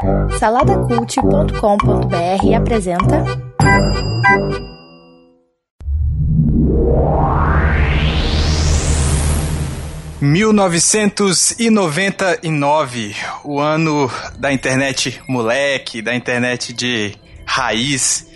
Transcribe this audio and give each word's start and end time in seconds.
Saladacult.com.br 0.00 2.54
apresenta. 2.56 3.22
Mil 10.18 10.54
novecentos 10.54 11.50
e 11.58 11.68
noventa 11.68 12.38
e 12.42 12.50
nove, 12.50 13.14
o 13.44 13.60
ano 13.60 14.10
da 14.38 14.50
internet 14.50 15.20
moleque, 15.28 16.00
da 16.00 16.14
internet 16.14 16.72
de 16.72 17.14
raiz. 17.44 18.26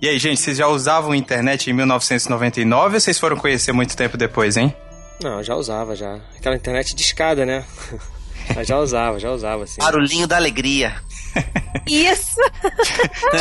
E 0.00 0.08
aí, 0.08 0.20
gente, 0.20 0.40
vocês 0.40 0.56
já 0.56 0.68
usavam 0.68 1.12
internet 1.14 1.68
em 1.68 1.72
1999 1.72 2.94
ou 2.94 3.00
vocês 3.00 3.18
foram 3.18 3.36
conhecer 3.36 3.72
muito 3.72 3.96
tempo 3.96 4.16
depois, 4.16 4.56
hein? 4.56 4.72
Não, 5.20 5.42
já 5.42 5.56
usava 5.56 5.96
já. 5.96 6.20
Aquela 6.36 6.54
internet 6.54 6.94
de 6.94 7.02
escada, 7.02 7.44
né? 7.44 7.64
Mas 8.54 8.66
já 8.66 8.78
usava, 8.78 9.18
já 9.18 9.30
usava, 9.30 9.64
assim. 9.64 9.76
Barulhinho 9.80 10.26
da 10.26 10.36
alegria. 10.36 10.94
Isso! 11.86 12.40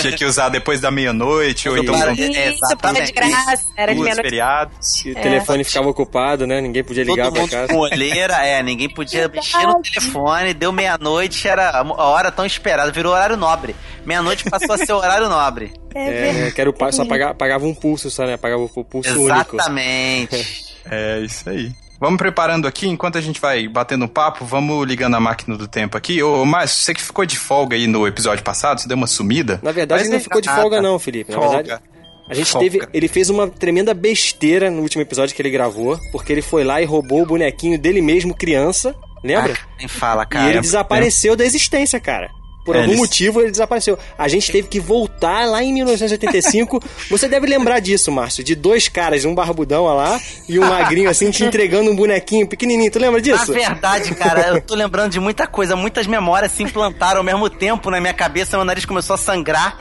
Tinha 0.02 0.16
que 0.16 0.24
usar 0.26 0.50
depois 0.50 0.80
da 0.80 0.92
meia-noite, 0.92 1.68
ou 1.68 1.78
então 1.78 1.96
é, 1.96 2.12
é 2.12 2.14
de 2.14 3.12
graça. 3.12 3.66
Era 3.76 3.94
de 3.94 4.00
meia-noite. 4.00 4.22
feriados. 4.30 5.06
E 5.06 5.12
o 5.12 5.16
telefone 5.16 5.64
ficava 5.64 5.90
ocupado, 5.90 6.46
né? 6.46 6.62
Ninguém 6.62 6.84
podia 6.84 7.04
ligar 7.04 7.26
Todo 7.26 7.34
pra 7.34 7.42
mundo 7.42 7.52
casa. 7.52 7.68
com 7.74 7.80
olheira, 7.80 8.46
é, 8.46 8.62
ninguém 8.62 8.90
podia 8.90 9.28
mexer 9.28 9.66
no 9.66 9.82
telefone, 9.82 10.54
deu 10.54 10.72
meia-noite, 10.72 11.48
era 11.48 11.70
a 11.80 11.84
hora 12.08 12.32
tão 12.32 12.46
esperada, 12.46 12.92
virou 12.92 13.14
horário 13.14 13.36
nobre. 13.38 13.76
Meia-noite 14.06 14.50
passou 14.50 14.76
a 14.76 14.78
ser 14.78 14.94
horário 14.94 15.28
nobre. 15.30 15.74
É, 15.96 16.32
né? 16.34 16.52
Que 16.52 16.62
era 16.62 16.70
o 16.70 16.74
pa- 16.74 16.92
só 16.92 17.06
pagava, 17.06 17.34
pagava 17.34 17.66
um 17.66 17.74
pulso 17.74 18.10
só, 18.12 18.26
né? 18.26 18.38
Pagava 18.38 18.62
o 18.64 18.84
pulso 18.86 19.10
único. 19.20 19.56
Exatamente. 19.56 20.76
É, 20.90 21.20
isso 21.20 21.50
aí. 21.50 21.72
Vamos 22.00 22.18
preparando 22.18 22.68
aqui, 22.68 22.88
enquanto 22.88 23.18
a 23.18 23.22
gente 23.22 23.42
vai 23.42 23.68
batendo 23.68 24.06
um 24.06 24.08
papo, 24.08 24.46
vamos 24.46 24.88
ligando 24.88 25.16
a 25.16 25.20
máquina 25.20 25.58
do 25.58 25.68
tempo 25.68 25.98
aqui. 25.98 26.22
Ô, 26.22 26.46
Márcio, 26.46 26.78
você 26.84 26.94
que 26.94 27.02
ficou 27.02 27.26
de 27.26 27.38
folga 27.38 27.76
aí 27.76 27.88
no 27.88 28.06
episódio 28.08 28.44
passado, 28.44 28.80
você 28.80 28.88
deu 28.88 28.96
uma 28.98 29.08
sumida? 29.08 29.60
Na 29.64 29.72
verdade, 29.72 30.02
Mas 30.02 30.08
ele 30.08 30.12
não 30.12 30.18
é- 30.20 30.24
ficou 30.24 30.40
de 30.42 30.50
folga, 30.50 30.82
não, 30.82 31.00
Felipe. 31.00 31.32
Na 31.32 31.38
Folga. 31.38 31.56
verdade, 31.58 31.84
a 32.30 32.34
gente 32.36 32.52
Folga. 32.52 32.70
teve. 32.70 32.88
Ele 32.94 33.08
fez 33.08 33.30
uma 33.32 33.48
tremenda 33.48 33.94
besteira 33.96 34.70
no 34.70 34.82
último 34.84 35.02
episódio 35.02 35.36
que 35.36 35.42
ele 35.42 35.50
gravou, 35.50 35.98
porque 36.12 36.32
ele 36.32 36.42
foi 36.44 36.64
lá 36.64 36.80
e 36.82 36.86
roubou 36.86 37.24
o 37.24 37.26
bonequinho 37.26 37.80
dele 37.80 38.02
mesmo, 38.02 38.36
criança. 38.36 38.94
Lembra? 39.24 39.54
Ah, 39.60 39.68
nem 39.80 39.88
fala, 39.88 40.22
e 40.24 40.28
cara. 40.28 40.50
ele 40.52 40.62
desapareceu 40.62 41.36
da 41.36 41.44
existência, 41.44 42.00
cara. 42.00 42.30
Por 42.68 42.76
É, 42.76 42.80
algum 42.82 42.92
ele- 42.92 43.00
motivo 43.00 43.40
ele 43.40 43.50
desapareceu. 43.50 43.98
A 44.18 44.28
gente 44.28 44.52
teve 44.52 44.68
que 44.68 44.78
voltar 44.78 45.46
lá 45.48 45.64
em 45.64 45.74
1985. 45.74 46.84
Você 47.10 47.30
deve 47.30 47.48
lembrar 47.48 47.80
disso, 47.80 48.12
Márcio, 48.12 48.44
de 48.44 48.56
dois 48.56 48.90
caras, 48.90 49.24
um 49.24 49.34
barbudão 49.34 49.86
ó 49.86 49.94
lá 49.94 50.20
e 50.50 50.60
um 50.60 50.68
magrinho 50.68 51.10
assim, 51.10 51.32
te 51.32 51.46
entregando 51.46 51.90
um 51.90 51.96
bonequinho 51.96 52.46
pequenininho. 52.46 52.92
Tu 52.92 53.00
lembra 53.00 53.22
Na 53.22 53.24
disso? 53.24 53.54
verdade, 53.54 54.14
cara, 54.16 54.48
eu 54.50 54.62
tô 54.62 54.76
lembrando 54.76 55.12
de 55.14 55.20
muita 55.22 55.48
coisa. 55.48 55.78
Muitas 55.78 56.06
memórias 56.08 56.52
se 56.52 56.62
implantaram 56.62 57.20
ao 57.20 57.24
mesmo 57.24 57.50
tempo 57.50 57.90
na 57.90 58.02
minha 58.02 58.14
cabeça. 58.14 58.58
Meu 58.58 58.66
nariz 58.66 58.84
começou 58.84 59.14
a 59.14 59.18
sangrar. 59.18 59.80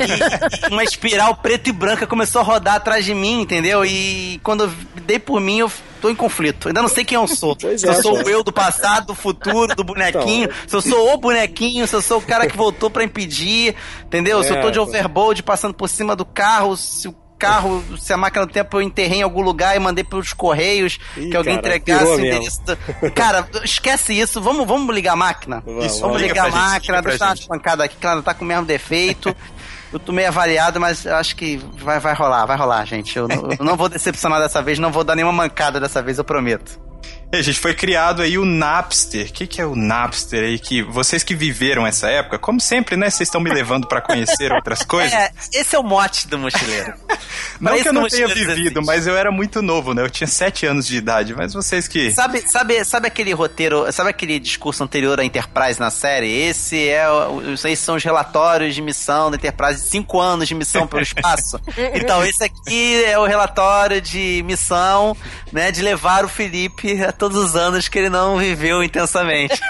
E 0.00 0.72
uma 0.72 0.84
espiral 0.84 1.34
preta 1.36 1.68
e 1.68 1.72
branca 1.72 2.06
começou 2.06 2.40
a 2.40 2.44
rodar 2.44 2.74
atrás 2.76 3.04
de 3.04 3.14
mim, 3.14 3.40
entendeu? 3.42 3.84
E 3.84 4.40
quando 4.42 4.64
eu 4.64 4.72
dei 5.02 5.18
por 5.18 5.40
mim, 5.40 5.58
eu 5.60 5.72
tô 6.00 6.08
em 6.08 6.14
conflito. 6.14 6.68
Ainda 6.68 6.80
não 6.82 6.88
sei 6.88 7.04
quem 7.04 7.16
eu 7.16 7.26
sou. 7.26 7.56
Pois 7.56 7.80
se 7.80 7.86
eu 7.86 7.92
é, 7.92 8.02
sou 8.02 8.14
cara. 8.14 8.26
o 8.26 8.30
eu 8.30 8.42
do 8.44 8.52
passado, 8.52 9.06
do 9.06 9.14
futuro, 9.14 9.74
do 9.74 9.84
bonequinho. 9.84 10.48
Se 10.66 10.74
eu 10.76 10.80
sou 10.80 11.12
o 11.12 11.16
bonequinho, 11.18 11.86
se 11.86 11.94
eu 11.96 12.02
sou 12.02 12.18
o 12.18 12.22
cara 12.22 12.46
que 12.46 12.56
voltou 12.56 12.88
pra 12.90 13.02
impedir, 13.04 13.74
entendeu? 14.04 14.42
se 14.42 14.50
eu 14.52 14.60
tô 14.60 14.70
de 14.70 14.78
É, 14.78 14.82
overboard 14.82 15.42
passando 15.42 15.74
por 15.74 15.88
cima 15.88 16.14
do 16.14 16.24
carro, 16.24 16.76
se 16.76 17.08
o 17.08 17.14
carro, 17.38 17.84
se 17.96 18.12
a 18.12 18.16
máquina 18.16 18.44
do 18.46 18.52
tempo 18.52 18.76
eu 18.76 18.82
enterrei 18.82 19.20
em 19.20 19.22
algum 19.22 19.42
lugar 19.42 19.76
e 19.76 19.78
mandei 19.78 20.02
pelos 20.02 20.32
correios 20.32 20.98
Ih, 21.16 21.30
que 21.30 21.36
alguém 21.36 21.54
cara, 21.54 21.76
entregasse 21.76 22.04
o 22.04 22.18
endereço. 22.18 22.60
do- 22.64 23.12
Cara, 23.12 23.48
esquece 23.62 24.12
isso. 24.12 24.40
Vamos, 24.40 24.66
vamos 24.66 24.92
ligar 24.92 25.12
a 25.12 25.16
máquina? 25.16 25.62
Vamos, 25.64 25.84
Isso, 25.86 26.00
Vamos 26.00 26.20
liga 26.20 26.32
ligar 26.32 26.48
a 26.48 26.50
máquina, 26.50 27.00
deixar 27.00 27.36
uma 27.36 27.46
pancada 27.48 27.84
aqui, 27.84 27.94
que 27.96 28.04
ela 28.06 28.22
tá 28.22 28.34
com 28.34 28.44
o 28.44 28.48
mesmo 28.48 28.64
defeito. 28.66 29.34
Eu 29.92 29.98
tô 29.98 30.12
meio 30.12 30.28
avaliado, 30.28 30.78
mas 30.78 31.04
eu 31.04 31.16
acho 31.16 31.34
que 31.34 31.56
vai, 31.56 31.98
vai 31.98 32.14
rolar, 32.14 32.44
vai 32.44 32.56
rolar, 32.56 32.84
gente. 32.84 33.16
Eu, 33.16 33.26
eu 33.58 33.64
não 33.64 33.76
vou 33.76 33.88
decepcionar 33.88 34.40
dessa 34.40 34.62
vez, 34.62 34.78
não 34.78 34.92
vou 34.92 35.02
dar 35.02 35.14
nenhuma 35.14 35.32
mancada 35.32 35.80
dessa 35.80 36.02
vez, 36.02 36.18
eu 36.18 36.24
prometo. 36.24 36.78
E, 37.38 37.42
gente, 37.42 37.60
foi 37.60 37.74
criado 37.74 38.22
aí 38.22 38.38
o 38.38 38.44
Napster. 38.44 39.26
O 39.28 39.32
que, 39.32 39.46
que 39.46 39.60
é 39.60 39.66
o 39.66 39.76
Napster 39.76 40.44
aí? 40.44 40.58
Que 40.58 40.82
vocês 40.82 41.22
que 41.22 41.34
viveram 41.34 41.86
essa 41.86 42.08
época, 42.08 42.38
como 42.38 42.58
sempre, 42.58 42.96
né? 42.96 43.10
Vocês 43.10 43.28
estão 43.28 43.38
me 43.38 43.50
levando 43.50 43.86
pra 43.86 44.00
conhecer 44.00 44.50
outras 44.50 44.82
coisas. 44.84 45.12
É, 45.12 45.30
esse 45.52 45.76
é 45.76 45.78
o 45.78 45.82
mote 45.82 46.26
do 46.26 46.38
mochileiro. 46.38 46.94
Não 47.60 47.76
que 47.76 47.88
eu 47.88 47.92
não 47.92 48.06
tenha 48.06 48.28
vivido, 48.28 48.78
existe. 48.78 48.86
mas 48.86 49.06
eu 49.06 49.16
era 49.16 49.32
muito 49.32 49.60
novo, 49.60 49.92
né? 49.92 50.02
Eu 50.02 50.10
tinha 50.10 50.28
sete 50.28 50.64
anos 50.64 50.86
de 50.86 50.96
idade. 50.96 51.34
Mas 51.34 51.52
vocês 51.52 51.88
que. 51.88 52.12
Sabe, 52.12 52.40
sabe, 52.48 52.84
sabe 52.84 53.08
aquele 53.08 53.32
roteiro, 53.32 53.90
sabe 53.92 54.10
aquele 54.10 54.38
discurso 54.38 54.82
anterior 54.84 55.18
à 55.18 55.24
Enterprise 55.24 55.78
na 55.78 55.90
série? 55.90 56.30
Esse 56.30 56.88
é, 56.88 57.04
esses 57.52 57.80
são 57.80 57.96
os 57.96 58.04
relatórios 58.04 58.74
de 58.74 58.80
missão 58.80 59.30
da 59.30 59.36
Enterprise, 59.36 59.80
cinco 59.80 60.20
anos 60.20 60.46
de 60.46 60.54
missão 60.54 60.86
pelo 60.86 61.02
espaço. 61.02 61.60
então 61.94 62.24
esse 62.24 62.44
aqui 62.44 63.04
é 63.04 63.18
o 63.18 63.26
relatório 63.26 64.00
de 64.00 64.42
missão, 64.46 65.16
né, 65.52 65.72
de 65.72 65.82
levar 65.82 66.24
o 66.24 66.28
Felipe 66.28 67.02
a 67.02 67.12
todos 67.18 67.36
os 67.36 67.56
anos 67.56 67.88
que 67.88 67.98
ele 67.98 68.08
não 68.08 68.36
viveu 68.38 68.82
intensamente. 68.82 69.60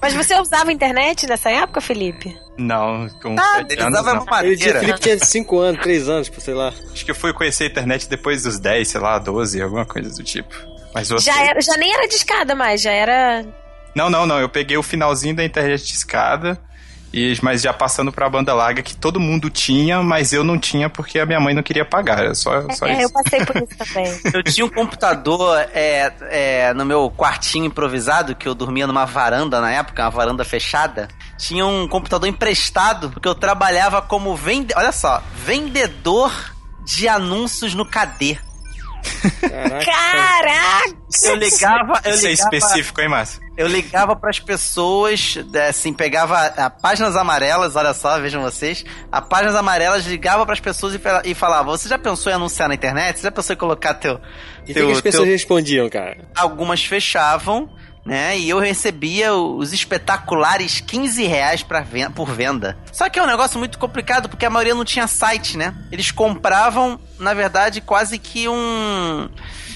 Mas 0.00 0.14
você 0.14 0.34
usava 0.38 0.72
internet 0.72 1.26
nessa 1.26 1.50
época, 1.50 1.80
Felipe? 1.80 2.36
Não, 2.56 3.08
com 3.22 3.34
Ah, 3.38 3.56
sete 3.58 3.72
ele 3.72 3.82
anos, 3.82 4.00
usava 4.00 4.24
não. 4.24 4.40
Ele 4.44 4.56
tinha. 4.56 4.78
Felipe 4.80 4.98
tinha 5.00 5.18
5 5.18 5.58
anos, 5.58 5.80
3 5.82 6.08
anos, 6.08 6.26
tipo, 6.28 6.40
sei 6.40 6.54
lá. 6.54 6.72
Acho 6.92 7.04
que 7.04 7.10
eu 7.10 7.14
fui 7.14 7.32
conhecer 7.32 7.64
a 7.64 7.66
internet 7.68 8.08
depois 8.08 8.42
dos 8.42 8.58
10, 8.58 8.88
sei 8.88 9.00
lá, 9.00 9.18
12, 9.18 9.60
alguma 9.62 9.84
coisa 9.86 10.10
do 10.10 10.22
tipo. 10.22 10.54
Mas 10.94 11.08
você... 11.08 11.26
Já, 11.30 11.42
era, 11.44 11.60
já 11.60 11.76
nem 11.76 11.92
era 11.92 12.06
de 12.08 12.14
escada 12.16 12.54
mais, 12.54 12.80
já 12.82 12.92
era. 12.92 13.44
Não, 13.94 14.08
não, 14.10 14.26
não. 14.26 14.38
Eu 14.40 14.48
peguei 14.48 14.76
o 14.76 14.82
finalzinho 14.82 15.34
da 15.34 15.44
internet 15.44 15.84
de 15.84 15.92
escada, 15.94 16.60
e, 17.12 17.36
mas 17.42 17.62
já 17.62 17.72
passando 17.72 18.12
pra 18.12 18.28
banda 18.28 18.54
larga, 18.54 18.82
que 18.82 18.94
todo 18.96 19.18
mundo 19.18 19.50
tinha, 19.50 20.02
mas 20.02 20.32
eu 20.32 20.44
não 20.44 20.58
tinha 20.58 20.88
porque 20.88 21.18
a 21.18 21.26
minha 21.26 21.40
mãe 21.40 21.54
não 21.54 21.62
queria 21.62 21.84
pagar. 21.84 22.20
Era 22.20 22.34
só, 22.34 22.68
só 22.70 22.86
É, 22.86 22.92
isso. 22.92 23.02
eu 23.02 23.10
passei 23.12 23.44
por 23.44 23.56
isso 23.56 23.76
também. 23.76 24.20
Eu 24.32 24.42
tinha 24.42 24.64
um 24.64 24.68
computador 24.70 25.58
é, 25.72 26.12
é, 26.30 26.74
no 26.74 26.84
meu 26.84 27.10
quartinho 27.10 27.64
improvisado, 27.66 28.34
que 28.34 28.46
eu 28.48 28.54
dormia 28.54 28.86
numa 28.86 29.04
varanda 29.04 29.60
na 29.60 29.70
época, 29.72 30.02
uma 30.04 30.10
varanda 30.10 30.44
fechada. 30.44 31.08
Tinha 31.36 31.66
um 31.66 31.88
computador 31.88 32.28
emprestado, 32.28 33.10
porque 33.10 33.28
eu 33.28 33.34
trabalhava 33.34 34.00
como 34.02 34.34
vende... 34.36 34.72
Olha 34.76 34.92
só, 34.92 35.22
vendedor 35.44 36.32
de 36.84 37.08
anúncios 37.08 37.74
no 37.74 37.84
KD. 37.84 38.38
Caraca. 39.40 39.84
Caraca! 39.84 40.96
Eu 41.24 41.34
ligava, 41.34 42.00
eu 42.04 42.14
Isso 42.14 42.26
é 42.26 42.30
ligava, 42.30 42.56
específico, 42.56 43.00
hein, 43.00 43.08
Márcio? 43.08 43.40
eu 43.60 43.66
ligava 43.66 44.16
para 44.16 44.30
as 44.30 44.38
pessoas, 44.38 45.36
é, 45.52 45.68
assim, 45.68 45.92
pegava 45.92 46.38
a, 46.38 46.70
páginas 46.70 47.14
amarelas, 47.14 47.76
olha 47.76 47.92
só, 47.92 48.18
vejam 48.18 48.40
vocês, 48.40 48.84
a 49.12 49.20
páginas 49.20 49.54
amarelas 49.54 50.06
ligava 50.06 50.46
para 50.46 50.54
as 50.54 50.60
pessoas 50.60 50.94
e, 50.94 51.00
e 51.24 51.34
falava: 51.34 51.70
"Você 51.70 51.86
já 51.86 51.98
pensou 51.98 52.32
em 52.32 52.36
anunciar 52.36 52.68
na 52.68 52.74
internet? 52.74 53.18
Você 53.18 53.24
já 53.24 53.30
pensou 53.30 53.52
em 53.52 53.58
colocar 53.58 53.94
teu 53.94 54.14
E 54.60 54.62
o 54.62 54.66
que, 54.66 54.72
teu, 54.74 54.86
que 54.86 54.92
as 54.92 55.00
pessoas 55.02 55.24
teu 55.24 55.32
respondiam, 55.32 55.90
cara? 55.90 56.16
algumas 56.34 56.82
fechavam, 56.82 57.68
né? 58.04 58.38
E 58.38 58.48
eu 58.48 58.58
recebia 58.58 59.34
os 59.34 59.72
espetaculares 59.72 60.80
15 60.80 61.24
reais 61.24 61.62
pra 61.62 61.80
ven- 61.80 62.10
por 62.10 62.28
venda. 62.30 62.76
Só 62.92 63.08
que 63.08 63.18
é 63.18 63.22
um 63.22 63.26
negócio 63.26 63.58
muito 63.58 63.78
complicado, 63.78 64.28
porque 64.28 64.46
a 64.46 64.50
maioria 64.50 64.74
não 64.74 64.84
tinha 64.84 65.06
site, 65.06 65.56
né? 65.56 65.74
Eles 65.92 66.10
compravam, 66.10 66.98
na 67.18 67.34
verdade, 67.34 67.80
quase 67.80 68.18
que 68.18 68.48
um. 68.48 69.28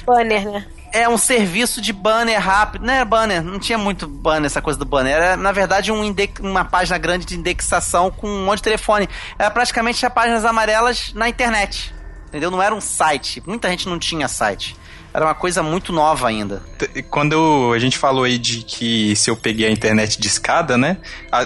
Banner, 0.06 0.50
né? 0.50 0.66
É 0.92 1.08
um 1.08 1.18
serviço 1.18 1.80
de 1.80 1.92
banner 1.92 2.40
rápido. 2.40 2.86
Não 2.86 2.94
era 2.94 3.04
banner, 3.04 3.42
não 3.42 3.58
tinha 3.58 3.76
muito 3.76 4.06
banner, 4.06 4.46
essa 4.46 4.62
coisa 4.62 4.78
do 4.78 4.84
banner. 4.84 5.12
Era, 5.14 5.36
na 5.36 5.50
verdade, 5.50 5.90
um 5.90 6.04
inde- 6.04 6.30
uma 6.40 6.64
página 6.64 6.96
grande 6.98 7.26
de 7.26 7.36
indexação 7.36 8.12
com 8.12 8.28
um 8.28 8.44
monte 8.44 8.58
de 8.58 8.62
telefone. 8.64 9.08
Era 9.36 9.50
praticamente 9.50 10.06
as 10.06 10.12
páginas 10.12 10.44
amarelas 10.44 11.12
na 11.12 11.28
internet. 11.28 11.92
Entendeu? 12.28 12.50
Não 12.50 12.62
era 12.62 12.74
um 12.74 12.80
site. 12.80 13.42
Muita 13.46 13.68
gente 13.70 13.88
não 13.88 13.98
tinha 13.98 14.28
site. 14.28 14.76
Era 15.14 15.26
uma 15.26 15.34
coisa 15.34 15.62
muito 15.62 15.92
nova 15.92 16.26
ainda. 16.26 16.60
Quando 17.08 17.72
a 17.72 17.78
gente 17.78 17.96
falou 17.96 18.24
aí 18.24 18.36
de 18.36 18.62
que 18.64 19.14
se 19.14 19.30
eu 19.30 19.36
peguei 19.36 19.66
a 19.68 19.70
internet 19.70 20.20
de 20.20 20.26
escada, 20.26 20.76
né? 20.76 20.96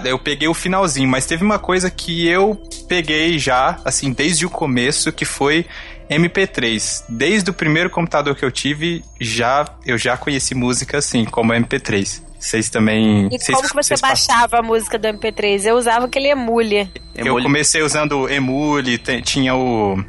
Eu 0.05 0.17
peguei 0.17 0.47
o 0.47 0.53
finalzinho, 0.55 1.07
mas 1.07 1.27
teve 1.27 1.43
uma 1.43 1.59
coisa 1.59 1.89
que 1.91 2.27
eu 2.27 2.59
peguei 2.87 3.37
já, 3.37 3.79
assim, 3.85 4.11
desde 4.11 4.43
o 4.45 4.49
começo, 4.49 5.11
que 5.11 5.23
foi 5.23 5.67
MP3. 6.09 7.03
Desde 7.07 7.51
o 7.51 7.53
primeiro 7.53 7.89
computador 7.91 8.35
que 8.35 8.43
eu 8.43 8.51
tive, 8.51 9.03
já 9.21 9.65
eu 9.85 9.97
já 9.97 10.17
conheci 10.17 10.55
música 10.55 10.97
assim, 10.97 11.23
como 11.25 11.53
MP3. 11.53 12.23
Vocês 12.39 12.69
também. 12.69 13.27
E 13.31 13.37
vocês- 13.37 13.55
como 13.55 13.67
que 13.69 13.75
você 13.75 13.83
vocês 13.89 14.01
passam- 14.01 14.27
baixava 14.35 14.59
a 14.59 14.61
música 14.63 14.97
do 14.97 15.07
MP3? 15.07 15.65
Eu 15.65 15.75
usava 15.75 16.05
aquele 16.05 16.29
emule. 16.29 16.89
Eu 17.13 17.39
comecei 17.43 17.81
usando 17.83 18.27
Emule, 18.29 18.97
tinha 19.23 19.53
o. 19.55 20.03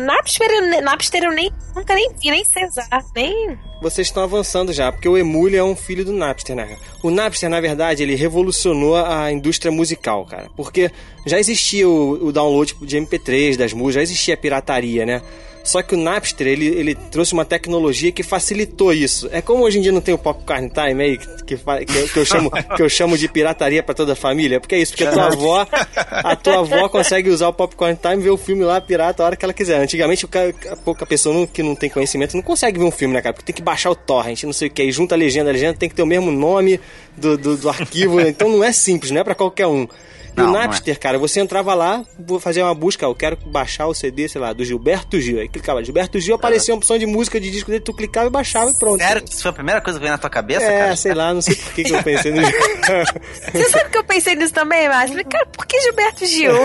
Napster, 0.00 0.48
Napster 0.82 1.22
eu 1.22 1.32
nem, 1.32 1.52
nunca 1.74 1.94
nem 1.94 2.10
vi, 2.20 2.30
nem 2.30 2.44
sei. 2.44 2.64
Nem... 3.14 3.58
Vocês 3.80 4.06
estão 4.06 4.22
avançando 4.22 4.72
já, 4.72 4.90
porque 4.92 5.08
o 5.08 5.16
Emule 5.16 5.56
é 5.56 5.64
um 5.64 5.76
filho 5.76 6.04
do 6.04 6.12
Napster, 6.12 6.54
né? 6.56 6.76
O 7.02 7.10
Napster, 7.10 7.48
na 7.48 7.60
verdade, 7.60 8.02
ele 8.02 8.14
revolucionou 8.14 8.96
a 8.96 9.32
indústria 9.32 9.70
musical, 9.70 10.24
cara. 10.26 10.50
Porque 10.56 10.90
já 11.26 11.38
existia 11.38 11.88
o, 11.88 12.26
o 12.26 12.32
download 12.32 12.76
de 12.82 12.96
MP3 12.98 13.56
das 13.56 13.72
músicas, 13.72 13.94
já 13.94 14.02
existia 14.02 14.34
a 14.34 14.36
pirataria, 14.36 15.06
né? 15.06 15.22
Só 15.62 15.82
que 15.82 15.94
o 15.94 15.98
Napster, 15.98 16.46
ele, 16.46 16.66
ele 16.66 16.94
trouxe 16.94 17.32
uma 17.32 17.44
tecnologia 17.44 18.10
que 18.10 18.22
facilitou 18.22 18.92
isso. 18.92 19.28
É 19.30 19.42
como 19.42 19.62
hoje 19.62 19.78
em 19.78 19.82
dia 19.82 19.92
não 19.92 20.00
tem 20.00 20.14
o 20.14 20.18
Popcorn 20.18 20.70
Time 20.70 21.02
aí, 21.02 21.18
que, 21.18 21.56
que, 21.56 21.56
que, 22.12 22.18
eu, 22.18 22.24
chamo, 22.24 22.50
que 22.76 22.82
eu 22.82 22.88
chamo 22.88 23.18
de 23.18 23.28
pirataria 23.28 23.82
para 23.82 23.94
toda 23.94 24.14
a 24.14 24.16
família. 24.16 24.60
Porque 24.60 24.74
é 24.74 24.78
isso, 24.78 24.92
porque 24.92 25.04
a 25.04 25.12
tua 25.12 25.26
avó, 25.26 25.66
a 26.10 26.36
tua 26.36 26.58
avó 26.60 26.88
consegue 26.88 27.28
usar 27.28 27.48
o 27.48 27.52
Popcorn 27.52 27.96
Time 28.00 28.16
e 28.16 28.24
ver 28.24 28.30
o 28.30 28.36
filme 28.36 28.64
lá 28.64 28.80
pirata 28.80 29.22
a 29.22 29.26
hora 29.26 29.36
que 29.36 29.44
ela 29.44 29.52
quiser. 29.52 29.80
Antigamente, 29.80 30.26
a 30.70 30.76
pouca 30.76 31.04
pessoa 31.04 31.34
não, 31.34 31.46
que 31.46 31.62
não 31.62 31.74
tem 31.74 31.90
conhecimento 31.90 32.34
não 32.34 32.42
consegue 32.42 32.78
ver 32.78 32.84
um 32.84 32.90
filme, 32.90 33.14
né, 33.14 33.20
cara? 33.20 33.32
Porque 33.32 33.46
tem 33.46 33.54
que 33.54 33.62
baixar 33.62 33.90
o 33.90 33.94
torrent, 33.94 34.44
não 34.44 34.52
sei 34.52 34.68
o 34.68 34.70
que, 34.70 34.82
e 34.82 34.92
junta 34.92 35.14
a 35.14 35.18
legenda, 35.18 35.50
a 35.50 35.52
legenda 35.52 35.74
tem 35.74 35.88
que 35.88 35.94
ter 35.94 36.02
o 36.02 36.06
mesmo 36.06 36.30
nome 36.30 36.80
do, 37.16 37.36
do, 37.36 37.56
do 37.56 37.68
arquivo, 37.68 38.20
então 38.22 38.48
não 38.48 38.64
é 38.64 38.72
simples, 38.72 39.10
não 39.10 39.20
é 39.20 39.24
para 39.24 39.34
qualquer 39.34 39.66
um. 39.66 39.86
E 40.36 40.40
o 40.40 40.52
Napster, 40.52 40.94
é. 40.94 40.98
cara, 40.98 41.18
você 41.18 41.40
entrava 41.40 41.74
lá, 41.74 42.04
vou 42.18 42.38
fazer 42.38 42.62
uma 42.62 42.74
busca, 42.74 43.04
eu 43.04 43.14
quero 43.14 43.36
baixar 43.46 43.86
o 43.86 43.94
CD, 43.94 44.28
sei 44.28 44.40
lá, 44.40 44.52
do 44.52 44.64
Gilberto 44.64 45.20
Gil. 45.20 45.40
Aí 45.40 45.48
clicava 45.48 45.82
Gilberto 45.82 46.20
Gil, 46.20 46.34
aparecia 46.34 46.72
uma 46.72 46.78
opção 46.78 46.98
de 46.98 47.06
música 47.06 47.40
de 47.40 47.50
disco 47.50 47.70
dele, 47.70 47.82
tu 47.82 47.92
clicava 47.92 48.28
e 48.28 48.30
baixava 48.30 48.70
e 48.70 48.78
pronto. 48.78 49.02
Sério? 49.02 49.24
Isso 49.28 49.42
foi 49.42 49.50
a 49.50 49.54
primeira 49.54 49.80
coisa 49.80 49.98
que 49.98 50.02
veio 50.02 50.12
na 50.12 50.18
tua 50.18 50.30
cabeça, 50.30 50.64
é, 50.64 50.78
cara? 50.78 50.96
sei 50.96 51.14
lá, 51.14 51.34
não 51.34 51.42
sei 51.42 51.56
por 51.56 51.72
que, 51.72 51.84
que 51.84 51.92
eu 51.92 52.02
pensei 52.02 52.32
no 52.32 52.42
Você 53.52 53.68
sabe 53.68 53.90
que 53.90 53.98
eu 53.98 54.04
pensei 54.04 54.34
nisso 54.34 54.54
também, 54.54 54.88
Márcio? 54.88 55.24
Cara, 55.26 55.46
por 55.46 55.66
que 55.66 55.80
Gilberto 55.80 56.26
Gil? 56.26 56.52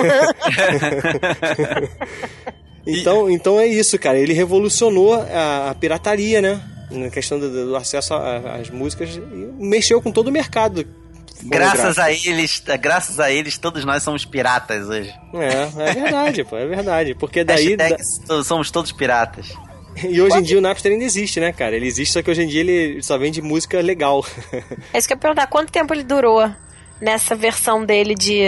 então, 2.86 3.30
então 3.30 3.60
é 3.60 3.68
isso, 3.68 3.98
cara. 3.98 4.18
Ele 4.18 4.34
revolucionou 4.34 5.14
a, 5.14 5.72
a 5.72 5.76
pirataria, 5.76 6.42
né? 6.42 6.62
Na 6.92 7.10
questão 7.10 7.40
do, 7.40 7.68
do 7.68 7.76
acesso 7.76 8.14
às 8.14 8.70
músicas 8.70 9.16
e 9.16 9.20
mexeu 9.58 10.02
com 10.02 10.12
todo 10.12 10.28
o 10.28 10.32
mercado 10.32 10.86
graças 11.44 11.98
a 11.98 12.12
eles, 12.12 12.64
graças 12.80 13.20
a 13.20 13.32
eles, 13.32 13.58
todos 13.58 13.84
nós 13.86 14.04
somos 14.04 14.26
piratas 14.26 14.88
hoje. 14.88 15.14
É, 15.34 15.90
é 15.90 15.94
verdade, 15.94 16.44
pô, 16.44 16.58
é 16.58 16.66
verdade. 16.66 17.16
Porque 17.16 17.44
daí. 17.44 17.76
Da... 17.76 17.98
Somos 18.44 18.72
todos 18.72 18.92
piratas. 18.92 19.54
E 20.04 20.22
hoje 20.22 20.30
Pode... 20.30 20.42
em 20.42 20.44
dia 20.44 20.58
o 20.58 20.62
Napster 20.62 20.92
ainda 20.92 21.06
existe, 21.06 21.40
né, 21.40 21.54
cara? 21.54 21.76
Ele 21.76 21.88
existe, 21.88 22.14
só 22.14 22.22
que 22.22 22.30
hoje 22.30 22.44
em 22.44 22.48
dia 22.48 22.60
ele 22.62 23.02
só 23.02 23.18
vende 23.18 23.42
música 23.42 23.80
legal. 23.80 24.26
É 24.94 24.98
isso 24.98 25.08
que 25.08 25.14
eu 25.14 25.16
ia 25.16 25.22
perguntar, 25.22 25.48
quanto 25.48 25.72
tempo 25.72 25.94
ele 25.94 26.04
durou 26.04 26.52
nessa 27.00 27.36
versão 27.36 27.86
dele 27.86 28.16
de. 28.16 28.44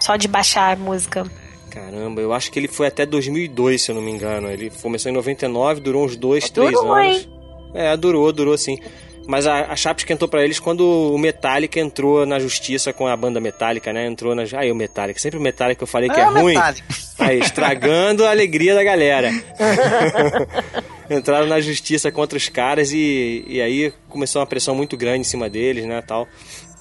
só 0.00 0.16
de 0.16 0.28
baixar 0.28 0.76
a 0.76 0.76
música? 0.76 1.24
Caramba, 1.70 2.20
eu 2.20 2.32
acho 2.32 2.50
que 2.50 2.58
ele 2.58 2.68
foi 2.68 2.86
até 2.86 3.04
2002, 3.04 3.82
se 3.82 3.90
eu 3.90 3.94
não 3.94 4.02
me 4.02 4.10
engano. 4.10 4.48
Ele 4.48 4.70
começou 4.82 5.10
em 5.10 5.14
99, 5.14 5.80
durou 5.80 6.04
uns 6.04 6.16
dois, 6.16 6.48
três 6.48 6.72
durou, 6.72 6.92
anos. 6.92 7.16
Hein? 7.16 7.28
É, 7.74 7.96
durou, 7.96 8.32
durou 8.32 8.56
sim. 8.56 8.78
Mas 9.26 9.46
a, 9.46 9.72
a 9.72 9.76
Chape 9.76 10.02
esquentou 10.02 10.28
para 10.28 10.44
eles 10.44 10.60
quando 10.60 10.80
o 11.12 11.18
Metallica 11.18 11.80
entrou 11.80 12.24
na 12.24 12.38
justiça 12.38 12.92
com 12.92 13.06
a 13.06 13.16
banda 13.16 13.40
Metallica, 13.40 13.92
né? 13.92 14.06
Entrou 14.06 14.34
na. 14.34 14.44
Aí 14.56 14.70
o 14.70 14.74
Metallica, 14.74 15.18
sempre 15.18 15.38
o 15.38 15.42
Metallica 15.42 15.82
eu 15.82 15.86
falei 15.86 16.08
que 16.08 16.20
é, 16.20 16.22
é 16.22 16.26
ruim. 16.26 16.54
Metallica. 16.54 16.86
Aí, 17.18 17.38
estragando 17.40 18.24
a 18.24 18.30
alegria 18.30 18.74
da 18.74 18.84
galera. 18.84 19.30
Entraram 21.08 21.46
na 21.46 21.60
justiça 21.60 22.10
contra 22.10 22.36
os 22.36 22.48
caras 22.48 22.92
e, 22.92 23.44
e 23.46 23.60
aí 23.60 23.92
começou 24.08 24.40
uma 24.40 24.46
pressão 24.46 24.74
muito 24.74 24.96
grande 24.96 25.20
em 25.20 25.24
cima 25.24 25.48
deles, 25.48 25.84
né? 25.84 26.02
Tal. 26.02 26.28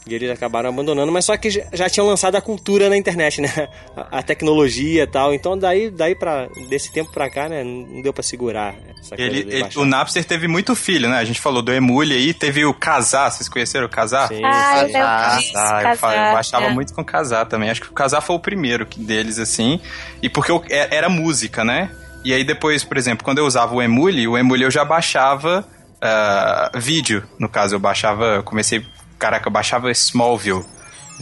E 0.08 0.14
eles 0.14 0.30
acabaram 0.30 0.70
abandonando, 0.70 1.12
mas 1.12 1.26
só 1.26 1.36
que 1.36 1.50
já 1.50 1.90
tinham 1.90 2.06
lançado 2.06 2.36
a 2.36 2.42
cultura 2.42 2.90
na 2.90 2.96
internet, 2.96 3.42
né? 3.42 3.50
A, 3.96 4.20
a 4.20 4.24
tecnologia 4.24 5.04
e 5.04 5.08
tal. 5.08 5.34
Então 5.34 5.58
daí, 5.58 5.90
daí 5.90 6.16
pra, 6.16 6.48
desse 6.70 6.92
tempo 6.92 7.12
pra 7.12 7.30
cá, 7.30 7.48
né? 7.48 7.64
Não 7.64 8.02
deu 8.02 8.12
pra 8.12 8.22
segurar 8.22 8.76
essa 9.00 9.16
ele, 9.18 9.40
ele 9.40 9.70
O 9.78 9.86
Napster 9.86 10.26
teve 10.26 10.48
muito 10.48 10.76
filho, 10.76 11.10
né? 11.10 11.18
A 11.18 11.24
gente 11.24 11.40
falou 11.40 11.62
do 11.62 11.72
Emule 11.72 12.14
aí, 12.14 12.34
teve 12.34 12.66
o 12.66 12.74
Casar, 12.74 13.32
vocês 13.32 13.48
conheceram 13.48 13.86
o 13.86 13.90
Casar? 13.90 14.28
Sim, 14.28 14.42
ah, 14.44 14.86
sim. 14.86 14.94
Casar, 14.94 15.84
eu, 15.84 15.90
eu 15.90 16.34
baixava 16.34 16.66
é. 16.66 16.70
muito 16.74 16.94
com 16.94 17.02
o 17.02 17.06
Casar 17.06 17.46
também. 17.46 17.70
Acho 17.70 17.82
que 17.82 17.90
o 17.90 17.94
Casar 17.94 18.22
foi 18.22 18.36
o 18.36 18.40
primeiro 18.40 18.86
deles, 18.98 19.40
assim. 19.40 19.80
E 20.22 20.30
porque 20.30 20.52
eu, 20.52 20.64
é, 20.70 20.96
era 20.96 21.10
música, 21.10 21.64
né? 21.64 21.90
E 22.24 22.34
aí 22.34 22.44
depois, 22.44 22.84
por 22.84 22.98
exemplo, 22.98 23.24
quando 23.24 23.38
eu 23.38 23.46
usava 23.46 23.74
o 23.74 23.82
Emule, 23.82 24.28
o 24.28 24.38
Emule 24.38 24.64
eu 24.64 24.72
já 24.72 24.84
baixava 24.84 25.66
uh, 25.96 26.80
vídeo. 26.80 27.24
No 27.40 27.48
caso, 27.48 27.76
eu 27.76 27.80
baixava, 27.80 28.44
comecei 28.44 28.84
Caraca, 29.18 29.48
eu 29.48 29.52
baixava 29.52 29.92
Smallville. 29.92 30.66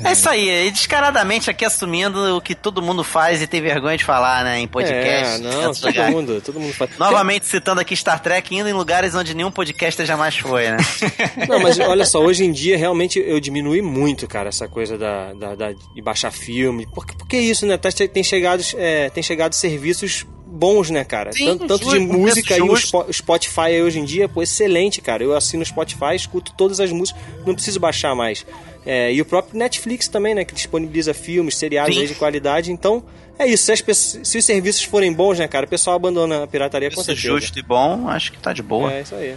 É 0.03 0.11
isso 0.13 0.27
aí, 0.27 0.71
descaradamente 0.71 1.51
aqui 1.51 1.63
assumindo 1.63 2.35
o 2.35 2.41
que 2.41 2.55
todo 2.55 2.81
mundo 2.81 3.03
faz 3.03 3.41
e 3.41 3.47
tem 3.47 3.61
vergonha 3.61 3.95
de 3.95 4.03
falar, 4.03 4.43
né, 4.43 4.59
em 4.59 4.67
podcast. 4.67 5.35
É, 5.35 5.37
não, 5.37 5.71
todo 5.73 5.85
lugar. 5.85 6.11
mundo, 6.11 6.41
todo 6.41 6.59
mundo 6.59 6.73
faz. 6.73 6.97
Novamente 6.97 7.45
citando 7.45 7.79
aqui 7.79 7.95
Star 7.95 8.19
Trek, 8.19 8.55
indo 8.55 8.67
em 8.67 8.73
lugares 8.73 9.13
onde 9.13 9.35
nenhum 9.35 9.51
podcaster 9.51 10.05
jamais 10.05 10.35
foi, 10.35 10.71
né? 10.71 10.77
não, 11.47 11.59
mas 11.59 11.77
olha 11.79 12.05
só, 12.05 12.19
hoje 12.19 12.43
em 12.43 12.51
dia 12.51 12.75
realmente 12.75 13.19
eu 13.19 13.39
diminui 13.39 13.81
muito, 13.83 14.27
cara, 14.27 14.49
essa 14.49 14.67
coisa 14.67 14.97
da, 14.97 15.33
da, 15.33 15.55
da 15.55 15.71
de 15.71 16.01
baixar 16.01 16.31
filme. 16.31 16.87
Porque, 16.93 17.15
porque 17.15 17.35
é 17.35 17.41
isso, 17.41 17.67
né? 17.67 17.77
Tá, 17.77 17.89
tem 17.91 18.23
chegado, 18.23 18.63
é, 18.75 19.11
tem 19.11 19.21
chegado 19.21 19.53
serviços 19.53 20.25
bons, 20.53 20.91
né, 20.91 21.03
cara? 21.03 21.31
Sim, 21.33 21.45
tanto, 21.45 21.67
tanto 21.67 21.89
de 21.89 21.99
música 21.99 22.55
e 22.55 22.61
o 22.61 22.75
Spotify 23.11 23.81
hoje 23.83 23.99
em 23.99 24.05
dia, 24.05 24.29
pô, 24.29 24.43
excelente, 24.43 25.01
cara. 25.01 25.23
Eu 25.23 25.35
assino 25.35 25.63
o 25.63 25.65
Spotify, 25.65 26.15
escuto 26.15 26.53
todas 26.55 26.79
as 26.79 26.91
músicas, 26.91 27.21
não 27.45 27.55
preciso 27.55 27.79
baixar 27.79 28.15
mais. 28.15 28.45
É, 28.85 29.11
e 29.11 29.19
o 29.19 29.25
próprio 29.25 29.57
Netflix 29.57 30.07
também, 30.07 30.35
né, 30.35 30.45
que 30.45 30.53
disponibiliza 30.53 31.13
filmes, 31.13 31.57
seriados 31.57 31.95
de 31.95 32.13
qualidade. 32.15 32.71
Então, 32.71 33.03
é 33.39 33.47
isso. 33.47 33.65
Se, 33.65 33.71
as, 33.71 34.19
se, 34.23 34.37
os 34.37 34.45
serviços 34.45 34.83
forem 34.83 35.11
bons, 35.11 35.39
né, 35.39 35.47
cara, 35.47 35.65
o 35.65 35.69
pessoal 35.69 35.95
abandona 35.95 36.43
a 36.43 36.47
pirataria 36.47 36.91
com 36.91 37.01
certeza. 37.01 37.27
justo 37.27 37.57
e 37.57 37.63
bom, 37.63 38.07
acho 38.09 38.31
que 38.31 38.37
tá 38.37 38.53
de 38.53 38.61
boa. 38.61 38.93
É, 38.93 39.01
isso 39.01 39.15
aí. 39.15 39.35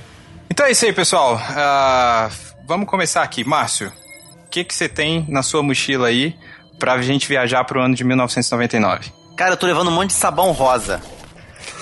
Então 0.51 0.67
é 0.67 0.71
isso 0.71 0.85
aí, 0.85 0.93
pessoal. 0.93 1.37
Uh, 1.37 2.33
vamos 2.67 2.89
começar 2.89 3.23
aqui. 3.23 3.43
Márcio, 3.43 3.91
o 4.45 4.49
que, 4.51 4.65
que 4.65 4.75
você 4.75 4.89
tem 4.89 5.25
na 5.29 5.43
sua 5.43 5.63
mochila 5.63 6.09
aí 6.09 6.35
pra 6.79 7.01
gente 7.01 7.27
viajar 7.27 7.65
pro 7.65 7.81
ano 7.81 7.95
de 7.95 8.05
1999? 8.05 9.16
Cara, 9.37 9.53
eu 9.53 9.57
tô 9.57 9.67
levando 9.67 9.89
um 9.89 9.93
monte 9.93 10.11
de 10.11 10.17
sabão 10.17 10.53
rosa. 10.53 11.01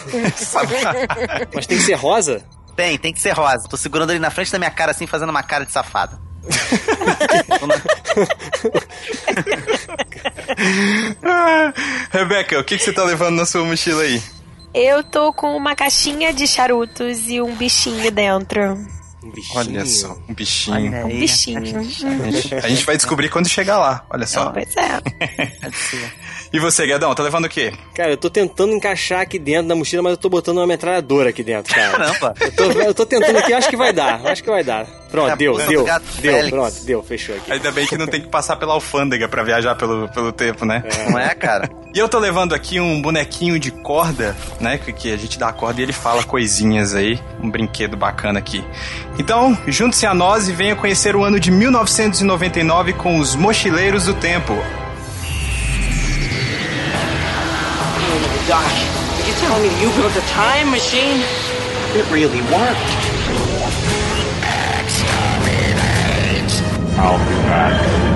Mas 1.54 1.66
tem 1.66 1.78
que 1.78 1.84
ser 1.84 1.94
rosa? 1.94 2.42
Tem, 2.74 2.98
tem 2.98 3.12
que 3.12 3.20
ser 3.20 3.32
rosa. 3.32 3.68
Tô 3.68 3.76
segurando 3.76 4.10
ele 4.10 4.18
na 4.18 4.30
frente 4.30 4.50
da 4.50 4.58
minha 4.58 4.70
cara 4.70 4.90
assim, 4.90 5.06
fazendo 5.06 5.30
uma 5.30 5.42
cara 5.42 5.64
de 5.64 5.72
safado. 5.72 6.18
Rebeca, 12.10 12.58
o 12.58 12.64
que, 12.64 12.76
que 12.76 12.84
você 12.84 12.92
tá 12.92 13.04
levando 13.04 13.36
na 13.36 13.46
sua 13.46 13.64
mochila 13.64 14.02
aí? 14.02 14.20
Eu 14.74 15.04
tô 15.04 15.32
com 15.32 15.56
uma 15.56 15.76
caixinha 15.76 16.34
de 16.34 16.48
charutos 16.48 17.28
e 17.28 17.40
um 17.40 17.54
bichinho 17.54 18.10
dentro. 18.10 18.76
Um 19.22 19.30
bichinho. 19.30 19.58
Olha 19.58 19.86
só, 19.86 20.18
um 20.28 20.34
bichinho. 20.34 21.06
um 21.06 21.08
bichinho. 21.08 21.80
A 22.62 22.68
gente 22.68 22.84
vai 22.84 22.96
descobrir 22.96 23.30
quando 23.30 23.48
chegar 23.48 23.78
lá, 23.78 24.04
olha 24.10 24.26
só. 24.26 24.50
Pois 24.50 24.76
é. 24.76 25.00
e 26.54 26.60
você, 26.60 26.86
Gadão, 26.86 27.12
tá 27.16 27.22
levando 27.24 27.46
o 27.46 27.48
quê? 27.48 27.72
Cara, 27.96 28.12
eu 28.12 28.16
tô 28.16 28.30
tentando 28.30 28.72
encaixar 28.72 29.22
aqui 29.22 29.40
dentro 29.40 29.66
da 29.66 29.74
mochila, 29.74 30.04
mas 30.04 30.12
eu 30.12 30.16
tô 30.16 30.28
botando 30.28 30.58
uma 30.58 30.66
metralhadora 30.68 31.30
aqui 31.30 31.42
dentro, 31.42 31.74
cara. 31.74 31.98
Caramba! 31.98 32.34
Eu 32.40 32.52
tô, 32.52 32.64
eu 32.80 32.94
tô 32.94 33.04
tentando 33.04 33.38
aqui, 33.38 33.52
acho 33.52 33.68
que 33.68 33.76
vai 33.76 33.92
dar, 33.92 34.24
acho 34.24 34.40
que 34.40 34.48
vai 34.48 34.62
dar. 34.62 34.86
Pronto, 35.10 35.32
é 35.32 35.36
deu, 35.36 35.56
deu, 35.56 35.84
deu, 36.20 36.50
pronto, 36.50 36.84
deu, 36.84 37.02
fechou 37.02 37.34
aqui. 37.34 37.50
Ainda 37.52 37.72
bem 37.72 37.86
que 37.88 37.98
não 37.98 38.06
tem 38.06 38.20
que 38.20 38.28
passar 38.28 38.54
pela 38.54 38.72
alfândega 38.72 39.28
pra 39.28 39.43
viajar 39.43 39.74
pelo, 39.74 40.08
pelo 40.08 40.31
tempo, 40.31 40.64
né? 40.64 40.84
É. 40.84 41.10
Não 41.10 41.19
é, 41.19 41.34
cara? 41.34 41.69
E 41.93 41.98
eu 41.98 42.08
tô 42.08 42.20
levando 42.20 42.55
aqui 42.55 42.79
um 42.79 43.02
bonequinho 43.02 43.58
de 43.58 43.70
corda, 43.70 44.36
né? 44.60 44.79
Que, 44.79 44.93
que 44.93 45.12
a 45.12 45.17
gente 45.17 45.38
dá 45.38 45.48
a 45.48 45.52
corda 45.52 45.81
e 45.81 45.84
ele 45.84 45.93
fala 45.93 46.22
coisinhas 46.22 46.94
aí. 46.94 47.20
Um 47.40 47.50
brinquedo 47.50 47.96
bacana 47.96 48.38
aqui. 48.38 48.64
Então, 49.19 49.56
junte-se 49.67 50.06
a 50.06 50.14
nós 50.14 50.48
e 50.48 50.52
venha 50.52 50.74
conhecer 50.74 51.14
o 51.14 51.22
ano 51.22 51.38
de 51.38 51.50
1999 51.50 52.93
com 52.94 53.19
os 53.19 53.36
Mochileiros 53.36 54.06
do 54.06 54.14
Tempo. 54.14 54.55
Doc, 58.46 58.63
are 58.63 59.27
you 59.27 59.32
telling 59.41 59.63
me 59.63 59.81
you 59.81 59.89
built 59.96 60.15
a 60.15 60.20
time 60.29 60.70
machine? 60.70 61.17
It 61.96 62.05
really 62.10 62.43
worked. 62.43 62.79
I'll 66.98 67.19
be 67.19 67.34
back. 67.48 68.13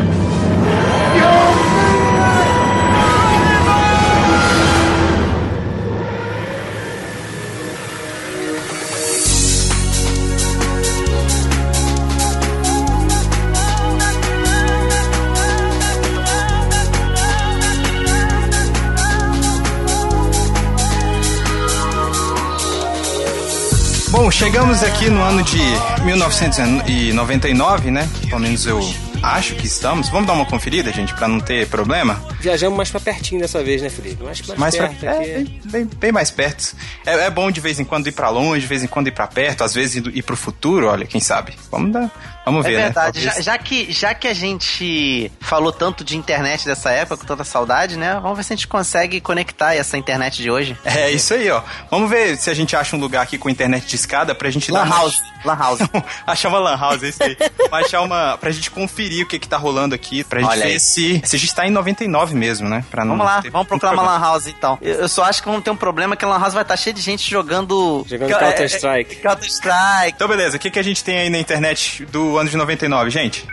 Bom, 24.20 24.32
chegamos 24.32 24.82
aqui 24.82 25.08
no 25.08 25.22
ano 25.22 25.44
de 25.44 25.60
1999, 26.04 27.92
né? 27.92 28.10
Pelo 28.28 28.40
menos 28.40 28.66
eu 28.66 28.80
acho 29.22 29.54
que 29.54 29.64
estamos. 29.64 30.08
Vamos 30.08 30.26
dar 30.26 30.32
uma 30.32 30.44
conferida, 30.44 30.92
gente, 30.92 31.14
para 31.14 31.28
não 31.28 31.38
ter 31.38 31.68
problema? 31.68 32.20
Viajamos 32.40 32.76
mais 32.76 32.90
pra 32.90 33.00
pertinho 33.00 33.40
dessa 33.40 33.62
vez, 33.62 33.83
né, 33.83 33.90
Felipe? 33.90 34.23
Mais, 34.23 34.40
mais, 34.42 34.59
mais 34.59 34.76
perto 34.76 34.97
pra, 34.97 35.25
é, 35.25 35.38
bem, 35.38 35.61
bem, 35.64 35.85
bem, 35.85 36.12
mais 36.12 36.30
perto. 36.30 36.75
É, 37.04 37.26
é, 37.26 37.30
bom 37.30 37.50
de 37.50 37.61
vez 37.61 37.80
em 37.80 37.85
quando 37.85 38.07
ir 38.07 38.12
para 38.12 38.28
longe, 38.30 38.61
de 38.61 38.66
vez 38.66 38.83
em 38.83 38.87
quando 38.87 39.09
ir 39.09 39.12
para 39.12 39.26
perto, 39.26 39.64
às 39.64 39.75
vezes 39.75 39.97
ir, 39.97 40.16
ir 40.16 40.23
pro 40.23 40.37
futuro, 40.37 40.88
olha, 40.88 41.07
quem 41.07 41.21
sabe. 41.21 41.54
Vamos 41.71 41.92
dar, 41.92 42.11
Vamos 42.49 42.64
ver, 42.64 42.75
é 42.75 42.76
né? 42.76 42.83
verdade. 42.85 43.18
Né? 43.21 43.33
Já, 43.35 43.40
já, 43.42 43.59
que, 43.59 43.92
já 43.92 44.14
que 44.14 44.26
a 44.26 44.33
gente 44.33 45.30
falou 45.38 45.71
tanto 45.71 46.02
de 46.02 46.16
internet 46.16 46.64
dessa 46.64 46.90
época, 46.90 47.18
com 47.18 47.26
tanta 47.26 47.45
saudade, 47.45 47.99
né? 47.99 48.18
Vamos 48.23 48.38
ver 48.38 48.42
se 48.42 48.54
a 48.54 48.57
gente 48.57 48.66
consegue 48.66 49.21
conectar 49.21 49.75
essa 49.75 49.99
internet 49.99 50.42
de 50.42 50.50
hoje. 50.50 50.76
É 50.83 51.11
isso 51.11 51.35
aí, 51.35 51.50
ó. 51.50 51.62
Vamos 51.90 52.09
ver 52.09 52.38
se 52.38 52.49
a 52.49 52.54
gente 52.54 52.75
acha 52.75 52.97
um 52.97 52.99
lugar 52.99 53.23
aqui 53.23 53.37
com 53.37 53.50
internet 53.50 53.87
de 53.87 53.95
escada 53.95 54.35
pra 54.35 54.49
gente 54.49 54.73
lan 54.73 54.85
dar. 54.85 54.97
House. 54.97 55.23
Lan 55.45 55.57
House. 55.57 55.80
Achar 56.26 56.49
uma 56.49 56.59
Lan 56.59 56.76
House, 56.76 57.02
é 57.02 57.09
isso 57.09 57.23
aí. 57.23 57.37
achar 57.71 58.00
uma. 58.00 58.38
pra 58.38 58.50
gente 58.50 58.71
conferir 58.71 59.25
o 59.25 59.28
que 59.28 59.38
que 59.38 59.49
tá 59.49 59.59
rolando 59.59 59.95
aqui, 59.95 60.25
pra 60.25 60.40
gente 60.40 60.50
Olha 60.50 60.66
ver 60.66 60.80
se, 60.80 61.21
se 61.25 61.37
a 61.37 61.38
gente 61.38 61.54
tá 61.54 61.66
em 61.66 61.71
99 61.71 62.35
mesmo, 62.38 62.68
né? 62.68 62.85
Pra 62.90 63.04
vamos 63.04 63.25
lá, 63.25 63.42
vamos 63.52 63.68
procurar 63.68 63.92
uma 63.92 64.02
Lan 64.02 64.18
House 64.18 64.47
então. 64.47 64.78
Eu 64.80 65.09
só 65.09 65.25
acho 65.25 65.42
que 65.42 65.49
vamos 65.49 65.62
ter 65.62 65.71
um 65.71 65.76
problema 65.76 66.16
que 66.16 66.25
a 66.25 66.28
Lan 66.28 66.38
House 66.38 66.54
vai 66.54 66.62
estar 66.62 66.75
tá 66.75 66.76
cheia 66.76 66.95
de 66.95 67.02
gente 67.02 67.30
jogando. 67.30 68.04
Jogando 68.09 68.30
Counter-Strike. 68.30 69.14
É, 69.14 69.18
é, 69.18 69.23
Counter-Strike. 69.23 70.14
Então, 70.16 70.28
beleza. 70.28 70.57
O 70.57 70.61
que, 70.61 70.71
que 70.71 70.78
a 70.78 70.83
gente 70.83 71.04
tem 71.04 71.18
aí 71.18 71.30
na 71.30 71.38
internet 71.38 72.07
do 72.07 72.38
ano 72.38 72.49
de 72.49 72.57
99, 72.57 73.11
gente? 73.11 73.18
gente? 73.18 73.47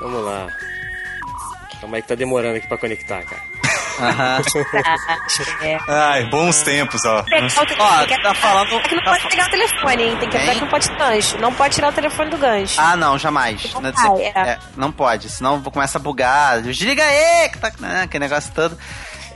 Vamos 0.00 0.24
lá. 0.24 0.46
Calma 1.80 1.96
aí 1.96 2.02
que 2.02 2.08
tá 2.08 2.14
demorando 2.14 2.56
aqui 2.56 2.68
pra 2.68 2.78
conectar, 2.78 3.22
cara. 3.24 3.42
Aham. 4.00 4.42
Ai, 5.88 6.24
bons 6.30 6.62
tempos, 6.62 7.04
ó. 7.04 7.18
ó, 7.18 8.22
tá 8.22 8.34
falando. 8.34 8.74
É 8.74 8.80
que 8.80 8.94
não 8.94 9.02
pode 9.02 9.28
pegar 9.28 9.46
o 9.46 9.50
telefone, 9.50 10.02
hein? 10.02 10.16
Tem 10.18 10.28
que 10.28 10.36
apertar 10.36 10.54
que 10.54 10.60
não 10.60 10.68
pode 10.68 10.88
gancho. 10.88 11.38
Não 11.38 11.52
pode 11.52 11.74
tirar 11.74 11.88
o 11.88 11.92
telefone 11.92 12.30
do 12.30 12.38
gancho. 12.38 12.80
Ah, 12.80 12.96
não, 12.96 13.18
jamais. 13.18 13.72
Não, 13.74 13.80
não, 13.80 14.18
é. 14.18 14.28
É, 14.28 14.58
não 14.76 14.92
pode, 14.92 15.28
senão 15.28 15.62
começa 15.62 15.98
a 15.98 16.00
bugar. 16.00 16.62
Desliga 16.62 17.02
aí, 17.02 17.48
que 17.48 17.58
tá. 17.58 17.72
Ah, 17.82 18.06
que 18.06 18.18
negócio 18.18 18.52
todo. 18.54 18.76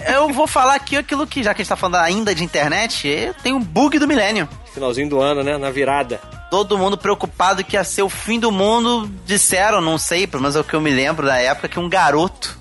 Eu 0.07 0.29
vou 0.31 0.47
falar 0.47 0.75
aqui 0.75 0.97
aquilo 0.97 1.26
que, 1.26 1.43
já 1.43 1.52
que 1.52 1.61
a 1.61 1.64
gente 1.64 1.69
tá 1.69 1.76
falando 1.76 1.97
ainda 1.97 2.35
de 2.35 2.43
internet, 2.43 3.35
tem 3.43 3.52
um 3.52 3.61
bug 3.61 3.99
do 3.99 4.09
milênio. 4.09 4.49
Finalzinho 4.73 5.09
do 5.11 5.21
ano, 5.21 5.43
né? 5.43 5.59
Na 5.59 5.71
virada 5.71 6.21
todo 6.50 6.76
mundo 6.76 6.99
preocupado 6.99 7.62
que 7.62 7.76
ia 7.76 7.85
ser 7.85 8.02
o 8.02 8.09
fim 8.09 8.40
do 8.40 8.50
mundo. 8.50 9.09
Disseram, 9.25 9.81
não 9.81 9.97
sei, 9.97 10.26
pelo 10.26 10.43
menos 10.43 10.57
é 10.57 10.61
o 10.61 10.64
que 10.64 10.75
eu 10.75 10.81
me 10.81 10.90
lembro 10.90 11.26
da 11.26 11.38
época, 11.38 11.69
que 11.69 11.79
um 11.79 11.88
garoto 11.88 12.59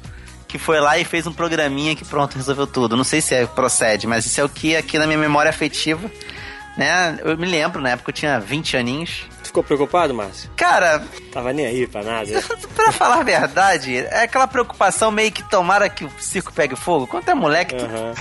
que 0.50 0.58
foi 0.58 0.80
lá 0.80 0.98
e 0.98 1.06
fez 1.06 1.28
um 1.28 1.32
programinha 1.32 1.96
que 1.96 2.04
pronto, 2.04 2.36
resolveu 2.36 2.66
tudo. 2.66 2.98
Não 2.98 3.04
sei 3.04 3.22
se 3.22 3.36
é, 3.36 3.46
procede, 3.46 4.08
mas 4.08 4.26
isso 4.26 4.42
é 4.42 4.44
o 4.44 4.50
que 4.50 4.76
aqui 4.76 4.98
na 4.98 5.06
minha 5.06 5.20
memória 5.20 5.48
afetiva, 5.48 6.12
né? 6.76 7.20
Eu 7.24 7.38
me 7.38 7.46
lembro, 7.46 7.80
na 7.80 7.92
época 7.92 8.10
eu 8.10 8.14
tinha 8.14 8.40
20 8.40 8.76
aninhos. 8.76 9.28
Ficou 9.50 9.64
preocupado, 9.64 10.14
Márcio? 10.14 10.48
Cara. 10.56 11.02
Tava 11.32 11.52
nem 11.52 11.66
aí 11.66 11.88
pra 11.88 12.04
nada. 12.04 12.30
pra 12.76 12.92
falar 12.92 13.22
a 13.22 13.24
verdade, 13.24 13.98
é 13.98 14.22
aquela 14.22 14.46
preocupação 14.46 15.10
meio 15.10 15.32
que 15.32 15.42
tomara 15.42 15.90
que 15.90 16.06
o 16.06 16.12
circo 16.20 16.54
pegue 16.54 16.76
fogo. 16.76 17.08
Quando 17.08 17.28
é 17.28 17.34
moleque, 17.34 17.74
uhum. 17.74 18.14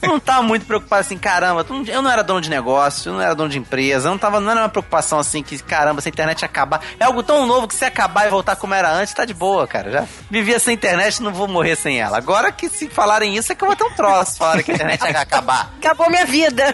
tu 0.00 0.06
não 0.08 0.18
tava 0.18 0.42
muito 0.42 0.64
preocupado 0.64 1.02
assim, 1.02 1.18
caramba, 1.18 1.62
tu, 1.62 1.84
eu 1.86 2.00
não 2.00 2.10
era 2.10 2.24
dono 2.24 2.40
de 2.40 2.48
negócio, 2.48 3.10
eu 3.10 3.12
não 3.12 3.20
era 3.20 3.34
dono 3.34 3.50
de 3.50 3.58
empresa, 3.58 4.08
eu 4.08 4.12
não 4.12 4.18
tava, 4.18 4.40
não 4.40 4.50
era 4.50 4.60
uma 4.60 4.68
preocupação 4.70 5.18
assim 5.18 5.42
que, 5.42 5.58
caramba, 5.62 6.00
se 6.00 6.08
a 6.08 6.10
internet 6.10 6.42
acabar. 6.42 6.80
É 6.98 7.04
algo 7.04 7.22
tão 7.22 7.46
novo 7.46 7.68
que 7.68 7.74
se 7.74 7.84
acabar 7.84 8.26
e 8.26 8.30
voltar 8.30 8.56
como 8.56 8.72
era 8.72 8.90
antes, 8.90 9.12
tá 9.12 9.26
de 9.26 9.34
boa, 9.34 9.66
cara. 9.66 9.90
Já 9.90 10.06
vivia 10.30 10.58
sem 10.58 10.72
internet, 10.72 11.22
não 11.22 11.34
vou 11.34 11.46
morrer 11.46 11.76
sem 11.76 12.00
ela. 12.00 12.16
Agora 12.16 12.50
que 12.50 12.70
se 12.70 12.88
falarem 12.88 13.36
isso, 13.36 13.52
é 13.52 13.54
que 13.54 13.62
eu 13.62 13.68
vou 13.68 13.76
ter 13.76 13.84
um 13.84 13.92
troço, 13.92 14.38
falarem 14.38 14.64
que 14.64 14.72
a 14.72 14.74
internet 14.74 15.00
vai 15.00 15.16
acabar. 15.16 15.70
Acabou 15.76 16.08
minha 16.08 16.24
vida. 16.24 16.64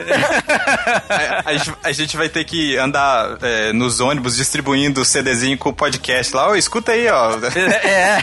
a, 1.44 1.50
a, 1.50 1.88
a, 1.88 1.92
gente 1.92 2.16
vai 2.16 2.28
ter 2.28 2.44
que 2.44 2.76
andar 2.76 3.38
é, 3.42 3.72
no 3.72 3.87
nos 3.88 4.00
ônibus 4.00 4.36
distribuindo 4.36 5.02
CDzinho 5.02 5.56
com 5.56 5.70
o 5.70 5.72
podcast 5.72 6.36
lá. 6.36 6.50
Ô, 6.50 6.54
escuta 6.54 6.92
aí, 6.92 7.08
ó. 7.08 7.38
É. 7.82 8.18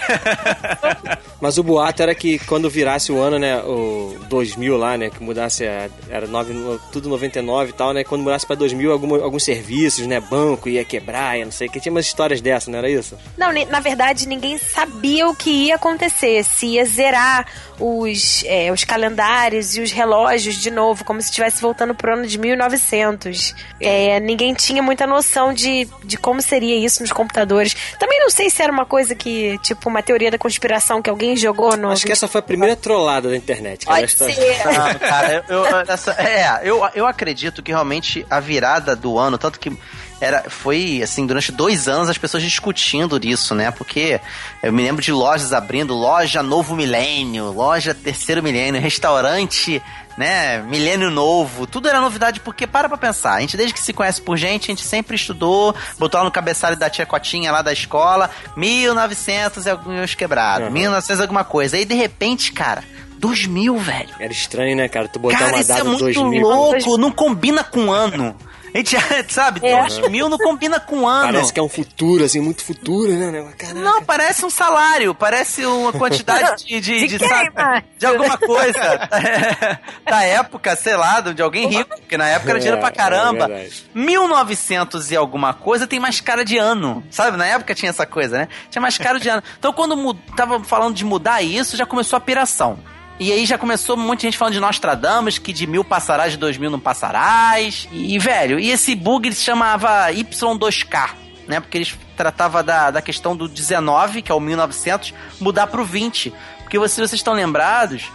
Mas 1.41 1.57
o 1.57 1.63
boato 1.63 2.03
era 2.03 2.13
que 2.13 2.37
quando 2.39 2.69
virasse 2.69 3.11
o 3.11 3.19
ano, 3.19 3.39
né, 3.39 3.57
o 3.57 4.15
2000 4.29 4.77
lá, 4.77 4.97
né, 4.97 5.09
que 5.09 5.21
mudasse, 5.21 5.65
a, 5.65 5.89
era 6.09 6.27
nove, 6.27 6.53
tudo 6.91 7.09
99 7.09 7.71
e 7.71 7.73
tal, 7.73 7.93
né, 7.93 8.03
quando 8.03 8.21
mudasse 8.21 8.45
pra 8.45 8.55
2000, 8.55 8.91
algum, 8.91 9.15
alguns 9.23 9.43
serviços, 9.43 10.05
né, 10.07 10.19
banco 10.19 10.69
ia 10.69 10.85
quebrar, 10.85 11.37
não 11.39 11.51
sei 11.51 11.67
o 11.67 11.71
que, 11.71 11.79
tinha 11.79 11.91
umas 11.91 12.05
histórias 12.05 12.41
dessas, 12.41 12.69
não 12.69 12.79
era 12.79 12.89
isso? 12.89 13.17
Não, 13.37 13.51
na 13.69 13.79
verdade, 13.79 14.27
ninguém 14.27 14.57
sabia 14.57 15.27
o 15.27 15.35
que 15.35 15.49
ia 15.49 15.75
acontecer, 15.75 16.43
se 16.43 16.67
ia 16.67 16.85
zerar 16.85 17.45
os, 17.79 18.43
é, 18.45 18.71
os 18.71 18.83
calendários 18.83 19.75
e 19.75 19.81
os 19.81 19.91
relógios 19.91 20.55
de 20.55 20.71
novo, 20.71 21.03
como 21.03 21.21
se 21.21 21.29
estivesse 21.29 21.61
voltando 21.61 21.93
pro 21.93 22.13
ano 22.13 22.25
de 22.25 22.37
1900. 22.37 23.55
É, 23.79 24.19
ninguém 24.19 24.53
tinha 24.53 24.81
muita 24.81 25.05
noção 25.05 25.53
de, 25.55 25.87
de 26.03 26.17
como 26.17 26.41
seria 26.41 26.75
isso 26.75 27.01
nos 27.01 27.11
computadores. 27.11 27.75
Também 27.99 28.19
não 28.19 28.29
sei 28.29 28.49
se 28.49 28.61
era 28.61 28.71
uma 28.71 28.85
coisa 28.85 29.15
que, 29.15 29.57
tipo, 29.59 29.89
uma 29.89 30.03
teoria 30.03 30.29
da 30.29 30.37
conspiração 30.37 31.01
que 31.01 31.09
alguém 31.09 31.35
jogou 31.35 31.75
no. 31.75 31.89
Acho 31.89 32.05
que 32.05 32.11
essa 32.11 32.27
foi 32.27 32.39
a 32.39 32.43
primeira 32.43 32.75
trollada 32.75 33.29
da 33.29 33.35
internet. 33.35 33.85
Pode 33.85 34.03
esta... 34.03 34.25
ser. 34.31 34.65
Não, 34.65 34.99
cara, 34.99 35.45
eu, 35.47 35.65
eu, 35.65 35.79
essa, 35.87 36.11
é, 36.21 36.61
eu, 36.63 36.87
eu 36.93 37.07
acredito 37.07 37.63
que 37.63 37.71
realmente 37.71 38.25
a 38.29 38.39
virada 38.39 38.95
do 38.95 39.17
ano, 39.17 39.37
tanto 39.37 39.59
que 39.59 39.75
era, 40.19 40.49
foi 40.49 41.01
assim, 41.03 41.25
durante 41.25 41.51
dois 41.51 41.87
anos 41.87 42.09
as 42.09 42.17
pessoas 42.17 42.43
discutindo 42.43 43.19
isso, 43.23 43.53
né? 43.53 43.71
Porque 43.71 44.19
eu 44.63 44.71
me 44.71 44.81
lembro 44.81 45.01
de 45.01 45.11
lojas 45.11 45.53
abrindo, 45.53 45.93
loja 45.93 46.41
novo 46.41 46.75
milênio, 46.75 47.51
loja 47.51 47.93
terceiro 47.93 48.41
milênio, 48.41 48.81
restaurante 48.81 49.81
né, 50.17 50.61
milênio 50.61 51.09
novo, 51.09 51.67
tudo 51.67 51.89
era 51.89 51.99
novidade 51.99 52.39
porque 52.39 52.65
para 52.65 52.87
pra 52.87 52.97
pensar, 52.97 53.33
a 53.33 53.41
gente 53.41 53.57
desde 53.57 53.73
que 53.73 53.79
se 53.79 53.91
conhece 53.91 54.21
por 54.21 54.37
gente, 54.37 54.65
a 54.65 54.73
gente 54.73 54.83
sempre 54.83 55.15
estudou, 55.15 55.75
botou 55.99 56.19
lá 56.19 56.23
no 56.23 56.31
cabeçalho 56.31 56.77
da 56.77 56.89
tia 56.89 57.05
Cotinha 57.05 57.51
lá 57.51 57.61
da 57.61 57.73
escola, 57.73 58.29
1900 58.55 59.65
e 59.65 59.69
alguns 59.69 60.15
quebrados, 60.15 60.67
uhum. 60.67 60.73
1900 60.73 61.21
alguma 61.21 61.43
coisa, 61.43 61.75
aí 61.75 61.85
de 61.85 61.95
repente, 61.95 62.51
cara, 62.53 62.83
2000, 63.17 63.77
velho. 63.77 64.09
Era 64.19 64.31
estranho, 64.31 64.75
né, 64.75 64.87
cara? 64.87 65.07
Tu 65.07 65.19
botar 65.19 65.37
cara, 65.37 65.51
uma 65.51 65.63
data 65.63 65.73
isso 65.73 65.81
é 65.81 65.83
muito 65.83 65.99
2000. 65.99 66.41
louco, 66.41 66.97
não 66.97 67.11
combina 67.11 67.63
com 67.63 67.91
ano. 67.91 68.35
A 68.75 68.77
gente, 68.77 69.33
sabe, 69.33 69.61
é. 69.63 69.83
2000 69.83 70.27
não 70.27 70.37
combina 70.37 70.81
com 70.81 71.07
ano. 71.07 71.31
Parece 71.31 71.53
que 71.53 71.59
é 71.61 71.63
um 71.63 71.69
futuro, 71.69 72.25
assim, 72.25 72.41
muito 72.41 72.61
futuro, 72.61 73.09
né? 73.09 73.53
Caraca. 73.57 73.79
Não, 73.79 74.03
parece 74.03 74.43
um 74.43 74.49
salário, 74.49 75.15
parece 75.15 75.65
uma 75.65 75.93
quantidade 75.93 76.65
de, 76.67 76.81
de, 76.81 77.07
de, 77.07 77.17
de, 77.17 77.25
sabe, 77.25 77.51
de 77.97 78.05
alguma 78.05 78.37
coisa 78.37 79.09
da 80.05 80.23
época, 80.23 80.75
sei 80.75 80.97
lá, 80.97 81.21
de 81.21 81.41
alguém 81.41 81.69
rico, 81.69 81.95
porque 81.95 82.17
na 82.17 82.27
época 82.27 82.51
era 82.51 82.59
dinheiro 82.59 82.81
pra 82.81 82.89
é, 82.89 82.91
caramba. 82.91 83.49
É 83.49 83.69
1900 83.93 85.09
e 85.09 85.15
alguma 85.15 85.53
coisa 85.53 85.87
tem 85.87 85.99
mais 85.99 86.19
cara 86.19 86.43
de 86.43 86.57
ano, 86.57 87.01
sabe? 87.09 87.37
Na 87.37 87.45
época 87.45 87.73
tinha 87.73 87.91
essa 87.91 88.05
coisa, 88.05 88.39
né? 88.39 88.49
Tinha 88.69 88.81
mais 88.81 88.97
cara 88.97 89.17
de 89.21 89.29
ano. 89.29 89.41
Então 89.57 89.71
quando 89.71 90.13
tava 90.35 90.61
falando 90.65 90.95
de 90.95 91.05
mudar 91.05 91.41
isso, 91.41 91.77
já 91.77 91.85
começou 91.85 92.17
a 92.17 92.19
piração. 92.19 92.77
E 93.19 93.31
aí 93.31 93.45
já 93.45 93.57
começou 93.57 93.95
muita 93.95 94.23
gente 94.23 94.37
falando 94.37 94.53
de 94.53 94.59
Nostradamus, 94.59 95.37
que 95.37 95.53
de 95.53 95.65
mil 95.65 95.83
passarás, 95.83 96.33
de 96.33 96.37
dois 96.37 96.57
mil 96.57 96.69
não 96.69 96.79
passarás. 96.79 97.87
E, 97.91 98.19
velho, 98.19 98.59
e 98.59 98.71
esse 98.71 98.93
bug 98.93 99.33
se 99.33 99.41
chamava 99.41 100.11
Y2K, 100.11 101.11
né? 101.47 101.61
Porque 101.61 101.77
eles 101.77 101.95
tratava 102.17 102.61
da, 102.61 102.91
da 102.91 103.01
questão 103.01 103.35
do 103.35 103.47
19, 103.47 104.21
que 104.21 104.31
é 104.31 104.35
o 104.35 104.39
1900, 104.39 105.13
mudar 105.39 105.67
pro 105.67 105.85
20. 105.85 106.33
Porque 106.63 106.77
se 106.89 106.95
vocês 106.95 107.13
estão 107.13 107.33
lembrados, 107.33 108.11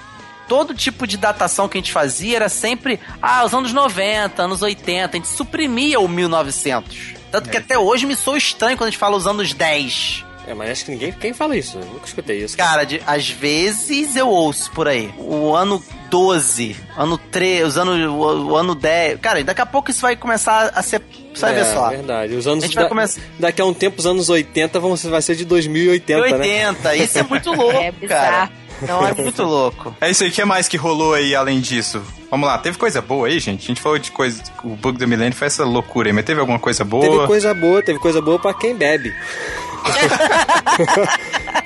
todo 0.46 0.74
tipo 0.74 1.06
de 1.06 1.16
datação 1.16 1.68
que 1.68 1.78
a 1.78 1.80
gente 1.80 1.92
fazia 1.92 2.36
era 2.36 2.48
sempre, 2.48 3.00
ah, 3.22 3.44
os 3.44 3.54
anos 3.54 3.72
90, 3.72 4.42
anos 4.42 4.60
80, 4.60 5.16
a 5.16 5.16
gente 5.16 5.28
suprimia 5.28 5.98
o 5.98 6.08
1900. 6.08 7.14
Tanto 7.30 7.48
é. 7.48 7.50
que 7.52 7.56
até 7.56 7.78
hoje 7.78 8.04
me 8.04 8.16
sou 8.16 8.36
estranho 8.36 8.76
quando 8.76 8.88
a 8.88 8.90
gente 8.90 8.98
fala 8.98 9.16
os 9.16 9.26
anos 9.26 9.54
10. 9.54 10.26
É, 10.50 10.54
mas 10.54 10.70
acho 10.70 10.84
que 10.86 10.90
ninguém 10.90 11.12
quem 11.12 11.32
fala 11.32 11.56
isso. 11.56 11.78
Eu 11.78 11.84
nunca 11.84 12.06
escutei 12.06 12.38
isso. 12.42 12.56
Cara, 12.56 12.82
de, 12.82 13.00
às 13.06 13.30
vezes 13.30 14.16
eu 14.16 14.28
ouço 14.28 14.68
por 14.72 14.88
aí. 14.88 15.14
O 15.16 15.54
ano 15.54 15.80
12, 16.10 16.76
ano 16.96 17.16
13, 17.16 17.62
os 17.62 17.78
anos, 17.78 18.10
o, 18.10 18.48
o, 18.48 18.56
ano 18.56 18.74
10. 18.74 19.20
Cara, 19.20 19.44
daqui 19.44 19.60
a 19.60 19.66
pouco 19.66 19.92
isso 19.92 20.00
vai 20.00 20.16
começar 20.16 20.72
a 20.74 20.82
ser. 20.82 21.00
Você 21.32 21.40
vai 21.40 21.52
é, 21.52 21.62
ver 21.62 21.64
só. 21.66 21.92
É 21.92 21.96
verdade. 21.96 22.34
Os 22.34 22.48
anos 22.48 22.64
a 22.64 22.66
gente 22.66 22.74
da, 22.74 22.80
vai 22.82 22.88
começar... 22.88 23.20
Daqui 23.38 23.62
a 23.62 23.64
um 23.64 23.72
tempo, 23.72 24.00
os 24.00 24.06
anos 24.06 24.28
80 24.28 24.80
vão, 24.80 24.96
vai 24.96 25.22
ser 25.22 25.36
de 25.36 25.44
2080. 25.44 26.20
2080, 26.20 26.88
né? 26.88 26.96
isso 26.96 27.16
é 27.16 27.22
muito 27.22 27.50
louco, 27.54 27.78
é 27.78 27.92
cara. 28.08 28.50
Não, 28.86 29.06
é 29.06 29.14
muito 29.14 29.42
louco. 29.42 29.94
É 30.00 30.10
isso 30.10 30.24
aí, 30.24 30.30
o 30.30 30.32
que 30.32 30.44
mais 30.44 30.68
que 30.68 30.76
rolou 30.76 31.14
aí 31.14 31.34
além 31.34 31.60
disso? 31.60 32.02
Vamos 32.30 32.48
lá, 32.48 32.58
teve 32.58 32.78
coisa 32.78 33.00
boa 33.00 33.26
aí, 33.26 33.40
gente? 33.40 33.64
A 33.64 33.66
gente 33.66 33.80
falou 33.80 33.98
de 33.98 34.10
coisa. 34.10 34.42
O 34.62 34.76
bug 34.76 34.98
do 34.98 35.08
milênio 35.08 35.34
foi 35.34 35.46
essa 35.46 35.64
loucura 35.64 36.08
aí, 36.08 36.12
mas 36.12 36.24
teve 36.24 36.40
alguma 36.40 36.58
coisa 36.58 36.84
boa? 36.84 37.02
Teve 37.02 37.26
coisa 37.26 37.54
boa, 37.54 37.82
teve 37.82 37.98
coisa 37.98 38.20
boa 38.20 38.38
pra 38.38 38.54
quem 38.54 38.74
bebe. 38.74 39.14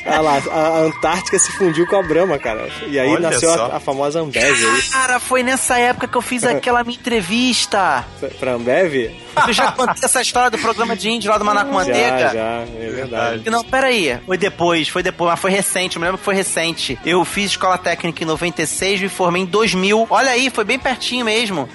Olha 0.07 0.21
lá, 0.21 0.43
a 0.51 0.79
Antártica 0.81 1.39
se 1.39 1.51
fundiu 1.53 1.87
com 1.87 1.97
a 1.97 2.03
Brahma, 2.03 2.39
cara. 2.39 2.69
E 2.87 2.99
aí 2.99 3.09
Olha 3.09 3.31
nasceu 3.31 3.53
a, 3.53 3.77
a, 3.77 3.81
famosa 3.81 4.21
Ambev 4.21 4.45
aí. 4.45 4.83
Cara, 4.91 5.19
foi 5.19 5.43
nessa 5.43 5.79
época 5.79 6.07
que 6.07 6.17
eu 6.17 6.21
fiz 6.21 6.45
aquela 6.45 6.85
minha 6.85 6.97
entrevista. 6.97 8.05
Pra 8.39 8.53
Ambev? 8.53 9.11
Eu 9.47 9.53
já 9.53 9.73
contei 9.73 10.05
essa 10.05 10.21
história 10.21 10.51
do 10.51 10.59
programa 10.59 10.95
de 10.95 11.09
índio 11.09 11.31
lá 11.31 11.39
do 11.39 11.45
Maná 11.45 11.65
com 11.65 11.73
Manteiga. 11.73 12.19
Já, 12.19 12.33
já, 12.33 12.65
é 12.79 12.91
verdade. 12.91 13.51
Não, 13.51 13.65
peraí. 13.65 14.19
Foi 14.27 14.37
depois, 14.37 14.89
foi 14.89 15.03
depois, 15.03 15.31
mas 15.31 15.41
foi 15.41 15.51
recente, 15.51 15.97
eu 15.97 16.01
me 16.01 16.07
lembro 16.07 16.19
que 16.19 16.25
foi 16.25 16.35
recente. 16.35 16.99
Eu 17.05 17.25
fiz 17.25 17.53
escola 17.53 17.79
técnica 17.79 18.23
em 18.23 18.27
96, 18.27 19.01
me 19.01 19.09
formei 19.09 19.43
em 19.43 19.47
2000. 19.47 20.07
Olha 20.11 20.31
aí, 20.31 20.51
foi 20.51 20.65
bem 20.65 20.79
pertinho 20.79 21.25
mesmo 21.25 21.69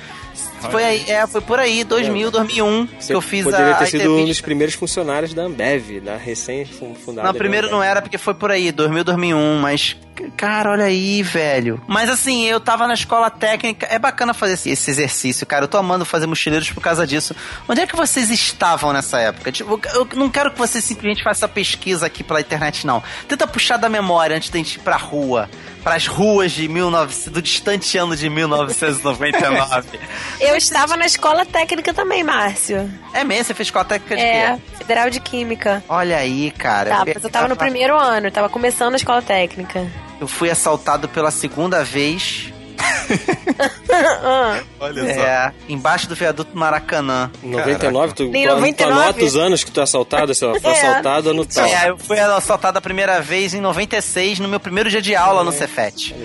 Foi 0.59 0.83
aí, 0.83 1.09
é, 1.09 1.25
foi 1.25 1.41
por 1.41 1.59
aí, 1.59 1.83
2000, 1.83 2.31
2001, 2.31 2.87
Você 2.99 3.07
que 3.07 3.15
eu 3.15 3.21
fiz 3.21 3.43
poderia 3.43 3.71
a, 3.71 3.75
ter 3.75 3.83
a 3.85 3.87
sido 3.87 4.15
um 4.15 4.25
dos 4.25 4.41
primeiros 4.41 4.75
funcionários 4.75 5.33
da 5.33 5.43
Ambev, 5.43 5.99
da 6.01 6.17
recém-fundada. 6.17 7.27
Não, 7.27 7.33
primeiro 7.33 7.69
não 7.69 7.81
era 7.81 8.01
porque 8.01 8.17
foi 8.17 8.33
por 8.33 8.51
aí, 8.51 8.71
2000, 8.71 9.03
2001, 9.03 9.59
mas 9.59 9.95
cara, 10.35 10.71
olha 10.71 10.85
aí, 10.85 11.21
velho. 11.23 11.81
Mas 11.87 12.09
assim, 12.09 12.45
eu 12.45 12.59
tava 12.59 12.87
na 12.87 12.93
escola 12.93 13.29
técnica, 13.29 13.87
é 13.89 13.97
bacana 13.99 14.33
fazer 14.33 14.53
esse, 14.53 14.69
esse 14.69 14.91
exercício, 14.91 15.45
cara. 15.45 15.65
Eu 15.65 15.67
tô 15.67 15.77
amando 15.77 16.05
fazer 16.05 16.27
mochileiros 16.27 16.71
por 16.71 16.81
causa 16.81 17.05
disso. 17.05 17.35
Onde 17.67 17.81
é 17.81 17.87
que 17.87 17.95
vocês 17.95 18.29
estavam 18.29 18.91
nessa 18.93 19.19
época? 19.19 19.51
Tipo, 19.51 19.79
eu 19.93 20.07
não 20.15 20.29
quero 20.29 20.51
que 20.51 20.57
você 20.57 20.81
simplesmente 20.81 21.23
faça 21.23 21.39
essa 21.45 21.47
pesquisa 21.47 22.05
aqui 22.05 22.23
pela 22.23 22.41
internet, 22.41 22.85
não. 22.85 23.01
Tenta 23.27 23.47
puxar 23.47 23.77
da 23.77 23.89
memória 23.89 24.35
antes 24.35 24.49
da 24.49 24.57
gente 24.57 24.75
ir 24.75 24.79
pra 24.79 24.97
rua, 24.97 25.49
pras 25.83 26.07
ruas 26.07 26.51
de 26.51 26.67
19, 26.67 27.29
do 27.29 27.41
distante 27.41 27.97
ano 27.97 28.15
de 28.15 28.29
1999. 28.29 29.99
Eu 30.39 30.55
estava 30.55 30.95
na 30.97 31.05
escola 31.05 31.45
técnica 31.45 31.93
também, 31.93 32.23
Márcio. 32.23 32.89
é 33.13 33.23
mesmo, 33.23 33.45
você 33.45 33.53
fez 33.53 33.67
escola 33.67 33.85
técnica 33.85 34.15
de 34.15 34.21
É, 34.21 34.55
quê? 34.55 34.77
Federal 34.77 35.09
de 35.09 35.19
Química. 35.19 35.83
Olha 35.87 36.17
aí, 36.17 36.51
cara. 36.51 36.89
Tá, 36.89 37.03
mas 37.05 37.23
eu 37.23 37.29
tava 37.29 37.47
no 37.47 37.55
primeiro 37.55 37.97
ano, 37.97 38.27
eu 38.27 38.31
tava 38.31 38.49
começando 38.49 38.93
a 38.93 38.97
escola 38.97 39.21
técnica. 39.21 39.87
Eu 40.19 40.27
fui 40.27 40.49
assaltado 40.49 41.07
pela 41.09 41.31
segunda 41.31 41.83
vez. 41.83 42.51
Olha 44.79 45.01
É, 45.01 45.51
embaixo 45.67 46.07
do 46.07 46.15
viaduto 46.15 46.57
Maracanã. 46.57 47.29
Em 47.43 47.49
99, 47.49 48.13
tu, 48.13 48.23
Em 48.23 48.31
tu 48.31 48.47
99? 48.55 49.01
anota 49.01 49.23
os 49.25 49.35
anos 49.35 49.63
que 49.63 49.71
tu 49.71 49.79
é 49.79 49.83
assaltado, 49.83 50.33
sei 50.33 50.47
lá, 50.47 50.59
foi 50.59 50.71
É. 50.71 50.87
assaltado 50.87 51.29
ano 51.31 51.45
tal. 51.45 51.65
É, 51.65 51.89
eu 51.89 51.97
fui 51.97 52.19
assaltado 52.19 52.77
a 52.77 52.81
primeira 52.81 53.19
vez 53.21 53.53
em 53.53 53.59
96, 53.61 54.39
no 54.39 54.47
meu 54.47 54.59
primeiro 54.59 54.89
dia 54.89 55.01
de 55.01 55.15
aula 55.15 55.43
no 55.43 55.51
Cefet. 55.51 56.15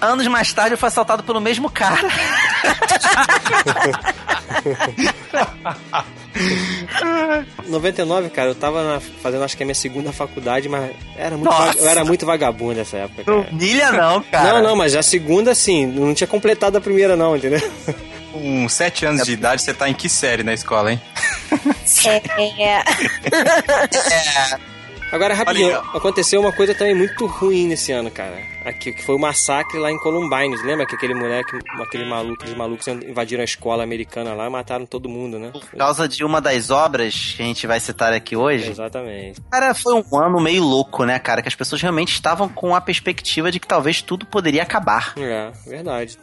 Anos 0.00 0.26
mais 0.28 0.52
tarde 0.52 0.74
eu 0.74 0.78
fui 0.78 0.86
assaltado 0.88 1.22
pelo 1.24 1.40
mesmo 1.40 1.68
cara. 1.70 1.96
99, 7.66 8.30
cara, 8.30 8.50
eu 8.50 8.54
tava 8.54 8.82
na- 8.82 9.00
fazendo 9.00 9.44
acho 9.44 9.56
que 9.56 9.62
a 9.62 9.66
minha 9.66 9.74
segunda 9.74 10.12
faculdade, 10.12 10.68
mas 10.68 10.90
era 11.16 11.36
muito 11.36 11.50
eu 11.78 11.88
era 11.88 12.04
muito 12.04 12.24
vagabundo 12.26 12.74
nessa 12.74 12.98
época, 12.98 13.22
Não 13.26 13.42
cara. 13.42 13.54
milha 13.56 13.92
não, 13.92 14.22
cara. 14.22 14.52
Não, 14.54 14.62
não, 14.70 14.76
mas 14.76 14.94
a 14.94 15.02
segunda, 15.02 15.54
sim, 15.54 15.86
não 15.86 16.14
tinha 16.14 16.26
completado 16.26 16.76
a 16.78 16.80
primeira, 16.80 17.16
não, 17.16 17.36
entendeu? 17.36 17.60
Com 18.32 18.68
7 18.68 19.06
anos 19.06 19.24
de 19.24 19.32
idade, 19.32 19.62
você 19.62 19.72
tá 19.72 19.88
em 19.88 19.94
que 19.94 20.08
série 20.10 20.42
na 20.42 20.52
escola, 20.52 20.92
hein? 20.92 21.00
é, 22.58 22.82
Agora, 25.16 25.32
rapidinho, 25.32 25.68
Olha 25.68 25.96
aconteceu 25.96 26.40
uma 26.42 26.52
coisa 26.52 26.74
também 26.74 26.94
muito 26.94 27.24
ruim 27.24 27.66
nesse 27.66 27.90
ano, 27.90 28.10
cara. 28.10 28.38
Aqui, 28.66 28.92
que 28.92 29.02
foi 29.02 29.14
o 29.14 29.18
massacre 29.18 29.78
lá 29.78 29.90
em 29.90 29.98
Columbine. 29.98 30.54
Lembra 30.62 30.84
que 30.84 30.94
aquele 30.94 31.14
moleque, 31.14 31.58
aquele 31.80 32.04
maluco, 32.04 32.34
aqueles 32.34 32.54
malucos 32.54 32.86
invadiram 32.86 33.40
a 33.40 33.44
escola 33.44 33.82
americana 33.82 34.34
lá 34.34 34.46
e 34.46 34.50
mataram 34.50 34.84
todo 34.84 35.08
mundo, 35.08 35.38
né? 35.38 35.52
Por 35.52 35.78
causa 35.78 36.06
de 36.06 36.22
uma 36.22 36.38
das 36.38 36.70
obras 36.70 37.32
que 37.34 37.42
a 37.42 37.46
gente 37.46 37.66
vai 37.66 37.80
citar 37.80 38.12
aqui 38.12 38.36
hoje. 38.36 38.68
Exatamente. 38.70 39.40
Cara, 39.50 39.72
foi 39.72 39.94
um 39.94 40.18
ano 40.18 40.38
meio 40.38 40.62
louco, 40.62 41.04
né, 41.04 41.18
cara? 41.18 41.40
Que 41.40 41.48
as 41.48 41.54
pessoas 41.54 41.80
realmente 41.80 42.12
estavam 42.12 42.46
com 42.46 42.74
a 42.74 42.80
perspectiva 42.80 43.50
de 43.50 43.58
que 43.58 43.66
talvez 43.66 44.02
tudo 44.02 44.26
poderia 44.26 44.62
acabar. 44.62 45.14
É, 45.16 45.50
verdade. 45.66 46.18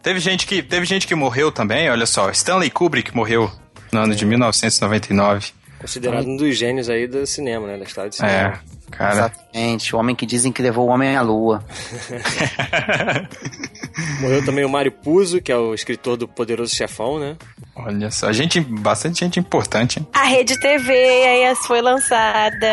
Teve 0.00 0.20
gente 0.20 0.46
que, 0.46 0.62
teve 0.62 0.86
gente 0.86 1.04
que 1.04 1.16
morreu 1.16 1.50
também, 1.50 1.90
olha 1.90 2.06
só. 2.06 2.30
Stanley 2.30 2.70
Kubrick 2.70 3.14
morreu 3.14 3.50
no 3.92 4.00
ano 4.00 4.14
de 4.14 4.24
1999. 4.24 5.59
Considerado 5.80 6.26
um 6.26 6.36
dos 6.36 6.56
gênios 6.56 6.90
aí 6.90 7.06
do 7.06 7.26
cinema, 7.26 7.66
né? 7.66 7.78
Da 7.78 7.84
história 7.84 8.10
do 8.10 8.14
cinema. 8.14 8.34
É, 8.34 8.60
cara. 8.90 9.12
Exatamente. 9.12 9.94
O 9.94 9.98
homem 9.98 10.14
que 10.14 10.26
dizem 10.26 10.52
que 10.52 10.62
levou 10.62 10.86
o 10.86 10.90
homem 10.90 11.16
à 11.16 11.22
lua. 11.22 11.64
Morreu 14.20 14.44
também 14.44 14.64
o 14.64 14.68
Mário 14.68 14.92
Puzo, 14.92 15.40
que 15.40 15.50
é 15.50 15.56
o 15.56 15.74
escritor 15.74 16.16
do 16.16 16.28
Poderoso 16.28 16.74
Chefão, 16.74 17.18
né? 17.18 17.36
Olha 17.74 18.10
só, 18.10 18.30
gente, 18.32 18.60
bastante 18.60 19.20
gente 19.20 19.40
importante, 19.40 19.98
hein? 19.98 20.06
a 20.12 20.24
Rede 20.24 20.58
TV 20.60 20.92
aí 20.92 21.54
foi 21.56 21.80
lançada. 21.80 22.66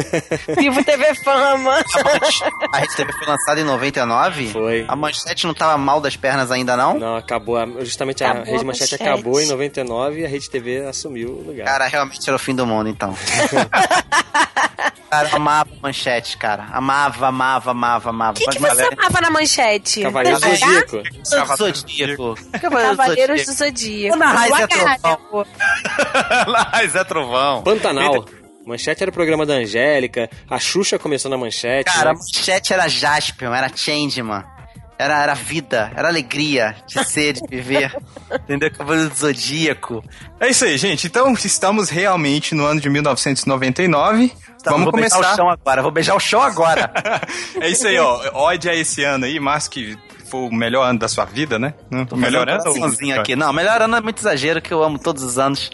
Vivo 0.58 0.82
TV 0.82 1.14
Fama. 1.16 1.84
A 2.72 2.78
Rede 2.78 2.96
TV 2.96 3.12
foi 3.12 3.26
lançada 3.26 3.60
em 3.60 3.64
99? 3.64 4.48
Foi. 4.52 4.84
A 4.88 4.96
manchete 4.96 5.46
não 5.46 5.52
tava 5.52 5.76
mal 5.76 6.00
das 6.00 6.16
pernas 6.16 6.50
ainda, 6.50 6.76
não? 6.76 6.98
Não, 6.98 7.16
acabou. 7.16 7.56
Justamente 7.84 8.24
a 8.24 8.30
Acabou 8.30 8.52
Rede 8.52 8.62
a 8.62 8.66
Manchete 8.66 8.92
Manchete. 8.92 9.02
acabou 9.02 9.40
em 9.40 9.46
99 9.46 10.20
e 10.20 10.24
a 10.24 10.28
Rede 10.28 10.48
TV 10.48 10.86
assumiu 10.86 11.28
o 11.30 11.42
lugar. 11.48 11.66
Cara, 11.66 11.86
realmente 11.86 12.26
era 12.26 12.36
o 12.36 12.38
fim 12.38 12.54
do 12.54 12.66
mundo, 12.66 12.88
então. 12.88 13.14
cara, 15.10 15.38
amava 15.56 15.70
manchete, 15.82 16.36
cara. 16.36 16.66
Amava, 16.72 17.28
amava, 17.28 17.70
amava, 17.70 18.10
amava. 18.10 18.38
O 18.38 18.40
que, 18.40 18.50
que 18.50 18.58
você 18.58 18.82
amava 18.82 19.20
na 19.20 19.30
manchete? 19.30 20.02
Cavaleiro 20.02 20.40
Desenhar? 20.40 20.86
Zodíaco. 20.88 21.56
Zodíaco. 21.56 22.34
Cavaleiros 22.60 23.46
do 23.46 23.52
Zodíaco. 23.52 24.14
Ana 24.14 24.32
Raiz 24.32 24.60
é 24.60 24.66
trovão. 24.66 25.20
pô. 25.30 25.46
Lá, 26.50 26.86
Zé 26.86 27.04
Trovão. 27.04 27.62
Pantanal. 27.62 28.26
Manchete 28.66 29.02
era 29.04 29.10
o 29.10 29.14
programa 29.14 29.46
da 29.46 29.54
Angélica. 29.54 30.28
A 30.50 30.58
Xuxa 30.58 30.98
começou 30.98 31.30
na 31.30 31.36
Manchete. 31.36 31.84
Cara, 31.84 32.10
a 32.10 32.12
né? 32.12 32.18
manchete 32.18 32.72
era 32.72 32.88
Jaspion, 32.88 33.54
era 33.54 33.70
Changeman. 33.74 34.44
Era, 34.98 35.22
era 35.22 35.34
vida, 35.34 35.92
era 35.94 36.08
alegria 36.08 36.74
de 36.86 37.04
ser, 37.04 37.34
de 37.34 37.46
viver. 37.48 37.94
Entendeu? 38.32 38.70
Cavaleiro 38.72 39.10
do 39.10 39.14
Zodíaco. 39.14 40.02
É 40.40 40.48
isso 40.48 40.64
aí, 40.64 40.76
gente. 40.78 41.06
Então, 41.06 41.32
estamos 41.34 41.90
realmente 41.90 42.54
no 42.54 42.64
ano 42.64 42.80
de 42.80 42.88
1999. 42.88 44.32
Tá, 44.66 44.72
Vamos 44.72 44.86
vou 44.86 44.92
beijar 44.94 45.14
começar. 45.14 45.32
o 45.32 45.36
chão 45.36 45.48
agora, 45.48 45.80
vou 45.80 45.92
beijar 45.92 46.16
o 46.16 46.20
chão 46.20 46.42
agora. 46.42 46.90
é 47.60 47.68
isso 47.68 47.86
aí, 47.86 47.96
ó. 48.00 48.20
Ode 48.34 48.68
a 48.68 48.74
esse 48.74 49.04
ano 49.04 49.24
aí, 49.24 49.38
mas 49.38 49.68
que 49.68 49.96
foi 50.28 50.40
o 50.40 50.52
melhor 50.52 50.82
ano 50.82 50.98
da 50.98 51.06
sua 51.06 51.24
vida, 51.24 51.56
né? 51.56 51.72
Tô 52.08 52.16
melhor 52.16 52.44
fazendo 52.44 52.56
um 52.56 52.58
ano. 52.58 52.64
coraçãozinho 52.64 53.20
aqui. 53.20 53.36
Não, 53.36 53.52
melhor 53.52 53.80
ano 53.80 53.94
é 53.94 54.00
muito 54.00 54.18
exagero, 54.18 54.60
que 54.60 54.74
eu 54.74 54.82
amo 54.82 54.98
todos 54.98 55.22
os 55.22 55.38
anos. 55.38 55.70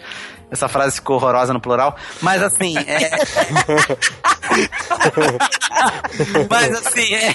Essa 0.51 0.67
frase 0.67 0.97
ficou 0.97 1.15
horrorosa 1.15 1.51
no 1.53 1.59
plural. 1.59 1.95
Mas 2.21 2.43
assim, 2.43 2.77
é. 2.77 3.09
Mas 6.47 6.85
assim, 6.85 7.15
é. 7.15 7.33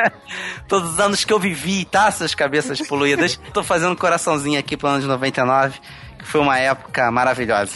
Todos 0.66 0.92
os 0.92 0.98
anos 0.98 1.26
que 1.26 1.32
eu 1.34 1.38
vivi, 1.38 1.84
tá? 1.84 2.06
Essas 2.06 2.34
cabeças 2.34 2.80
poluídas. 2.80 3.38
Tô 3.52 3.62
fazendo 3.62 3.92
um 3.92 3.96
coraçãozinho 3.96 4.58
aqui 4.58 4.78
pro 4.78 4.88
ano 4.88 5.02
de 5.02 5.06
99, 5.06 5.78
que 6.18 6.24
foi 6.24 6.40
uma 6.40 6.58
época 6.58 7.10
maravilhosa. 7.10 7.72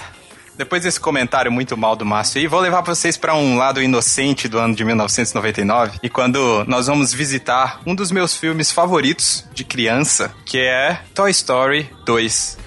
Depois 0.57 0.83
desse 0.83 1.01
comentário 1.01 1.51
muito 1.51 1.77
mal 1.77 1.97
do 1.97 2.07
Márcio 2.07 2.41
aí, 2.41 2.47
vou 2.47 2.61
levar 2.61 2.81
vocês 2.83 3.17
para 3.17 3.35
um 3.35 3.57
lado 3.57 3.83
inocente 3.83 4.49
do 4.49 4.59
ano 4.59 4.75
de 4.75 4.85
1999 4.85 5.99
e 6.03 6.09
quando 6.09 6.65
nós 6.69 6.87
vamos 6.87 7.13
visitar 7.13 7.81
um 7.85 7.95
dos 7.95 8.13
meus 8.13 8.37
filmes 8.37 8.71
favoritos 8.71 9.45
de 9.53 9.65
criança, 9.65 10.33
que 10.47 10.59
é 10.59 11.01
Toy 11.13 11.31
Story 11.33 11.91
2. 12.07 12.59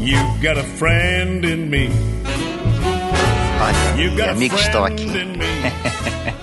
You've 0.00 0.42
got 0.42 0.58
a 0.58 0.64
friend 0.76 1.46
in 1.46 1.70
me. 1.70 2.11
Olha, 4.02 4.10
You've 4.10 4.16
got 4.16 4.28
a 4.28 4.32
amigos 4.32 4.60
estão 4.60 4.84
friend 4.84 5.02
aqui. 5.02 6.32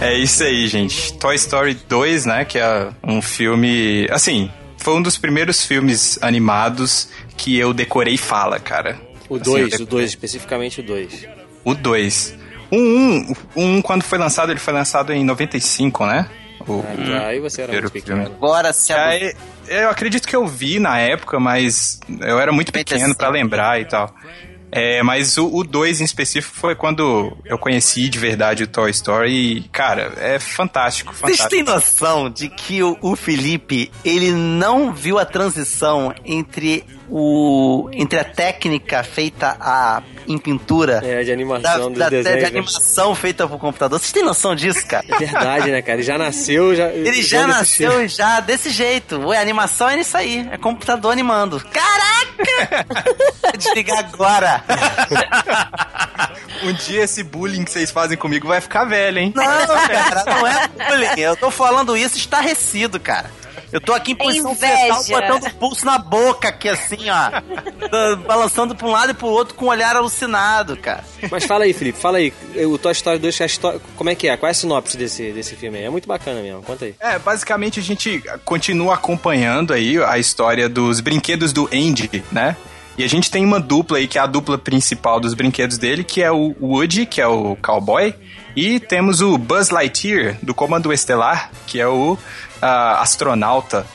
É 0.00 0.16
isso 0.16 0.44
aí, 0.44 0.68
gente. 0.68 1.12
Toy 1.14 1.34
Story 1.34 1.74
2, 1.74 2.24
né, 2.26 2.44
que 2.44 2.56
é 2.58 2.90
um 3.02 3.20
filme, 3.20 4.06
assim, 4.12 4.48
foi 4.76 4.94
um 4.94 5.02
dos 5.02 5.18
primeiros 5.18 5.64
filmes 5.64 6.18
animados 6.22 7.08
que 7.36 7.58
eu 7.58 7.74
decorei 7.74 8.16
fala, 8.16 8.60
cara. 8.60 8.96
O 9.28 9.34
Assim, 9.34 9.44
2, 9.44 9.60
eu 9.60 9.66
o 9.66 9.70
decorei. 9.70 9.86
2, 9.86 10.10
especificamente 10.10 10.80
o 10.80 10.84
2. 10.84 11.28
O 11.64 11.74
2. 11.74 12.38
O 12.70 12.76
1, 12.76 12.78
um, 12.78 13.32
o 13.56 13.60
um, 13.60 13.82
quando 13.82 14.04
foi 14.04 14.18
lançado, 14.18 14.52
ele 14.52 14.60
foi 14.60 14.72
lançado 14.72 15.12
em 15.12 15.24
95, 15.24 16.06
né? 16.06 16.28
O, 16.66 16.84
Aí 17.26 17.40
você 17.40 17.62
era 17.62 17.72
Primeiro 17.72 17.90
muito 17.92 18.04
filme. 18.06 18.22
pequeno. 18.22 18.36
Agora 18.36 18.72
se 18.72 18.92
Aí, 18.92 19.34
eu 19.66 19.90
acredito 19.90 20.28
que 20.28 20.36
eu 20.36 20.46
vi 20.46 20.78
na 20.78 20.98
época, 20.98 21.40
mas 21.40 21.98
eu 22.20 22.38
era 22.38 22.52
muito 22.52 22.72
pequeno 22.72 23.16
pra 23.16 23.30
lembrar 23.30 23.80
e 23.80 23.84
tal. 23.84 24.14
É, 24.70 25.02
mas 25.02 25.38
o 25.38 25.62
2 25.64 26.00
em 26.00 26.04
específico 26.04 26.54
foi 26.56 26.74
quando 26.74 27.36
eu 27.44 27.56
conheci 27.58 28.08
de 28.08 28.18
verdade 28.18 28.64
o 28.64 28.66
Toy 28.66 28.90
Story 28.90 29.30
e, 29.58 29.60
cara, 29.68 30.12
é 30.18 30.38
fantástico, 30.38 31.12
Vocês 31.14 31.38
fantástico. 31.38 31.48
têm 31.50 31.62
noção 31.62 32.28
de 32.30 32.48
que 32.50 32.82
o, 32.82 32.96
o 33.00 33.16
Felipe, 33.16 33.90
ele 34.04 34.30
não 34.32 34.92
viu 34.92 35.18
a 35.18 35.24
transição 35.24 36.14
entre 36.24 36.84
o 37.10 37.88
entre 37.94 38.18
a 38.18 38.24
técnica 38.24 39.02
feita 39.02 39.56
a, 39.58 40.02
em 40.26 40.36
pintura 40.36 41.00
É, 41.02 41.20
de 41.20 41.28
da, 41.28 41.32
animação 41.32 41.90
da- 41.92 42.08
desenhos. 42.10 42.36
de 42.36 42.42
né? 42.42 42.48
animação 42.58 43.14
feita 43.14 43.48
por 43.48 43.58
computador. 43.58 43.98
Vocês 43.98 44.12
têm 44.12 44.22
noção 44.22 44.54
disso, 44.54 44.86
cara? 44.86 45.06
É 45.08 45.16
verdade, 45.18 45.70
né, 45.70 45.80
cara? 45.80 45.94
Ele 45.94 46.02
já 46.02 46.18
nasceu, 46.18 46.74
já. 46.76 46.88
Ele 46.92 47.22
já 47.22 47.46
nasceu 47.46 47.90
filme. 47.92 48.08
já 48.08 48.40
desse 48.40 48.68
jeito. 48.68 49.18
Ué, 49.28 49.38
a 49.38 49.40
animação 49.40 49.88
é 49.88 49.98
isso 49.98 50.14
aí. 50.16 50.46
É 50.52 50.58
computador 50.58 51.10
animando. 51.12 51.58
Caraca! 51.72 52.86
Vou 53.42 53.52
Desligar 53.56 53.98
agora. 54.00 54.57
Um 56.62 56.72
dia 56.72 57.04
esse 57.04 57.22
bullying 57.22 57.64
que 57.64 57.70
vocês 57.70 57.90
fazem 57.90 58.16
comigo 58.16 58.48
vai 58.48 58.60
ficar 58.60 58.84
velho, 58.84 59.18
hein? 59.18 59.32
Não, 59.34 59.44
cara, 59.44 60.24
não 60.26 60.46
é 60.46 60.68
bullying. 60.68 61.20
Eu 61.20 61.36
tô 61.36 61.50
falando 61.50 61.96
isso 61.96 62.16
estarrecido, 62.16 62.98
cara. 62.98 63.30
Eu 63.70 63.80
tô 63.80 63.92
aqui 63.92 64.12
em 64.12 64.14
posição 64.14 64.54
fetal, 64.54 65.04
botando 65.04 65.44
o 65.44 65.54
pulso 65.54 65.84
na 65.84 65.98
boca 65.98 66.48
aqui, 66.48 66.68
assim, 66.68 66.98
ó. 67.10 68.16
Balançando 68.26 68.74
pra 68.74 68.86
um 68.86 68.90
lado 68.90 69.10
e 69.10 69.14
pro 69.14 69.26
outro 69.26 69.54
com 69.54 69.66
um 69.66 69.68
olhar 69.68 69.94
alucinado, 69.94 70.76
cara. 70.76 71.04
Mas 71.30 71.44
fala 71.44 71.64
aí, 71.64 71.72
Felipe, 71.72 71.98
fala 71.98 72.18
aí. 72.18 72.32
O 72.66 72.78
Toy 72.78 72.92
Story 72.92 73.18
2, 73.18 73.40
a 73.40 73.46
história, 73.46 73.80
como 73.96 74.08
é 74.08 74.14
que 74.14 74.28
é? 74.28 74.36
Qual 74.36 74.48
é 74.48 74.52
a 74.52 74.54
sinopse 74.54 74.96
desse, 74.96 75.32
desse 75.32 75.54
filme 75.54 75.78
aí? 75.78 75.84
É 75.84 75.90
muito 75.90 76.08
bacana 76.08 76.40
mesmo, 76.40 76.62
conta 76.62 76.86
aí. 76.86 76.94
É, 76.98 77.18
basicamente 77.18 77.78
a 77.78 77.82
gente 77.82 78.22
continua 78.44 78.94
acompanhando 78.94 79.72
aí 79.74 80.02
a 80.02 80.18
história 80.18 80.68
dos 80.68 81.00
brinquedos 81.00 81.52
do 81.52 81.68
Andy, 81.72 82.24
né? 82.32 82.56
E 82.98 83.04
a 83.04 83.08
gente 83.08 83.30
tem 83.30 83.44
uma 83.44 83.60
dupla 83.60 83.98
aí, 83.98 84.08
que 84.08 84.18
é 84.18 84.20
a 84.20 84.26
dupla 84.26 84.58
principal 84.58 85.20
dos 85.20 85.32
brinquedos 85.32 85.78
dele, 85.78 86.02
que 86.02 86.20
é 86.20 86.32
o 86.32 86.52
Woody, 86.60 87.06
que 87.06 87.20
é 87.20 87.26
o 87.28 87.56
cowboy, 87.62 88.12
e 88.56 88.80
temos 88.80 89.20
o 89.20 89.38
Buzz 89.38 89.70
Lightyear, 89.70 90.36
do 90.42 90.52
Comando 90.52 90.92
Estelar, 90.92 91.52
que 91.64 91.80
é 91.80 91.86
o 91.86 92.18
ah, 92.60 93.00
astronauta. 93.00 93.86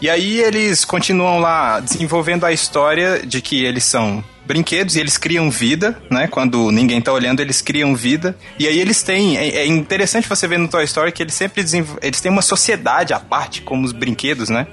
E 0.00 0.08
aí 0.08 0.38
eles 0.40 0.84
continuam 0.84 1.40
lá 1.40 1.80
desenvolvendo 1.80 2.46
a 2.46 2.52
história 2.52 3.26
de 3.26 3.42
que 3.42 3.64
eles 3.64 3.82
são 3.82 4.22
brinquedos 4.44 4.96
e 4.96 5.00
eles 5.00 5.16
criam 5.16 5.50
vida, 5.50 6.00
né? 6.10 6.26
Quando 6.26 6.70
ninguém 6.70 7.00
tá 7.00 7.12
olhando, 7.12 7.40
eles 7.40 7.60
criam 7.62 7.94
vida. 7.94 8.36
E 8.58 8.66
aí 8.66 8.78
eles 8.80 9.02
têm. 9.02 9.36
É, 9.36 9.58
é 9.58 9.66
interessante 9.66 10.28
você 10.28 10.46
ver 10.48 10.58
no 10.58 10.68
Toy 10.68 10.84
Story 10.84 11.12
que 11.12 11.22
eles 11.22 11.34
sempre 11.34 11.62
desenvol... 11.62 11.96
eles 12.02 12.20
têm 12.20 12.30
uma 12.30 12.42
sociedade 12.42 13.12
à 13.14 13.20
parte, 13.20 13.62
como 13.62 13.84
os 13.84 13.92
brinquedos, 13.92 14.48
né? 14.48 14.66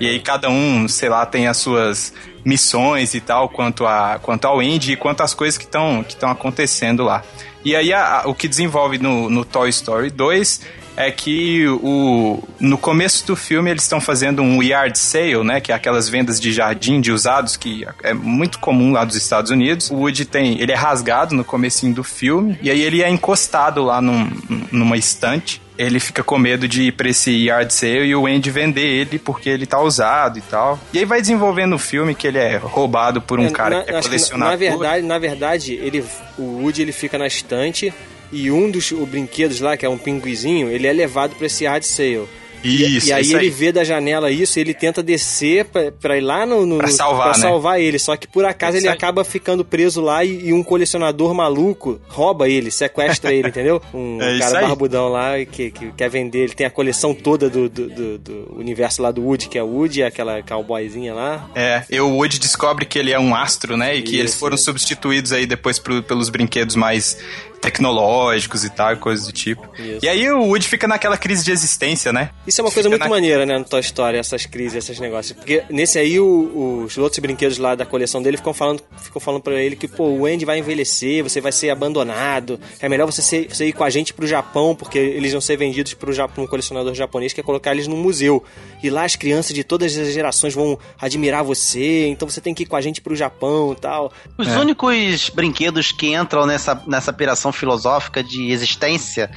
E 0.00 0.08
aí 0.08 0.20
cada 0.20 0.48
um, 0.48 0.88
sei 0.88 1.08
lá, 1.08 1.26
tem 1.26 1.46
as 1.46 1.56
suas 1.58 2.12
missões 2.44 3.14
e 3.14 3.20
tal, 3.20 3.48
quanto, 3.48 3.86
a, 3.86 4.18
quanto 4.22 4.46
ao 4.46 4.60
Andy 4.60 4.92
e 4.92 4.96
quanto 4.96 5.22
às 5.22 5.34
coisas 5.34 5.58
que 5.58 5.64
estão 5.64 6.02
que 6.02 6.16
acontecendo 6.24 7.04
lá. 7.04 7.22
E 7.62 7.76
aí 7.76 7.92
a- 7.92 8.20
a- 8.22 8.28
o 8.28 8.34
que 8.34 8.48
desenvolve 8.48 8.96
no, 8.98 9.28
no 9.28 9.44
Toy 9.44 9.68
Story 9.68 10.10
2 10.10 10.62
é 11.06 11.10
que 11.10 11.66
o, 11.68 12.42
no 12.60 12.76
começo 12.78 13.26
do 13.26 13.34
filme 13.36 13.70
eles 13.70 13.82
estão 13.82 14.00
fazendo 14.00 14.42
um 14.42 14.62
yard 14.62 14.98
sale, 14.98 15.42
né? 15.44 15.60
Que 15.60 15.72
é 15.72 15.74
aquelas 15.74 16.08
vendas 16.08 16.40
de 16.40 16.52
jardim 16.52 17.00
de 17.00 17.10
usados 17.12 17.56
que 17.56 17.86
é 18.02 18.12
muito 18.14 18.58
comum 18.58 18.92
lá 18.92 19.04
dos 19.04 19.16
Estados 19.16 19.50
Unidos. 19.50 19.90
O 19.90 19.96
Woody 19.96 20.24
tem, 20.24 20.60
ele 20.60 20.72
é 20.72 20.76
rasgado 20.76 21.34
no 21.34 21.44
comecinho 21.44 21.94
do 21.94 22.04
filme 22.04 22.58
e 22.62 22.70
aí 22.70 22.80
ele 22.82 23.02
é 23.02 23.08
encostado 23.08 23.82
lá 23.82 24.00
num, 24.00 24.30
numa 24.70 24.96
estante. 24.96 25.60
Ele 25.78 25.98
fica 25.98 26.22
com 26.22 26.36
medo 26.36 26.68
de 26.68 26.82
ir 26.88 26.92
pra 26.92 27.08
esse 27.08 27.30
yard 27.46 27.72
sale 27.72 28.04
e 28.04 28.14
o 28.14 28.26
Andy 28.26 28.50
vender 28.50 28.82
ele 28.86 29.18
porque 29.18 29.48
ele 29.48 29.64
tá 29.64 29.80
usado 29.80 30.38
e 30.38 30.42
tal. 30.42 30.78
E 30.92 30.98
aí 30.98 31.06
vai 31.06 31.22
desenvolvendo 31.22 31.74
o 31.74 31.78
filme 31.78 32.14
que 32.14 32.26
ele 32.26 32.36
é 32.36 32.58
roubado 32.58 33.22
por 33.22 33.40
um 33.40 33.46
É, 33.46 33.50
cara 33.50 33.78
na, 33.78 33.84
que 33.84 33.90
é 33.90 33.96
acho 33.96 34.02
que 34.10 34.14
na- 34.14 34.20
colecionador. 34.20 34.50
na 34.50 34.56
verdade, 34.56 35.06
na 35.06 35.18
verdade, 35.18 35.72
ele, 35.74 36.04
o 36.36 36.60
Woody 36.62 36.82
ele 36.82 36.92
fica 36.92 37.16
na 37.16 37.26
estante 37.26 37.94
e 38.32 38.50
um 38.50 38.70
dos 38.70 38.90
o 38.92 39.04
brinquedos 39.06 39.60
lá, 39.60 39.76
que 39.76 39.84
é 39.84 39.88
um 39.88 39.98
pinguizinho, 39.98 40.68
ele 40.70 40.86
é 40.86 40.92
levado 40.92 41.34
pra 41.36 41.46
esse 41.46 41.64
yard 41.64 41.86
sale. 41.86 42.28
Isso, 42.62 43.08
e 43.08 43.12
aí 43.14 43.22
isso 43.22 43.34
ele 43.38 43.48
vê 43.48 43.72
da 43.72 43.82
janela 43.82 44.30
isso 44.30 44.58
e 44.58 44.60
ele 44.60 44.74
tenta 44.74 45.02
descer 45.02 45.64
pra, 45.64 45.90
pra 45.92 46.18
ir 46.18 46.20
lá 46.20 46.44
no, 46.44 46.66
no 46.66 46.76
Pra 46.76 46.88
salvar, 46.88 47.30
pra 47.30 47.38
né? 47.38 47.48
salvar 47.48 47.80
ele. 47.80 47.98
Só 47.98 48.14
que 48.18 48.26
por 48.28 48.44
acaso 48.44 48.76
Isso 48.76 48.84
ele 48.84 48.90
aí. 48.90 48.94
acaba 48.98 49.24
ficando 49.24 49.64
preso 49.64 50.02
lá 50.02 50.22
e, 50.26 50.48
e 50.48 50.52
um 50.52 50.62
colecionador 50.62 51.32
maluco 51.32 51.98
rouba 52.06 52.50
ele, 52.50 52.70
sequestra 52.70 53.32
ele, 53.32 53.48
entendeu? 53.48 53.80
Um 53.94 54.20
É 54.20 54.38
cara 54.40 54.58
aí. 54.58 54.66
barbudão 54.66 55.08
lá 55.08 55.42
que, 55.50 55.70
que 55.70 55.90
quer 55.92 56.10
vender. 56.10 56.40
Ele 56.40 56.52
tem 56.52 56.66
a 56.66 56.70
coleção 56.70 57.14
toda 57.14 57.48
do, 57.48 57.66
do, 57.66 57.88
do- 57.88 58.18
do 58.18 58.54
universo 58.58 59.00
lá 59.00 59.10
do 59.10 59.22
Woody, 59.22 59.48
que 59.48 59.56
é 59.56 59.62
o 59.62 59.66
Woody, 59.66 60.02
aquela 60.02 60.42
cowboyzinha 60.42 61.14
lá. 61.14 61.48
É, 61.54 61.82
e 61.88 61.98
o 61.98 62.10
Woody 62.10 62.38
descobre 62.38 62.84
que 62.84 62.98
ele 62.98 63.10
é 63.10 63.18
um 63.18 63.34
astro, 63.34 63.74
né? 63.74 63.96
E 63.96 64.02
que 64.02 64.10
Isso, 64.10 64.20
eles 64.20 64.34
foram 64.34 64.56
isso. 64.56 64.64
substituídos 64.64 65.32
aí 65.32 65.46
depois 65.46 65.78
pro- 65.78 66.02
pelos 66.02 66.28
brinquedos 66.28 66.76
mais 66.76 67.16
tecnológicos 67.60 68.64
e 68.64 68.70
tal, 68.70 68.96
coisas 68.96 69.26
do 69.26 69.32
tipo. 69.32 69.68
Isso. 69.78 70.04
E 70.04 70.08
aí 70.08 70.30
o 70.30 70.40
Woody 70.44 70.66
fica 70.68 70.86
naquela 70.88 71.16
crise 71.16 71.44
de 71.44 71.50
existência, 71.50 72.12
né? 72.12 72.30
Isso 72.46 72.60
é 72.60 72.64
uma 72.64 72.70
coisa 72.70 72.88
Fica 72.88 72.98
muito 72.98 73.08
na- 73.08 73.08
maneira, 73.16 73.46
né, 73.46 73.58
no 73.58 73.64
Toy 73.64 73.80
Story, 73.80 74.16
essas 74.18 74.46
crises, 74.46 74.76
esses 74.84 74.98
negócios. 74.98 75.36
Porque 75.36 75.62
nesse 75.70 75.98
aí, 75.98 76.18
o- 76.18 76.84
os 76.86 76.96
outros 76.98 77.18
brinquedos 77.18 77.58
lá 77.58 77.74
da 77.74 77.84
coleção 77.86 78.22
dele 78.22 78.36
ficam 78.36 78.52
falando, 78.54 78.82
ficam 79.02 79.20
falando 79.20 79.42
pra 79.42 79.54
ele 79.54 79.76
que, 79.76 79.86
pô, 79.88 80.04
o 80.08 80.26
Andy 80.26 80.44
vai 80.44 80.58
envelhecer, 80.58 81.22
você 81.22 81.40
vai 81.40 81.52
ser 81.52 81.70
abandonado, 81.70 82.58
é 82.80 82.88
melhor 82.88 83.06
você, 83.06 83.22
ser- 83.22 83.48
você 83.48 83.66
ir 83.66 83.72
com 83.72 83.84
a 83.84 83.90
gente 83.90 84.12
pro 84.14 84.26
Japão, 84.26 84.74
porque 84.74 84.98
eles 84.98 85.32
vão 85.32 85.40
ser 85.40 85.56
vendidos 85.56 85.94
pro 85.94 86.12
Japão, 86.12 86.44
um 86.44 86.46
colecionador 86.46 86.94
japonês, 86.94 87.32
que 87.32 87.40
é 87.40 87.44
colocar 87.44 87.72
eles 87.72 87.86
num 87.86 87.96
museu. 87.96 88.42
E 88.82 88.88
lá 88.90 89.04
as 89.04 89.16
crianças 89.16 89.54
de 89.54 89.62
todas 89.64 89.96
as 89.96 90.12
gerações 90.12 90.54
vão 90.54 90.78
admirar 91.00 91.44
você, 91.44 92.06
então 92.08 92.28
você 92.28 92.40
tem 92.40 92.54
que 92.54 92.62
ir 92.62 92.66
com 92.66 92.76
a 92.76 92.80
gente 92.80 93.00
pro 93.00 93.14
Japão 93.14 93.72
e 93.76 93.80
tal. 93.80 94.12
Os 94.38 94.48
únicos 94.48 95.28
brinquedos 95.30 95.92
que 95.92 96.14
entram 96.14 96.46
nessa, 96.46 96.82
nessa 96.86 97.12
piração 97.50 97.52
filosófica 97.52 98.22
de 98.22 98.50
existência 98.50 99.30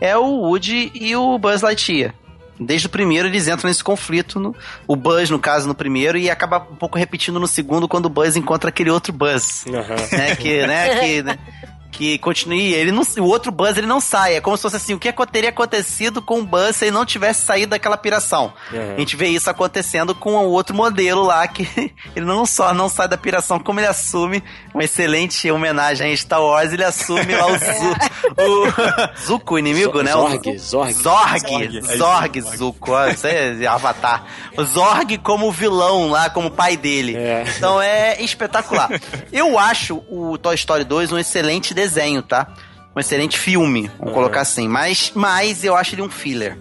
é 0.00 0.16
o 0.16 0.24
Woody 0.24 0.90
e 0.94 1.14
o 1.16 1.38
Buzz 1.38 1.62
Lightyear. 1.62 2.14
Desde 2.60 2.86
o 2.86 2.90
primeiro 2.90 3.26
eles 3.28 3.48
entram 3.48 3.68
nesse 3.68 3.82
conflito, 3.82 4.38
no- 4.38 4.54
o 4.86 4.94
Buzz, 4.94 5.30
no 5.30 5.38
caso, 5.38 5.66
no 5.66 5.74
primeiro, 5.74 6.16
e 6.18 6.30
acaba 6.30 6.58
um 6.70 6.76
pouco 6.76 6.98
repetindo 6.98 7.40
no 7.40 7.46
segundo, 7.46 7.88
quando 7.88 8.06
o 8.06 8.10
Buzz 8.10 8.36
encontra 8.36 8.68
aquele 8.68 8.90
outro 8.90 9.12
Buzz. 9.12 9.64
Aham. 9.66 10.16
né, 10.16 10.36
que, 10.36 10.66
né, 10.66 11.00
que, 11.00 11.22
né, 11.22 11.38
que 11.92 12.16
continue, 12.18 12.72
ele 12.72 12.90
não, 12.90 13.02
o 13.18 13.24
outro 13.24 13.52
Buzz 13.52 13.76
ele 13.76 13.86
não 13.86 14.00
sai, 14.00 14.36
é 14.36 14.40
como 14.40 14.56
se 14.56 14.62
fosse 14.62 14.76
assim, 14.76 14.94
o 14.94 14.98
que 14.98 15.12
teria 15.30 15.50
acontecido 15.50 16.22
com 16.22 16.40
o 16.40 16.44
Buzz 16.44 16.76
se 16.76 16.86
ele 16.86 16.90
não 16.90 17.04
tivesse 17.04 17.42
saído 17.42 17.70
daquela 17.70 17.98
piração. 17.98 18.52
Uhum. 18.72 18.94
A 18.96 18.98
gente 18.98 19.14
vê 19.14 19.28
isso 19.28 19.50
acontecendo 19.50 20.14
com 20.14 20.34
o 20.34 20.50
outro 20.50 20.74
modelo 20.74 21.22
lá, 21.22 21.46
que 21.46 21.68
ele 22.16 22.24
não 22.24 22.46
só 22.46 22.72
não 22.72 22.88
sai 22.88 23.06
da 23.06 23.18
piração, 23.18 23.60
como 23.60 23.78
ele 23.78 23.86
assume 23.86 24.42
uma 24.72 24.82
excelente 24.82 25.50
homenagem 25.50 26.10
a 26.10 26.16
Star 26.16 26.42
Wars, 26.42 26.72
ele 26.72 26.82
assume 26.82 27.34
lá 27.36 27.46
o, 27.46 27.58
Zu, 27.60 27.96
o 28.38 29.20
Zuko, 29.26 29.54
o 29.54 29.58
inimigo, 29.58 29.98
Zo- 29.98 30.02
né? 30.02 30.12
Zorg, 30.12 30.48
o, 30.50 30.58
Zorg. 30.58 30.92
Zorg, 30.94 31.40
Zorg, 31.40 31.96
Zorg, 31.98 32.38
é 32.38 32.38
isso, 32.40 32.56
Zuko, 32.56 32.90
isso 33.10 33.26
é 33.26 33.66
Avatar. 33.66 34.24
O 34.56 34.64
Zorg 34.64 35.18
como 35.18 35.52
vilão 35.52 36.08
lá, 36.10 36.30
como 36.30 36.50
pai 36.50 36.76
dele. 36.76 37.14
É. 37.16 37.44
Então 37.56 37.80
é 37.80 38.20
espetacular. 38.22 38.88
Eu 39.30 39.58
acho 39.58 40.02
o 40.08 40.38
Toy 40.38 40.54
Story 40.54 40.84
2 40.84 41.12
um 41.12 41.18
excelente 41.18 41.74
desenho, 41.82 42.22
tá? 42.22 42.46
Um 42.94 43.00
excelente 43.00 43.38
filme, 43.38 43.90
vamos 43.98 44.14
colocar 44.14 44.40
assim. 44.42 44.68
Mas, 44.68 45.12
mas 45.14 45.64
eu 45.64 45.74
acho 45.76 45.94
ele 45.94 46.02
um 46.02 46.10
filler. 46.10 46.58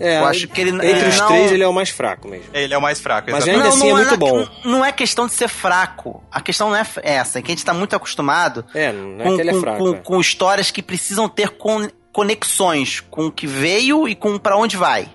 É, 0.00 0.18
Eu 0.20 0.24
acho 0.24 0.48
que 0.48 0.60
ele- 0.60 0.70
entre 0.70 1.04
é, 1.04 1.08
os 1.08 1.18
não- 1.18 1.26
três 1.28 1.52
ele 1.52 1.62
é 1.62 1.68
o 1.68 1.72
mais 1.72 1.90
fraco 1.90 2.26
mesmo. 2.26 2.46
Ele 2.52 2.72
é 2.72 2.78
o 2.78 2.82
mais 2.82 2.98
fraco, 3.00 3.30
Mas 3.30 3.46
exatamente. 3.46 3.64
ainda 3.64 3.76
assim 3.76 3.90
é 3.90 3.94
muito 3.94 4.10
não 4.10 4.16
bom. 4.18 4.48
Não 4.64 4.84
é 4.84 4.90
questão 4.90 5.26
de 5.26 5.32
ser 5.34 5.48
fraco. 5.48 6.22
A 6.32 6.40
questão 6.40 6.70
não 6.70 6.76
é 6.76 6.84
essa. 7.02 7.38
É 7.38 7.42
que 7.42 7.52
a 7.52 7.54
gente 7.54 7.64
tá 7.64 7.74
muito 7.74 7.94
acostumado 7.94 8.64
É, 8.74 8.90
não 8.90 9.20
é 9.20 9.24
com, 9.24 9.34
que 9.36 9.40
ele 9.42 9.50
é 9.50 9.52
com- 9.52 9.60
fraco. 9.60 9.78
com- 9.78 9.94
é. 9.94 9.98
com 9.98 10.20
histórias 10.20 10.70
que 10.70 10.82
precisam 10.82 11.28
ter 11.28 11.50
con- 11.50 11.88
conexões 12.10 13.00
com 13.00 13.26
o 13.26 13.32
que 13.32 13.46
veio 13.46 14.08
e 14.08 14.14
com 14.14 14.38
para 14.38 14.56
onde 14.56 14.76
vai. 14.76 15.08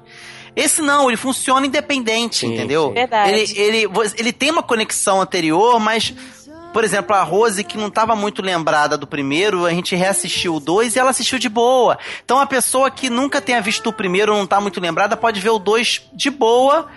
Esse 0.56 0.82
não, 0.82 1.08
ele 1.10 1.18
funciona 1.18 1.66
independente, 1.68 2.40
Sim, 2.40 2.54
entendeu? 2.54 2.88
sim. 2.88 2.94
Verdade. 2.94 3.32
Ele, 3.32 3.60
ele, 3.86 3.88
ele 4.18 4.34
tem 4.34 4.52
uma 4.52 4.64
conexão 4.64 5.22
anterior, 5.22 5.80
mas, 5.80 6.14
por 6.78 6.84
exemplo, 6.84 7.16
a 7.16 7.24
Rose, 7.24 7.64
que 7.64 7.76
não 7.76 7.88
estava 7.88 8.16
muito 8.16 8.40
lembrada 8.40 8.96
do 8.96 9.08
primeiro, 9.08 9.66
a 9.66 9.72
gente 9.72 9.96
reassistiu 9.96 10.58
o 10.58 10.60
dois 10.60 10.96
e 10.96 11.00
ela 11.00 11.10
assistiu 11.10 11.40
de 11.40 11.50
boa. 11.50 11.98
Então 12.24 12.38
a 12.38 12.46
pessoa 12.46 12.92
que 12.92 13.10
nunca 13.10 13.42
tenha 13.42 13.60
visto 13.60 13.88
o 13.88 13.92
primeiro 13.92 14.32
ou 14.32 14.38
não 14.38 14.46
tá 14.46 14.62
muito 14.62 14.80
lembrada 14.80 15.18
pode 15.18 15.40
ver 15.40 15.50
o 15.50 15.58
dois 15.58 16.04
de 16.14 16.30
boa, 16.30 16.88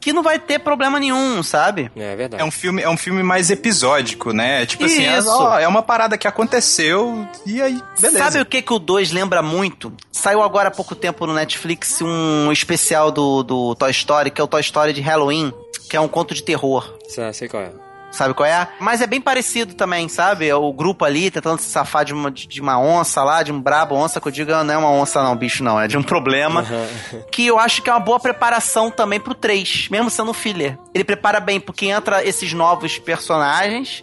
que 0.00 0.10
não 0.10 0.22
vai 0.22 0.38
ter 0.38 0.60
problema 0.60 0.98
nenhum, 0.98 1.42
sabe? 1.42 1.92
É 1.94 2.16
verdade. 2.16 2.42
É 2.42 2.46
um 2.46 2.50
filme, 2.50 2.80
é 2.80 2.88
um 2.88 2.96
filme 2.96 3.22
mais 3.22 3.50
episódico, 3.50 4.32
né? 4.32 4.64
Tipo 4.64 4.86
assim, 4.86 5.04
é, 5.04 5.18
Isso. 5.18 5.28
ó, 5.28 5.58
é 5.58 5.68
uma 5.68 5.82
parada 5.82 6.16
que 6.16 6.26
aconteceu 6.26 7.28
e 7.44 7.60
aí, 7.60 7.78
beleza. 8.00 8.24
Sabe 8.24 8.40
o 8.40 8.46
que, 8.46 8.62
que 8.62 8.72
o 8.72 8.78
2 8.78 9.12
lembra 9.12 9.42
muito? 9.42 9.92
Saiu 10.10 10.42
agora 10.42 10.68
há 10.68 10.72
pouco 10.72 10.94
tempo 10.94 11.26
no 11.26 11.34
Netflix 11.34 12.00
um 12.00 12.50
especial 12.50 13.12
do, 13.12 13.42
do 13.42 13.74
Toy 13.74 13.90
Story, 13.90 14.30
que 14.30 14.40
é 14.40 14.44
o 14.44 14.46
Toy 14.46 14.62
Story 14.62 14.94
de 14.94 15.02
Halloween, 15.02 15.52
que 15.90 15.94
é 15.94 16.00
um 16.00 16.08
conto 16.08 16.32
de 16.32 16.42
terror. 16.42 16.90
Sei, 17.06 17.30
sei 17.34 17.48
qual 17.50 17.62
é. 17.62 17.85
Sabe 18.16 18.32
qual 18.34 18.48
é? 18.48 18.66
Mas 18.80 19.00
é 19.02 19.06
bem 19.06 19.20
parecido 19.20 19.74
também, 19.74 20.08
sabe? 20.08 20.48
É 20.48 20.54
O 20.54 20.72
grupo 20.72 21.04
ali 21.04 21.30
tentando 21.30 21.60
se 21.60 21.68
safar 21.70 22.04
de 22.04 22.14
uma, 22.14 22.30
de 22.30 22.60
uma 22.60 22.78
onça 22.80 23.22
lá, 23.22 23.42
de 23.42 23.52
um 23.52 23.60
brabo 23.60 23.94
onça, 23.94 24.20
que 24.20 24.28
eu 24.28 24.32
digo 24.32 24.50
não 24.64 24.74
é 24.74 24.78
uma 24.78 24.90
onça 24.90 25.22
não, 25.22 25.36
bicho 25.36 25.62
não, 25.62 25.78
é 25.80 25.86
de 25.86 25.96
um 25.98 26.02
problema. 26.02 26.64
Que 27.30 27.46
eu 27.46 27.58
acho 27.58 27.82
que 27.82 27.90
é 27.90 27.92
uma 27.92 28.00
boa 28.00 28.18
preparação 28.18 28.90
também 28.90 29.20
pro 29.20 29.34
3, 29.34 29.88
mesmo 29.90 30.08
sendo 30.10 30.30
um 30.30 30.34
filler. 30.34 30.78
Ele 30.94 31.04
prepara 31.04 31.38
bem, 31.40 31.60
porque 31.60 31.86
entra 31.86 32.24
esses 32.24 32.52
novos 32.52 32.98
personagens, 32.98 34.02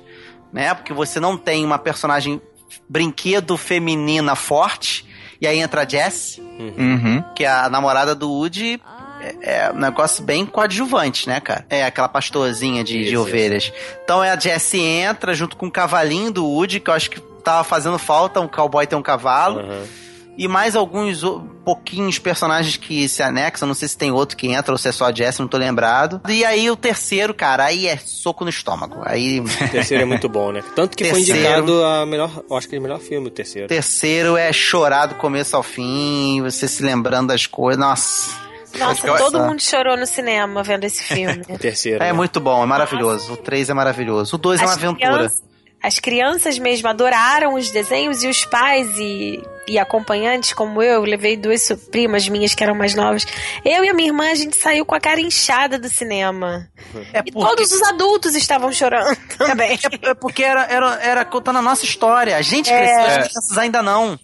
né? 0.52 0.73
Porque 0.73 0.93
você 0.93 1.19
não 1.19 1.36
tem 1.38 1.65
uma 1.65 1.80
personagem 1.80 2.39
brinquedo 2.88 3.58
feminina 3.58 4.36
forte, 4.36 5.06
e 5.41 5.47
aí 5.47 5.60
entra 5.60 5.82
a 5.84 5.88
Jess, 5.88 6.39
Uhum. 6.60 7.23
que 7.36 7.43
é 7.43 7.49
a 7.49 7.67
namorada 7.69 8.13
do 8.13 8.30
Woody. 8.32 8.80
É, 9.42 9.68
é 9.68 9.72
um 9.72 9.78
negócio 9.80 10.24
bem 10.24 10.46
coadjuvante, 10.46 11.28
né, 11.28 11.40
cara? 11.40 11.66
É 11.70 11.84
aquela 11.86 12.08
pastorzinha 12.10 12.84
de, 12.84 13.04
de 13.06 13.14
Isso, 13.14 13.22
ovelhas. 13.22 13.72
Então 14.04 14.24
é 14.24 14.32
a 14.32 14.40
Jessie 14.40 14.82
entra 14.82 15.34
junto 15.34 15.56
com 15.56 15.68
o 15.68 15.72
cavalinho 15.72 16.32
do 16.32 16.46
Woody, 16.46 16.80
que 16.80 16.90
eu 16.90 16.94
acho 16.94 17.10
que 17.10 17.20
tava 17.44 17.64
fazendo 17.64 17.98
falta, 18.00 18.40
um 18.40 18.48
cowboy 18.48 18.86
tem 18.88 18.98
um 18.98 19.02
cavalo. 19.04 19.60
Aham. 19.60 19.84
E 20.36 20.48
mais 20.48 20.76
alguns 20.76 21.22
pouquinhos 21.64 22.18
personagens 22.18 22.76
que 22.76 23.08
se 23.08 23.22
anexam. 23.22 23.68
Não 23.68 23.76
sei 23.76 23.88
se 23.88 23.96
tem 23.96 24.12
outro 24.12 24.36
que 24.36 24.48
entra 24.48 24.72
ou 24.72 24.80
se 24.80 24.88
é 24.90 24.92
só 24.92 25.06
a 25.06 25.14
Jessie, 25.14 25.40
não 25.42 25.48
tô 25.48 25.58
lembrado. 25.60 26.20
E 26.28 26.44
aí 26.44 26.72
o 26.72 26.76
terceiro, 26.76 27.36
cara, 27.36 27.66
aí 27.66 27.86
é 27.88 27.98
soco 27.98 28.44
no 28.44 28.50
estômago. 28.50 29.00
Aí 29.06 29.40
O 29.40 29.70
terceiro 29.70 30.02
é 30.02 30.06
muito 30.08 30.28
bom, 30.28 30.52
né? 30.52 30.64
Tanto 30.76 30.98
que 30.98 31.04
foi 31.04 31.18
Terceiro. 31.24 31.40
indicado 31.40 31.84
a 31.86 32.04
melhor. 32.08 32.32
Eu 32.50 32.58
acho 32.58 32.68
que 32.68 32.76
é 32.76 32.80
o 32.80 32.82
melhor 32.82 33.00
filme, 33.00 33.28
o 33.28 33.30
terceiro. 33.30 33.68
terceiro 33.68 34.36
é 34.36 34.52
chorar 34.52 35.06
do 35.06 35.14
começo 35.16 35.56
ao 35.56 35.62
fim, 35.62 36.42
você 36.42 36.68
se 36.68 36.82
lembrando 36.82 37.28
das 37.28 37.46
coisas. 37.46 37.80
Nossa, 37.80 38.32
Nossa, 38.78 39.08
todo 39.18 39.40
mundo 39.42 39.62
chorou 39.62 39.96
no 39.98 40.06
cinema 40.08 40.64
vendo 40.64 40.84
esse 40.86 41.04
filme. 41.04 41.42
O 41.50 41.58
terceiro. 41.58 42.04
É 42.04 42.08
né? 42.08 42.14
muito 42.14 42.40
bom, 42.40 42.64
é 42.64 42.66
maravilhoso. 42.66 43.34
O 43.34 43.38
3 43.38 43.70
é 43.70 43.74
maravilhoso. 43.74 44.36
O 44.36 44.40
2 44.40 44.62
é 44.62 44.66
uma 44.66 44.74
aventura. 44.74 45.14
crianças- 45.18 45.44
as 45.86 46.00
crianças 46.00 46.58
mesmo 46.58 46.88
adoraram 46.88 47.56
os 47.56 47.70
desenhos 47.70 48.24
e 48.24 48.28
os 48.30 48.46
pais 48.46 48.88
e, 48.98 49.44
e 49.68 49.78
acompanhantes, 49.78 50.54
como 50.54 50.82
eu, 50.82 50.94
eu 50.94 51.02
levei 51.04 51.36
duas 51.36 51.68
primas 51.92 52.26
minhas 52.30 52.56
que 52.56 52.64
eram 52.64 52.74
mais 52.74 52.96
novas. 52.96 53.26
Eu 53.66 53.84
e 53.84 53.90
a 53.90 53.94
minha 53.94 54.08
irmã, 54.08 54.32
a 54.32 54.36
gente 54.36 54.56
saiu 54.56 54.86
com 54.86 54.96
a 54.96 55.00
cara 55.02 55.20
inchada 55.20 55.78
do 55.78 55.90
cinema. 55.90 56.70
É 57.14 57.20
E 57.20 57.32
porque, 57.34 57.48
todos 57.50 57.70
os 57.74 57.82
adultos 57.84 58.34
estavam 58.34 58.72
chorando 58.72 59.14
também. 59.38 59.78
é 60.04 60.14
porque 60.14 60.42
era, 60.42 60.64
era, 60.72 61.00
era 61.04 61.26
contando 61.26 61.60
a 61.60 61.62
nossa 61.62 61.84
história. 61.84 62.38
A 62.38 62.42
gente 62.42 62.72
É. 62.72 62.78
cresceu, 62.78 63.06
as 63.06 63.28
crianças 63.28 63.58
ainda 63.58 63.84
não. 63.84 64.18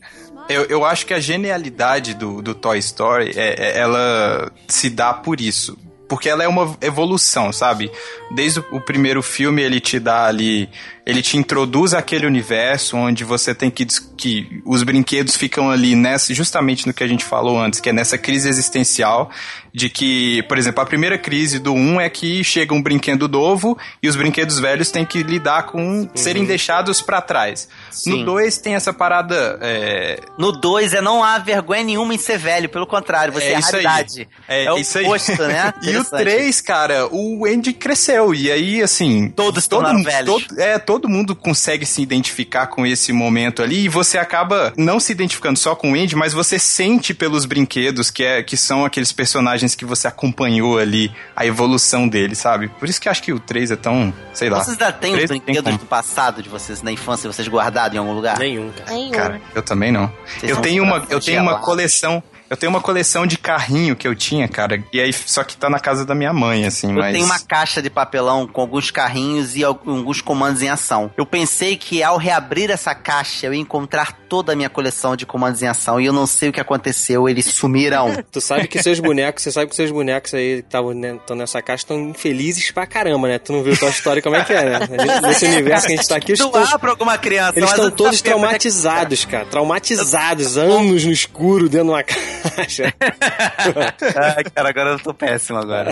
Eu, 0.49 0.65
eu 0.65 0.83
acho 0.83 1.05
que 1.05 1.13
a 1.13 1.19
genialidade 1.19 2.13
do, 2.15 2.41
do 2.41 2.55
Toy 2.55 2.79
Story, 2.79 3.33
é, 3.35 3.55
é- 3.57 3.77
ela 3.79 4.51
se 4.67 4.89
dá 4.89 5.13
por 5.13 5.39
isso. 5.39 5.77
Porque 6.07 6.27
ela 6.27 6.43
é 6.43 6.47
uma 6.47 6.75
evolução, 6.81 7.53
sabe? 7.53 7.91
Desde 8.31 8.59
o, 8.61 8.65
o 8.71 8.81
primeiro 8.81 9.21
filme, 9.21 9.61
ele 9.61 9.79
te 9.79 9.99
dá 9.99 10.25
ali. 10.25 10.67
Ele 11.09 11.21
te 11.21 11.37
introduz 11.37 11.93
aquele 11.93 12.25
universo 12.25 12.95
onde 12.97 13.23
você 13.23 13.53
tem 13.55 13.69
que. 13.69 13.85
que 14.17 14.61
os 14.65 14.83
brinquedos 14.83 15.35
ficam 15.35 15.69
ali 15.69 15.95
nessa. 15.95 16.33
Justamente 16.33 16.85
no 16.87 16.93
que 16.93 17.03
a 17.03 17.07
gente 17.07 17.23
falou 17.23 17.59
antes, 17.59 17.79
que 17.79 17.89
é 17.89 17.93
nessa 17.93 18.17
crise 18.17 18.47
existencial. 18.49 19.29
De 19.71 19.87
que, 19.87 20.41
por 20.49 20.57
exemplo, 20.57 20.81
a 20.81 20.85
primeira 20.85 21.15
crise 21.15 21.59
do 21.59 21.71
1 21.73 22.01
é 22.01 22.09
que 22.09 22.43
chega 22.43 22.73
um 22.73 22.81
brinquedo 22.81 23.27
novo 23.29 23.77
e 24.01 24.09
os 24.09 24.15
brinquedos 24.15 24.59
velhos 24.59 24.89
têm 24.89 25.05
que 25.05 25.21
lidar 25.21 25.67
com 25.67 26.09
serem 26.15 26.43
deixados 26.43 27.01
pra 27.03 27.21
trás. 27.21 27.69
Sim. 27.91 28.17
No 28.21 28.25
2 28.25 28.57
tem 28.57 28.73
essa 28.73 28.91
parada. 28.91 29.59
é, 29.61 30.19
No 30.39 30.51
2 30.51 30.95
é 30.95 31.01
não 31.01 31.23
há 31.23 31.37
vergonha 31.37 31.83
nenhuma 31.83 32.15
em 32.15 32.17
ser 32.17 32.39
velho, 32.39 32.67
pelo 32.67 32.87
contrário, 32.87 33.31
você 33.31 33.45
é, 33.45 33.51
É 33.51 33.55
aí. 33.57 33.61
raridade. 33.61 34.27
É, 34.47 34.71
o 34.73 34.77
isso 34.79 34.97
aí. 34.97 35.05
né? 35.05 35.73
e 35.83 35.87
o 35.89 35.89
Interessante. 36.01 36.23
3, 36.23 36.61
cara, 36.61 37.07
o 37.11 37.45
Andy 37.45 37.71
cresceu. 37.71 38.33
E 38.33 38.51
aí, 38.51 38.81
assim. 38.81 39.29
Todos 39.29 39.67
todo, 39.67 39.87
mundo- 39.93 40.03
velhos. 40.03 40.47
todo- 40.47 40.59
é, 40.59 40.79
todo 40.79 40.98
mundo 41.07 41.35
consegue 41.35 41.85
se 41.85 42.01
identificar 42.01 42.67
com 42.67 42.85
esse 42.85 43.13
momento 43.13 43.61
ali. 43.61 43.85
E 43.85 43.89
você 43.89 44.17
acaba 44.17 44.73
não 44.75 44.99
se 44.99 45.11
identificando 45.11 45.57
só 45.57 45.75
com 45.75 45.91
o 45.91 45.95
Andy, 45.95 46.15
mas 46.15 46.33
você 46.33 46.57
sente 46.57 47.13
pelos 47.13 47.45
brinquedos, 47.45 48.09
que, 48.09 48.23
é, 48.23 48.43
que 48.43 48.57
são 48.57 48.83
aqueles 48.83 49.11
personagens 49.11 49.75
que 49.75 49.85
você 49.85 50.07
acompanhou 50.07 50.77
ali, 50.77 51.11
a 51.35 51.45
evolução 51.45 52.07
deles, 52.07 52.39
sabe? 52.39 52.67
Por 52.67 52.89
isso 52.89 52.99
que 52.99 53.07
eu 53.07 53.11
acho 53.11 53.23
que 53.23 53.31
o 53.31 53.39
3 53.39 53.71
é 53.71 53.75
tão. 53.75 54.13
Sei 54.33 54.49
lá. 54.49 54.63
Vocês 54.63 54.79
ainda 54.79 54.91
têm 54.91 55.15
os 55.15 55.25
brinquedos 55.25 55.77
do 55.77 55.85
passado 55.85 56.41
de 56.41 56.49
vocês, 56.49 56.81
na 56.81 56.91
infância, 56.91 57.31
vocês 57.31 57.47
guardados 57.47 57.95
em 57.95 57.99
algum 57.99 58.13
lugar? 58.13 58.37
Nenhum, 58.39 58.71
cara. 58.71 58.91
Nenhum. 58.91 59.11
Cara, 59.11 59.41
eu 59.53 59.61
também 59.61 59.91
não. 59.91 60.11
Vocês 60.25 60.51
Eu 60.51 60.57
tenho 60.57 60.83
uma, 60.83 61.05
eu 61.09 61.19
tenho 61.19 61.41
uma 61.41 61.59
coleção. 61.59 62.23
Eu 62.49 62.57
tenho 62.57 62.69
uma 62.71 62.81
coleção 62.81 63.27
de 63.27 63.37
carrinho 63.37 63.95
que 63.95 64.07
eu 64.07 64.15
tinha, 64.15 64.47
cara. 64.47 64.83
E 64.91 64.99
aí, 64.99 65.13
só 65.13 65.43
que 65.43 65.55
tá 65.55 65.69
na 65.69 65.79
casa 65.79 66.05
da 66.05 66.15
minha 66.15 66.33
mãe, 66.33 66.65
assim, 66.65 66.87
Eu 66.89 66.95
mas. 66.95 67.13
tenho 67.13 67.25
uma 67.25 67.39
caixa 67.39 67.81
de 67.81 67.89
papelão 67.89 68.47
com 68.47 68.61
alguns 68.61 68.89
carrinhos 68.89 69.55
e 69.55 69.63
al- 69.63 69.79
alguns 69.85 70.19
comandos 70.21 70.61
em 70.61 70.69
ação. 70.69 71.11
Eu 71.15 71.25
pensei 71.25 71.77
que 71.77 72.01
ao 72.01 72.17
reabrir 72.17 72.71
essa 72.71 72.95
caixa 72.95 73.45
eu 73.45 73.53
ia 73.53 73.59
encontrar 73.59 74.13
toda 74.27 74.53
a 74.53 74.55
minha 74.55 74.69
coleção 74.69 75.15
de 75.15 75.25
comandos 75.25 75.61
em 75.61 75.67
ação 75.67 75.99
e 76.01 76.05
eu 76.05 76.13
não 76.13 76.25
sei 76.25 76.49
o 76.49 76.51
que 76.51 76.59
aconteceu, 76.59 77.27
eles 77.29 77.45
sumiram. 77.45 78.15
Tu 78.31 78.41
sabe 78.41 78.67
que 78.67 78.81
seus 78.81 78.99
bonecos, 78.99 79.43
você 79.43 79.51
sabe 79.51 79.67
que 79.69 79.75
seus 79.75 79.91
bonecos 79.91 80.33
aí 80.33 80.61
que 80.61 80.67
estavam 80.67 80.91
estão 81.15 81.35
nessa 81.35 81.61
caixa 81.61 81.83
estão 81.83 81.99
infelizes 82.09 82.71
pra 82.71 82.85
caramba, 82.87 83.27
né? 83.27 83.39
Tu 83.39 83.51
não 83.53 83.63
viu 83.63 83.77
tua 83.77 83.89
história 83.89 84.21
como 84.21 84.35
é 84.35 84.43
que 84.43 84.53
é, 84.53 84.79
né? 84.79 84.87
Nesse 85.21 85.45
universo 85.47 85.87
que 85.87 85.93
a 85.93 85.95
gente 85.95 86.07
tá 86.07 86.15
aqui, 86.15 86.31
estão, 86.33 86.49
Doar 86.51 86.79
pra 86.79 86.89
alguma 86.91 87.17
criança. 87.17 87.53
eles 87.59 87.69
estão 87.69 87.85
eu 87.85 87.91
todos 87.91 88.21
traumatizados, 88.21 89.25
cara. 89.25 89.45
Traumatizados, 89.51 90.57
anos 90.57 91.05
no 91.05 91.11
escuro 91.11 91.69
dentro 91.69 91.87
de 91.87 91.91
uma 91.93 92.03
caixa. 92.03 92.38
Ai, 94.35 94.43
cara, 94.43 94.69
agora 94.69 94.89
eu 94.91 94.99
tô 94.99 95.13
péssimo 95.13 95.59
agora. 95.59 95.91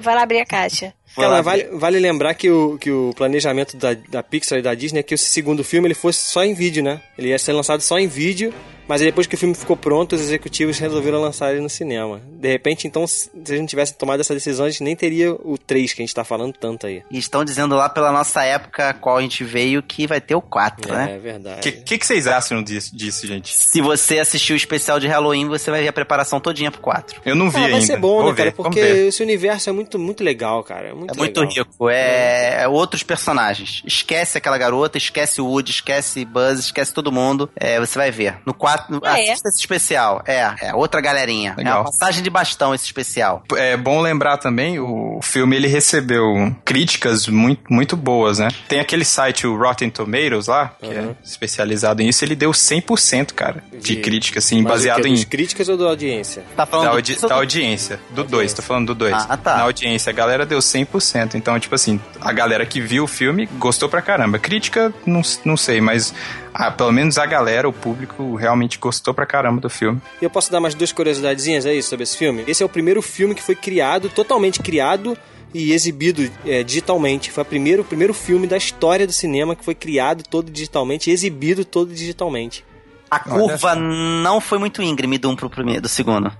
Vai 0.00 0.14
lá 0.14 0.22
abrir 0.22 0.40
a 0.40 0.46
caixa. 0.46 0.92
Cara, 1.22 1.32
lá 1.36 1.42
vale, 1.42 1.64
vale 1.72 1.98
lembrar 1.98 2.34
que 2.34 2.50
o, 2.50 2.78
que 2.78 2.90
o 2.90 3.12
planejamento 3.16 3.76
da, 3.76 3.94
da 4.08 4.22
Pixar 4.22 4.58
e 4.58 4.62
da 4.62 4.74
Disney 4.74 5.00
é 5.00 5.02
que 5.02 5.14
esse 5.14 5.26
segundo 5.26 5.62
filme 5.64 5.86
ele 5.88 5.94
fosse 5.94 6.20
só 6.30 6.44
em 6.44 6.54
vídeo, 6.54 6.82
né? 6.82 7.00
Ele 7.16 7.28
ia 7.28 7.38
ser 7.38 7.52
lançado 7.52 7.80
só 7.82 7.98
em 7.98 8.06
vídeo, 8.08 8.52
mas 8.86 9.00
aí 9.02 9.06
depois 9.08 9.26
que 9.26 9.34
o 9.34 9.38
filme 9.38 9.54
ficou 9.54 9.76
pronto, 9.76 10.14
os 10.14 10.20
executivos 10.22 10.78
resolveram 10.78 11.20
lançar 11.20 11.52
ele 11.52 11.60
no 11.60 11.68
cinema. 11.68 12.22
De 12.26 12.48
repente, 12.48 12.86
então, 12.86 13.06
se 13.06 13.28
a 13.48 13.56
gente 13.56 13.68
tivesse 13.68 13.94
tomado 13.94 14.20
essa 14.20 14.32
decisão, 14.32 14.64
a 14.64 14.70
gente 14.70 14.82
nem 14.82 14.96
teria 14.96 15.32
o 15.32 15.58
3 15.58 15.92
que 15.92 16.00
a 16.00 16.04
gente 16.06 16.14
tá 16.14 16.24
falando 16.24 16.54
tanto 16.58 16.86
aí. 16.86 17.02
E 17.10 17.18
estão 17.18 17.44
dizendo 17.44 17.74
lá 17.74 17.88
pela 17.90 18.10
nossa 18.10 18.42
época, 18.44 18.88
a 18.90 18.94
qual 18.94 19.18
a 19.18 19.20
gente 19.20 19.44
veio, 19.44 19.82
que 19.82 20.06
vai 20.06 20.20
ter 20.22 20.34
o 20.34 20.40
4, 20.40 20.90
né? 20.94 21.16
É 21.16 21.18
verdade. 21.18 21.58
O 21.58 21.62
que, 21.62 21.72
que, 21.72 21.98
que 21.98 22.06
vocês 22.06 22.26
acham 22.26 22.62
disso, 22.62 22.96
disso, 22.96 23.26
gente? 23.26 23.52
Se 23.54 23.82
você 23.82 24.20
assistiu 24.20 24.54
o 24.54 24.56
especial 24.56 24.98
de 24.98 25.06
Halloween, 25.06 25.48
você 25.48 25.70
vai 25.70 25.82
ver 25.82 25.88
a 25.88 25.92
preparação 25.92 26.40
todinha 26.40 26.70
pro 26.70 26.80
4. 26.80 27.20
Eu 27.26 27.34
não 27.34 27.50
vi 27.50 27.56
Ah, 27.58 27.60
ainda. 27.64 27.72
vai 27.72 27.80
ser 27.82 27.98
bom, 27.98 28.22
Vou 28.22 28.30
né, 28.30 28.36
cara? 28.36 28.50
ver, 28.50 28.56
vamos 28.56 28.74
Porque 28.74 28.80
esse 28.88 29.22
universo 29.22 29.68
é 29.68 29.72
muito, 29.72 29.98
muito 29.98 30.24
legal, 30.24 30.64
cara. 30.64 30.88
É 30.88 30.94
muito, 30.94 31.07
É 31.08 31.16
muito 31.16 31.40
legal. 31.40 31.54
rico, 31.56 31.88
é, 31.90 32.62
é 32.62 32.68
outros 32.68 33.02
personagens. 33.02 33.82
Esquece 33.84 34.38
aquela 34.38 34.58
garota, 34.58 34.98
esquece 34.98 35.40
o 35.40 35.46
Woody, 35.46 35.70
esquece 35.70 36.24
Buzz, 36.24 36.60
esquece 36.60 36.92
todo 36.92 37.10
mundo. 37.10 37.50
É, 37.56 37.78
você 37.80 37.98
vai 37.98 38.10
ver. 38.10 38.36
No 38.44 38.52
4, 38.54 39.00
Ah, 39.04 39.18
é? 39.18 39.30
assista 39.30 39.48
esse 39.48 39.58
especial. 39.60 40.22
É, 40.26 40.52
é 40.60 40.74
outra 40.74 41.00
galerinha. 41.00 41.52
É 41.56 41.58
Legal. 41.58 41.80
uma 41.82 41.84
passagem 41.90 42.22
de 42.22 42.30
bastão 42.30 42.74
esse 42.74 42.84
especial. 42.84 43.42
É 43.56 43.76
bom 43.76 44.00
lembrar 44.00 44.36
também, 44.38 44.78
o 44.78 45.20
filme 45.22 45.56
ele 45.56 45.68
recebeu 45.68 46.54
críticas 46.64 47.26
muito, 47.28 47.62
muito 47.72 47.96
boas, 47.96 48.38
né? 48.38 48.48
Tem 48.68 48.80
aquele 48.80 49.04
site, 49.04 49.46
o 49.46 49.56
Rotten 49.56 49.90
Tomatoes 49.90 50.46
lá, 50.46 50.74
que 50.80 50.86
é 50.90 51.14
especializado 51.24 52.02
nisso, 52.02 52.24
ele 52.24 52.36
deu 52.36 52.50
100%, 52.50 53.32
cara, 53.32 53.62
de, 53.72 53.78
De- 53.78 53.96
crítica, 53.96 54.38
assim, 54.38 54.62
Mas 54.62 54.72
baseado 54.72 55.06
em... 55.06 55.24
Críticas 55.24 55.68
ou 55.68 55.76
da 55.76 55.86
audiência? 55.86 56.44
Tá 56.56 56.66
falando 56.66 56.84
Da, 56.86 56.90
do- 56.92 56.96
audi 56.96 57.16
da 57.20 57.34
audiência, 57.34 58.00
do 58.10 58.24
2, 58.24 58.52
tô 58.52 58.62
falando 58.62 58.88
do 58.88 58.94
2. 58.94 59.14
Ah, 59.28 59.36
tá. 59.36 59.56
Na 59.56 59.62
audiência, 59.62 60.10
a 60.10 60.12
galera 60.12 60.44
deu 60.44 60.58
100%. 60.58 60.87
Então, 61.34 61.58
tipo 61.58 61.74
assim, 61.74 62.00
a 62.20 62.32
galera 62.32 62.64
que 62.64 62.80
viu 62.80 63.04
o 63.04 63.06
filme 63.06 63.46
gostou 63.58 63.88
pra 63.88 64.02
caramba. 64.02 64.38
Crítica, 64.38 64.92
não, 65.06 65.22
não 65.44 65.56
sei, 65.56 65.80
mas 65.80 66.14
ah, 66.52 66.70
pelo 66.70 66.90
menos 66.92 67.18
a 67.18 67.26
galera, 67.26 67.68
o 67.68 67.72
público, 67.72 68.34
realmente 68.34 68.78
gostou 68.78 69.14
pra 69.14 69.26
caramba 69.26 69.60
do 69.60 69.70
filme. 69.70 70.00
E 70.20 70.24
eu 70.24 70.30
posso 70.30 70.50
dar 70.50 70.60
mais 70.60 70.74
duas 70.74 70.92
curiosidadezinhas 70.92 71.66
aí 71.66 71.82
sobre 71.82 72.02
esse 72.04 72.16
filme? 72.16 72.44
Esse 72.46 72.62
é 72.62 72.66
o 72.66 72.68
primeiro 72.68 73.02
filme 73.02 73.34
que 73.34 73.42
foi 73.42 73.54
criado, 73.54 74.08
totalmente 74.08 74.60
criado 74.60 75.16
e 75.52 75.72
exibido 75.72 76.30
é, 76.44 76.62
digitalmente. 76.62 77.30
Foi 77.30 77.42
o 77.42 77.46
primeiro, 77.46 77.82
o 77.82 77.84
primeiro 77.84 78.14
filme 78.14 78.46
da 78.46 78.56
história 78.56 79.06
do 79.06 79.12
cinema 79.12 79.54
que 79.54 79.64
foi 79.64 79.74
criado 79.74 80.22
todo 80.28 80.50
digitalmente 80.50 81.10
e 81.10 81.12
exibido 81.12 81.64
todo 81.64 81.92
digitalmente. 81.92 82.64
A 83.10 83.18
curva 83.18 83.74
não 83.74 84.40
foi 84.40 84.58
muito 84.58 84.82
íngreme 84.82 85.16
do 85.16 85.30
um 85.30 85.36
pro 85.36 85.48
primeiro, 85.48 85.82
do 85.82 85.88
segundo. 85.88 86.30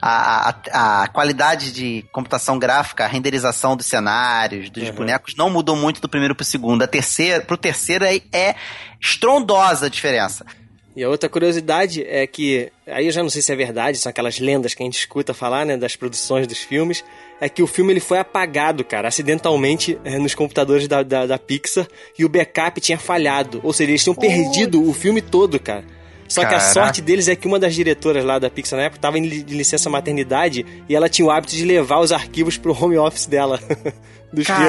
A, 0.00 0.50
a, 0.70 1.02
a 1.04 1.08
qualidade 1.08 1.72
de 1.72 2.04
computação 2.12 2.58
gráfica, 2.58 3.04
a 3.04 3.08
renderização 3.08 3.76
dos 3.76 3.86
cenários, 3.86 4.68
dos 4.68 4.90
bonecos, 4.90 5.34
não 5.34 5.48
mudou 5.48 5.76
muito 5.76 6.00
do 6.00 6.08
primeiro 6.08 6.34
pro 6.34 6.44
segundo. 6.44 6.82
A 6.82 6.86
terceira, 6.86 7.42
pro 7.42 7.56
terceiro 7.56 8.04
é, 8.04 8.20
é 8.32 8.54
estrondosa 9.00 9.86
a 9.86 9.88
diferença. 9.88 10.44
E 10.96 11.02
a 11.02 11.08
outra 11.08 11.28
curiosidade 11.28 12.04
é 12.06 12.24
que, 12.24 12.70
aí 12.86 13.06
eu 13.06 13.10
já 13.10 13.20
não 13.20 13.28
sei 13.28 13.42
se 13.42 13.50
é 13.50 13.56
verdade, 13.56 13.98
são 13.98 14.10
aquelas 14.10 14.38
lendas 14.38 14.74
que 14.74 14.82
a 14.82 14.86
gente 14.86 14.98
escuta 14.98 15.34
falar, 15.34 15.66
né, 15.66 15.76
das 15.76 15.96
produções 15.96 16.46
dos 16.46 16.58
filmes, 16.58 17.02
é 17.40 17.48
que 17.48 17.64
o 17.64 17.66
filme 17.66 17.92
ele 17.92 17.98
foi 17.98 18.18
apagado, 18.18 18.84
cara, 18.84 19.08
acidentalmente 19.08 19.98
é, 20.04 20.18
nos 20.18 20.36
computadores 20.36 20.86
da, 20.86 21.02
da, 21.02 21.26
da 21.26 21.36
Pixar 21.36 21.88
e 22.16 22.24
o 22.24 22.28
backup 22.28 22.80
tinha 22.80 22.96
falhado. 22.96 23.60
Ou 23.64 23.72
seja, 23.72 23.90
eles 23.90 24.04
tinham 24.04 24.14
perdido 24.14 24.88
o 24.88 24.92
filme 24.92 25.20
todo, 25.20 25.58
cara. 25.58 25.84
Só 26.34 26.40
que 26.40 26.46
a 26.46 26.58
Caraca. 26.58 26.72
sorte 26.72 27.00
deles 27.00 27.28
é 27.28 27.36
que 27.36 27.46
uma 27.46 27.60
das 27.60 27.74
diretoras 27.74 28.24
lá 28.24 28.40
da 28.40 28.50
Pixar 28.50 28.76
na 28.76 28.86
época 28.86 28.98
estava 28.98 29.16
em 29.18 29.24
licença 29.24 29.88
maternidade 29.88 30.66
e 30.88 30.96
ela 30.96 31.08
tinha 31.08 31.24
o 31.24 31.30
hábito 31.30 31.54
de 31.54 31.64
levar 31.64 32.00
os 32.00 32.10
arquivos 32.10 32.58
pro 32.58 32.72
home 32.72 32.98
office 32.98 33.26
dela. 33.26 33.60
dos 34.32 34.46
filmes. 34.46 34.64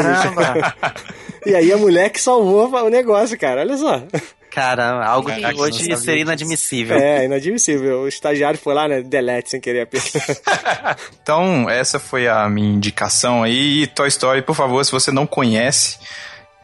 E 1.48 1.54
aí 1.54 1.72
a 1.72 1.78
mulher 1.78 2.10
que 2.10 2.20
salvou 2.20 2.68
o 2.74 2.90
negócio, 2.90 3.38
cara. 3.38 3.62
Olha 3.62 3.78
só. 3.78 4.02
Cara, 4.50 5.06
algo 5.06 5.30
Caraca, 5.30 5.54
que 5.54 5.62
hoje 5.62 5.96
seria 5.96 6.24
inadmissível. 6.24 6.98
É, 6.98 7.26
inadmissível. 7.26 8.02
O 8.02 8.08
estagiário 8.08 8.58
foi 8.58 8.74
lá, 8.74 8.88
né? 8.88 9.04
Delete 9.04 9.52
sem 9.52 9.62
querer 9.62 9.82
apertar. 9.82 10.98
Então, 11.22 11.70
essa 11.70 12.00
foi 12.00 12.28
a 12.28 12.50
minha 12.50 12.74
indicação 12.74 13.44
aí. 13.44 13.84
E 13.84 13.88
Toy 13.88 14.08
Story, 14.08 14.42
por 14.42 14.56
favor, 14.56 14.84
se 14.84 14.92
você 14.92 15.12
não 15.12 15.28
conhece, 15.28 16.00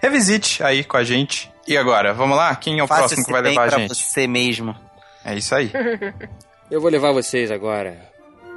revisite 0.02 0.64
aí 0.64 0.84
com 0.84 0.98
a 0.98 1.04
gente. 1.04 1.52
E 1.68 1.78
agora, 1.78 2.12
vamos 2.12 2.36
lá? 2.36 2.56
Quem 2.56 2.80
é 2.80 2.84
o 2.84 2.88
Faça 2.88 3.02
próximo 3.02 3.26
que 3.26 3.32
vai 3.32 3.44
bem 3.44 3.52
levar 3.52 3.68
a 3.68 3.70
pra 3.70 3.80
gente? 3.80 3.96
você 3.96 4.26
mesmo. 4.26 4.76
É 5.24 5.36
isso 5.36 5.54
aí. 5.56 5.72
Eu 6.70 6.80
vou 6.80 6.90
levar 6.90 7.12
vocês 7.12 7.52
agora. 7.52 7.98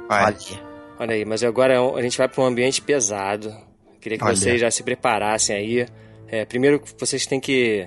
Vai. 0.07 0.25
Olha. 0.25 0.37
Olha 0.99 1.13
aí, 1.15 1.25
mas 1.25 1.43
agora 1.43 1.75
a 1.79 2.01
gente 2.01 2.17
vai 2.17 2.27
para 2.27 2.41
um 2.41 2.45
ambiente 2.47 2.81
pesado. 2.81 3.53
Queria 3.99 4.17
que 4.17 4.23
Olha. 4.23 4.35
vocês 4.35 4.61
já 4.61 4.71
se 4.71 4.81
preparassem 4.83 5.55
aí. 5.55 5.87
É, 6.27 6.45
primeiro, 6.45 6.81
vocês 6.97 7.25
têm 7.25 7.39
que 7.39 7.85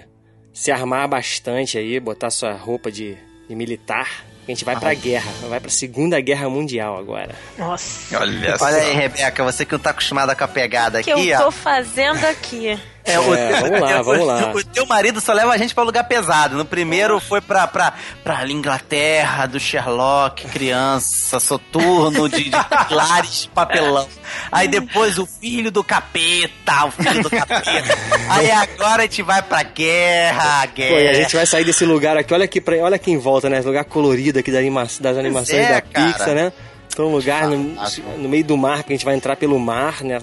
se 0.53 0.71
armar 0.71 1.09
bastante 1.09 1.79
aí, 1.79 1.99
botar 1.99 2.31
sua 2.31 2.53
roupa 2.53 2.91
de, 2.91 3.17
de 3.49 3.55
militar. 3.55 4.25
A 4.47 4.51
gente 4.51 4.65
vai 4.65 4.79
pra 4.79 4.95
guerra, 4.95 5.31
vai 5.49 5.61
pra 5.61 5.71
Segunda 5.71 6.19
Guerra 6.21 6.49
Mundial 6.49 6.97
agora. 6.97 7.35
Nossa. 7.59 8.19
Olha 8.19 8.57
só. 8.57 8.65
Olha 8.65 8.77
aí, 8.79 8.95
Rebeca, 8.95 9.45
você 9.45 9.65
que 9.65 9.73
não 9.73 9.79
tá 9.79 9.91
acostumada 9.91 10.35
com 10.35 10.43
a 10.45 10.49
pegada 10.49 11.01
O 11.01 11.05
que 11.05 11.11
aqui, 11.13 11.29
eu 11.29 11.39
ó. 11.39 11.43
tô 11.45 11.51
fazendo 11.51 12.25
aqui? 12.25 12.79
É, 13.09 13.19
o, 13.19 13.35
É, 13.35 13.61
vamos 13.61 13.81
lá, 13.81 14.03
vamos 14.03 14.27
lá. 14.27 14.53
O 14.55 14.65
teu 14.65 14.87
marido 14.87 15.21
só 15.21 15.33
leva 15.33 15.53
a 15.53 15.57
gente 15.57 15.75
pra 15.75 15.85
lugar 15.85 16.05
pesado. 16.05 16.57
No 16.57 16.65
primeiro 16.65 17.19
foi 17.21 17.41
pra, 17.41 17.67
pra, 17.67 17.93
pra 18.23 18.47
Inglaterra, 18.49 19.47
do 19.47 19.59
Sherlock, 19.59 20.47
criança, 20.49 21.41
soturno, 21.41 22.29
de, 22.29 22.45
de 22.45 22.87
pilares, 22.89 23.47
papelão. 23.55 24.09
Aí 24.51 24.69
depois 24.69 25.19
o 25.19 25.27
filho 25.27 25.71
do 25.71 25.83
capeta, 25.83 26.85
o 26.87 26.91
filho 26.91 27.23
do 27.23 27.31
capeta. 27.31 27.99
Aí 28.29 28.51
agora 28.51 29.03
a 29.03 29.07
gente 29.07 29.23
vai 29.23 29.43
pra 29.43 29.63
guerra, 29.63 30.67
guerra. 30.67 30.95
Pô, 30.95 30.99
e 30.99 31.09
a 31.09 31.15
gente 31.15 31.37
vai 31.37 31.47
sair 31.47 31.65
desse 31.65 31.85
lugar 31.85 32.17
aqui, 32.17 32.33
olha 32.35 32.45
aqui, 32.45 32.61
pra, 32.61 32.77
olha 32.77 32.97
aqui 32.97 33.11
em 33.11 33.19
volta, 33.19 33.49
né? 33.49 33.61
Lugar 33.61 33.85
colorido 33.85 34.39
aqui 34.39 34.51
das, 34.51 34.61
anima 34.61 34.87
das 35.01 35.17
animações 35.17 35.61
é, 35.61 35.73
da 35.75 35.81
cara. 35.81 36.13
Pixar, 36.13 36.35
né? 36.35 36.53
Então, 36.99 37.07
um 37.07 37.13
lugar 37.13 37.47
no, 37.47 37.57
no 38.19 38.29
meio 38.29 38.45
do 38.45 38.57
mar, 38.57 38.83
que 38.83 38.93
a 38.93 38.97
gente 38.97 39.05
vai 39.05 39.15
entrar 39.15 39.37
pelo 39.37 39.57
mar 39.59 40.03
né, 40.03 40.19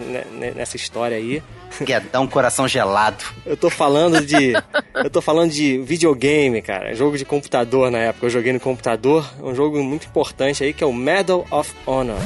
nessa 0.53 0.75
história 0.75 1.15
aí. 1.15 1.41
Guedão, 1.81 2.27
coração 2.27 2.67
gelado. 2.67 3.23
Eu 3.45 3.57
tô 3.57 3.69
falando 3.69 4.25
de. 4.25 4.53
eu 4.95 5.09
tô 5.09 5.21
falando 5.21 5.51
de 5.51 5.77
videogame, 5.79 6.61
cara. 6.61 6.93
Jogo 6.95 7.17
de 7.17 7.25
computador 7.25 7.91
na 7.91 7.99
época. 7.99 8.25
Eu 8.25 8.29
joguei 8.29 8.53
no 8.53 8.59
computador. 8.59 9.29
Um 9.41 9.53
jogo 9.53 9.83
muito 9.83 10.07
importante 10.07 10.63
aí 10.63 10.73
que 10.73 10.83
é 10.83 10.87
o 10.87 10.93
Medal 10.93 11.45
of 11.51 11.73
Honor. 11.85 12.17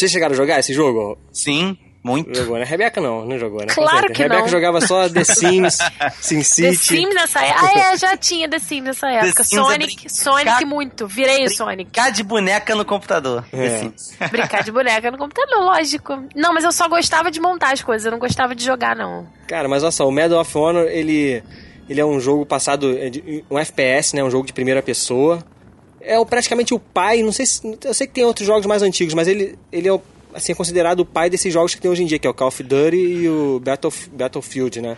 Vocês 0.00 0.10
chegaram 0.10 0.32
a 0.32 0.36
jogar 0.36 0.58
esse 0.58 0.72
jogo? 0.72 1.18
Sim, 1.32 1.76
muito. 2.02 2.34
Jogou, 2.34 2.56
né? 2.56 2.64
Rebeca 2.64 3.00
não, 3.02 3.26
não 3.26 3.38
jogou, 3.38 3.60
né? 3.60 3.66
Claro 3.74 4.10
que 4.10 4.22
Rebeca 4.22 4.40
não. 4.40 4.48
jogava 4.48 4.80
só 4.80 5.06
The 5.10 5.22
Sims, 5.28 5.76
Sim 6.20 6.42
City. 6.42 6.68
The 6.70 6.74
Sims 6.74 7.14
nessa 7.14 7.44
época. 7.44 7.66
Ah, 7.74 7.78
é, 7.92 7.96
já 7.98 8.16
tinha 8.16 8.48
The 8.48 8.58
Sims 8.58 8.84
nessa 8.84 9.10
época. 9.10 9.44
Sims 9.44 9.52
é 9.52 9.62
Sonic, 9.62 9.96
brin- 9.96 10.08
Sonic 10.08 10.64
muito. 10.64 11.06
Virei 11.06 11.44
o 11.44 11.50
Sonic. 11.50 11.90
Brincar 11.90 12.10
de 12.10 12.22
boneca 12.22 12.74
no 12.74 12.84
computador. 12.86 13.44
É. 13.52 13.90
Brincar 14.28 14.62
de 14.64 14.72
boneca 14.72 15.10
no 15.10 15.18
computador, 15.18 15.58
lógico. 15.62 16.24
Não, 16.34 16.54
mas 16.54 16.64
eu 16.64 16.72
só 16.72 16.88
gostava 16.88 17.30
de 17.30 17.38
montar 17.38 17.72
as 17.74 17.82
coisas, 17.82 18.06
eu 18.06 18.12
não 18.12 18.18
gostava 18.18 18.54
de 18.54 18.64
jogar, 18.64 18.96
não. 18.96 19.26
Cara, 19.46 19.68
mas 19.68 19.82
olha 19.82 19.92
só, 19.92 20.08
o 20.08 20.10
Medal 20.10 20.40
of 20.40 20.56
Honor, 20.56 20.86
ele, 20.88 21.42
ele 21.86 22.00
é 22.00 22.04
um 22.06 22.18
jogo 22.18 22.46
passado, 22.46 22.96
é 22.96 23.10
um 23.50 23.58
FPS, 23.58 24.16
né? 24.16 24.24
Um 24.24 24.30
jogo 24.30 24.46
de 24.46 24.54
primeira 24.54 24.80
pessoa. 24.82 25.44
É 26.00 26.18
o- 26.18 26.24
praticamente 26.26 26.72
o 26.74 26.78
pai, 26.78 27.22
não 27.22 27.32
sei 27.32 27.46
se, 27.46 27.60
eu 27.84 27.92
sei 27.94 28.06
que 28.06 28.14
tem 28.14 28.24
outros 28.24 28.46
jogos 28.46 28.66
mais 28.66 28.82
antigos, 28.82 29.14
mas 29.14 29.28
ele, 29.28 29.56
ele 29.70 29.88
é 29.88 29.92
o- 29.92 30.00
assim, 30.34 30.52
é 30.52 30.54
considerado 30.54 31.00
o 31.00 31.04
pai 31.04 31.28
desses 31.28 31.52
jogos 31.52 31.74
que 31.74 31.80
tem 31.80 31.90
hoje 31.90 32.02
em 32.02 32.06
dia, 32.06 32.18
que 32.18 32.26
é 32.26 32.30
o 32.30 32.34
Call 32.34 32.48
of 32.48 32.62
Duty 32.62 32.96
e 32.96 33.28
o 33.28 33.60
Battlef- 33.62 34.08
Battlefield, 34.12 34.80
né? 34.80 34.96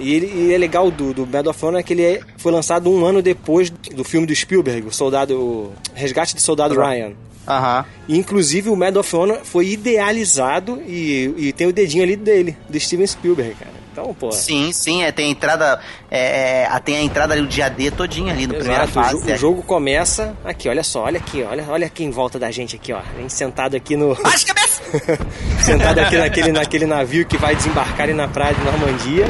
E 0.00 0.12
ele, 0.12 0.26
e 0.34 0.52
é 0.52 0.58
legal 0.58 0.90
do, 0.90 1.14
do 1.14 1.24
Medal 1.24 1.50
of 1.50 1.64
Honor 1.64 1.78
é 1.78 1.82
que 1.84 1.92
ele 1.92 2.02
é- 2.02 2.20
foi 2.38 2.50
lançado 2.50 2.90
um 2.90 3.04
ano 3.04 3.22
depois 3.22 3.70
do 3.70 4.02
filme 4.02 4.26
do 4.26 4.34
Spielberg, 4.34 4.88
o 4.88 4.92
Soldado, 4.92 5.38
o 5.38 5.72
Resgate 5.94 6.34
do 6.34 6.40
Soldado 6.40 6.74
Ryan. 6.74 7.12
Aham. 7.46 7.84
E, 8.08 8.16
inclusive 8.18 8.70
o 8.70 8.74
Medal 8.76 9.00
of 9.02 9.14
Honor 9.16 9.40
foi 9.44 9.68
idealizado 9.68 10.82
e, 10.86 11.32
e 11.36 11.52
tem 11.52 11.66
o 11.68 11.72
dedinho 11.72 12.02
ali 12.02 12.16
dele, 12.16 12.56
do 12.68 12.80
Steven 12.80 13.06
Spielberg, 13.06 13.54
cara. 13.54 13.83
Então, 13.94 14.12
pô. 14.12 14.32
Sim, 14.32 14.72
sim, 14.72 15.04
é, 15.04 15.12
tem 15.12 15.28
a 15.28 15.30
entrada. 15.30 15.80
É, 16.10 16.64
é, 16.64 16.80
tem 16.84 16.96
a 16.96 17.00
entrada 17.00 17.32
ali, 17.32 17.42
o 17.42 17.46
dia 17.46 17.70
D 17.70 17.92
todinho 17.92 18.28
ali 18.28 18.44
no 18.44 18.54
primeira 18.54 18.82
Exato, 18.84 18.98
o, 18.98 19.02
fase. 19.02 19.24
jo- 19.24 19.30
é. 19.30 19.34
o 19.34 19.38
jogo 19.38 19.62
começa 19.62 20.34
aqui, 20.44 20.68
olha 20.68 20.82
só, 20.82 21.04
olha 21.04 21.18
aqui, 21.18 21.44
olha, 21.44 21.64
olha 21.68 21.86
aqui 21.86 22.02
em 22.02 22.10
volta 22.10 22.36
da 22.36 22.50
gente 22.50 22.74
aqui, 22.74 22.92
ó. 22.92 22.98
A 22.98 23.20
gente 23.20 23.32
sentado 23.32 23.76
aqui 23.76 23.96
no. 23.96 24.16
Baixa 24.20 24.46
a 24.50 24.54
cabeça! 24.54 24.82
sentado 25.64 25.98
aqui 26.00 26.18
naquele, 26.18 26.50
naquele 26.50 26.86
navio 26.86 27.24
que 27.24 27.36
vai 27.36 27.54
desembarcar 27.54 28.02
ali 28.02 28.14
na 28.14 28.26
praia 28.26 28.52
de 28.54 28.64
Normandia. 28.64 29.26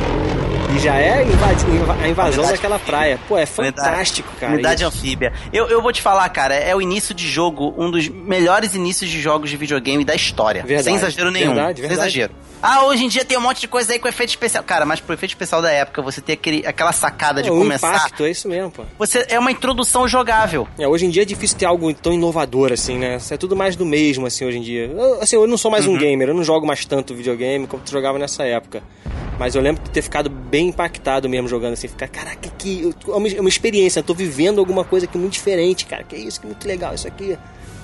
E 0.72 0.78
já 0.78 0.96
é 0.96 1.22
invadi- 1.22 1.64
a 2.02 2.08
invasão 2.08 2.32
Unidade 2.42 2.52
daquela 2.52 2.78
praia. 2.78 3.18
Pô, 3.28 3.36
é 3.38 3.44
Unidade- 3.58 3.76
fantástico, 3.76 4.28
cara. 4.40 4.52
Unidade 4.54 4.82
E- 4.82 4.86
anfíbia. 4.86 5.32
Eu, 5.52 5.66
eu 5.68 5.80
vou 5.80 5.92
te 5.92 6.02
falar, 6.02 6.28
cara, 6.30 6.54
é 6.54 6.74
o 6.74 6.80
início 6.82 7.14
de 7.14 7.28
jogo, 7.28 7.72
um 7.76 7.90
dos 7.90 8.08
melhores 8.08 8.74
inícios 8.74 9.08
de 9.10 9.20
jogos 9.20 9.50
de 9.50 9.56
videogame 9.56 10.04
da 10.04 10.14
história. 10.14 10.62
Verdade, 10.62 10.84
Sem 10.84 10.94
exagero 10.96 11.30
nenhum. 11.30 11.54
verdade, 11.54 11.80
Sem 11.80 11.88
verdade. 11.88 12.08
exagero. 12.10 12.32
Ah, 12.62 12.86
hoje 12.86 13.04
em 13.04 13.08
dia 13.08 13.24
tem 13.26 13.36
um 13.36 13.42
monte 13.42 13.60
de 13.60 13.68
coisa 13.68 13.92
aí 13.92 13.98
com 13.98 14.08
efeito 14.08 14.30
especial. 14.30 14.64
Cara, 14.64 14.86
mas 14.86 14.98
pro 14.98 15.12
efeito 15.14 15.32
especial 15.32 15.60
da 15.60 15.70
época, 15.70 16.00
você 16.00 16.20
ter 16.22 16.32
aquele, 16.32 16.66
aquela 16.66 16.92
sacada 16.92 17.42
de 17.42 17.50
o 17.50 17.56
começar. 17.58 17.94
impacto, 17.94 18.24
é 18.24 18.30
isso 18.30 18.48
mesmo, 18.48 18.70
pô. 18.70 18.82
Você 18.98 19.26
é 19.28 19.38
uma 19.38 19.50
introdução 19.52 20.08
jogável. 20.08 20.66
É, 20.78 20.88
hoje 20.88 21.04
em 21.04 21.10
dia 21.10 21.22
é 21.22 21.26
difícil 21.26 21.58
ter 21.58 21.66
algo 21.66 21.92
tão 21.92 22.12
inovador 22.12 22.72
assim, 22.72 22.96
né? 22.98 23.16
Isso 23.16 23.32
é 23.32 23.36
tudo 23.36 23.54
mais 23.54 23.76
do 23.76 23.84
mesmo, 23.84 24.26
assim, 24.26 24.46
hoje 24.46 24.58
em 24.58 24.62
dia. 24.62 24.86
Eu, 24.86 25.20
assim, 25.22 25.36
eu 25.36 25.46
não 25.46 25.58
sou 25.58 25.70
mais 25.70 25.86
Uhum. 25.86 25.94
um 25.94 25.98
gamer, 25.98 26.28
eu 26.28 26.34
não 26.34 26.42
jogo 26.42 26.66
mais 26.66 26.84
tanto 26.86 27.14
videogame 27.14 27.66
como 27.66 27.82
tu 27.82 27.92
jogava 27.92 28.18
nessa 28.18 28.44
época. 28.44 28.82
Mas 29.38 29.54
eu 29.56 29.60
lembro 29.60 29.82
de 29.82 29.90
ter 29.90 30.00
ficado 30.00 30.30
bem 30.54 30.68
impactado 30.68 31.28
mesmo 31.28 31.48
jogando 31.48 31.72
assim, 31.72 31.88
ficar, 31.88 32.06
caraca, 32.06 32.48
que 32.56 32.94
é 33.08 33.10
uma, 33.10 33.28
é 33.28 33.40
uma 33.40 33.48
experiência, 33.48 33.98
eu 33.98 34.04
tô 34.04 34.14
vivendo 34.14 34.60
alguma 34.60 34.84
coisa 34.84 35.04
aqui 35.04 35.18
muito 35.18 35.32
diferente, 35.32 35.84
cara. 35.84 36.04
Que 36.04 36.14
isso, 36.14 36.40
que 36.40 36.46
muito 36.46 36.64
legal 36.64 36.94
isso 36.94 37.08
aqui. 37.08 37.36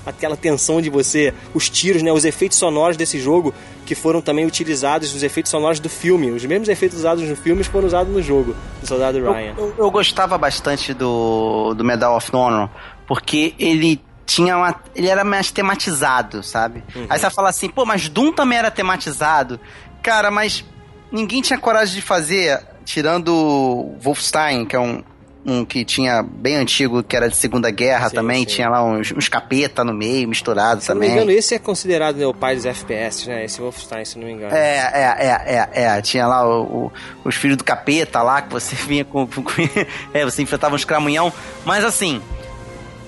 Aquela 0.07 0.37
tensão 0.37 0.81
de 0.81 0.89
você, 0.89 1.35
os 1.53 1.69
tiros, 1.69 2.01
né, 2.01 2.13
os 2.13 2.25
efeitos 2.25 2.57
sonoros 2.57 2.97
desse 2.97 3.19
jogo 3.19 3.53
que 3.85 3.97
foram 3.97 4.21
também 4.21 4.47
utilizados, 4.47 5.13
os 5.13 5.25
efeitos 5.25 5.51
sonoros 5.51 5.81
do 5.81 5.89
filme, 5.89 6.31
os 6.31 6.45
mesmos 6.45 6.69
efeitos 6.69 6.99
usados 6.99 7.29
no 7.29 7.35
filme 7.35 7.65
foram 7.65 7.89
usados 7.89 8.13
no 8.13 8.23
jogo 8.23 8.55
do 8.81 8.87
Soldado 8.87 9.19
Ryan. 9.21 9.55
Eu, 9.59 9.75
eu 9.77 9.91
gostava 9.91 10.39
bastante 10.39 10.95
do, 10.95 11.75
do 11.75 11.85
Medal 11.85 12.17
of 12.17 12.31
Honor, 12.33 12.71
porque 13.05 13.53
ele 13.59 14.01
tinha 14.25 14.57
uma, 14.57 14.81
ele 14.95 15.09
era 15.09 15.25
mais 15.25 15.51
tematizado, 15.51 16.41
sabe? 16.45 16.85
Aí 17.09 17.19
você 17.19 17.23
vai 17.23 17.31
falar 17.33 17.49
assim, 17.49 17.69
pô, 17.69 17.85
mas 17.85 18.09
Doom 18.09 18.33
também 18.33 18.59
era 18.59 18.71
tematizado. 18.71 19.59
Cara, 20.03 20.31
mas 20.31 20.65
ninguém 21.13 21.43
tinha 21.43 21.59
coragem 21.59 21.95
de 21.95 22.03
fazer, 22.03 22.61
tirando 22.85 23.93
Wolfenstein, 24.01 24.65
que 24.67 24.77
é 24.77 24.81
um, 24.81 25.03
um 25.45 25.65
que 25.65 25.85
tinha 25.85 26.23
bem 26.23 26.57
antigo, 26.57 27.03
que 27.03 27.17
era 27.17 27.29
de 27.29 27.37
Segunda 27.37 27.71
Guerra 27.71 28.09
Sim, 28.11 28.15
também, 28.15 28.39
sim. 28.41 28.45
tinha 28.57 28.69
lá 28.69 28.85
uns, 28.85 29.11
uns 29.13 29.29
capeta 29.29 29.83
no 29.83 29.93
meio, 29.95 30.29
misturados 30.29 30.85
Se 30.85 30.91
eu 30.91 30.95
não 30.95 31.01
me 31.01 31.07
também. 31.09 31.23
engano, 31.23 31.37
esse 31.39 31.55
é 31.55 31.59
considerado 31.59 32.17
né, 32.17 32.27
o 32.27 32.35
pai 32.35 32.55
dos 32.57 32.67
FPS, 32.67 33.27
né? 33.29 33.45
Esse 33.45 33.61
Wolfenstein, 33.61 34.05
se 34.05 34.19
não 34.19 34.27
me 34.27 34.33
engano. 34.35 34.55
É, 34.55 34.77
é, 34.79 35.17
é, 35.19 35.69
é, 35.73 35.83
é. 35.99 36.03
Tinha 36.03 36.27
lá 36.27 36.47
o- 36.47 36.63
o- 36.87 36.93
os 37.25 37.35
filhos 37.35 37.57
do 37.57 37.65
capeta 37.65 38.23
lá, 38.23 38.43
que 38.43 38.53
você 38.53 38.75
vinha 38.87 39.05
com. 39.05 39.27
com- 39.27 39.43
é, 40.13 40.25
você 40.25 40.43
enfrentava 40.43 40.75
uns 40.75 40.85
cramunhão. 40.85 41.33
Mas 41.65 41.85
assim. 41.85 42.21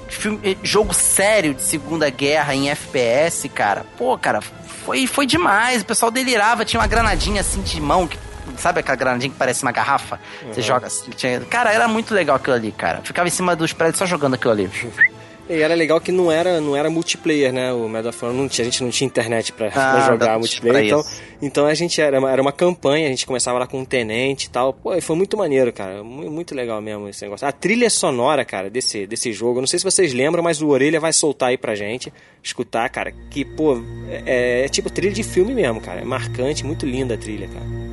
filme- 0.09 0.57
jogo 0.63 0.93
sério 0.95 1.55
de 1.55 1.63
Segunda 1.63 2.09
Guerra 2.11 2.55
em 2.55 2.71
FPS, 2.71 3.49
cara. 3.49 3.85
Pô, 3.97 4.17
cara, 4.19 4.41
foi, 4.85 5.07
foi 5.07 5.27
demais. 5.27 5.83
O 5.83 5.85
pessoal 5.85 6.11
delirava, 6.11 6.65
tinha 6.65 6.81
uma 6.81 6.87
granadinha 6.87 7.41
assim 7.41 7.61
de 7.63 7.81
mão, 7.81 8.07
que, 8.07 8.19
sabe 8.57 8.81
aquela 8.81 8.97
granadinha 8.97 9.31
que 9.31 9.39
parece 9.39 9.63
uma 9.63 9.73
garrafa? 9.73 10.19
Você 10.53 10.61
joga 10.63 10.87
assim. 10.87 11.11
tinha- 11.11 11.41
cara, 11.41 11.73
era 11.73 11.87
muito 11.89 12.15
legal 12.15 12.37
aquilo 12.37 12.55
ali, 12.57 12.73
cara. 12.73 13.01
Ficava 13.03 13.29
em 13.29 13.31
cima 13.31 13.55
dos 13.57 13.73
prédios 13.73 13.99
só 13.99 14.07
jogando 14.07 14.35
aquilo 14.35 14.53
ali. 14.53 14.71
E 15.55 15.61
era 15.61 15.75
legal 15.75 16.01
que 16.01 16.11
não 16.11 16.33
era, 16.33 16.61
não 16.61 16.75
era 16.77 16.89
multiplayer, 16.89 17.53
né? 17.53 17.73
O 17.73 17.89
Medal 17.89 18.09
of 18.11 18.25
Honor 18.25 18.37
não 18.37 18.49
tinha, 18.49 18.63
a 18.67 18.71
gente 18.71 18.83
não 18.83 18.91
tinha 18.91 19.07
internet 19.07 19.53
pra, 19.53 19.67
Ah, 19.69 19.71
pra 19.71 20.01
jogar 20.07 20.27
pra 20.27 20.39
multiplayer. 20.39 20.87
Então, 20.87 21.01
isso. 21.01 21.23
então 21.43 21.67
a 21.67 21.75
gente 21.75 22.01
era, 22.01 22.19
uma- 22.19 22.31
era 22.33 22.41
uma 22.41 22.53
campanha, 22.53 23.07
a 23.07 23.11
gente 23.11 23.27
começava 23.27 23.59
lá 23.59 23.67
com 23.67 23.79
um 23.81 23.85
tenente 23.85 24.47
e 24.47 24.51
tal. 24.51 24.73
Pô, 24.73 24.95
e 24.95 25.01
foi 25.01 25.15
muito 25.15 25.37
maneiro, 25.37 25.73
cara. 25.73 26.03
Mu- 26.03 26.31
Muito 26.31 26.55
legal 26.55 26.81
mesmo 26.81 27.09
esse 27.09 27.23
negócio. 27.25 27.47
A 27.47 27.53
trilha 27.53 27.91
sonora, 27.91 28.45
cara, 28.45 28.71
desse, 28.71 29.07
desse 29.07 29.33
jogo, 29.33 29.59
eu 29.59 29.63
não 29.63 29.67
sei 29.67 29.79
se 29.79 29.85
vocês 29.85 30.13
lembram, 30.15 30.43
mas 30.43 30.63
o 30.63 30.69
Orelha 30.69 30.99
vai 30.99 31.13
soltar 31.13 31.51
aí 31.51 31.59
pra 31.59 31.75
gente, 31.75 32.11
escutar, 32.43 32.89
cara, 32.89 33.13
que, 33.31 33.45
pô, 33.45 33.79
é, 34.25 34.65
é 34.65 34.69
tipo 34.69 34.89
trilha 34.91 35.13
de 35.13 35.23
filme 35.23 35.55
mesmo, 35.55 35.81
cara. 35.81 36.01
É 36.01 36.05
marcante, 36.05 36.65
muito 36.65 36.87
linda 36.87 37.15
a 37.15 37.19
trilha, 37.19 37.49
cara. 37.49 37.92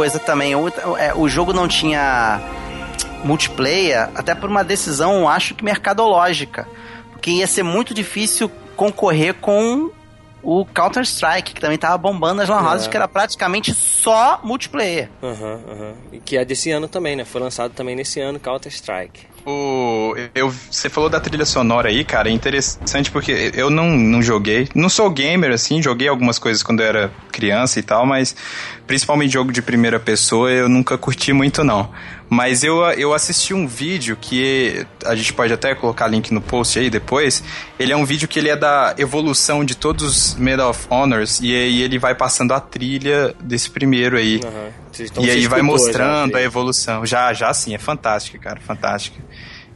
Coisa 0.00 0.18
também, 0.18 0.56
o, 0.56 0.66
é, 0.96 1.12
o 1.14 1.28
jogo 1.28 1.52
não 1.52 1.68
tinha 1.68 2.40
multiplayer, 3.22 4.08
até 4.14 4.34
por 4.34 4.48
uma 4.48 4.64
decisão, 4.64 5.28
acho 5.28 5.54
que 5.54 5.62
mercadológica. 5.62 6.66
Porque 7.12 7.30
ia 7.30 7.46
ser 7.46 7.62
muito 7.62 7.92
difícil 7.92 8.50
concorrer 8.74 9.34
com 9.34 9.90
o 10.42 10.64
Counter-Strike, 10.64 11.54
que 11.54 11.60
também 11.60 11.76
tava 11.78 11.98
bombando 11.98 12.42
as 12.42 12.48
lan 12.48 12.60
houses, 12.62 12.86
É. 12.86 12.90
que 12.90 12.96
era 12.96 13.06
praticamente 13.08 13.74
só 13.74 14.40
multiplayer. 14.42 15.08
Aham, 15.22 15.60
aham. 15.70 15.94
E 16.12 16.18
que 16.20 16.36
é 16.36 16.44
desse 16.44 16.70
ano 16.70 16.88
também, 16.88 17.16
né? 17.16 17.24
Foi 17.24 17.40
lançado 17.40 17.72
também 17.72 17.94
nesse 17.94 18.20
ano, 18.20 18.38
Counter-Strike. 18.40 19.28
O, 19.46 20.14
eu, 20.34 20.50
você 20.70 20.90
falou 20.90 21.08
da 21.08 21.18
trilha 21.18 21.46
sonora 21.46 21.88
aí, 21.88 22.04
cara, 22.04 22.28
é 22.28 22.32
interessante 22.32 23.10
porque 23.10 23.50
eu 23.54 23.70
não, 23.70 23.86
não 23.90 24.20
joguei, 24.22 24.68
não 24.74 24.90
sou 24.90 25.08
gamer 25.08 25.50
assim, 25.52 25.82
joguei 25.82 26.08
algumas 26.08 26.38
coisas 26.38 26.62
quando 26.62 26.80
eu 26.80 26.86
era 26.86 27.10
criança 27.32 27.78
e 27.78 27.82
tal, 27.82 28.04
mas 28.04 28.36
principalmente 28.86 29.32
jogo 29.32 29.50
de 29.50 29.62
primeira 29.62 29.98
pessoa 29.98 30.50
eu 30.50 30.68
nunca 30.68 30.98
curti 30.98 31.32
muito 31.32 31.64
não. 31.64 31.90
Mas 32.30 32.62
eu, 32.62 32.80
eu 32.92 33.12
assisti 33.12 33.52
um 33.52 33.66
vídeo 33.66 34.16
que 34.18 34.86
a 35.04 35.16
gente 35.16 35.32
pode 35.32 35.52
até 35.52 35.74
colocar 35.74 36.06
link 36.06 36.32
no 36.32 36.40
post 36.40 36.78
aí 36.78 36.88
depois. 36.88 37.42
Ele 37.76 37.92
é 37.92 37.96
um 37.96 38.04
vídeo 38.04 38.28
que 38.28 38.38
ele 38.38 38.48
é 38.48 38.56
da 38.56 38.94
evolução 38.96 39.64
de 39.64 39.74
todos 39.74 40.04
os 40.04 40.34
Medal 40.36 40.70
of 40.70 40.86
Honors 40.88 41.40
e 41.40 41.52
aí 41.52 41.82
ele 41.82 41.98
vai 41.98 42.14
passando 42.14 42.54
a 42.54 42.60
trilha 42.60 43.34
desse 43.40 43.68
primeiro 43.68 44.16
aí. 44.16 44.40
Aham. 44.44 44.68
Então 45.00 45.24
E 45.24 45.30
aí 45.30 45.46
vai 45.48 45.58
escutou 45.60 45.78
já, 45.78 45.84
mostrando 45.84 46.36
a 46.36 46.42
evolução. 46.42 47.04
Já, 47.04 47.32
já 47.32 47.52
sim, 47.52 47.74
é 47.74 47.78
fantástica, 47.78 48.38
cara, 48.38 48.60
fantástica. 48.60 49.20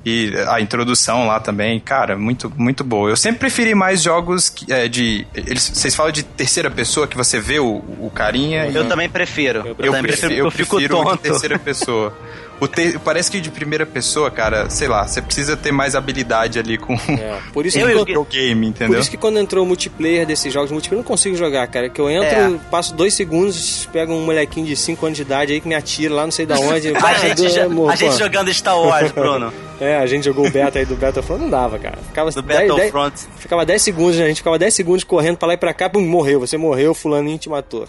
E 0.05 0.33
a 0.49 0.61
introdução 0.61 1.27
lá 1.27 1.41
também, 1.41 1.81
cara, 1.81 2.17
muito, 2.17 2.53
muito 2.57 2.85
boa. 2.85 3.09
Eu 3.09 3.17
sempre 3.17 3.39
preferi 3.41 3.75
mais 3.75 4.03
jogos 4.03 4.51
que, 4.51 4.71
é, 4.71 4.87
de. 4.87 5.27
Eles, 5.35 5.63
vocês 5.75 5.95
falam 5.95 6.13
de 6.13 6.23
terceira 6.23 6.71
pessoa, 6.71 7.07
que 7.07 7.17
você 7.17 7.41
vê 7.41 7.59
o, 7.59 7.77
o 7.99 8.11
carinha. 8.15 8.67
e- 8.67 8.75
Eu 8.75 8.87
também 8.87 9.09
prefiro. 9.09 9.61
Eu, 9.61 9.67
eu 9.69 9.75
também 9.75 10.03
prefiro, 10.03 10.03
prefiro, 10.03 10.35
eu 10.35 10.45
eu 10.47 10.51
fico 10.51 10.77
prefiro 10.77 10.99
de 10.99 11.05
tonto. 11.05 11.23
terceira 11.23 11.59
pessoa. 11.59 12.15
O 12.61 12.69
te- 12.69 12.99
parece 13.05 13.31
que 13.31 13.41
de 13.41 13.51
primeira 13.51 13.85
pessoa, 13.85 14.31
cara, 14.31 14.71
sei 14.71 14.89
lá, 14.89 15.07
você 15.07 15.21
precisa 15.21 15.57
ter 15.57 15.73
mais 15.73 15.95
habilidade 15.95 16.59
ali 16.59 16.79
com 16.79 16.95
É, 16.95 17.39
por 17.53 17.67
isso 17.67 17.77
Eu 17.85 18.05
que 18.07 18.17
o 18.17 18.25
game, 18.25 18.67
Por 18.67 18.69
entendeu? 18.71 19.01
isso 19.01 19.11
que 19.11 19.17
quando 19.17 19.39
entrou 19.39 19.65
o 19.65 19.67
multiplayer 19.67 20.25
desses 20.27 20.53
jogos 20.53 20.71
multiplayer, 20.71 21.01
eu 21.01 21.03
não 21.05 21.09
consigo 21.09 21.37
jogar, 21.37 21.67
cara. 21.67 21.89
Que 21.89 22.01
eu 22.01 22.09
entro, 22.09 22.29
É. 22.29 22.59
passo 22.71 22.95
dois 22.95 23.13
segundos, 23.15 23.89
pego 23.93 24.13
um 24.15 24.25
molequinho 24.25 24.67
de 24.67 24.77
5 24.77 25.05
anos 25.05 25.17
de 25.17 25.23
idade 25.23 25.53
aí 25.53 25.61
que 25.61 25.69
me 25.69 25.75
atira 25.75 26.15
lá 26.15 26.25
não 26.25 26.31
sei 26.31 26.47
da 26.47 26.59
onde. 26.59 26.93
A 26.97 27.15
gente, 27.15 27.49
jo- 27.53 27.61
Amor, 27.63 27.91
a 27.93 27.97
gente 27.97 28.17
jogando 28.19 28.53
Star 28.55 28.79
Wars, 28.79 29.11
Bruno. 29.13 29.53
É, 29.81 29.97
a 29.97 30.07
gente 30.07 30.25
jogou 30.25 30.47
o 30.47 30.51
beta 30.51 30.79
aí 30.79 30.85
do 30.87 30.95
Battlefront, 30.95 31.43
não 31.43 31.51
dava, 31.51 31.81
cara. 31.81 31.99
Ficava 32.07 32.31
Do 32.31 32.41
10 32.43 32.59
10 32.61 32.71
Battlefront. 32.71 33.15
ficava 33.39 33.67
10 33.67 33.83
segundos, 33.83 34.17
né? 34.17 34.25
a 34.25 34.29
gente 34.29 34.37
ficava 34.37 34.57
10 34.57 34.73
segundos 34.73 35.03
correndo 35.03 35.37
pra 35.37 35.49
lá 35.49 35.55
e 35.55 35.57
pra 35.57 35.75
cá, 35.75 35.91
pum, 35.91 36.01
morreu. 36.01 36.39
Você 36.39 36.57
morreu, 36.57 36.95
fulaninho 36.95 37.37
te 37.39 37.49
matou. 37.49 37.89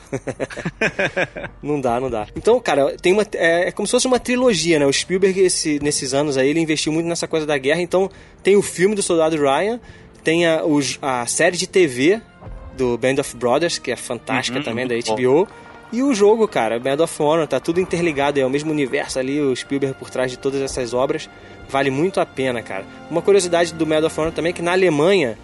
não 1.62 1.80
dá, 1.80 2.00
não 2.00 2.10
dá. 2.10 2.26
Então, 2.36 2.60
cara, 2.60 2.96
tem 3.00 3.14
uma, 3.14 3.24
é, 3.36 3.68
é 3.68 3.72
como 3.72 3.88
se 3.88 3.92
fosse 3.92 4.08
uma 4.08 4.20
trilogia, 4.20 4.55
né? 4.80 4.86
O 4.86 4.92
Spielberg, 4.94 5.40
esse- 5.42 5.80
nesses 5.82 6.14
anos 6.14 6.38
aí, 6.38 6.50
ele 6.50 6.60
investiu 6.60 6.92
muito 6.92 7.08
nessa 7.08 7.28
coisa 7.28 7.46
da 7.46 7.58
guerra. 7.58 7.82
Então, 7.82 8.10
tem 8.44 8.56
o 8.56 8.62
filme 8.62 8.96
do 8.96 9.02
Soldado 9.02 9.36
Ryan, 9.38 9.80
tem 10.24 10.46
a, 10.46 10.64
os- 10.64 10.98
a 11.02 11.26
série 11.26 11.58
de 11.58 11.68
TV 11.68 12.22
do 12.78 12.98
Band 12.98 13.16
of 13.20 13.36
Brothers, 13.36 13.78
que 13.78 13.92
é 13.92 13.96
fantástica 13.96 14.58
Uhum, 14.60 14.64
também, 14.64 14.88
da 14.88 14.96
HBO. 14.96 15.48
E 15.94 16.02
o 16.04 16.14
jogo, 16.14 16.48
cara, 16.48 16.80
Band 16.80 17.02
of 17.04 17.22
Honor, 17.22 17.48
tá 17.48 17.60
tudo 17.60 17.80
interligado, 17.80 18.40
é 18.40 18.46
o 18.46 18.50
mesmo 18.50 18.72
universo 18.72 19.18
ali, 19.20 19.40
o 19.40 19.56
Spielberg 19.56 19.96
por 19.98 20.10
trás 20.10 20.30
de 20.32 20.38
todas 20.38 20.62
essas 20.62 20.94
obras. 20.94 21.30
Vale 21.70 21.90
muito 21.90 22.20
a 22.20 22.26
pena, 22.26 22.62
cara. 22.62 22.84
Uma 23.10 23.22
curiosidade 23.22 23.74
do 23.74 23.86
Medal 23.86 24.08
of 24.08 24.20
Honor 24.20 24.34
também 24.34 24.50
é 24.50 24.54
que 24.54 24.62
na 24.62 24.72
Alemanha, 24.74 25.38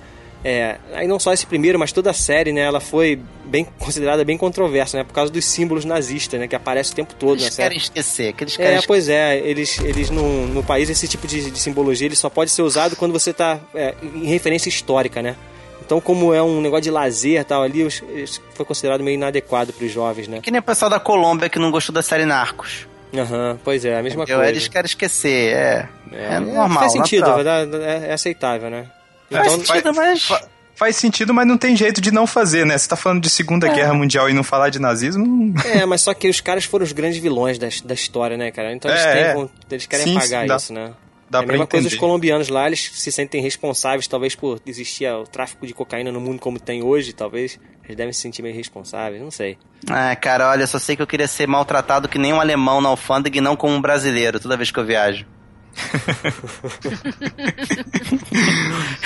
é, 0.44 0.78
aí 0.94 1.08
não 1.08 1.20
só 1.20 1.32
esse 1.34 1.46
primeiro, 1.46 1.78
mas 1.78 1.92
toda 1.92 2.10
a 2.10 2.14
série, 2.14 2.52
né, 2.52 2.62
ela 2.62 2.80
foi 2.80 3.20
bem 3.46 3.66
considerada 3.78 4.24
bem 4.24 4.38
controversa, 4.38 4.98
né, 4.98 5.04
por 5.04 5.14
causa 5.14 5.32
dos 5.32 5.46
símbolos 5.46 5.86
nazistas, 5.86 6.39
né, 6.39 6.48
que 6.48 6.56
aparecem 6.56 6.94
o 6.94 6.96
tempo 6.96 7.14
todo 7.16 7.38
na 7.39 7.44
Eles 7.46 7.54
série. 7.54 7.66
querem 7.70 7.78
esquecer, 7.78 8.34
que 8.34 8.44
eles 8.44 8.56
querem 8.58 8.72
É, 8.72 8.76
esquecer. 8.76 8.88
pois 8.88 9.10
é, 9.10 9.38
eles, 9.39 9.80
eles 9.82 10.10
no, 10.10 10.48
no 10.48 10.64
país, 10.64 10.89
esse 10.89 11.08
tipo 11.08 11.28
de, 11.28 11.52
de 11.52 11.60
simbologia 11.60 12.08
ele 12.08 12.16
só 12.16 12.30
pode 12.30 12.50
ser 12.52 12.62
usado 12.64 12.96
quando 12.96 13.12
você 13.12 13.32
está 13.32 13.60
em 14.02 14.26
referência 14.26 14.70
histórica, 14.70 15.22
né? 15.22 15.36
Então, 15.84 16.00
como 16.00 16.34
é 16.34 16.42
um 16.42 16.62
negócio 16.62 16.84
de 16.84 16.92
lazer 16.92 17.42
e 17.42 17.44
tal 17.44 17.64
ali, 17.64 17.82
eles- 17.82 18.39
foi 18.54 18.66
considerado 18.66 19.04
meio 19.04 19.16
inadequado 19.16 19.74
para 19.74 19.86
os 19.86 19.92
jovens, 19.92 20.28
né? 20.28 20.39
Que 20.42 20.50
nem 20.52 20.60
o 20.60 20.64
pessoal 20.64 20.89
da 20.89 21.00
Colômbia 21.00 21.50
que 21.50 21.60
não 21.60 21.70
gostou 21.70 21.94
da 21.94 22.02
série 22.02 22.24
Narcos. 22.26 22.88
Aham, 23.14 23.60
pois 23.62 23.84
é, 23.84 23.98
a 24.00 24.02
mesma 24.02 24.24
Entendeu? 24.24 24.38
coisa. 24.38 24.52
Eles 24.52 24.68
querem 24.70 24.86
esquecer, 24.86 25.54
é. 25.54 25.89
É, 26.14 26.39
normal. 26.39 26.80
Faz 26.80 26.94
sentido, 26.94 27.28
natural. 27.28 27.82
é, 27.84 28.08
é 28.10 28.14
aceitável, 28.14 28.70
né? 28.70 28.86
Faz 29.32 29.53
Então, 29.53 29.65
sentido, 29.65 29.93
mas... 29.95 30.23
Fa- 30.27 30.47
Faz 30.73 30.95
sentido, 30.95 31.32
mas 31.32 31.45
não 31.45 31.59
tem 31.59 31.75
jeito 31.75 32.01
de 32.01 32.09
não 32.11 32.25
fazer, 32.25 32.65
né? 32.65 32.75
Você 32.75 32.88
tá 32.89 32.95
falando 32.95 33.21
de 33.21 33.29
Segunda 33.29 33.67
Guerra 33.67 33.93
Mundial 33.93 34.27
e 34.27 34.34
não 34.34 34.43
falar 34.43 34.69
de 34.69 34.79
nazismo? 34.79 35.53
É, 35.63 35.86
mas 35.86 36.01
só 36.01 36.11
que 36.11 36.27
os 36.27 36.41
caras 36.41 36.63
foram 36.65 36.84
os 36.84 36.91
grandes 36.91 37.19
vilões 37.19 37.59
da, 37.59 37.67
da 37.86 37.93
história, 37.93 38.36
né, 38.36 38.49
cara? 38.49 38.73
Então 38.73 38.89
eles, 38.89 39.03
É, 39.05 39.11
têm 39.34 39.43
é. 39.43 39.47
eles 39.69 39.86
querem 39.86 40.05
Sim, 40.07 40.17
apagar 40.17 40.47
dá- 40.47 40.55
isso, 40.55 40.73
né? 40.73 40.93
dá 41.29 41.38
é 41.38 41.41
a 41.41 41.43
pra 41.43 41.51
mesma 41.53 41.67
coisa 41.67 41.88
os 41.88 41.93
colombianos 41.93 42.49
lá, 42.49 42.65
eles 42.65 42.89
se 42.95 43.11
sentem 43.11 43.43
responsáveis, 43.43 44.07
talvez 44.07 44.34
por 44.34 44.59
existir 44.65 45.05
o 45.07 45.23
tráfico 45.25 45.67
de 45.67 45.73
cocaína 45.73 46.11
no 46.11 46.19
mundo 46.19 46.39
como 46.39 46.59
tem 46.59 46.82
hoje, 46.82 47.13
talvez. 47.13 47.59
Eles 47.86 47.95
devem 47.95 48.11
se 48.11 48.21
sentir 48.21 48.41
meio 48.41 48.55
responsáveis, 48.55 49.21
não 49.21 49.29
sei. 49.29 49.59
Ah, 49.88 50.15
cara, 50.15 50.49
olha, 50.49 50.63
eu 50.63 50.67
só 50.67 50.79
sei 50.79 50.95
que 50.95 51.01
eu 51.03 51.07
queria 51.07 51.27
ser 51.27 51.47
maltratado 51.47 52.09
que 52.09 52.17
nem 52.17 52.34
um 52.34 52.41
alemão 52.41 52.82
na 52.82 52.89
alfândega 52.89 53.38
e 53.38 53.41
não 53.41 53.55
como 53.55 53.75
um 53.75 53.82
brasileiro 53.82 54.39
toda 54.39 54.57
vez 54.57 54.71
que 54.71 54.79
eu 54.79 54.86
viajo. 54.86 55.27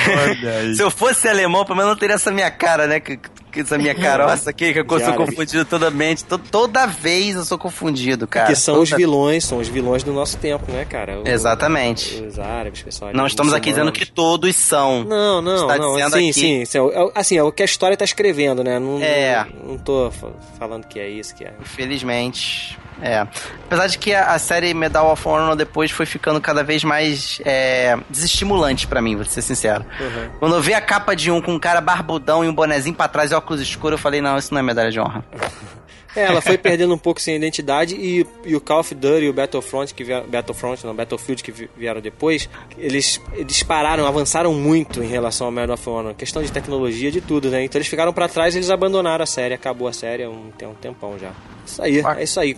Olha 0.07 0.51
aí. 0.59 0.75
Se 0.75 0.81
eu 0.83 0.91
fosse 0.91 1.27
alemão, 1.27 1.63
pelo 1.65 1.77
menos 1.77 1.91
não 1.91 1.97
teria 1.97 2.15
essa 2.15 2.31
minha 2.31 2.49
cara, 2.51 2.87
né? 2.87 2.99
Que, 2.99 3.17
que 3.51 3.61
essa 3.61 3.77
minha 3.77 3.95
caroça 3.95 4.49
aqui, 4.49 4.73
que 4.73 4.79
eu 4.79 4.99
sou 4.99 5.13
confundido 5.13 5.65
toda 5.65 5.89
mente. 5.89 6.23
To- 6.25 6.37
toda 6.37 6.85
vez 6.85 7.35
eu 7.35 7.45
sou 7.45 7.57
confundido, 7.57 8.27
cara. 8.27 8.47
Porque 8.47 8.55
são 8.59 8.81
os 8.81 8.89
Toda- 8.89 8.97
vilões, 8.97 9.45
são 9.45 9.59
os 9.59 9.67
vilões 9.67 10.03
do 10.03 10.11
nosso 10.13 10.37
tempo, 10.37 10.71
né, 10.71 10.85
cara? 10.85 11.21
O- 11.21 11.27
Exatamente. 11.27 12.21
Os 12.23 12.37
árabes, 12.39 12.81
pessoal. 12.83 13.11
Não 13.13 13.25
estamos 13.27 13.53
aqui 13.53 13.69
dizendo 13.69 13.91
que 13.91 14.05
todos 14.05 14.55
são. 14.55 15.03
Não, 15.03 15.41
não, 15.41 15.61
Está 15.61 15.77
não. 15.77 15.93
dizendo 15.95 16.13
Sim, 16.17 16.29
aqui- 16.29 16.33
sim, 16.33 16.65
sim. 16.65 16.77
É 16.77 16.81
o- 16.81 17.11
Assim, 17.15 17.37
é 17.37 17.43
o 17.43 17.51
que 17.51 17.61
a 17.61 17.65
história 17.65 17.95
tá 17.95 18.03
escrevendo, 18.05 18.63
né? 18.63 18.77
Não, 18.79 18.99
É. 19.01 19.45
Não, 19.63 19.71
não 19.71 19.77
tô 19.77 20.11
fa- 20.11 20.31
falando 20.59 20.85
que 20.87 20.99
é 20.99 21.09
isso, 21.09 21.33
que 21.35 21.43
é. 21.45 21.53
Infelizmente. 21.61 22.77
É. 23.01 23.27
Apesar 23.65 23.87
de 23.87 23.97
que 23.97 24.13
a, 24.13 24.33
a 24.33 24.39
série 24.39 24.73
Medal 24.73 25.11
of 25.11 25.27
Honor 25.27 25.55
depois 25.55 25.91
foi 25.91 26.05
ficando 26.05 26.39
cada 26.39 26.63
vez 26.63 26.83
mais 26.83 27.41
é, 27.43 27.97
desestimulante 28.09 28.87
pra 28.87 29.01
mim, 29.01 29.15
vou 29.15 29.25
ser 29.25 29.41
sincero. 29.41 29.85
Uhum. 29.99 30.29
Quando 30.39 30.55
eu 30.55 30.61
vi 30.61 30.73
a 30.73 30.81
capa 30.81 31.15
de 31.15 31.29
um 31.31 31.41
com 31.41 31.53
um 31.53 31.59
cara 31.59 31.81
barbudão 31.81 32.43
e 32.43 32.47
um 32.47 32.53
bonezinho 32.53 32.95
pra 32.95 33.07
trás 33.07 33.31
e 33.31 33.35
óculos 33.35 33.61
escuros, 33.61 33.99
eu 33.99 34.01
falei, 34.01 34.21
não, 34.21 34.37
isso 34.37 34.53
não 34.53 34.59
é 34.59 34.63
medalha 34.63 34.91
de 34.91 34.99
honra. 34.99 35.23
É, 36.15 36.21
ela 36.23 36.41
foi 36.41 36.57
perdendo 36.57 36.93
um 36.93 36.97
pouco 36.97 37.21
sem 37.21 37.35
identidade 37.35 37.95
e, 37.95 38.25
e 38.45 38.55
o 38.55 38.61
Call 38.61 38.79
of 38.79 38.95
Duty 38.95 39.25
e 39.25 39.29
o 39.29 39.33
Battlefront, 39.33 39.93
que 39.93 40.03
vieram, 40.03 40.25
Battlefront, 40.27 40.85
não, 40.85 40.95
Battlefield 40.95 41.43
que 41.43 41.51
vi- 41.51 41.69
vieram 41.77 41.99
depois, 42.01 42.47
eles 42.77 43.19
dispararam, 43.45 44.05
avançaram 44.07 44.53
muito 44.53 45.03
em 45.03 45.07
relação 45.07 45.47
ao 45.47 45.51
Medal 45.51 45.73
of 45.75 45.89
Honor. 45.89 46.13
Questão 46.13 46.41
de 46.41 46.51
tecnologia, 46.51 47.11
de 47.11 47.21
tudo, 47.21 47.49
né? 47.49 47.63
Então 47.63 47.77
eles 47.77 47.87
ficaram 47.87 48.13
pra 48.13 48.27
trás 48.27 48.55
e 48.55 48.57
eles 48.59 48.69
abandonaram 48.69 49.23
a 49.23 49.25
série, 49.27 49.53
acabou 49.53 49.87
a 49.87 49.93
série 49.93 50.23
há 50.23 50.29
um, 50.29 50.51
tem 50.57 50.67
um 50.67 50.73
tempão 50.73 51.17
já. 51.19 51.31
Isso 51.65 51.81
aí, 51.81 51.99
é 51.99 52.23
isso 52.23 52.39
aí. 52.39 52.55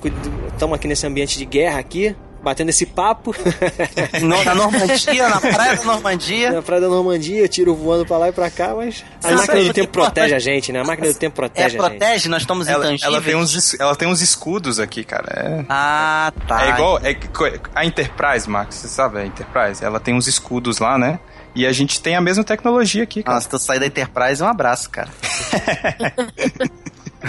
Estamos 0.53 0.75
aqui 0.75 0.87
nesse 0.87 1.07
ambiente 1.07 1.37
de 1.37 1.45
guerra 1.45 1.79
aqui, 1.79 2.15
batendo 2.47 2.69
esse 2.69 2.85
papo. 2.85 3.35
Na 4.45 4.55
Normandia, 4.55 5.27
na 5.29 5.39
praia 5.41 5.75
da 5.75 5.83
Normandia. 5.83 6.51
Na 6.51 6.61
praia 6.61 6.81
da 6.81 6.87
Normandia, 6.87 7.47
tiro 7.47 7.75
voando 7.75 8.05
pra 8.05 8.17
lá 8.17 8.29
e 8.29 8.31
pra 8.31 8.49
cá, 8.49 8.73
mas 8.73 9.03
a 9.23 9.27
Sim, 9.29 9.35
máquina 9.35 9.63
do 9.65 9.73
tempo 9.73 9.89
protege 9.91 10.33
a 10.33 10.39
gente, 10.39 10.71
né? 10.71 10.79
A 10.79 10.83
máquina 10.85 11.11
do 11.11 11.17
tempo 11.17 11.33
É, 11.33 11.35
protege 11.35 11.65
a 11.65 11.69
gente. 11.69 11.79
protege, 11.79 12.29
nós 12.29 12.41
estamos 12.43 12.67
Ela, 12.67 12.85
intangíveis. 12.85 13.13
ela 13.13 13.21
tem 13.21 13.35
uns, 13.35 13.79
ela 13.79 13.95
tem 13.95 14.07
uns 14.07 14.21
escudos 14.21 14.79
aqui, 14.79 15.03
cara. 15.03 15.25
É, 15.35 15.65
Ah, 15.67 16.31
tá. 16.47 16.65
é 16.65 16.69
igual. 16.69 16.99
É, 17.03 17.15
a 17.75 17.85
Enterprise, 17.85 18.49
Max, 18.49 18.75
você 18.75 18.87
sabe 18.87 19.19
a 19.19 19.25
Enterprise? 19.25 19.83
Ela 19.83 19.99
tem 19.99 20.13
uns 20.13 20.27
escudos 20.27 20.79
lá, 20.79 20.97
né? 20.97 21.19
E 21.53 21.65
a 21.65 21.71
gente 21.73 21.99
tem 22.01 22.15
a 22.15 22.21
mesma 22.21 22.43
tecnologia 22.43 23.03
aqui, 23.03 23.23
cara. 23.23 23.35
Nossa, 23.35 23.45
se 23.45 23.49
tu 23.49 23.59
sair 23.59 23.79
da 23.79 23.87
Enterprise, 23.87 24.41
um 24.41 24.47
abraço, 24.47 24.89
cara. 24.89 25.09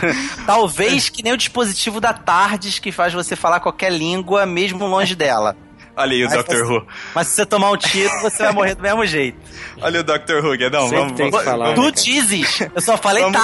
Talvez 0.47 1.09
que 1.09 1.23
nem 1.23 1.33
o 1.33 1.37
dispositivo 1.37 2.01
da 2.01 2.13
Tardes 2.13 2.79
que 2.79 2.91
faz 2.93 3.13
você 3.13 3.35
falar 3.37 3.61
qualquer 3.61 3.93
língua, 3.93 4.47
mesmo 4.47 4.87
longe 4.87 5.15
dela. 5.15 5.57
Olha 5.97 6.13
aí 6.13 6.25
o 6.25 6.29
Mas 6.31 6.45
você- 6.45 6.63
Who. 6.63 6.87
Mas 7.15 7.27
se 7.27 7.35
você 7.35 7.47
tomar 7.47 7.71
um 7.73 7.77
tiro, 7.77 8.11
você 8.21 8.45
vai 8.45 8.53
morrer 8.53 8.75
do 8.77 8.83
mesmo 8.83 9.05
jeito. 9.05 9.37
Olha 9.81 10.01
o 10.01 10.05
Dr. 10.05 10.45
Who, 10.45 10.57
Guedão. 10.57 10.83
Sempre 10.85 10.99
Vamos, 10.99 11.17
tem 11.17 11.27
que 11.27 11.33
vamos, 11.33 11.45
falar, 11.45 11.69
né, 11.71 11.75
Tu 11.75 11.91
dizes, 11.93 12.61
eu 12.75 12.81
só 12.81 12.97
falei 12.97 13.25
Vamos. 13.25 13.41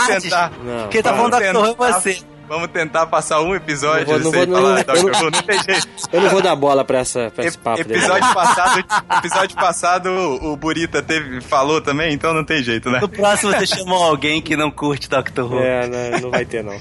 Não. 0.63 0.89
Quem 0.89 1.03
tá 1.03 1.13
falando 1.15 1.33
Dr. 1.33 1.57
Who 1.57 1.67
é 1.67 1.75
tentar- 1.75 2.01
você. 2.01 2.23
Vamos 2.47 2.69
tentar 2.69 3.07
passar 3.07 3.41
um 3.41 3.55
episódio 3.55 4.07
Não 4.07 4.07
vou- 4.07 4.19
não 4.21 4.31
sem 4.31 4.47
vou- 4.47 4.47
não- 4.47 4.63
falar 4.63 4.81
eu 4.81 4.85
Dr. 4.85 4.95
não- 5.13 5.21
Who, 5.25 5.31
não 5.31 5.43
tem 5.43 5.63
jeito. 5.63 5.89
Eu 6.13 6.21
não 6.21 6.29
vou 6.31 6.43
dar 6.43 6.55
bola 6.55 6.85
pra, 6.85 6.99
essa, 6.99 7.31
pra 7.35 7.45
esse 7.45 7.57
papo 7.57 7.83
dele. 7.83 7.99
episódio 7.99 8.35
passado, 8.35 8.85
episódio 9.19 9.57
passado 9.57 10.11
o 10.43 10.57
Burita 10.57 11.03
teve, 11.03 11.41
falou 11.41 11.81
também, 11.81 12.13
então 12.13 12.35
não 12.35 12.45
tem 12.45 12.63
jeito, 12.63 12.91
né? 12.91 13.01
No 13.01 13.09
próximo 13.09 13.51
você 13.53 13.67
chamou 13.67 14.03
alguém 14.05 14.43
que 14.43 14.57
não 14.57 14.71
curte 14.71 15.09
Doctor 15.09 15.51
Who. 15.53 15.59
É, 15.59 15.89
não, 16.13 16.21
não 16.21 16.31
vai 16.31 16.45
ter, 16.45 16.63
não. 16.63 16.79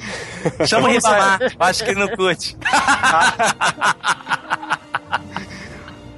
Chama 0.68 0.90
o 0.90 0.92
Ribamar, 0.92 1.40
acho 1.60 1.84
que 1.84 1.92
ele 1.92 2.00
não 2.00 2.10
curte. 2.10 2.58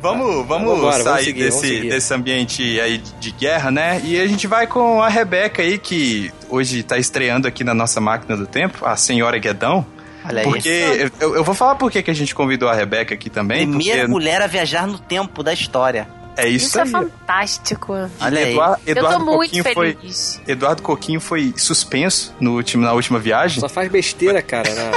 Vamos, 0.05 0.45
vamos 0.45 0.75
Vambora, 0.75 1.03
vamos 1.03 1.03
sair 1.03 1.25
seguir, 1.25 1.49
vamos 1.49 1.61
desse, 1.61 1.75
seguir. 1.75 1.89
desse 1.89 2.13
ambiente 2.13 2.79
aí 2.79 2.97
de, 3.19 3.31
guerra, 3.31 3.71
né? 3.71 4.01
E 4.03 4.19
a 4.19 4.27
gente 4.27 4.45
vai 4.45 4.67
com 4.67 5.01
a 5.01 5.09
Rebeca 5.09 5.61
aí, 5.61 5.77
que 5.77 6.31
hoje 6.49 6.83
tá 6.83 6.97
estreando 6.97 7.47
aqui 7.47 7.63
na 7.63 7.73
nossa 7.73 7.99
máquina 7.99 8.37
do 8.37 8.45
tempo, 8.45 8.85
a 8.85 8.95
senhora 8.95 9.37
Guedão. 9.37 9.85
Olha 10.23 10.41
aí. 10.41 10.45
Porque 10.45 11.09
eu, 11.19 11.35
eu 11.35 11.43
vou 11.43 11.55
falar 11.55 11.75
por 11.75 11.91
que 11.91 12.03
que 12.03 12.11
a 12.11 12.15
gente 12.15 12.35
convidou 12.35 12.69
a 12.69 12.73
Rebeca 12.73 13.13
aqui 13.13 13.29
também. 13.29 13.67
Primeira 13.67 14.01
porque 14.01 14.11
mulher 14.11 14.41
a 14.41 14.47
viajar 14.47 14.87
no 14.87 14.99
tempo 14.99 15.41
da 15.41 15.53
história. 15.53 16.07
É 16.37 16.47
isso, 16.47 16.67
Isso 16.67 16.79
é 16.79 16.85
fantástico. 16.85 17.93
Olha 18.19 18.39
aí. 18.39 18.51
Eduardo, 18.51 18.81
Eu 18.85 18.95
tô 18.95 19.19
muito 19.19 19.35
Coquinho 19.51 19.63
foi 19.63 19.93
feliz. 19.95 20.41
Eduardo 20.47 20.81
Coquinho 20.81 21.19
foi 21.21 21.53
suspenso 21.57 22.33
no 22.39 22.53
último, 22.55 22.83
na 22.83 22.93
última 22.93 23.19
viagem. 23.19 23.59
Só 23.59 23.69
faz 23.69 23.89
besteira, 23.91 24.41
cara. 24.41 24.69
né? 24.73 24.91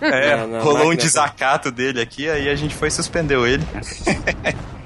É, 0.00 0.36
na- 0.36 0.46
na 0.46 0.58
rolou 0.60 0.82
um 0.82 0.84
máquina. 0.88 1.02
desacato 1.02 1.70
dele 1.70 2.00
aqui, 2.00 2.28
aí 2.28 2.48
a 2.48 2.54
gente 2.54 2.74
foi 2.74 2.88
e 2.88 2.90
suspendeu 2.90 3.46
ele. 3.46 3.64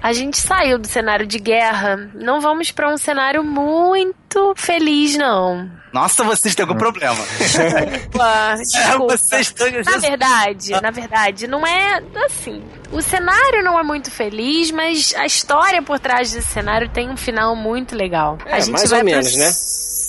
A 0.00 0.12
gente 0.12 0.38
saiu 0.38 0.78
do 0.78 0.86
cenário 0.86 1.26
de 1.26 1.38
guerra. 1.38 2.08
Não 2.14 2.40
vamos 2.40 2.70
pra 2.70 2.88
um 2.92 2.96
cenário 2.96 3.42
muito 3.42 4.27
feliz, 4.56 5.16
não. 5.16 5.70
Nossa, 5.92 6.22
vocês 6.22 6.54
têm 6.54 6.64
algum 6.64 6.76
problema. 6.76 7.16
Desculpa, 7.38 8.54
desculpa. 8.58 9.16
vocês 9.16 9.46
estão... 9.46 9.66
Na 9.70 9.96
verdade, 9.98 10.70
na 10.82 10.90
verdade, 10.90 11.46
não 11.46 11.66
é 11.66 12.02
assim. 12.26 12.62
O 12.92 13.00
cenário 13.00 13.62
não 13.64 13.78
é 13.78 13.82
muito 13.82 14.10
feliz, 14.10 14.70
mas 14.70 15.14
a 15.16 15.24
história 15.26 15.82
por 15.82 15.98
trás 15.98 16.30
desse 16.32 16.48
cenário 16.48 16.88
tem 16.90 17.08
um 17.10 17.16
final 17.16 17.56
muito 17.56 17.96
legal. 17.96 18.38
É, 18.46 18.56
a 18.56 18.60
gente 18.60 18.72
mais 18.72 18.90
vai 18.90 19.00
ou 19.00 19.04
pro- 19.04 19.14
menos, 19.14 19.36
né? 19.36 19.50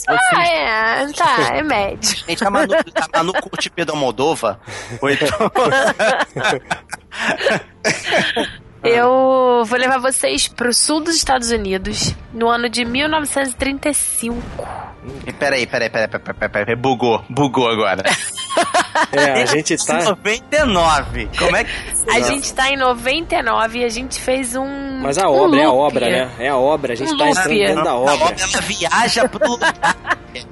Ah, 0.07 0.43
é, 0.43 1.07
tá, 1.13 1.36
é 1.55 1.61
médio. 1.61 2.17
Gente, 2.28 2.43
a 2.43 2.49
Manu, 2.49 2.74
a 2.74 3.17
Manu 3.17 3.34
curte 3.41 3.70
Pedro 3.70 3.95
Moldova. 3.95 4.59
Ou 5.01 5.09
então... 5.09 5.30
Eu 8.84 9.63
vou 9.65 9.77
levar 9.77 9.99
vocês 9.99 10.47
pro 10.47 10.73
sul 10.73 11.01
dos 11.01 11.15
Estados 11.15 11.51
Unidos 11.51 12.15
no 12.34 12.47
ano 12.47 12.69
de 12.69 12.86
1935. 12.86 14.41
Peraí, 15.38 15.67
peraí, 15.67 15.89
peraí, 15.89 16.07
peraí, 16.07 16.34
peraí, 16.34 16.49
peraí, 16.49 16.75
bugou, 16.75 17.23
bugou 17.30 17.69
agora. 17.69 18.03
É, 19.11 19.43
a 19.43 19.45
gente 19.45 19.75
tá. 19.85 20.03
99. 20.09 21.29
Como 21.37 21.55
é 21.55 21.63
que... 21.63 21.71
A 22.11 22.19
gente 22.21 22.53
tá 22.53 22.69
em 22.69 22.77
99 22.77 23.79
e 23.79 23.83
a 23.85 23.89
gente 23.89 24.19
fez 24.19 24.55
um. 24.55 24.99
Mas 25.01 25.17
a 25.17 25.29
um 25.29 25.35
obra, 25.43 25.61
é 25.61 25.65
a 25.65 25.71
obra, 25.71 26.09
né? 26.09 26.29
É 26.39 26.49
a 26.49 26.57
obra, 26.57 26.93
a 26.93 26.95
gente 26.95 27.13
Um 27.13 27.17
tá 27.17 27.25
loop. 27.25 27.37
entrando 27.39 27.57
dentro 27.57 27.83
da 27.83 27.89
A 27.91 27.95
obra. 27.95 28.13
obra, 28.25 28.35
ela 28.39 28.61
viaja 28.61 29.29
pro 29.29 29.47
lugar. 29.49 29.75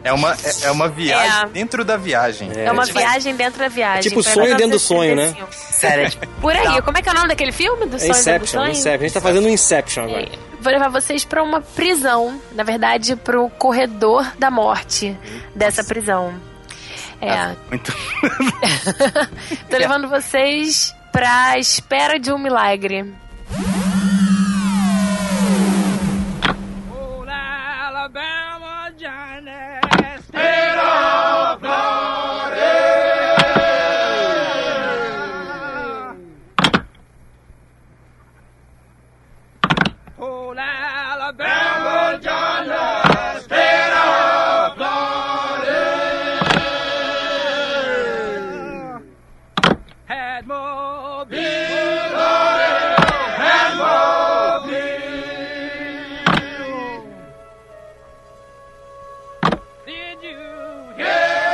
É 0.04 0.14
uma, 0.14 0.34
é, 0.34 0.66
é 0.68 0.72
uma 0.72 0.88
viagem 0.88 1.42
É. 1.44 1.48
dentro 1.48 1.84
da 1.86 1.98
viagem. 1.98 2.50
É 2.56 2.72
uma 2.72 2.84
A 2.84 2.86
gente 2.86 2.94
vai- 2.94 3.04
viagem 3.04 3.36
dentro 3.36 3.60
da 3.60 3.68
viagem. 3.68 4.04
Tipo 4.10 4.24
Foi 4.24 4.34
sonho 4.34 4.56
dentro 4.56 4.72
do 4.74 4.80
sonho, 4.80 5.16
né? 5.16 5.24
1935. 5.34 5.74
Sério, 5.74 6.06
é 6.06 6.10
tipo, 6.10 6.28
Por 6.42 6.56
aí, 6.56 6.82
como 6.82 6.98
é 6.98 7.02
que 7.02 7.10
é 7.10 7.12
o 7.12 7.16
nome 7.16 7.28
daquele 7.28 7.52
filme? 7.52 7.86
Do 7.86 7.96
É 7.96 8.00
sonho 8.00 8.14
dentro 8.14 8.14
do 8.14 8.20
Inception, 8.20 8.60
sonho? 8.62 8.72
Inception. 8.72 8.94
A 8.94 8.98
gente 9.08 9.14
tá 9.14 9.22
fazendo 9.22 9.46
um 9.46 9.50
Inception 9.50 10.04
agora. 10.06 10.22
É, 10.24 10.30
Vou 10.60 10.72
levar 10.74 10.90
vocês 10.90 11.24
pra 11.24 11.44
uma 11.44 11.62
prisão, 11.62 12.42
na 12.54 12.64
verdade, 12.64 13.16
pro 13.16 13.50
corredor 13.52 14.26
da 14.40 14.50
morte 14.50 15.16
dessa 15.56 15.84
prisão. 15.84 16.34
É, 17.22 17.56
muito... 17.70 17.94
tô 19.70 19.78
levando 19.78 20.08
vocês 20.08 20.96
pra 21.12 21.58
espera 21.58 22.20
de 22.20 22.32
um 22.32 22.38
milagre. 22.38 23.14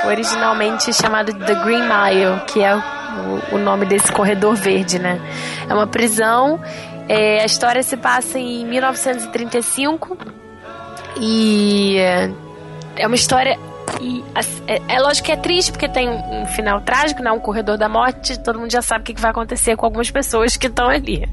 Originalmente 0.08 0.94
chamado 0.94 1.34
The 1.34 1.56
Green 1.64 1.82
Mile, 1.84 2.42
que 2.48 2.62
é 2.62 2.76
o, 2.76 3.56
o 3.56 3.58
nome 3.58 3.86
desse 3.86 4.12
corredor 4.12 4.56
verde, 4.56 5.00
né? 5.00 5.20
É 5.70 5.74
uma 5.74 5.88
prisão. 5.88 6.60
é, 7.08 7.42
a 7.42 7.46
história 7.46 7.82
se 7.84 7.96
passa 7.98 8.38
em 8.40 8.66
1935 8.66 10.18
e 11.20 11.98
é, 11.98 12.30
é 12.98 13.08
uma 13.08 13.16
história. 13.16 13.58
E, 14.02 14.24
as- 14.34 14.62
é, 14.68 14.82
é 14.88 15.00
lógico 15.00 15.28
que 15.28 15.32
é 15.32 15.36
triste 15.38 15.72
porque 15.72 15.88
tem 15.88 16.10
um, 16.10 16.46
final 16.48 16.82
trágico, 16.82 17.22
né? 17.22 17.32
Um 17.32 17.40
corredor 17.40 17.78
da 17.78 17.88
morte. 17.88 18.38
Todo 18.40 18.60
mundo 18.60 18.72
já 18.72 18.82
sabe 18.82 19.02
o 19.02 19.06
que 19.16 19.22
vai 19.22 19.32
acontecer 19.32 19.76
com 19.78 19.86
algumas 19.86 20.10
pessoas 20.12 20.58
que 20.58 20.68
estão 20.68 20.88
ali. 20.90 21.30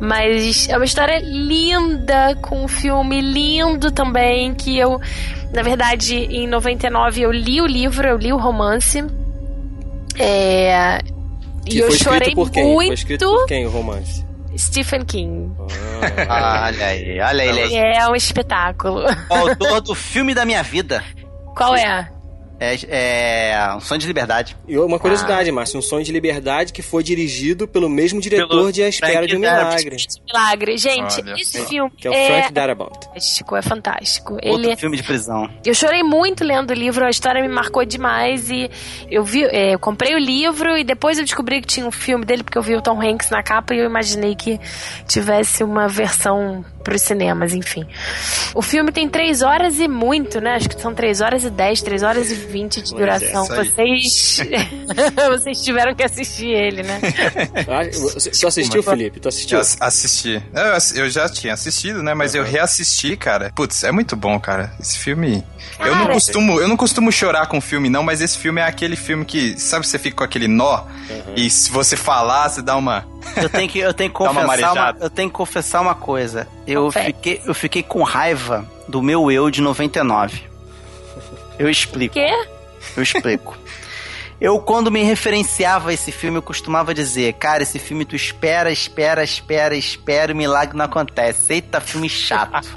Mas 0.00 0.68
é 0.68 0.76
uma 0.76 0.84
história 0.84 1.20
linda, 1.22 2.36
com 2.40 2.64
um 2.64 2.68
filme 2.68 3.20
lindo 3.20 3.90
também. 3.90 4.54
Que 4.54 4.78
eu, 4.78 5.00
na 5.52 5.62
verdade, 5.62 6.14
em 6.16 6.46
99 6.46 7.22
eu 7.22 7.32
li 7.32 7.60
o 7.60 7.66
livro, 7.66 8.06
eu 8.06 8.16
li 8.16 8.32
o 8.32 8.36
romance. 8.36 9.04
É, 10.18 10.98
e 11.66 11.70
Que 11.70 11.78
eu 11.78 11.86
foi 11.86 11.96
escrito 11.96 12.14
chorei 12.14 12.34
por 12.34 12.50
quem? 12.50 12.64
muito. 12.64 12.86
Foi 12.86 12.94
escrito 12.94 13.24
por 13.26 13.46
quem 13.46 13.66
o 13.66 13.70
romance? 13.70 14.26
Stephen 14.56 15.04
King. 15.04 15.52
Ah, 16.28 16.64
Olha 16.66 16.86
aí, 16.86 17.20
olha 17.20 17.44
ele 17.44 17.60
aí. 17.60 17.74
É 17.76 18.08
um 18.08 18.14
espetáculo. 18.16 19.04
O 19.30 19.34
autor 19.34 19.80
do 19.80 19.94
filme 19.94 20.34
da 20.34 20.44
minha 20.44 20.62
vida. 20.62 21.02
Qual 21.56 21.76
é? 21.76 22.08
É, 22.60 22.76
é 22.88 23.74
Um 23.76 23.80
Sonho 23.80 24.00
de 24.00 24.06
Liberdade. 24.06 24.56
E 24.66 24.76
uma 24.78 24.98
curiosidade, 24.98 25.50
Márcio, 25.52 25.78
um 25.78 25.82
sonho 25.82 26.04
de 26.04 26.12
liberdade 26.12 26.72
que 26.72 26.82
foi 26.82 27.02
dirigido 27.02 27.68
pelo 27.68 27.88
mesmo 27.88 28.20
diretor 28.20 28.48
Pelo 28.48 28.72
de 28.72 28.82
A 28.82 28.88
Espera 28.88 29.12
Frank 29.12 29.26
de 29.28 29.36
um. 29.36 29.40
Milagre, 29.40 29.96
Milagre. 30.26 30.78
Gente, 30.78 31.20
Olha 31.20 31.34
esse 31.40 31.58
só. 31.58 31.64
filme 31.66 31.90
que 31.96 32.08
é 32.08 32.10
o 32.10 32.14
é 32.14 32.26
Frank 32.26 32.52
Darabont. 32.52 33.06
fantástico, 33.06 33.56
é 33.56 33.62
fantástico. 33.62 34.34
Outro 34.34 34.48
Ele 34.48 34.76
filme 34.76 34.96
de 34.96 35.02
prisão. 35.02 35.48
Eu 35.64 35.74
chorei 35.74 36.02
muito 36.02 36.44
lendo 36.44 36.70
o 36.70 36.74
livro, 36.74 37.04
a 37.04 37.10
história 37.10 37.40
me 37.40 37.48
marcou 37.48 37.84
demais 37.84 38.50
e 38.50 38.70
eu 39.10 39.24
vi, 39.24 39.44
é, 39.44 39.74
eu 39.74 39.78
comprei 39.78 40.14
o 40.14 40.18
livro 40.18 40.76
e 40.76 40.84
depois 40.84 41.18
eu 41.18 41.24
descobri 41.24 41.60
que 41.60 41.66
tinha 41.66 41.86
um 41.86 41.92
filme 41.92 42.24
dele 42.24 42.42
porque 42.42 42.58
eu 42.58 42.62
vi 42.62 42.74
o 42.74 42.82
Tom 42.82 43.00
Hanks 43.00 43.30
na 43.30 43.42
capa 43.42 43.74
e 43.74 43.78
eu 43.78 43.84
imaginei 43.84 44.34
que 44.34 44.58
tivesse 45.06 45.62
uma 45.62 45.88
versão 45.88 46.64
para 46.82 46.94
os 46.94 47.02
cinemas, 47.02 47.54
enfim. 47.54 47.86
O 48.54 48.62
filme 48.62 48.90
tem 48.90 49.08
três 49.08 49.42
horas 49.42 49.78
e 49.78 49.86
muito, 49.86 50.40
né? 50.40 50.54
Acho 50.54 50.68
que 50.70 50.80
são 50.80 50.94
três 50.94 51.20
horas 51.20 51.44
e 51.44 51.50
dez, 51.50 51.82
três 51.82 52.02
horas 52.02 52.30
e 52.30 52.34
vinte 52.48 52.80
de 52.82 52.90
Pois 52.90 53.02
é, 53.02 53.18
duração. 53.18 53.52
aí. 53.52 53.68
Vocês, 53.68 54.40
vocês 55.30 55.62
tiveram 55.62 55.94
que 55.94 56.02
assistir 56.02 56.48
ele, 56.48 56.82
né? 56.82 57.00
Ah, 57.68 57.84
você- 57.92 58.30
Tu 58.30 58.46
assistiu, 58.46 58.82
Felipe? 58.82 59.20
Tu 59.20 59.28
assistiu? 59.28 59.58
Eu 59.58 59.62
ass- 59.62 59.76
assisti. 59.80 60.42
Eu, 60.94 61.02
eu 61.04 61.10
já 61.10 61.28
tinha 61.28 61.52
assistido, 61.54 62.02
né? 62.02 62.14
Mas 62.14 62.34
eu 62.34 62.42
reassisti, 62.42 63.16
cara. 63.16 63.52
Putz, 63.54 63.82
é 63.84 63.92
muito 63.92 64.16
bom, 64.16 64.38
cara. 64.40 64.72
Esse 64.80 64.98
filme. 64.98 65.44
Eu 65.78 65.94
não 65.94 66.02
Cara. 66.02 66.14
costumo, 66.14 66.60
eu 66.60 66.66
não 66.68 66.76
costumo 66.76 67.12
chorar 67.12 67.46
com 67.46 67.60
filme, 67.60 67.88
não, 67.88 68.02
mas 68.02 68.20
esse 68.20 68.36
filme 68.38 68.60
é 68.60 68.64
aquele 68.64 68.96
filme 68.96 69.24
que, 69.24 69.58
sabe, 69.60 69.86
você 69.86 69.98
fica 69.98 70.16
com 70.16 70.24
aquele 70.24 70.48
nó 70.48 70.84
e 71.36 71.48
se 71.50 71.70
você 71.70 71.96
falar, 71.96 72.48
você 72.48 72.62
dá 72.62 72.74
uma. 72.76 73.06
Eu 73.36 73.48
tenho 73.48 73.68
que, 73.68 73.78
eu 73.78 73.92
tenho 73.94 74.10
que 74.10 74.16
uma 74.22 74.28
confessar 74.28 74.46
uma, 74.46 74.46
marejada. 74.74 75.04
eu 75.04 75.10
tenho 75.10 75.28
que 75.28 75.36
confessar 75.36 75.80
uma 75.80 75.94
coisa. 75.94 76.48
Eu 76.66 76.84
Confere. 76.86 77.06
fiquei, 77.06 77.40
eu 77.46 77.54
fiquei 77.54 77.82
com 77.82 78.02
raiva 78.02 78.66
do 78.88 79.00
meu 79.02 79.30
eu 79.30 79.50
de 79.50 79.60
99. 79.60 80.42
Eu 81.58 81.68
explico. 81.68 82.14
Quê? 82.14 82.30
Eu 82.96 83.02
explico. 83.02 83.56
Eu, 84.40 84.60
quando 84.60 84.88
me 84.90 85.02
referenciava 85.02 85.90
a 85.90 85.92
esse 85.92 86.12
filme, 86.12 86.38
eu 86.38 86.42
costumava 86.42 86.94
dizer, 86.94 87.32
cara, 87.34 87.64
esse 87.64 87.76
filme 87.80 88.04
tu 88.04 88.14
espera, 88.14 88.70
espera, 88.70 89.24
espera, 89.24 89.74
espera, 89.76 90.30
e 90.30 90.34
o 90.34 90.36
milagre 90.36 90.76
não 90.76 90.84
acontece. 90.84 91.54
Eita, 91.54 91.80
filme 91.80 92.08
chato. 92.08 92.68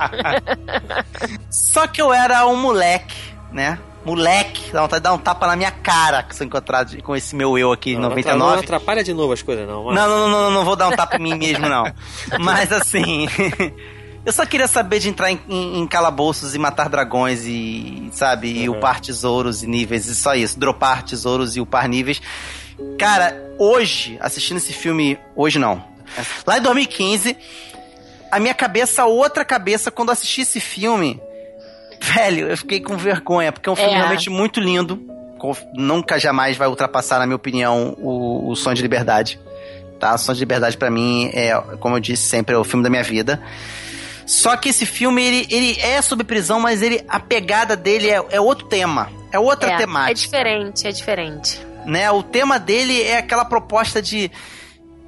Só 1.51 1.86
que 1.86 2.01
eu 2.01 2.11
era 2.11 2.47
um 2.47 2.55
moleque, 2.55 3.15
né? 3.51 3.77
Moleque, 4.03 4.71
dá 4.71 4.82
vontade 4.82 5.01
de 5.01 5.03
dar 5.03 5.13
um 5.13 5.17
tapa 5.19 5.45
na 5.45 5.55
minha 5.55 5.69
cara 5.69 6.25
se 6.32 6.41
eu 6.41 6.47
encontrar 6.47 6.84
de- 6.84 7.03
com 7.03 7.15
esse 7.15 7.36
meu 7.36 7.55
eu 7.55 7.71
aqui 7.71 7.91
em 7.91 7.95
Não, 7.95 8.01
não, 8.03 8.09
99. 8.09 8.39
não 8.55 8.59
atrapalha 8.59 9.03
de 9.03 9.13
novo 9.13 9.32
as 9.32 9.43
coisas, 9.43 9.67
não. 9.67 9.84
Não, 9.86 9.93
não, 9.93 10.07
não, 10.07 10.29
não, 10.29 10.51
não 10.51 10.65
vou 10.65 10.75
dar 10.75 10.88
um 10.88 10.95
tapa 10.95 11.17
em 11.17 11.19
mim 11.19 11.36
mesmo, 11.36 11.69
não. 11.69 11.84
Mas 12.41 12.71
assim. 12.71 13.27
Eu 14.26 14.32
só 14.32 14.45
queria 14.45 14.67
saber 14.67 14.99
de 14.99 15.09
entrar 15.09 15.32
em, 15.32 15.39
em, 15.49 15.80
em 15.80 15.88
calabouços 15.88 16.53
e 16.53 16.59
matar 16.59 16.88
dragões 16.89 17.43
e, 17.45 18.09
sabe, 18.13 18.51
e 18.51 18.69
Uhum. 18.69 18.78
upar 18.78 18.99
tesouros 18.99 19.63
e 19.63 19.67
níveis, 19.67 20.05
e 20.05 20.15
só 20.15 20.36
isso. 20.36 20.59
Dropar 20.59 21.03
tesouros 21.03 21.55
e 21.55 21.61
upar 21.61 21.88
níveis. 21.89 22.22
Cara, 22.99 23.36
hoje, 23.57 24.17
assistindo 24.22 24.57
esse 24.57 24.74
filme. 24.74 25.17
Hoje 25.36 25.57
não. 25.57 25.84
Lá 26.45 26.57
em 26.57 26.61
2015, 26.61 27.36
a 28.32 28.39
minha 28.39 28.53
cabeça, 28.53 29.05
outra 29.05 29.43
cabeça, 29.43 29.89
quando 29.89 30.09
eu 30.09 30.13
assisti 30.13 30.41
esse 30.41 30.59
filme. 30.59 31.19
Velho, 31.99 32.47
eu 32.47 32.57
fiquei 32.57 32.80
com 32.80 32.95
vergonha, 32.97 33.51
porque 33.51 33.69
é 33.69 33.72
um 33.72 33.76
filme 33.76 33.91
É. 33.93 33.97
realmente 33.97 34.30
muito 34.30 34.59
lindo. 34.59 34.99
Nunca 35.74 36.19
jamais 36.19 36.55
vai 36.57 36.67
ultrapassar, 36.67 37.17
na 37.17 37.26
minha 37.26 37.36
opinião, 37.36 37.95
o, 37.99 38.49
o 38.51 38.55
Sonho 38.55 38.76
de 38.76 38.82
Liberdade. 38.84 39.39
Tá? 39.99 40.13
O 40.13 40.17
Sonho 40.19 40.36
de 40.36 40.41
Liberdade, 40.41 40.78
pra 40.78 40.91
mim, 40.91 41.32
é, 41.34 41.55
como 41.80 41.95
eu 41.95 41.99
disse 41.99 42.24
sempre, 42.24 42.53
é 42.53 42.57
o 42.57 42.63
filme 42.63 42.84
da 42.84 42.89
minha 42.91 43.01
vida. 43.03 43.41
Só 44.26 44.55
que 44.55 44.69
esse 44.69 44.86
filme, 44.86 45.24
ele, 45.24 45.47
ele 45.49 45.80
é 45.80 46.01
sobre 46.01 46.24
prisão, 46.24 46.59
mas 46.59 46.82
ele, 46.82 47.03
a 47.07 47.19
pegada 47.19 47.76
dele 47.76 48.09
é, 48.09 48.24
é 48.30 48.41
outro 48.41 48.67
tema. 48.67 49.09
É 49.32 49.39
outra 49.39 49.72
é, 49.72 49.78
temática. 49.78 50.11
é 50.11 50.13
diferente, 50.13 50.88
é 50.88 50.91
diferente. 50.91 51.61
né? 51.86 52.11
O 52.11 52.22
tema 52.24 52.59
dele 52.59 53.01
é 53.01 53.17
aquela 53.17 53.45
proposta 53.45 54.01
de 54.01 54.32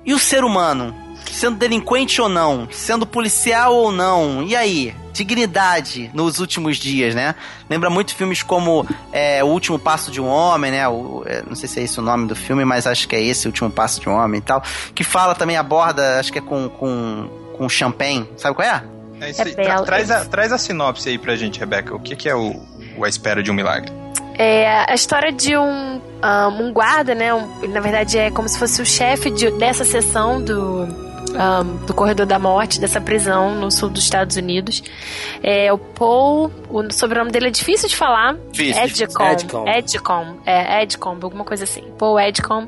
e 0.06 0.14
o 0.14 0.20
ser 0.20 0.44
humano, 0.44 0.94
sendo 1.32 1.58
delinquente 1.58 2.22
ou 2.22 2.28
não, 2.28 2.68
sendo 2.70 3.06
policial 3.06 3.74
ou 3.74 3.92
não, 3.92 4.44
e 4.44 4.56
aí? 4.56 4.94
Dignidade 5.14 6.10
nos 6.14 6.40
últimos 6.40 6.78
dias, 6.78 7.14
né? 7.14 7.36
Lembra 7.70 7.90
muito 7.90 8.16
filmes 8.16 8.42
como 8.42 8.86
é, 9.12 9.44
O 9.44 9.48
Último 9.48 9.78
Passo 9.78 10.12
de 10.12 10.20
um 10.20 10.28
Homem, 10.28 10.72
né? 10.72 10.88
O, 10.88 11.24
é, 11.26 11.44
não 11.48 11.56
sei 11.56 11.70
se 11.70 11.80
é 11.80 11.84
esse 11.84 12.00
o 12.00 12.02
nome 12.02 12.28
do 12.28 12.36
filme, 12.36 12.66
mas 12.66 12.88
acho 12.88 13.08
que 13.08 13.16
é 13.16 13.22
esse, 13.22 13.48
O 13.48 13.50
Último 13.50 13.70
Passo 13.70 14.02
de 14.02 14.10
um 14.10 14.14
Homem 14.14 14.40
e 14.40 14.42
tal. 14.42 14.62
Que 14.94 15.04
fala 15.04 15.36
também, 15.36 15.56
aborda, 15.56 16.20
acho 16.20 16.34
que 16.34 16.40
é 16.40 16.42
com, 16.42 16.68
com, 16.68 17.30
com 17.56 17.70
champanhe. 17.70 18.28
Sabe 18.36 18.56
qual 18.56 18.68
é? 18.68 18.84
É 19.24 19.30
isso 19.30 19.42
aí. 19.42 19.54
Tra 19.54 19.82
traz, 19.84 20.12
a, 20.12 20.26
traz 20.26 20.52
a 20.52 20.58
sinopse 20.58 21.10
aí 21.10 21.18
pra 21.18 21.36
gente, 21.36 21.60
Rebeca. 21.60 21.96
O 21.96 22.00
que, 22.00 22.16
que 22.16 22.30
é 22.30 22.36
o, 22.36 22.62
o 22.98 23.06
A 23.06 23.10
Espera 23.10 23.42
de 23.42 23.50
um 23.50 23.54
Milagre? 23.54 23.92
É 24.36 24.92
a 24.92 24.94
história 24.96 25.32
de 25.32 25.56
um, 25.56 26.02
um, 26.02 26.64
um 26.64 26.74
guarda, 26.74 27.14
né? 27.14 27.34
Um, 27.34 27.68
na 27.70 27.80
verdade, 27.80 28.18
é 28.18 28.32
como 28.32 28.50
se 28.50 28.58
fosse 28.58 28.82
o 28.82 28.86
chefe 28.86 29.30
de, 29.30 29.52
dessa 29.52 29.84
seção 29.84 30.42
do, 30.42 30.84
um, 30.86 31.86
do 31.86 31.94
corredor 31.94 32.26
da 32.26 32.40
morte, 32.40 32.80
dessa 32.80 33.00
prisão 33.00 33.56
no 33.56 33.70
sul 33.70 33.90
dos 33.90 34.04
Estados 34.04 34.36
Unidos. 34.36 34.84
É 35.42 35.72
o 35.72 35.78
Paul, 35.78 36.52
o 36.70 36.92
sobrenome 36.92 37.32
dele 37.32 37.48
é 37.48 37.52
difícil 37.52 37.88
de 37.88 37.96
falar. 37.96 38.36
Edcom. 38.58 39.32
Edcom. 39.32 39.68
Edcom. 39.68 40.38
É, 40.46 40.82
Edcom, 40.82 41.18
alguma 41.22 41.44
coisa 41.44 41.64
assim. 41.64 41.84
Paul 41.98 42.20
Edcom. 42.20 42.68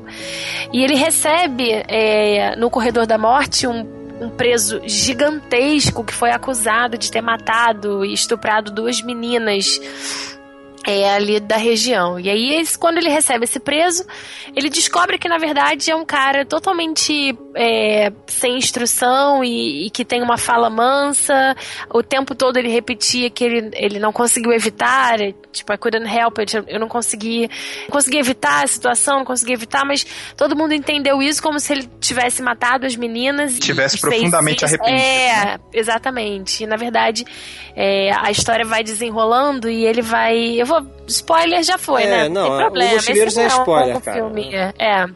E 0.72 0.84
ele 0.84 0.94
recebe 0.94 1.68
é, 1.88 2.54
no 2.56 2.70
corredor 2.70 3.06
da 3.06 3.18
morte 3.18 3.66
um 3.66 3.95
um 4.20 4.30
preso 4.30 4.80
gigantesco 4.84 6.04
que 6.04 6.12
foi 6.12 6.30
acusado 6.30 6.96
de 6.96 7.10
ter 7.10 7.20
matado 7.20 8.04
e 8.04 8.12
estuprado 8.12 8.70
duas 8.70 9.00
meninas 9.02 9.80
é, 10.86 11.10
ali 11.10 11.40
da 11.40 11.56
região. 11.56 12.18
E 12.18 12.30
aí, 12.30 12.62
quando 12.78 12.98
ele 12.98 13.08
recebe 13.08 13.44
esse 13.44 13.58
preso, 13.58 14.06
ele 14.54 14.70
descobre 14.70 15.18
que, 15.18 15.28
na 15.28 15.36
verdade, 15.36 15.90
é 15.90 15.96
um 15.96 16.04
cara 16.04 16.46
totalmente 16.46 17.36
é, 17.56 18.12
sem 18.26 18.58
instrução 18.58 19.42
e, 19.42 19.86
e, 19.86 19.90
que 19.90 20.04
tem 20.04 20.22
uma 20.22 20.36
fala 20.36 20.68
mansa. 20.68 21.56
O 21.92 22.02
tempo 22.02 22.34
todo 22.34 22.58
ele 22.58 22.68
repetia 22.68 23.30
que 23.30 23.42
ele, 23.42 23.70
ele 23.72 23.98
não 23.98 24.12
conseguiu 24.12 24.52
evitar, 24.52 25.18
tipo, 25.50 25.72
I 25.72 25.78
couldn't 25.78 26.06
help 26.06 26.38
it, 26.38 26.54
eu 26.68 26.78
não 26.78 26.86
consegui, 26.86 27.48
consegui 27.90 28.18
evitar 28.18 28.62
a 28.62 28.66
situação, 28.66 29.18
não 29.18 29.24
consegui 29.24 29.54
evitar, 29.54 29.84
mas 29.86 30.06
todo 30.36 30.54
mundo 30.54 30.74
entendeu 30.74 31.22
isso 31.22 31.42
como 31.42 31.58
se 31.58 31.72
ele 31.72 31.90
tivesse 31.98 32.42
matado 32.42 32.84
as 32.84 32.94
meninas. 32.94 33.58
Tivesse 33.58 33.96
e, 33.96 34.00
profundamente 34.00 34.64
arrependido. 34.64 35.00
É, 35.00 35.44
né? 35.46 35.58
exatamente. 35.72 36.64
E, 36.64 36.66
na 36.66 36.76
verdade, 36.76 37.24
é, 37.74 38.10
a 38.14 38.30
história 38.30 38.66
vai 38.66 38.84
desenrolando 38.84 39.70
e 39.70 39.86
ele 39.86 40.02
vai. 40.02 40.60
Eu 40.60 40.66
vou 40.66 40.86
spoiler 41.06 41.62
já 41.62 41.78
foi, 41.78 42.02
é, 42.02 42.06
né? 42.06 42.28
Não, 42.28 42.48
Tem 42.48 42.56
problema. 42.58 42.92
O 42.92 42.96
Esse 42.96 43.12
não 43.14 43.42
é, 43.42 43.46
é 43.46 43.48
spoiler, 43.48 43.96
um 43.96 44.00
cara. 44.00 44.16
Filme. 44.18 44.54
É. 44.54 45.06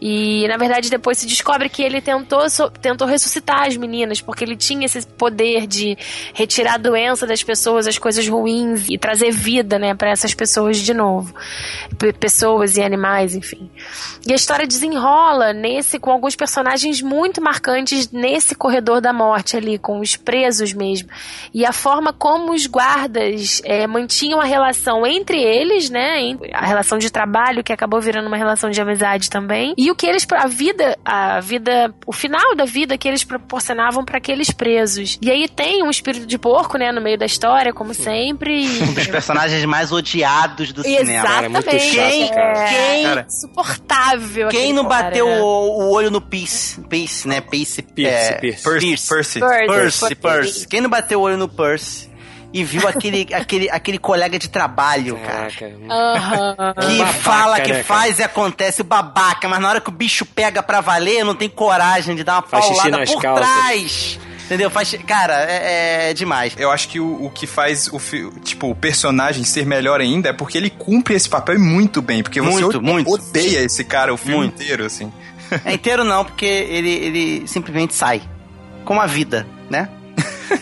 E 0.00 0.46
na 0.48 0.56
verdade 0.56 0.90
depois 0.90 1.18
se 1.18 1.26
descobre 1.26 1.68
que 1.68 1.82
ele 1.82 2.00
tentou, 2.00 2.48
so, 2.50 2.70
tentou 2.70 3.06
ressuscitar 3.06 3.66
as 3.66 3.76
meninas, 3.76 4.20
porque 4.20 4.44
ele 4.44 4.56
tinha 4.56 4.86
esse 4.86 5.06
poder 5.06 5.66
de 5.66 5.96
retirar 6.32 6.74
a 6.74 6.78
doença 6.78 7.26
das 7.26 7.42
pessoas, 7.42 7.86
as 7.86 7.98
coisas 7.98 8.26
ruins 8.28 8.86
e 8.88 8.98
trazer 8.98 9.30
vida, 9.30 9.78
né, 9.78 9.94
para 9.94 10.10
essas 10.10 10.34
pessoas 10.34 10.78
de 10.78 10.92
novo. 10.92 11.34
P 11.98 12.12
pessoas 12.12 12.76
e 12.76 12.82
animais, 12.82 13.34
enfim. 13.34 13.70
E 14.26 14.32
a 14.32 14.36
história 14.36 14.66
desenrola 14.66 15.52
nesse 15.52 15.98
com 15.98 16.10
alguns 16.10 16.36
personagens 16.36 17.00
muito 17.00 17.40
marcantes 17.40 18.10
nesse 18.10 18.54
corredor 18.54 19.00
da 19.00 19.12
morte 19.12 19.56
ali, 19.56 19.78
com 19.78 20.00
os 20.00 20.16
presos 20.16 20.72
mesmo. 20.72 21.08
E 21.52 21.64
a 21.64 21.72
forma 21.72 22.12
como 22.12 22.52
os 22.52 22.66
guardas 22.66 23.60
é, 23.64 23.86
mantinham 23.86 24.40
a 24.40 24.44
relação 24.44 25.06
entre 25.06 25.40
eles, 25.40 25.90
né, 25.90 26.36
a 26.52 26.66
relação 26.66 26.98
de 26.98 27.10
trabalho 27.10 27.62
que 27.62 27.72
acabou 27.72 28.00
virando 28.00 28.26
uma 28.28 28.36
relação 28.36 28.70
de 28.70 28.80
amizade 28.80 29.30
também. 29.30 29.74
E 29.84 29.90
o 29.90 29.94
que 29.94 30.06
eles 30.06 30.26
a 30.32 30.46
vida, 30.46 30.96
a 31.04 31.40
vida, 31.40 31.94
o 32.06 32.12
final 32.12 32.56
da 32.56 32.64
vida 32.64 32.96
que 32.96 33.06
eles 33.06 33.22
proporcionavam 33.22 34.02
para 34.02 34.16
aqueles 34.16 34.50
presos. 34.50 35.18
E 35.20 35.30
aí 35.30 35.46
tem 35.46 35.82
um 35.82 35.90
espírito 35.90 36.24
de 36.24 36.38
porco, 36.38 36.78
né, 36.78 36.90
no 36.90 37.02
meio 37.02 37.18
da 37.18 37.26
história, 37.26 37.70
como 37.70 37.92
sempre. 37.92 38.66
Um 38.80 38.94
dos 38.94 39.06
personagens 39.06 39.62
mais 39.66 39.92
odiados 39.92 40.72
do 40.72 40.80
Exatamente. 40.80 41.06
cinema. 41.06 41.28
Cara, 41.28 41.44
é 41.44 41.48
muito 41.50 41.78
chato, 41.78 42.34
cara. 42.34 42.68
Quem, 42.70 43.04
cara. 43.04 43.26
insuportável. 43.28 44.48
Quem 44.48 44.72
não 44.72 44.84
bateu 44.84 45.28
o, 45.28 45.42
o, 45.42 45.90
olho 45.90 46.10
no 46.10 46.22
Peace, 46.22 46.80
Peace, 46.88 47.28
né, 47.28 47.42
Peace, 47.42 47.82
Pierce, 47.82 48.32
é, 48.32 48.38
Pierce. 48.38 48.64
Percy. 48.64 49.08
Percy. 49.08 49.40
Percy, 49.40 50.14
Percy. 50.14 50.66
Quem 50.66 50.80
não 50.80 50.88
bateu 50.88 51.20
o 51.20 51.22
olho 51.24 51.36
no 51.36 51.46
Percy? 51.46 52.13
E 52.54 52.62
viu 52.64 52.86
aquele, 52.88 53.26
aquele, 53.34 53.68
aquele 53.68 53.98
colega 53.98 54.38
de 54.38 54.48
trabalho, 54.48 55.16
Caraca. 55.18 55.50
cara. 55.58 56.74
Que 56.74 56.98
babaca, 56.98 57.12
fala 57.20 57.60
que 57.60 57.72
né, 57.72 57.82
faz 57.82 58.18
e 58.18 58.22
acontece 58.22 58.80
o 58.80 58.84
babaca, 58.84 59.48
mas 59.48 59.60
na 59.60 59.68
hora 59.68 59.80
que 59.80 59.88
o 59.88 59.92
bicho 59.92 60.24
pega 60.24 60.62
pra 60.62 60.80
valer, 60.80 61.24
não 61.24 61.34
tem 61.34 61.48
coragem 61.48 62.14
de 62.14 62.22
dar 62.24 62.36
uma 62.36 62.42
Faz 62.42 62.64
paulada 62.66 63.04
por 63.04 63.20
calças. 63.20 63.46
trás. 63.48 64.20
Entendeu? 64.44 64.70
Faz, 64.70 64.94
cara, 65.06 65.42
é, 65.50 66.10
é 66.10 66.14
demais. 66.14 66.54
Eu 66.58 66.70
acho 66.70 66.88
que 66.88 67.00
o, 67.00 67.24
o 67.24 67.30
que 67.30 67.46
faz 67.46 67.88
o, 67.88 67.98
tipo, 68.42 68.70
o 68.70 68.74
personagem 68.74 69.42
ser 69.42 69.64
melhor 69.64 70.00
ainda 70.02 70.28
é 70.28 70.32
porque 70.34 70.58
ele 70.58 70.68
cumpre 70.68 71.14
esse 71.14 71.28
papel 71.28 71.58
muito 71.58 72.02
bem. 72.02 72.22
Porque 72.22 72.42
você 72.42 72.60
Muito, 72.60 72.76
ode- 72.76 72.78
muito. 72.86 73.10
odeia 73.10 73.60
esse 73.60 73.82
cara 73.84 74.12
o 74.12 74.18
filme 74.18 74.36
Muito. 74.40 74.62
inteiro, 74.62 74.84
assim. 74.84 75.10
É 75.64 75.72
inteiro 75.72 76.04
não, 76.04 76.24
porque 76.26 76.44
ele, 76.44 76.90
ele 76.90 77.48
simplesmente 77.48 77.94
sai. 77.94 78.20
Como 78.84 79.00
a 79.00 79.06
vida, 79.06 79.46
né? 79.70 79.88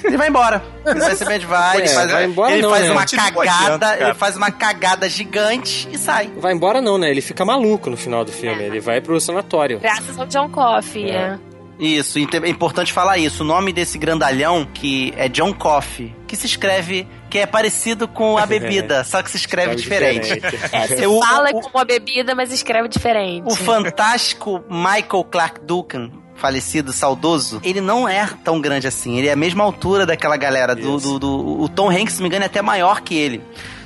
Ele 0.04 0.16
vai 0.18 0.28
embora. 0.28 0.62
Ele 0.86 1.00
vai, 1.46 1.76
ele 1.78 1.84
É, 1.86 1.88
faz, 1.88 2.10
vai 2.10 2.24
embora 2.24 2.52
ele 2.52 2.62
não, 2.62 2.70
faz 2.70 2.84
né? 2.84 2.90
uma 2.90 3.04
Tipo, 3.04 3.22
cagada, 3.42 3.96
ele 4.00 4.14
faz 4.14 4.36
uma 4.36 4.50
cagada 4.50 5.08
gigante 5.08 5.88
e 5.92 5.98
sai. 5.98 6.30
Vai 6.38 6.52
embora 6.52 6.80
não, 6.80 6.98
né? 6.98 7.10
Ele 7.10 7.20
fica 7.20 7.44
maluco 7.44 7.90
no 7.90 7.96
final 7.96 8.24
do 8.24 8.32
filme. 8.32 8.62
É. 8.62 8.66
Ele 8.66 8.80
vai 8.80 9.00
pro 9.00 9.20
sanatório. 9.20 9.78
Graças 9.80 10.18
ao 10.18 10.26
John 10.26 10.48
Coffey, 10.48 11.10
É. 11.10 11.14
é. 11.14 11.38
Isso, 11.78 12.18
e 12.18 12.28
é 12.30 12.48
importante 12.48 12.92
falar 12.92 13.18
isso. 13.18 13.42
O 13.42 13.46
nome 13.46 13.72
desse 13.72 13.98
grandalhão, 13.98 14.64
que 14.72 15.12
é 15.16 15.28
John 15.28 15.52
Coffey, 15.52 16.14
que 16.28 16.36
se 16.36 16.46
escreve, 16.46 17.08
que 17.28 17.38
é 17.38 17.46
parecido 17.46 18.06
com 18.06 18.38
a 18.38 18.46
bebida, 18.46 19.02
só 19.02 19.20
que 19.20 19.28
se 19.30 19.36
escreve 19.38 19.74
diferente. 19.74 20.30
É, 20.70 20.86
se 20.86 21.06
O- 21.06 21.20
fala 21.20 21.48
o- 21.50 21.52
como 21.60 21.70
uma 21.74 21.84
bebida, 21.84 22.34
mas 22.36 22.52
escreve 22.52 22.88
diferente. 22.88 23.42
O 23.50 23.56
fantástico 23.56 24.62
Michael 24.70 25.24
Clark 25.24 25.60
Duncan, 25.64 26.10
falecido, 26.34 26.92
saudoso, 26.92 27.60
ele 27.62 27.80
não 27.80 28.08
é 28.08 28.26
tão 28.42 28.60
grande 28.60 28.86
assim. 28.86 29.18
Ele 29.18 29.28
é 29.28 29.32
a 29.32 29.36
mesma 29.36 29.62
altura 29.62 30.04
daquela 30.06 30.36
galera. 30.36 30.74
Do, 30.74 30.98
do, 30.98 31.18
do- 31.18 31.60
o 31.62 31.68
Tom 31.68 31.90
Hanks, 31.90 32.14
se 32.14 32.18
não 32.20 32.24
me 32.24 32.28
engano, 32.28 32.44
é 32.44 32.46
até 32.46 32.60
maior 32.62 33.00
que 33.00 33.14
ele. 33.14 33.42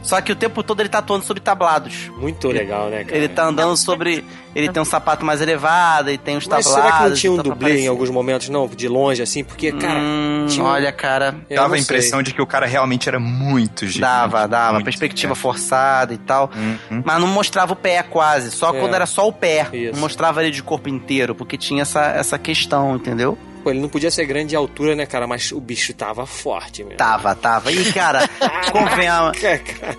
Só 0.07 0.21
que 0.21 0.31
o 0.33 0.37
tempo 0.37 0.63
todo 0.63 0.81
ele 0.81 0.89
tá 0.89 0.99
atuando 0.99 1.25
sobre 1.25 1.43
tablados. 1.43 2.11
Muito 2.17 2.49
legal, 2.49 2.89
né, 2.89 3.03
cara? 3.05 3.17
Ele 3.17 3.29
tá 3.29 3.45
andando 3.45 3.77
sobre. 3.77 4.25
Ele 4.55 4.71
tem 4.71 4.81
um 4.81 4.87
sapato 4.87 5.25
mais 5.25 5.41
elevado, 5.43 6.11
e 6.11 6.17
tem 6.17 6.37
os 6.37 6.47
Mas 6.47 6.65
tablados. 6.65 6.87
será 6.91 7.03
que 7.03 7.09
não 7.11 7.17
tinha 7.17 7.33
um 7.33 7.37
tá 7.37 7.43
dublê 7.43 7.81
em 7.81 7.89
alguns 7.89 8.09
momentos, 8.09 8.49
não? 8.49 8.67
De 8.69 8.89
longe, 8.89 9.21
assim? 9.21 9.45
Porque, 9.45 9.71
cara... 9.73 9.99
Hum, 10.01 10.47
tinha 10.49 10.65
um- 10.65 10.69
olha, 10.69 10.91
cara. 10.93 11.35
eu 11.51 11.57
Dava 11.61 11.75
a 11.75 11.79
impressão 11.79 12.23
de 12.23 12.33
que 12.33 12.41
o 12.41 12.47
cara 12.47 12.65
realmente 12.67 13.09
era 13.09 13.19
muito 13.21 13.81
gigante. 13.87 14.01
Dava, 14.01 14.47
dava. 14.49 14.73
muito, 14.75 14.85
perspectiva 14.85 15.35
né? 15.35 15.41
forçada 15.41 16.15
e 16.15 16.19
tal. 16.19 16.51
Uhum. 16.57 17.03
Mas 17.05 17.21
não 17.21 17.27
mostrava 17.27 17.73
o 17.73 17.77
pé 17.77 18.03
quase. 18.03 18.51
Só 18.51 18.75
É. 18.75 18.79
quando 18.81 18.95
era 18.95 19.05
só 19.07 19.27
o 19.29 19.33
pé. 19.33 19.67
Isso. 19.73 19.93
Não 19.93 20.01
mostrava 20.01 20.43
ele 20.43 20.51
de 20.53 20.63
corpo 20.63 20.89
inteiro. 20.89 21.35
Porque 21.35 21.59
tinha 21.59 21.83
essa, 21.83 22.05
essa 22.07 22.39
questão, 22.39 22.97
entendeu? 22.97 23.37
Pô, 23.67 23.71
ele 23.71 23.81
não 23.81 23.89
podia 23.89 24.12
ser 24.12 24.25
grande 24.27 24.51
de 24.51 24.57
altura, 24.57 24.95
né, 24.95 25.07
cara? 25.07 25.27
Mas 25.27 25.51
o 25.51 25.61
bicho 25.61 25.93
tava 25.93 26.25
forte 26.25 26.85
mesmo. 26.85 26.99
Tava, 26.99 27.35
tava. 27.35 27.73
E, 27.73 27.93
cara, 27.93 28.21
convenhamos. 28.71 29.43
É, 29.43 29.59
cara. 29.59 29.99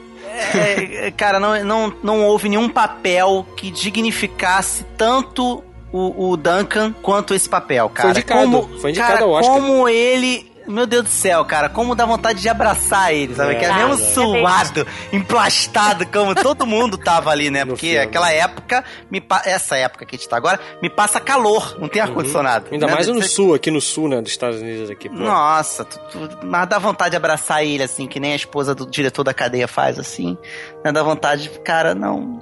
É, 0.56 1.12
cara, 1.12 1.38
não, 1.38 1.62
não, 1.66 1.94
não 2.02 2.24
houve 2.24 2.48
nenhum 2.48 2.70
papel 2.70 3.46
que 3.58 3.70
dignificasse 3.70 4.86
tanto 4.98 5.62
o, 5.92 6.30
o 6.30 6.38
Duncan 6.38 6.94
quanto 7.02 7.34
esse 7.34 7.50
papel, 7.50 7.90
cara. 7.90 8.12
indicado, 8.12 8.40
como, 8.40 8.80
foi 8.80 8.92
indicado 8.92 9.14
cara, 9.16 9.26
ao 9.26 9.32
Oscar. 9.32 9.54
Como 9.54 9.90
ele. 9.90 10.50
Meu 10.68 10.86
Deus 10.86 11.04
do 11.04 11.10
céu, 11.10 11.46
cara, 11.46 11.70
como 11.70 11.96
dá 11.96 12.06
vontade 12.06 12.42
de 12.42 12.50
abraçar 12.50 13.14
ele, 13.14 13.34
sabe? 13.36 13.54
É, 13.54 13.56
que 13.56 13.66
é 13.66 13.74
mesmo 13.74 13.94
é. 13.94 13.98
suado, 13.98 14.86
emplastado, 15.14 16.06
como 16.08 16.36
todo 16.36 16.66
mundo 16.66 16.98
tava 16.98 17.30
ali, 17.30 17.50
né? 17.50 17.64
No 17.64 17.72
Porque 17.74 17.88
filme. 17.92 18.04
aquela 18.04 18.32
época, 18.32 18.84
me 19.10 19.22
pa- 19.22 19.44
essa 19.46 19.78
época 19.78 20.06
que 20.06 20.16
a 20.16 20.20
gente 20.20 20.28
tá 20.28 20.36
agora, 20.38 20.60
me 20.82 20.90
passa 20.90 21.20
calor, 21.20 21.78
não 21.80 21.88
tem 21.88 22.02
ar-condicionado. 22.02 22.66
Uhum. 22.68 22.74
Ainda 22.74 22.88
né? 22.88 22.94
mais 22.94 23.08
no 23.08 23.22
Você- 23.22 23.28
sul, 23.30 23.54
aqui 23.54 23.72
no 23.72 23.80
sul, 23.82 24.10
né? 24.10 24.22
Dos 24.22 24.32
Estados 24.32 24.60
Unidos 24.62 24.90
aqui. 24.90 25.08
Pô. 25.10 25.16
nossa, 25.16 25.86
tu- 25.86 26.00
tu- 26.12 26.38
mas 26.46 26.68
dá 26.68 26.78
vontade 26.80 27.12
de 27.12 27.18
abraçar 27.18 27.64
ele, 27.64 27.84
assim, 27.84 28.08
que 28.08 28.20
nem 28.20 28.34
a 28.34 28.36
esposa 28.36 28.76
do 28.76 28.86
diretor 28.86 29.24
da 29.24 29.34
cadeia 29.34 29.68
faz, 29.68 29.98
assim. 29.98 30.38
Né? 30.84 30.92
Dá 30.92 31.02
vontade 31.04 31.44
de, 31.44 31.50
cara, 31.60 31.96
não. 31.96 32.40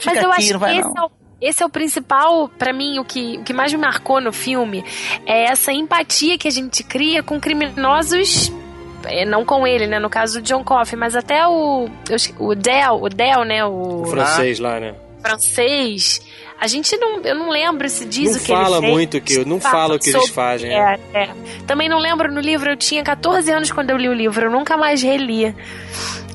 Fica 0.00 0.14
Mas 0.14 0.24
eu 0.24 0.32
aqui, 0.32 0.42
acho 0.42 0.52
não 0.54 0.60
vai 0.60 0.74
que 0.74 0.80
não. 0.80 1.10
Esse 1.42 1.62
é, 1.62 1.66
o, 1.66 1.68
é 1.68 1.70
principal, 1.70 2.48
pra 2.48 2.72
mim, 2.72 2.98
o 2.98 3.04
que, 3.04 3.38
o 3.38 3.42
que 3.42 3.52
mais 3.52 3.72
me 3.72 3.78
marcou 3.78 4.20
no 4.20 4.32
filme 4.32 4.84
é 5.26 5.44
essa 5.50 5.72
empatia 5.72 6.38
que 6.38 6.46
a 6.48 6.50
gente 6.50 6.82
cria 6.84 7.22
com 7.22 7.40
criminosos. 7.40 8.52
é, 9.04 9.24
Não 9.24 9.44
com 9.44 9.66
ele, 9.66 9.86
né? 9.86 9.98
No 9.98 10.08
caso 10.08 10.40
do 10.40 10.42
John 10.46 10.62
Coffey, 10.64 10.96
mas 10.98 11.14
até 11.16 11.46
o. 11.46 11.88
eu 12.08 12.16
O 12.46 12.54
Del, 12.54 13.02
o 13.02 13.08
Del, 13.08 13.44
né? 13.44 13.64
O 13.64 14.02
O 14.02 14.06
francês 14.06 14.58
lá, 14.58 14.78
né? 14.80 14.94
francês. 15.20 16.20
A 16.60 16.66
gente 16.66 16.96
não. 16.96 17.20
Eu 17.22 17.34
não 17.36 17.48
lembro 17.50 17.88
se 17.88 18.04
diz 18.04 18.30
Não 18.30 18.40
o 18.40 18.44
que 18.44 18.52
ele 18.52 18.62
fala 18.62 18.80
fez. 18.80 18.92
muito 18.92 19.20
que- 19.20 19.44
não 19.44 19.60
fala 19.60 19.94
o 19.96 19.98
que 19.98 20.10
eles 20.10 20.28
fazem, 20.30 20.72
É, 20.72 20.98
é. 21.14 21.28
Também 21.66 21.88
não 21.88 21.98
lembro 21.98 22.32
no 22.32 22.40
livro, 22.40 22.70
eu 22.70 22.76
tinha 22.76 23.02
14 23.02 23.50
anos 23.50 23.70
quando 23.72 23.90
eu 23.90 23.96
li 23.96 24.08
o 24.08 24.12
livro, 24.12 24.46
eu 24.46 24.50
nunca 24.50 24.76
mais 24.76 25.02
reli. 25.02 25.54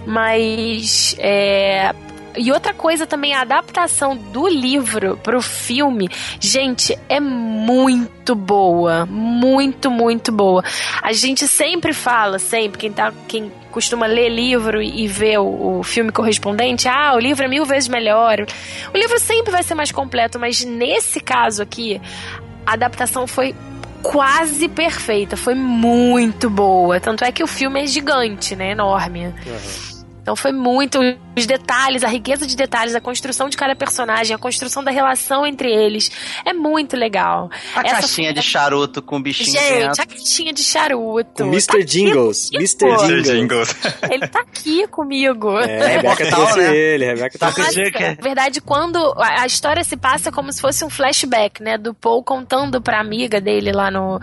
Mas 0.05 1.16
é, 1.20 1.93
E 2.38 2.51
outra 2.51 2.73
coisa 2.73 3.05
também, 3.07 3.33
a 3.33 3.41
adaptação 3.41 4.15
do 4.15 4.47
livro 4.47 5.17
pro 5.23 5.41
filme, 5.41 6.09
gente, 6.39 6.97
é 7.09 7.19
muito 7.19 8.35
boa. 8.35 9.05
Muito, 9.05 9.89
muito 9.89 10.31
boa. 10.31 10.63
A 11.01 11.11
gente 11.13 11.47
sempre 11.47 11.93
fala, 11.93 12.39
sempre, 12.39 12.77
quem 12.77 12.91
tá. 12.91 13.13
Quem 13.27 13.51
costuma 13.71 14.07
ler 14.07 14.29
livro 14.29 14.81
e 14.81 15.07
ver 15.07 15.38
o, 15.38 15.79
o, 15.79 15.83
filme 15.83 16.11
correspondente, 16.11 16.88
ah, 16.88 17.13
o 17.13 17.19
livro 17.19 17.45
é 17.45 17.47
mil 17.47 17.63
vezes 17.63 17.88
melhor. 17.88 18.45
O 18.91 18.97
livro 18.97 19.19
sempre 19.19 19.51
vai 19.51 19.61
ser 19.61 19.75
mais 19.75 19.91
completo, 19.91 20.39
mas 20.39 20.63
nesse 20.63 21.19
caso 21.19 21.61
aqui, 21.61 22.01
a 22.65 22.73
adaptação 22.73 23.27
foi 23.27 23.55
quase 24.01 24.67
perfeita, 24.67 25.38
foi 25.38 25.53
muito 25.53 26.49
boa. 26.49 26.99
Tanto 26.99 27.23
é 27.23 27.31
que 27.31 27.43
o 27.43 27.47
filme 27.47 27.83
é 27.83 27.88
gigante, 27.88 28.55
né? 28.55 28.71
Enorme. 28.71 29.27
Uhum. 29.27 29.96
Então 30.28 30.36
foi 30.36 30.51
muito 30.51 30.99
os 31.38 31.45
detalhes, 31.45 32.03
a 32.03 32.09
riqueza 32.09 32.45
de 32.45 32.53
detalhes, 32.53 32.93
a 32.93 32.99
construção 32.99 33.47
de 33.47 33.55
cada 33.55 33.73
personagem, 33.78 34.36
a 34.36 34.38
construção 34.38 34.84
da 34.84 34.91
relação 34.91 35.47
entre 35.47 35.71
eles. 35.71 36.11
É 36.43 36.51
muito 36.51 36.97
legal. 36.97 37.49
A 37.73 37.80
Essa 37.80 38.01
caixinha 38.01 38.34
foi... 38.34 38.41
de 38.41 38.41
charuto 38.41 39.01
com 39.01 39.15
o 39.15 39.19
bichinho 39.21 39.53
Gente, 39.53 39.86
dentro. 39.86 40.01
a 40.01 40.05
caixinha 40.05 40.51
de 40.51 40.61
charuto. 40.61 41.45
O 41.45 41.47
Mr. 41.47 41.78
Tá 41.78 41.80
Jingles. 41.80 42.49
Mr. 42.51 43.23
Jingles. 43.23 43.73
Ele 44.11 44.28
tá 44.28 44.41
aqui 44.41 44.86
comigo. 44.89 45.57
É, 45.59 45.82
a 45.82 45.88
Rebeca 45.88 46.23
é 46.23 46.30
trouxe 46.30 46.57
né? 46.57 46.75
ele. 46.75 47.05
A 47.05 47.07
Rebeca 47.07 47.39
tá 47.39 47.51
trouxe 47.53 47.80
ele. 47.80 47.91
Na 47.97 48.21
verdade, 48.21 48.59
quando 48.59 49.13
a 49.17 49.45
história 49.45 49.86
se 49.86 49.95
passa 49.95 50.30
como 50.30 50.51
se 50.51 50.59
fosse 50.59 50.84
um 50.84 50.89
flashback, 50.89 51.63
né? 51.63 51.78
Do 51.78 51.93
Paul 51.93 52.21
contando 52.21 52.82
pra 52.82 52.99
amiga 52.99 53.39
dele 53.39 53.71
lá 53.71 53.89
no... 53.89 54.19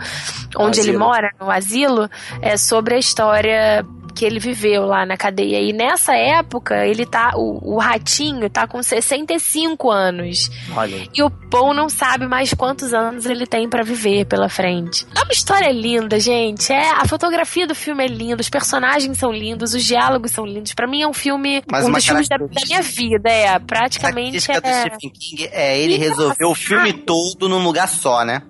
Onde 0.55 0.81
ele 0.81 0.95
mora, 0.95 1.31
no 1.41 1.49
asilo, 1.49 2.07
é 2.43 2.57
sobre 2.57 2.93
a 2.93 2.99
história 2.99 3.83
que 4.15 4.25
ele 4.25 4.39
viveu 4.39 4.85
lá 4.85 5.05
na 5.05 5.17
cadeia. 5.17 5.59
E 5.59 5.73
nessa 5.73 6.15
época, 6.15 6.85
ele 6.87 7.05
tá. 7.05 7.33
O, 7.35 7.75
o 7.75 7.77
ratinho 7.77 8.49
tá 8.49 8.65
com 8.65 8.81
65 8.81 9.91
anos. 9.91 10.49
Olha. 10.73 11.07
E 11.13 11.21
o 11.21 11.29
Paul 11.29 11.73
não 11.73 11.89
sabe 11.89 12.25
mais 12.25 12.53
quantos 12.53 12.93
anos 12.93 13.25
ele 13.25 13.45
tem 13.45 13.67
para 13.67 13.83
viver 13.83 14.25
pela 14.25 14.47
frente. 14.47 15.05
É 15.15 15.21
uma 15.21 15.33
história 15.33 15.71
linda, 15.71 16.19
gente. 16.19 16.71
É, 16.71 16.91
a 16.91 17.05
fotografia 17.05 17.67
do 17.67 17.75
filme 17.75 18.05
é 18.05 18.07
linda, 18.07 18.41
os 18.41 18.49
personagens 18.49 19.17
são 19.17 19.31
lindos, 19.31 19.73
os 19.73 19.83
diálogos 19.83 20.31
são 20.31 20.45
lindos. 20.45 20.73
Para 20.73 20.87
mim 20.87 21.01
é 21.01 21.07
um 21.07 21.13
filme. 21.13 21.61
Mas 21.69 21.85
um 21.85 21.91
dos 21.91 22.05
filmes 22.05 22.29
da, 22.29 22.37
da, 22.37 22.47
minha 22.65 22.81
vida. 22.81 23.29
É, 23.29 23.59
praticamente. 23.59 24.49
A 24.49 24.55
é... 24.55 24.61
do 24.61 24.67
Stephen 24.67 25.11
King 25.11 25.49
é 25.51 25.77
ele 25.77 25.97
resolveu 25.97 26.49
o 26.49 26.55
filme 26.55 26.93
todo 26.93 27.49
num 27.49 27.61
lugar 27.61 27.89
só, 27.89 28.23
né? 28.23 28.41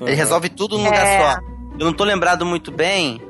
Ele 0.00 0.14
resolve 0.14 0.48
tudo 0.48 0.78
num 0.78 0.86
é... 0.86 0.90
lugar 0.90 1.34
só. 1.36 1.52
Eu 1.78 1.86
não 1.86 1.92
tô 1.92 2.04
lembrado 2.04 2.44
muito 2.46 2.70
bem, 2.70 3.20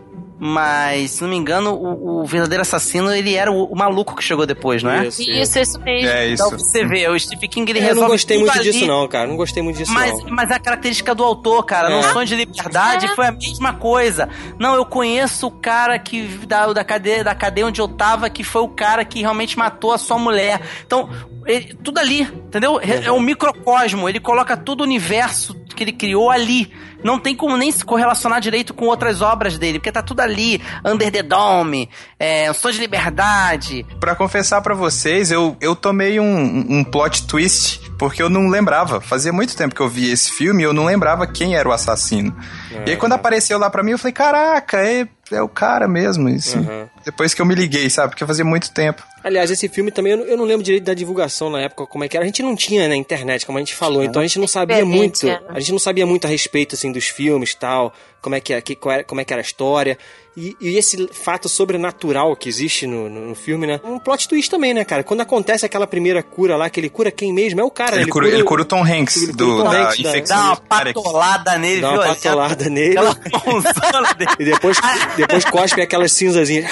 mas, 0.44 1.12
se 1.12 1.22
não 1.22 1.30
me 1.30 1.36
engano, 1.36 1.72
o, 1.72 2.22
o 2.22 2.26
verdadeiro 2.26 2.62
assassino, 2.62 3.14
ele 3.14 3.36
era 3.36 3.52
o, 3.52 3.62
o, 3.62 3.76
maluco 3.76 4.16
que 4.16 4.24
chegou 4.24 4.44
depois, 4.44 4.82
não 4.82 4.90
é? 4.90 5.06
Isso, 5.06 5.22
isso, 5.22 5.56
isso 5.60 5.78
mesmo. 5.78 6.08
É 6.08 6.26
isso. 6.26 6.44
Então 6.44 6.58
você 6.58 6.84
vê, 6.84 7.08
o 7.08 7.16
Stephen 7.16 7.48
King, 7.48 7.70
ele 7.70 7.78
é, 7.78 7.82
resolve 7.82 8.00
Eu 8.00 8.02
não 8.02 8.10
gostei 8.10 8.38
muito 8.38 8.50
ali, 8.50 8.62
disso 8.64 8.84
não, 8.84 9.06
cara. 9.06 9.28
Não 9.28 9.36
gostei 9.36 9.62
muito 9.62 9.76
disso 9.76 9.92
mas, 9.92 10.10
não. 10.18 10.30
Mas 10.30 10.50
a 10.50 10.58
característica 10.58 11.14
do 11.14 11.22
autor, 11.22 11.64
cara, 11.64 11.92
é. 11.92 11.96
no 11.96 12.02
Sonho 12.12 12.26
de 12.26 12.34
Liberdade, 12.34 13.06
é. 13.06 13.14
foi 13.14 13.26
a 13.26 13.30
mesma 13.30 13.74
coisa. 13.74 14.28
Não, 14.58 14.74
eu 14.74 14.84
conheço 14.84 15.46
o 15.46 15.50
cara 15.52 15.96
que 15.96 16.22
da, 16.44 16.72
da, 16.72 16.82
cadeia, 16.82 17.22
da 17.22 17.36
cadeia 17.36 17.68
onde 17.68 17.80
eu 17.80 17.86
tava, 17.86 18.28
que 18.28 18.42
foi 18.42 18.62
o 18.62 18.68
cara 18.68 19.04
que 19.04 19.20
realmente 19.20 19.56
matou 19.56 19.92
a 19.92 19.98
sua 19.98 20.18
mulher. 20.18 20.60
Então, 20.84 21.08
ele, 21.46 21.72
tudo 21.84 21.98
ali, 21.98 22.22
entendeu? 22.22 22.80
É, 22.80 23.04
é 23.04 23.12
um 23.12 23.20
microcosmo, 23.20 24.08
ele 24.08 24.18
coloca 24.18 24.56
todo 24.56 24.80
o 24.80 24.84
universo 24.84 25.54
que 25.72 25.84
ele 25.84 25.92
criou 25.92 26.30
ali. 26.30 26.68
Não 27.02 27.18
tem 27.18 27.34
como 27.34 27.56
nem 27.56 27.70
se 27.70 27.84
correlacionar 27.84 28.40
direito 28.40 28.74
com 28.74 28.86
outras 28.86 29.20
obras 29.20 29.58
dele, 29.58 29.78
porque 29.78 29.92
tá 29.92 30.02
tudo 30.02 30.20
ali. 30.20 30.60
Under 30.84 31.10
the 31.10 31.22
Dome, 31.22 31.88
é, 32.18 32.52
Som 32.52 32.70
de 32.70 32.78
Liberdade. 32.78 33.86
Para 34.00 34.14
confessar 34.14 34.60
para 34.62 34.74
vocês, 34.74 35.30
eu, 35.30 35.56
eu 35.60 35.74
tomei 35.74 36.20
um, 36.20 36.66
um 36.78 36.84
plot 36.84 37.26
twist, 37.26 37.80
porque 37.98 38.22
eu 38.22 38.28
não 38.28 38.48
lembrava. 38.48 39.00
Fazia 39.00 39.32
muito 39.32 39.56
tempo 39.56 39.74
que 39.74 39.80
eu 39.80 39.88
vi 39.88 40.10
esse 40.10 40.32
filme 40.32 40.62
e 40.62 40.66
eu 40.66 40.72
não 40.72 40.84
lembrava 40.84 41.26
quem 41.26 41.56
era 41.56 41.68
o 41.68 41.72
assassino. 41.72 42.36
É, 42.70 42.84
e 42.86 42.90
aí 42.90 42.96
quando 42.96 43.12
apareceu 43.12 43.58
lá 43.58 43.68
pra 43.70 43.82
mim, 43.82 43.92
eu 43.92 43.98
falei, 43.98 44.12
caraca, 44.12 44.78
é, 44.78 45.06
é 45.30 45.42
o 45.42 45.48
cara 45.48 45.86
mesmo. 45.86 46.28
Assim, 46.28 46.58
uhum. 46.58 46.88
Depois 47.04 47.34
que 47.34 47.40
eu 47.40 47.46
me 47.46 47.54
liguei, 47.54 47.88
sabe? 47.88 48.10
Porque 48.10 48.26
fazia 48.26 48.44
muito 48.44 48.70
tempo. 48.72 49.02
Aliás, 49.22 49.50
esse 49.50 49.68
filme 49.68 49.90
também, 49.90 50.12
eu 50.12 50.18
não, 50.18 50.24
eu 50.24 50.36
não, 50.36 50.44
lembro 50.44 50.64
direito 50.64 50.84
da 50.84 50.94
divulgação 50.94 51.48
na 51.48 51.60
época, 51.60 51.86
como 51.86 52.04
é 52.04 52.08
que 52.08 52.16
era. 52.16 52.24
A 52.24 52.26
gente 52.26 52.42
não 52.42 52.56
tinha 52.56 52.82
na 52.82 52.88
né, 52.88 52.96
internet, 52.96 53.46
como 53.46 53.58
a 53.58 53.60
gente 53.60 53.74
falou, 53.74 54.02
então 54.02 54.20
a 54.20 54.26
gente 54.26 54.38
não 54.38 54.48
sabia 54.48 54.84
muito. 54.84 55.26
A 55.48 55.60
gente 55.60 55.72
não 55.72 55.78
sabia 55.78 56.06
muito 56.06 56.26
a 56.26 56.28
respeito, 56.28 56.74
assim, 56.74 56.90
dos 56.90 57.06
filmes 57.06 57.52
e 57.52 57.56
tal, 57.56 57.94
como 58.22 58.36
é 58.36 58.40
que, 58.40 58.58
que, 58.62 58.78
era, 58.88 59.02
como 59.02 59.20
é 59.20 59.24
que 59.24 59.32
era 59.32 59.42
a 59.42 59.44
história. 59.44 59.98
E, 60.34 60.56
e, 60.58 60.78
esse 60.78 61.08
fato 61.12 61.46
sobrenatural 61.46 62.34
que 62.34 62.48
existe 62.48 62.86
no, 62.86 63.10
no, 63.10 63.28
no, 63.28 63.34
filme, 63.34 63.66
né? 63.66 63.78
Um 63.84 63.98
plot 63.98 64.26
twist 64.26 64.50
também, 64.50 64.72
né, 64.72 64.82
cara? 64.82 65.02
Quando 65.02 65.20
acontece 65.20 65.66
aquela 65.66 65.86
primeira 65.86 66.22
cura 66.22 66.56
lá, 66.56 66.70
que 66.70 66.80
ele 66.80 66.88
cura 66.88 67.10
quem 67.10 67.34
mesmo? 67.34 67.60
É 67.60 67.64
o 67.64 67.70
cara. 67.70 67.96
Ele, 67.96 68.04
ele, 68.04 68.10
cura, 68.10 68.28
ele 68.28 68.44
cura, 68.44 68.62
o 68.62 68.64
Tom 68.64 68.82
Hanks 68.82 69.24
ele 69.24 69.32
do, 69.32 69.58
Tom 69.58 69.70
da 69.70 69.88
Hanks, 69.88 69.98
infecção. 69.98 70.36
Dá 70.38 70.44
uma 70.44 70.56
patolada 70.56 71.58
nele, 71.58 71.82
Dá 71.82 71.90
uma 71.90 72.06
patolada 72.06 72.70
nele. 72.70 72.94
e 74.38 74.44
depois, 74.44 74.78
depois 75.16 75.44
cospe 75.44 75.82
aquelas 75.82 76.12
cinzazinhas. 76.12 76.70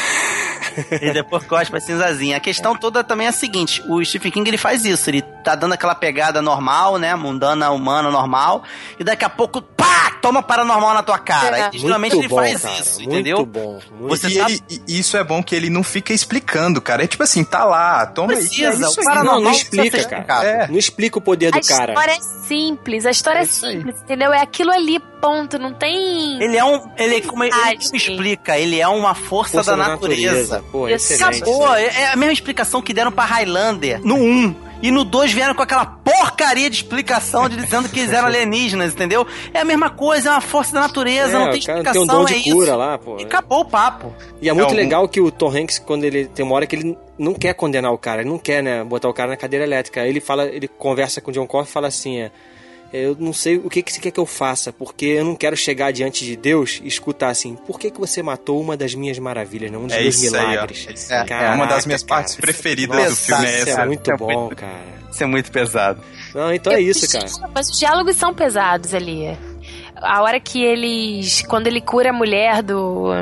e 1.02 1.12
depois 1.12 1.44
cospe 1.44 1.76
a 1.76 1.80
cinzazinha. 1.80 2.38
A 2.38 2.40
questão 2.40 2.74
toda 2.74 3.04
também 3.04 3.26
é 3.26 3.30
a 3.30 3.32
seguinte: 3.32 3.82
o 3.88 4.02
Stephen 4.02 4.32
King 4.32 4.48
ele 4.48 4.56
faz 4.56 4.86
isso, 4.86 5.10
ele 5.10 5.20
tá 5.20 5.54
dando 5.54 5.74
aquela 5.74 5.94
pegada 5.94 6.40
normal, 6.40 6.96
né? 6.96 7.14
Mundana, 7.14 7.70
humana, 7.70 8.10
normal, 8.10 8.62
e 8.98 9.04
daqui 9.04 9.24
a 9.24 9.28
pouco, 9.28 9.60
pá! 9.60 9.90
Toma 10.20 10.42
paranormal 10.42 10.94
na 10.94 11.02
tua 11.02 11.18
cara. 11.18 11.39
É. 11.48 11.70
E 11.72 11.78
geralmente 11.78 12.16
ele 12.16 12.28
faz 12.28 12.62
cara, 12.62 12.80
isso, 12.80 12.96
muito 12.96 13.12
entendeu? 13.12 13.46
Bom, 13.46 13.80
muito 13.98 14.08
Você 14.08 14.28
e 14.28 14.34
sabe... 14.34 14.62
ele, 14.70 14.82
isso 14.88 15.16
é 15.16 15.24
bom 15.24 15.42
que 15.42 15.54
ele 15.54 15.70
não 15.70 15.82
fica 15.82 16.12
explicando, 16.12 16.80
cara. 16.80 17.04
É 17.04 17.06
tipo 17.06 17.22
assim, 17.22 17.44
tá 17.44 17.64
lá, 17.64 18.06
toma 18.06 18.28
Precisa, 18.28 18.86
isso. 18.86 19.08
Aí. 19.08 19.24
Não, 19.24 19.40
não 19.40 19.50
explica, 19.50 20.22
cara. 20.22 20.48
É. 20.48 20.68
Não 20.68 20.78
explica 20.78 21.18
o 21.18 21.20
poder 21.20 21.52
do 21.52 21.60
cara. 21.60 21.92
A 21.92 21.94
história 21.94 22.12
é 22.12 22.20
simples, 22.46 23.06
a 23.06 23.10
história 23.10 23.38
é, 23.40 23.42
é 23.42 23.46
simples, 23.46 24.00
entendeu? 24.02 24.32
É 24.32 24.40
aquilo 24.40 24.70
ali, 24.70 25.00
ponto. 25.20 25.58
Não 25.58 25.72
tem. 25.72 26.42
Ele 26.42 26.56
é 26.56 26.64
um. 26.64 26.90
Ele, 26.96 27.20
como 27.22 27.44
ele, 27.44 27.54
ele 27.54 27.78
explica, 27.96 28.58
ele 28.58 28.80
é 28.80 28.88
uma 28.88 29.14
força, 29.14 29.56
força 29.56 29.76
da, 29.76 29.82
da, 29.82 29.88
natureza. 29.90 30.56
natureza. 30.56 30.64
Pô, 30.70 30.88
excelente. 30.88 31.42
Acabou. 31.42 31.74
É 31.74 32.12
a 32.12 32.16
mesma 32.16 32.32
explicação 32.32 32.82
que 32.82 32.92
deram 32.92 33.12
pra 33.12 33.24
Highlander 33.24 34.00
no 34.02 34.16
1. 34.16 34.69
E 34.82 34.90
no 34.90 35.04
2 35.04 35.32
vieram 35.32 35.54
com 35.54 35.62
aquela 35.62 35.84
porcaria 35.84 36.70
de 36.70 36.76
explicação 36.76 37.48
de 37.48 37.56
dizendo 37.56 37.88
que 37.88 38.00
eles 38.00 38.12
eram 38.12 38.26
alienígenas, 38.28 38.94
entendeu? 38.94 39.26
É 39.52 39.60
a 39.60 39.64
mesma 39.64 39.90
coisa, 39.90 40.30
é 40.30 40.32
uma 40.32 40.40
força 40.40 40.72
da 40.72 40.80
natureza, 40.80 41.36
é, 41.36 41.38
não 41.38 41.50
tem 41.50 41.58
explicação. 41.58 41.92
Tem 41.92 42.02
um 42.02 42.06
dom 42.06 42.24
de 42.24 42.34
é 42.34 42.52
cura 42.52 42.68
isso. 42.68 42.76
lá, 42.76 42.98
pô. 42.98 43.18
E 43.18 43.24
acabou 43.24 43.60
o 43.60 43.64
papo. 43.64 44.14
E 44.40 44.48
é 44.48 44.52
muito 44.52 44.72
é 44.72 44.76
legal 44.76 45.06
que 45.08 45.20
o 45.20 45.30
Tom 45.30 45.54
Hanks, 45.54 45.78
quando 45.78 46.04
ele 46.04 46.26
tem 46.26 46.44
uma 46.44 46.54
hora 46.54 46.66
que 46.66 46.76
ele 46.76 46.96
não 47.18 47.34
quer 47.34 47.54
condenar 47.54 47.92
o 47.92 47.98
cara, 47.98 48.22
ele 48.22 48.30
não 48.30 48.38
quer, 48.38 48.62
né, 48.62 48.82
botar 48.82 49.08
o 49.08 49.14
cara 49.14 49.30
na 49.30 49.36
cadeira 49.36 49.64
elétrica. 49.64 50.00
Aí 50.00 50.08
ele 50.08 50.20
fala, 50.20 50.46
ele 50.46 50.66
conversa 50.66 51.20
com 51.20 51.30
o 51.30 51.34
John 51.34 51.46
Coffey 51.46 51.70
e 51.70 51.72
fala 51.72 51.88
assim, 51.88 52.18
é, 52.18 52.30
eu 52.92 53.16
não 53.18 53.32
sei 53.32 53.56
o 53.56 53.70
que, 53.70 53.82
que 53.82 53.92
você 53.92 54.00
quer 54.00 54.10
que 54.10 54.18
eu 54.18 54.26
faça, 54.26 54.72
porque 54.72 55.06
eu 55.06 55.24
não 55.24 55.36
quero 55.36 55.56
chegar 55.56 55.92
diante 55.92 56.24
de 56.24 56.36
Deus 56.36 56.80
e 56.82 56.88
escutar 56.88 57.28
assim, 57.28 57.54
por 57.54 57.78
que, 57.78 57.90
que 57.90 58.00
você 58.00 58.22
matou 58.22 58.60
uma 58.60 58.76
das 58.76 58.94
minhas 58.94 59.18
maravilhas, 59.18 59.70
não 59.70 59.82
um 59.82 59.86
dos 59.86 59.96
é 59.96 60.02
meus 60.02 60.20
milagres? 60.20 61.08
Aí, 61.10 61.26
é, 61.28 61.44
é, 61.44 61.50
uma 61.50 61.66
das 61.66 61.86
minhas 61.86 62.02
cara, 62.02 62.22
partes 62.22 62.34
preferidas 62.36 62.96
nossa, 62.96 63.10
do 63.10 63.16
filme 63.16 63.46
é 63.46 63.60
essa. 63.60 63.70
Isso 63.70 63.80
é 63.80 63.86
muito 63.86 64.16
bom, 64.16 64.48
cara. 64.48 65.00
Isso 65.10 65.22
é 65.22 65.26
muito 65.26 65.52
pesado. 65.52 66.00
Não, 66.34 66.52
então 66.52 66.72
é 66.72 66.80
isso, 66.80 67.10
cara. 67.10 67.26
Mas 67.54 67.70
os 67.70 67.78
diálogos 67.78 68.16
são 68.16 68.34
pesados 68.34 68.94
ali. 68.94 69.36
A 69.96 70.22
hora 70.22 70.40
que 70.40 70.62
eles. 70.62 71.42
Quando 71.42 71.66
ele 71.66 71.80
cura 71.80 72.10
a 72.10 72.12
mulher 72.12 72.62
do 72.62 73.12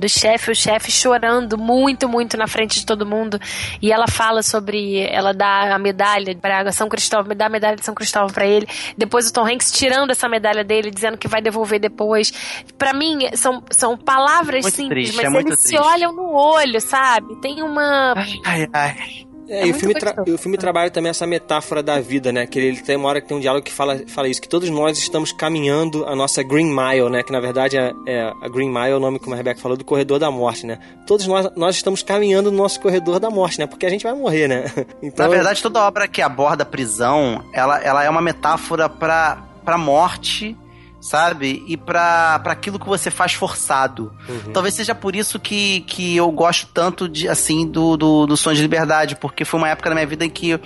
do 0.00 0.08
chefe, 0.08 0.50
o 0.50 0.54
chefe 0.54 0.90
chorando 0.90 1.56
muito, 1.56 2.08
muito 2.08 2.36
na 2.36 2.46
frente 2.46 2.80
de 2.80 2.86
todo 2.86 3.06
mundo. 3.06 3.38
E 3.80 3.92
ela 3.92 4.06
fala 4.08 4.42
sobre. 4.42 5.00
Ela 5.06 5.32
dá 5.32 5.74
a 5.74 5.78
medalha 5.78 6.34
para 6.34 6.72
São 6.72 6.88
Cristóvão, 6.88 7.36
dá 7.36 7.46
a 7.46 7.50
medalha 7.50 7.76
de 7.76 7.84
São 7.84 7.94
Cristóvão 7.94 8.30
para 8.30 8.46
ele. 8.46 8.66
Depois 8.96 9.28
o 9.28 9.32
Tom 9.32 9.46
Hanks 9.46 9.70
tirando 9.70 10.10
essa 10.10 10.28
medalha 10.28 10.64
dele, 10.64 10.90
dizendo 10.90 11.18
que 11.18 11.28
vai 11.28 11.40
devolver 11.40 11.78
depois. 11.78 12.32
para 12.76 12.92
mim, 12.92 13.18
são, 13.34 13.62
são 13.70 13.96
palavras 13.96 14.62
muito 14.62 14.74
simples, 14.74 15.10
triste, 15.10 15.22
mas 15.22 15.34
é 15.34 15.38
eles 15.38 15.54
triste. 15.60 15.68
se 15.68 15.76
olham 15.76 16.12
no 16.12 16.32
olho, 16.32 16.80
sabe? 16.80 17.40
Tem 17.40 17.62
uma. 17.62 18.14
Ai, 18.16 18.40
ai, 18.44 18.68
ai. 18.72 19.29
É, 19.50 19.62
é 19.62 19.66
e 19.66 19.70
o 19.72 19.74
filme, 19.74 19.94
o 20.32 20.38
filme 20.38 20.56
trabalha 20.56 20.90
também 20.90 21.10
essa 21.10 21.26
metáfora 21.26 21.82
da 21.82 22.00
vida, 22.00 22.30
né? 22.30 22.46
Que 22.46 22.58
ele 22.58 22.80
tem 22.80 22.96
uma 22.96 23.08
hora 23.08 23.20
que 23.20 23.26
tem 23.26 23.36
um 23.36 23.40
diálogo 23.40 23.64
que 23.64 23.72
fala, 23.72 24.00
fala 24.06 24.28
isso, 24.28 24.40
que 24.40 24.48
todos 24.48 24.70
nós 24.70 24.96
estamos 24.96 25.32
caminhando 25.32 26.06
a 26.06 26.14
nossa 26.14 26.42
Green 26.42 26.72
Mile, 26.72 27.10
né? 27.10 27.24
Que 27.24 27.32
na 27.32 27.40
verdade 27.40 27.76
é, 27.76 27.92
é 28.06 28.32
a 28.40 28.48
Green 28.48 28.68
Mile, 28.68 28.92
é 28.92 28.96
o 28.96 29.00
nome 29.00 29.18
como 29.18 29.34
a 29.34 29.36
Rebeca 29.36 29.60
falou, 29.60 29.76
do 29.76 29.84
corredor 29.84 30.20
da 30.20 30.30
morte, 30.30 30.64
né? 30.64 30.78
Todos 31.04 31.26
nós, 31.26 31.50
nós 31.56 31.74
estamos 31.74 32.02
caminhando 32.02 32.52
no 32.52 32.56
nosso 32.56 32.80
corredor 32.80 33.18
da 33.18 33.28
morte, 33.28 33.58
né? 33.58 33.66
Porque 33.66 33.84
a 33.84 33.90
gente 33.90 34.04
vai 34.04 34.14
morrer, 34.14 34.46
né? 34.46 34.64
Então, 35.02 35.26
na 35.26 35.34
verdade, 35.34 35.62
toda 35.62 35.80
obra 35.80 36.06
que 36.06 36.20
aborda 36.20 36.62
a 36.62 36.66
prisão, 36.66 37.42
ela, 37.52 37.82
ela 37.82 38.04
é 38.04 38.10
uma 38.10 38.20
metáfora 38.20 38.88
para 38.88 39.42
pra 39.64 39.76
morte 39.76 40.56
sabe? 41.00 41.64
E 41.66 41.76
para 41.76 42.40
aquilo 42.44 42.78
que 42.78 42.86
você 42.86 43.10
faz 43.10 43.32
forçado. 43.32 44.12
Uhum. 44.28 44.52
Talvez 44.52 44.74
seja 44.74 44.94
por 44.94 45.16
isso 45.16 45.38
que, 45.38 45.80
que 45.80 46.16
eu 46.16 46.30
gosto 46.30 46.68
tanto 46.72 47.08
de 47.08 47.28
assim 47.28 47.66
do, 47.66 47.96
do, 47.96 48.26
do 48.26 48.36
Sonho 48.36 48.56
de 48.56 48.62
Liberdade, 48.62 49.16
porque 49.16 49.44
foi 49.44 49.58
uma 49.58 49.68
época 49.68 49.88
da 49.88 49.94
minha 49.94 50.06
vida 50.06 50.24
em 50.24 50.30
que 50.30 50.60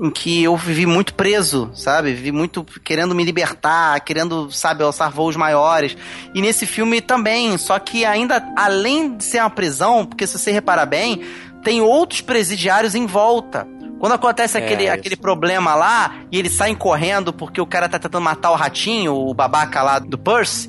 em 0.00 0.10
que 0.10 0.44
eu 0.44 0.56
vivi 0.56 0.86
muito 0.86 1.12
preso, 1.14 1.70
sabe? 1.74 2.14
Vivi 2.14 2.30
muito 2.30 2.64
querendo 2.84 3.16
me 3.16 3.24
libertar, 3.24 3.98
querendo, 4.00 4.48
sabe, 4.52 4.84
alçar 4.84 5.10
voos 5.10 5.34
maiores. 5.34 5.96
E 6.32 6.40
nesse 6.40 6.66
filme 6.66 7.00
também, 7.00 7.58
só 7.58 7.80
que 7.80 8.04
ainda 8.04 8.46
além 8.56 9.16
de 9.16 9.24
ser 9.24 9.40
uma 9.40 9.50
prisão, 9.50 10.06
porque 10.06 10.24
se 10.24 10.38
você 10.38 10.52
reparar 10.52 10.86
bem, 10.86 11.22
tem 11.64 11.80
outros 11.80 12.20
presidiários 12.20 12.94
em 12.94 13.06
volta 13.06 13.66
Quando 13.98 14.12
acontece 14.12 14.58
É, 14.58 14.64
aquele, 14.64 14.84
isso. 14.84 14.92
aquele 14.92 15.16
problema 15.16 15.74
lá 15.74 16.14
e 16.30 16.38
eles 16.38 16.52
saem 16.52 16.74
correndo 16.74 17.32
porque 17.32 17.60
o 17.60 17.66
cara 17.66 17.88
tá 17.88 17.98
tentando 17.98 18.22
matar 18.22 18.50
o 18.50 18.54
ratinho, 18.54 19.14
o 19.14 19.34
babaca 19.34 19.82
lá 19.82 19.98
do 19.98 20.16
Percy. 20.16 20.68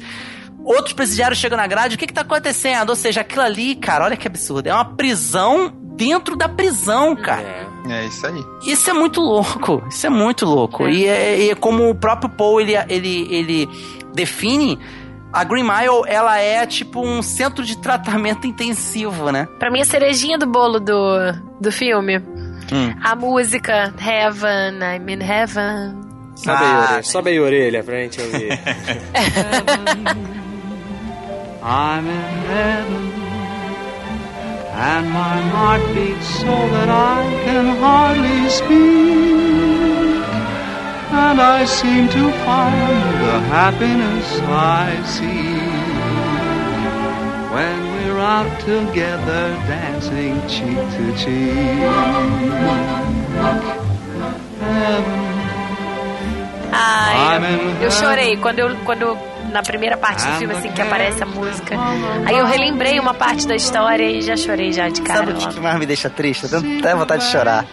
Outros 0.63 0.93
presidiários 0.93 1.39
chegam 1.39 1.57
na 1.57 1.65
grade, 1.67 1.95
o 1.95 1.97
que 1.97 2.05
que 2.07 2.13
tá 2.13 2.21
acontecendo? 2.21 2.89
Ou 2.89 2.95
seja, 2.95 3.21
aquilo 3.21 3.41
ali, 3.41 3.75
cara, 3.75 4.05
olha 4.05 4.17
que 4.17 4.27
absurdo. 4.27 4.67
É 4.67 4.73
uma 4.73 4.86
prisão 4.86 5.71
dentro 5.95 6.36
da 6.36 6.47
prisão, 6.49 7.15
cara. 7.15 7.41
É. 7.41 7.69
É 7.91 8.05
isso 8.05 8.27
aí. 8.27 8.43
Isso 8.65 8.89
é 8.89 8.93
muito 8.93 9.21
louco. 9.21 9.82
Isso 9.89 10.05
é 10.05 10.09
muito 10.09 10.45
louco. 10.45 10.88
E 10.88 11.07
é, 11.07 11.39
e 11.39 11.49
é 11.51 11.55
como 11.55 11.89
o 11.89 11.95
próprio 11.95 12.30
Paul 12.30 12.59
ele, 12.61 12.73
ele, 12.89 13.27
ele 13.34 13.69
define. 14.13 14.77
A 15.32 15.43
Green 15.43 15.63
Mile, 15.63 16.03
ela 16.07 16.39
é 16.39 16.65
tipo 16.65 17.01
um 17.05 17.21
centro 17.21 17.63
de 17.63 17.77
tratamento 17.77 18.45
intensivo, 18.47 19.32
né? 19.32 19.47
Pra 19.59 19.71
mim, 19.71 19.80
a 19.82 19.86
cerejinha 19.86 20.38
do 20.38 20.45
bolo 20.47 20.80
do, 20.80 21.32
do 21.61 21.71
filme. 21.71 22.21
Hum. 22.72 22.93
A 23.03 23.15
música 23.15 23.93
Heaven, 23.99 24.80
I'm 24.82 25.09
in 25.09 25.22
Heaven. 25.22 25.95
Sobe 26.36 26.57
aí, 26.57 26.65
Ah, 26.65 26.86
orelha. 26.88 27.03
Sobe 27.03 27.30
aí 27.32 27.38
a 27.38 27.41
orelha 27.41 27.84
pra 27.84 27.95
gente 27.95 28.22
ouvir. 28.22 28.59
I'm 31.61 32.07
in 32.07 32.30
heaven, 32.47 33.11
and 34.72 35.09
my 35.11 35.41
heart 35.51 35.82
beats 35.93 36.26
so 36.39 36.45
that 36.45 36.88
I 36.89 37.43
can 37.43 37.65
hardly 37.82 38.49
speak. 38.49 40.20
And 41.11 41.41
I 41.41 41.65
seem 41.65 42.07
to 42.07 42.32
find 42.45 43.13
the 43.26 43.39
happiness 43.49 44.39
I 44.47 45.01
see 45.03 45.57
when 47.51 47.88
we're 48.20 48.26
out 48.26 48.59
together 48.59 49.55
dancing 49.67 50.36
cheek 50.47 50.76
to 50.95 51.17
cheek. 51.17 51.55
Heaven, 54.61 55.30
Ai, 56.72 57.38
eu, 57.80 57.84
eu 57.84 57.91
chorei 57.91 58.38
quando 58.38 58.59
eu. 58.59 58.76
Quando, 58.84 59.17
na 59.51 59.63
primeira 59.63 59.97
parte 59.97 60.24
do 60.24 60.34
filme, 60.34 60.53
assim, 60.53 60.72
que 60.72 60.82
aparece 60.82 61.24
a 61.24 61.26
música. 61.26 61.76
Aí 62.26 62.38
eu 62.38 62.45
relembrei 62.45 62.99
uma 62.99 63.13
parte 63.13 63.47
da 63.47 63.55
história 63.55 64.03
e 64.03 64.22
já 64.22 64.38
chorei 64.38 64.72
já 64.72 64.89
de 64.89 65.01
cara. 65.01 65.20
Sabe 65.20 65.32
o 65.32 65.36
que 65.36 65.47
que 65.55 65.59
mais 65.59 65.80
me 65.80 65.86
deixa 65.86 66.09
triste? 66.09 66.43
Eu 66.43 66.61
tenho 66.61 66.80
até 66.80 66.93
vontade 66.93 67.26
de 67.26 67.32
chorar. 67.32 67.65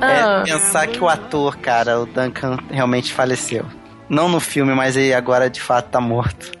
Ah. 0.00 0.42
É 0.46 0.52
pensar 0.52 0.86
que 0.86 1.02
o 1.02 1.08
ator, 1.08 1.56
cara, 1.56 1.98
o 1.98 2.06
Duncan, 2.06 2.58
realmente 2.70 3.12
faleceu. 3.12 3.66
Não 4.08 4.28
no 4.28 4.38
filme, 4.38 4.72
mas 4.74 4.96
ele 4.96 5.12
agora 5.12 5.50
de 5.50 5.60
fato 5.60 5.88
tá 5.88 6.00
morto. 6.00 6.55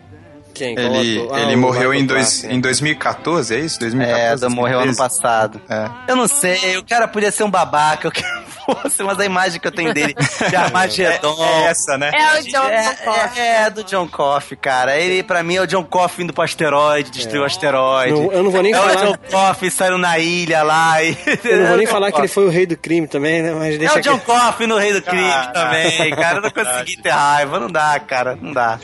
Quem? 0.56 0.74
Qual 0.74 0.86
Ele, 0.94 1.22
ator? 1.22 1.36
Ah, 1.36 1.40
ele 1.42 1.56
morreu 1.56 1.92
em, 1.94 2.04
dois, 2.06 2.44
em 2.44 2.60
2014, 2.60 3.54
é 3.54 3.58
isso? 3.60 3.78
2014, 3.80 4.44
É, 4.44 4.48
morreu 4.48 4.78
ano 4.80 4.92
2013? 4.94 4.98
passado. 4.98 5.60
É. 5.68 5.88
Eu 6.10 6.16
não 6.16 6.26
sei, 6.28 6.76
o 6.78 6.84
cara 6.84 7.06
podia 7.06 7.30
ser 7.30 7.44
um 7.44 7.50
babaca, 7.50 8.06
eu 8.08 8.12
quero 8.12 8.26
que 8.44 8.50
fosse, 8.66 9.02
mas 9.04 9.18
a 9.20 9.24
imagem 9.24 9.60
que 9.60 9.66
eu 9.68 9.72
tenho 9.72 9.92
dele 9.94 10.14
de 10.48 10.56
Armagedon. 10.56 11.36
É 11.44 11.64
essa, 11.66 11.96
né? 11.98 12.10
É 12.12 12.40
o 12.40 12.42
John 12.44 12.66
É, 12.68 12.94
Coffey. 13.04 13.42
é, 13.42 13.62
é 13.62 13.70
do 13.70 13.84
John 13.84 14.08
Coffey, 14.08 14.56
cara. 14.58 14.96
Ele, 14.96 15.22
pra 15.22 15.42
mim, 15.42 15.56
é 15.56 15.60
o 15.60 15.66
John 15.66 15.84
Coffey 15.84 16.24
indo 16.24 16.32
pro 16.32 16.42
asteroide, 16.42 17.10
destruiu 17.10 17.42
o 17.42 17.44
asteroide. 17.44 18.12
Não, 18.12 18.32
eu 18.32 18.42
não 18.42 18.50
vou 18.50 18.62
nem 18.62 18.72
é 18.72 18.76
falar- 18.76 18.96
o 18.96 19.06
John 19.06 19.18
Coffey 19.30 19.70
saindo 19.70 19.98
na 19.98 20.18
ilha 20.18 20.62
lá. 20.62 21.02
E... 21.02 21.16
Eu 21.44 21.60
não 21.60 21.66
vou 21.68 21.76
nem 21.76 21.86
É 21.86 21.90
falar 21.90 22.10
que 22.10 22.18
ele 22.20 22.28
foi 22.28 22.46
o 22.46 22.50
rei 22.50 22.66
do 22.66 22.76
crime 22.76 23.06
também, 23.06 23.42
né? 23.42 23.52
Mas 23.52 23.74
É 23.74 23.78
deixa 23.78 23.98
o 23.98 24.00
John 24.02 24.14
aqui. 24.16 24.26
Coffey 24.26 24.66
no 24.66 24.76
Rei 24.78 24.92
do 24.92 25.02
Crime 25.02 25.30
Caraca. 25.30 25.52
também, 25.52 26.10
cara. 26.16 26.36
Eu 26.38 26.42
não 26.42 26.50
consegui 26.50 26.96
ter 27.02 27.10
raiva. 27.10 27.60
Não 27.60 27.70
dá, 27.70 28.00
cara. 28.00 28.36
Não 28.40 28.52
dá. 28.52 28.78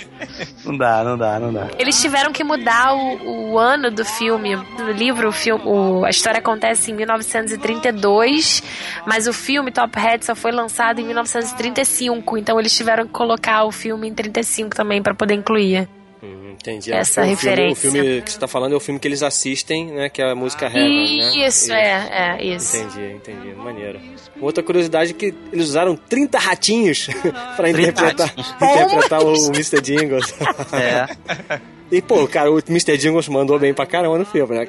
Não 0.64 0.76
dá, 0.76 1.02
não 1.04 1.18
dá, 1.18 1.40
não 1.40 1.52
dá. 1.52 1.61
Eles 1.78 2.00
tiveram 2.00 2.32
que 2.32 2.42
mudar 2.44 2.94
o, 2.94 3.52
o 3.52 3.58
ano 3.58 3.90
do 3.90 4.04
filme. 4.04 4.56
No 4.56 4.90
livro, 4.92 5.28
o 5.28 5.32
filme, 5.32 5.62
o- 5.64 6.04
a 6.04 6.10
história 6.10 6.38
acontece 6.38 6.90
em 6.90 6.94
1932, 6.94 8.62
mas 9.06 9.26
o 9.26 9.32
filme 9.32 9.70
Top 9.70 9.98
Hat 9.98 10.24
só 10.24 10.34
foi 10.34 10.52
lançado 10.52 11.00
em 11.00 11.04
1935. 11.04 12.36
Então 12.38 12.58
eles 12.58 12.74
tiveram 12.76 13.06
que 13.06 13.12
colocar 13.12 13.64
o 13.64 13.72
filme 13.72 14.08
em 14.08 14.14
35 14.14 14.74
também 14.76 15.02
pra 15.02 15.14
poder 15.14 15.34
incluir. 15.34 15.88
Hum, 16.22 16.52
Entendi. 16.52 16.92
Essa 16.92 17.22
o 17.22 17.24
filme- 17.24 17.34
referência. 17.34 17.72
o 17.88 17.92
filme 17.92 18.22
que 18.22 18.30
você 18.30 18.38
tá 18.38 18.46
falando 18.46 18.74
é 18.74 18.76
o 18.76 18.80
filme 18.80 19.00
que 19.00 19.08
eles 19.08 19.22
assistem, 19.24 19.86
né? 19.86 20.08
Que 20.08 20.22
é 20.22 20.30
a 20.30 20.34
música 20.36 20.66
Heaven, 20.66 21.16
né? 21.18 21.46
Isso, 21.48 21.72
é, 21.72 22.36
é, 22.38 22.44
isso. 22.44 22.76
Entendi, 22.76 23.12
entendi. 23.14 23.54
Maneiro. 23.56 24.00
Outra 24.40 24.62
curiosidade 24.62 25.10
é 25.10 25.14
que 25.14 25.34
eles 25.52 25.66
usaram 25.68 25.96
30 25.96 26.38
ratinhos 26.40 27.08
pra 27.56 27.68
interpretar, 27.70 28.32
interpretar 28.36 29.20
o 29.24 29.32
Mr. 29.48 29.80
Jingles. 29.80 30.32
É. 30.72 31.60
E, 31.90 32.00
pô, 32.00 32.26
cara, 32.26 32.50
o 32.50 32.58
Mr. 32.70 32.96
Jingles 32.96 33.28
mandou 33.28 33.58
bem 33.58 33.74
pra 33.74 33.84
caramba 33.84 34.16
no 34.16 34.24
filme, 34.24 34.54
né? 34.56 34.66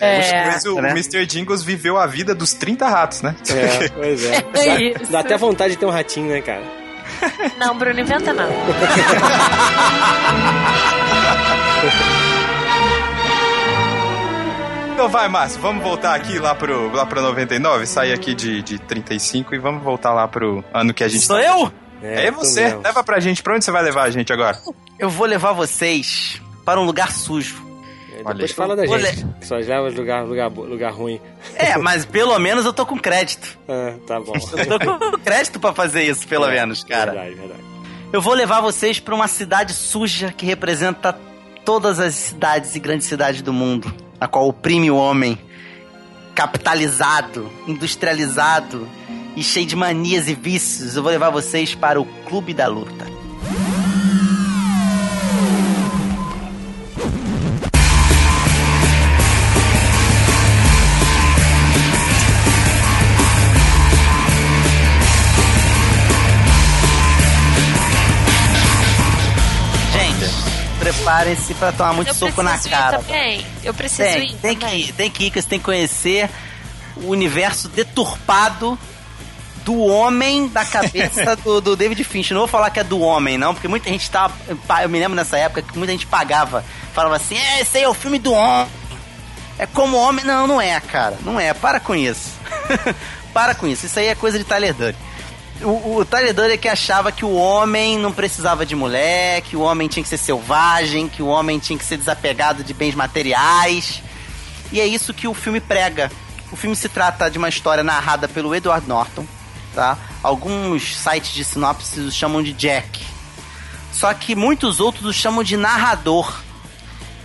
É. 0.00 0.46
Mas 0.46 0.64
o 0.64 0.80
né? 0.80 0.90
Mr. 0.90 1.24
Jingles 1.24 1.62
viveu 1.62 1.96
a 1.96 2.06
vida 2.08 2.34
dos 2.34 2.54
30 2.54 2.88
ratos, 2.88 3.22
né? 3.22 3.36
É, 3.50 3.88
pois 3.90 4.24
é. 4.24 4.36
É 4.56 4.90
Dá, 4.98 5.06
dá 5.10 5.20
até 5.20 5.36
vontade 5.36 5.74
de 5.74 5.78
ter 5.78 5.86
um 5.86 5.90
ratinho, 5.90 6.28
né, 6.28 6.40
cara? 6.40 6.64
Não, 7.58 7.76
Bruno, 7.76 8.00
inventa 8.00 8.32
não. 8.32 8.48
Então 14.92 15.10
vai, 15.10 15.28
Márcio, 15.28 15.60
vamos 15.60 15.82
voltar 15.82 16.14
aqui 16.14 16.38
lá 16.38 16.54
pro 16.54 16.90
lá 16.90 17.04
pra 17.04 17.20
99, 17.20 17.86
sair 17.86 18.14
aqui 18.14 18.34
de, 18.34 18.62
de 18.62 18.78
35 18.78 19.54
e 19.54 19.58
vamos 19.58 19.82
voltar 19.82 20.14
lá 20.14 20.26
pro 20.26 20.64
ano 20.72 20.94
que 20.94 21.04
a 21.04 21.08
gente 21.08 21.26
Sou 21.26 21.36
tá. 21.36 21.42
eu? 21.44 21.70
É, 22.02 22.30
tu 22.30 22.38
você, 22.38 22.74
leva 22.74 23.04
pra 23.04 23.20
gente. 23.20 23.42
Pra 23.42 23.54
onde 23.54 23.64
você 23.64 23.70
vai 23.70 23.82
levar 23.82 24.04
a 24.04 24.10
gente 24.10 24.32
agora? 24.32 24.58
Eu 24.98 25.10
vou 25.10 25.26
levar 25.26 25.52
vocês 25.52 26.40
para 26.64 26.80
um 26.80 26.84
lugar 26.84 27.12
sujo. 27.12 27.65
É, 28.16 28.22
Olha 28.24 28.34
Depois 28.34 28.52
fala 28.52 28.74
da 28.74 28.86
gente. 28.86 29.26
Que 29.40 29.46
só 29.46 29.56
leva 29.56 29.90
lugar, 29.90 30.24
lugar, 30.24 30.50
lugar 30.50 30.92
ruim. 30.92 31.20
É, 31.54 31.76
mas 31.76 32.06
pelo 32.06 32.38
menos 32.38 32.64
eu 32.64 32.72
tô 32.72 32.86
com 32.86 32.98
crédito. 32.98 33.58
Ah, 33.68 33.94
tá 34.06 34.20
bom. 34.20 34.32
Eu 34.56 34.78
tô 34.78 34.78
com 34.78 35.18
crédito 35.18 35.58
pra 35.60 35.74
fazer 35.74 36.04
isso, 36.04 36.26
pelo 36.26 36.46
menos, 36.46 36.84
cara. 36.84 37.12
Verdade, 37.12 37.34
verdade. 37.34 37.60
Eu 38.12 38.22
vou 38.22 38.32
levar 38.32 38.60
vocês 38.60 39.00
pra 39.00 39.14
uma 39.14 39.26
cidade 39.26 39.72
suja 39.72 40.32
que 40.32 40.46
representa 40.46 41.12
todas 41.64 41.98
as 41.98 42.14
cidades 42.14 42.74
e 42.76 42.78
grandes 42.78 43.06
cidades 43.08 43.42
do 43.42 43.52
mundo, 43.52 43.92
a 44.20 44.28
qual 44.28 44.48
oprime 44.48 44.90
o 44.90 44.96
homem, 44.96 45.36
capitalizado, 46.34 47.50
industrializado 47.66 48.88
e 49.34 49.42
cheio 49.42 49.66
de 49.66 49.74
manias 49.74 50.28
e 50.28 50.34
vícios. 50.34 50.96
Eu 50.96 51.02
vou 51.02 51.10
levar 51.10 51.30
vocês 51.30 51.74
para 51.74 52.00
o 52.00 52.06
Clube 52.26 52.54
da 52.54 52.68
Luta. 52.68 53.04
Preparem-se 71.16 71.54
pra 71.54 71.72
tomar 71.72 71.92
muito 71.94 72.08
Eu 72.08 72.14
soco 72.14 72.42
na 72.42 72.58
cara. 72.58 72.98
também. 72.98 73.46
Eu 73.64 73.72
preciso 73.72 74.02
Tem, 74.02 74.26
ir 74.30 74.34
tem 74.34 74.54
que 74.54 74.60
também. 74.64 74.80
ir, 74.80 74.92
tem 74.92 75.10
que 75.10 75.24
ir, 75.24 75.30
que 75.30 75.40
você 75.42 75.48
tem 75.48 75.58
que 75.58 75.64
conhecer 75.64 76.28
o 76.96 77.08
universo 77.10 77.68
deturpado 77.68 78.78
do 79.64 79.78
homem 79.80 80.48
da 80.48 80.64
cabeça 80.64 81.34
do, 81.42 81.60
do 81.60 81.76
David 81.76 82.02
Finch. 82.04 82.32
Não 82.32 82.40
vou 82.40 82.48
falar 82.48 82.70
que 82.70 82.80
é 82.80 82.84
do 82.84 83.00
homem, 83.00 83.38
não, 83.38 83.54
porque 83.54 83.68
muita 83.68 83.88
gente 83.88 84.10
tava. 84.10 84.34
Eu 84.82 84.88
me 84.88 84.98
lembro 84.98 85.16
nessa 85.16 85.38
época 85.38 85.62
que 85.62 85.76
muita 85.78 85.92
gente 85.92 86.06
pagava. 86.06 86.64
Falava 86.92 87.16
assim: 87.16 87.36
é, 87.36 87.60
esse 87.60 87.78
aí 87.78 87.84
é 87.84 87.88
o 87.88 87.94
filme 87.94 88.18
do 88.18 88.32
homem. 88.32 88.66
É 89.58 89.66
como 89.66 89.96
homem. 89.96 90.24
Não, 90.24 90.46
não 90.46 90.60
é, 90.60 90.78
cara. 90.80 91.16
Não 91.22 91.40
é. 91.40 91.54
Para 91.54 91.80
com 91.80 91.94
isso. 91.94 92.32
Para 93.32 93.54
com 93.54 93.66
isso. 93.66 93.86
Isso 93.86 93.98
aí 93.98 94.06
é 94.08 94.14
coisa 94.14 94.38
de 94.38 94.44
Tyler 94.44 94.74
Durden. 94.74 95.05
O, 95.62 95.98
o 95.98 96.04
Tyler 96.04 96.50
é 96.50 96.56
que 96.56 96.68
achava 96.68 97.10
que 97.10 97.24
o 97.24 97.34
homem 97.34 97.98
não 97.98 98.12
precisava 98.12 98.66
de 98.66 98.76
mulher, 98.76 99.40
que 99.42 99.56
o 99.56 99.60
homem 99.60 99.88
tinha 99.88 100.02
que 100.02 100.08
ser 100.08 100.18
selvagem, 100.18 101.08
que 101.08 101.22
o 101.22 101.26
homem 101.26 101.58
tinha 101.58 101.78
que 101.78 101.84
ser 101.84 101.96
desapegado 101.96 102.62
de 102.62 102.74
bens 102.74 102.94
materiais. 102.94 104.02
E 104.70 104.80
é 104.80 104.86
isso 104.86 105.14
que 105.14 105.26
o 105.26 105.34
filme 105.34 105.60
prega. 105.60 106.10
O 106.52 106.56
filme 106.56 106.76
se 106.76 106.88
trata 106.88 107.30
de 107.30 107.38
uma 107.38 107.48
história 107.48 107.82
narrada 107.82 108.28
pelo 108.28 108.54
Edward 108.54 108.86
Norton, 108.86 109.26
tá? 109.74 109.96
Alguns 110.22 110.96
sites 110.96 111.32
de 111.32 111.44
sinopse 111.44 112.00
o 112.00 112.12
chamam 112.12 112.42
de 112.42 112.52
Jack. 112.52 113.04
Só 113.92 114.12
que 114.12 114.34
muitos 114.34 114.78
outros 114.78 115.06
o 115.06 115.12
chamam 115.12 115.42
de 115.42 115.56
narrador. 115.56 116.45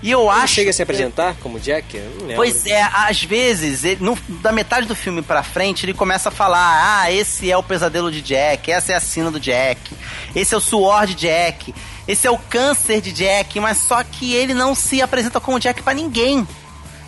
E 0.03 0.09
eu 0.09 0.21
Ele 0.21 0.29
acho 0.31 0.53
chega 0.55 0.69
a 0.71 0.73
se 0.73 0.81
apresentar 0.81 1.35
como 1.41 1.59
Jack? 1.59 1.95
Eu 1.95 2.03
não 2.11 2.21
lembro. 2.21 2.35
Pois 2.37 2.65
é, 2.65 2.81
às 2.81 3.21
vezes, 3.23 3.83
ele- 3.83 4.03
no- 4.03 4.17
da 4.41 4.51
metade 4.51 4.87
do 4.87 4.95
filme 4.95 5.21
pra 5.21 5.43
frente, 5.43 5.85
ele 5.85 5.93
começa 5.93 6.29
a 6.29 6.31
falar: 6.31 7.01
ah, 7.03 7.11
esse 7.11 7.51
é 7.51 7.55
o 7.57 7.61
pesadelo 7.63 8.11
de 8.11 8.21
Jack, 8.21 8.71
essa 8.71 8.93
é 8.93 8.95
a 8.95 8.99
sina 8.99 9.29
do 9.29 9.39
Jack, 9.39 9.95
esse 10.35 10.53
é 10.53 10.57
o 10.57 10.61
suor 10.61 11.05
de 11.05 11.13
Jack, 11.13 11.73
esse 12.07 12.25
é 12.25 12.31
o 12.31 12.37
câncer 12.37 12.99
de 13.01 13.11
Jack, 13.11 13.59
mas 13.59 13.77
só 13.77 14.03
que 14.03 14.33
ele 14.33 14.53
não 14.55 14.73
se 14.73 15.01
apresenta 15.01 15.39
como 15.39 15.59
Jack 15.59 15.83
pra 15.83 15.93
ninguém. 15.93 16.47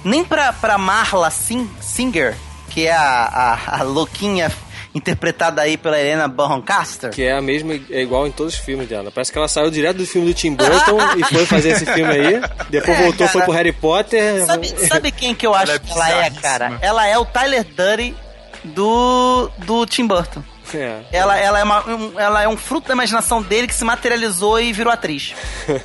Nem 0.03 0.23
pra, 0.23 0.51
pra 0.53 0.77
Marla 0.77 1.31
Sing- 1.31 1.69
Singer, 1.81 2.35
que 2.69 2.85
é 2.87 2.91
a, 2.91 3.57
a, 3.65 3.79
a 3.79 3.83
louquinha 3.83 4.51
interpretada 4.95 5.61
aí 5.61 5.75
pela 5.77 5.99
Helena 5.99 6.27
Bonham 6.27 6.61
Carter. 6.61 7.09
Que 7.09 7.23
é 7.23 7.33
a 7.33 7.41
mesma, 7.41 7.73
é 7.89 8.01
igual 8.01 8.27
em 8.27 8.31
todos 8.31 8.53
os 8.53 8.59
filmes 8.59 8.87
dela. 8.87 9.11
Parece 9.11 9.31
que 9.31 9.37
ela 9.37 9.47
saiu 9.47 9.71
direto 9.71 9.97
do 9.97 10.05
filme 10.05 10.27
do 10.27 10.33
Tim 10.33 10.53
Burton 10.53 10.97
e 11.17 11.23
foi 11.33 11.45
fazer 11.45 11.69
esse 11.69 11.85
filme 11.85 12.11
aí. 12.13 12.41
Depois 12.69 12.97
É, 12.97 13.01
voltou, 13.03 13.19
cara. 13.27 13.29
foi 13.31 13.41
pro 13.41 13.51
Harry 13.53 13.71
Potter. 13.71 14.45
Sabe, 14.45 14.67
sabe 14.87 15.11
quem 15.11 15.33
que 15.33 15.47
eu 15.47 15.53
acho 15.55 15.71
Ela 15.71 15.75
é 15.75 15.79
que 15.79 15.91
ela 15.91 16.09
é, 16.25 16.29
cara? 16.29 16.77
Ela 16.81 17.07
é 17.07 17.17
o 17.17 17.25
Tyler 17.25 17.63
Durden 17.63 18.15
do, 18.63 19.49
do 19.59 19.85
Tim 19.85 20.05
Burton. 20.07 20.43
É. 20.73 21.01
Ela, 21.11 21.37
ela, 21.37 21.59
é 21.59 21.63
uma, 21.63 21.87
um- 21.87 22.19
ela 22.19 22.41
é 22.43 22.47
um 22.47 22.57
fruto 22.57 22.87
da 22.87 22.93
imaginação 22.93 23.41
dele 23.41 23.67
que 23.67 23.75
se 23.75 23.83
materializou 23.85 24.59
e 24.59 24.71
virou 24.73 24.91
atriz. 24.91 25.33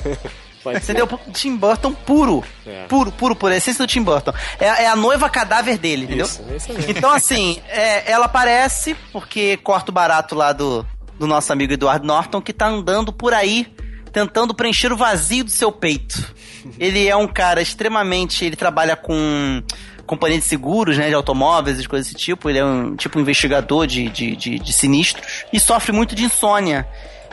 Entendeu? 0.65 1.07
Tim 1.33 1.55
Burton 1.55 1.93
puro. 1.93 2.43
É. 2.65 2.85
Puro, 2.87 3.11
puro, 3.11 3.35
por 3.35 3.51
essência 3.51 3.85
do 3.85 3.87
Tim 3.87 4.03
Burton. 4.03 4.33
É, 4.59 4.65
é 4.65 4.87
a 4.87 4.95
noiva 4.95 5.29
cadáver 5.29 5.77
dele, 5.77 6.05
entendeu? 6.05 6.25
Isso, 6.25 6.43
é 6.49 6.55
isso 6.55 6.73
mesmo. 6.73 6.91
Então, 6.91 7.11
assim, 7.11 7.61
é, 7.69 8.11
ela 8.11 8.25
aparece 8.25 8.95
porque 9.11 9.57
corta 9.57 9.91
o 9.91 9.93
barato 9.93 10.35
lá 10.35 10.51
do, 10.51 10.85
do 11.17 11.25
nosso 11.25 11.51
amigo 11.53 11.73
Eduardo 11.73 12.05
Norton, 12.05 12.41
que 12.41 12.53
tá 12.53 12.67
andando 12.67 13.13
por 13.13 13.33
aí 13.33 13.67
tentando 14.11 14.53
preencher 14.53 14.91
o 14.91 14.97
vazio 14.97 15.43
do 15.43 15.51
seu 15.51 15.71
peito. 15.71 16.35
Ele 16.77 17.07
é 17.07 17.15
um 17.15 17.27
cara 17.27 17.61
extremamente. 17.61 18.43
Ele 18.43 18.55
trabalha 18.55 18.95
com 18.95 19.63
companhia 20.05 20.39
de 20.39 20.45
seguros, 20.45 20.97
né? 20.97 21.07
De 21.07 21.13
automóveis 21.13 21.79
e 21.79 21.87
coisas 21.87 22.11
desse 22.11 22.17
tipo. 22.17 22.49
Ele 22.49 22.59
é 22.59 22.65
um 22.65 22.95
tipo 22.95 23.19
investigador 23.19 23.87
de, 23.87 24.09
de, 24.09 24.35
de, 24.35 24.59
de 24.59 24.73
sinistros 24.73 25.45
e 25.53 25.59
sofre 25.59 25.91
muito 25.91 26.15
de 26.15 26.23
insônia. 26.23 26.87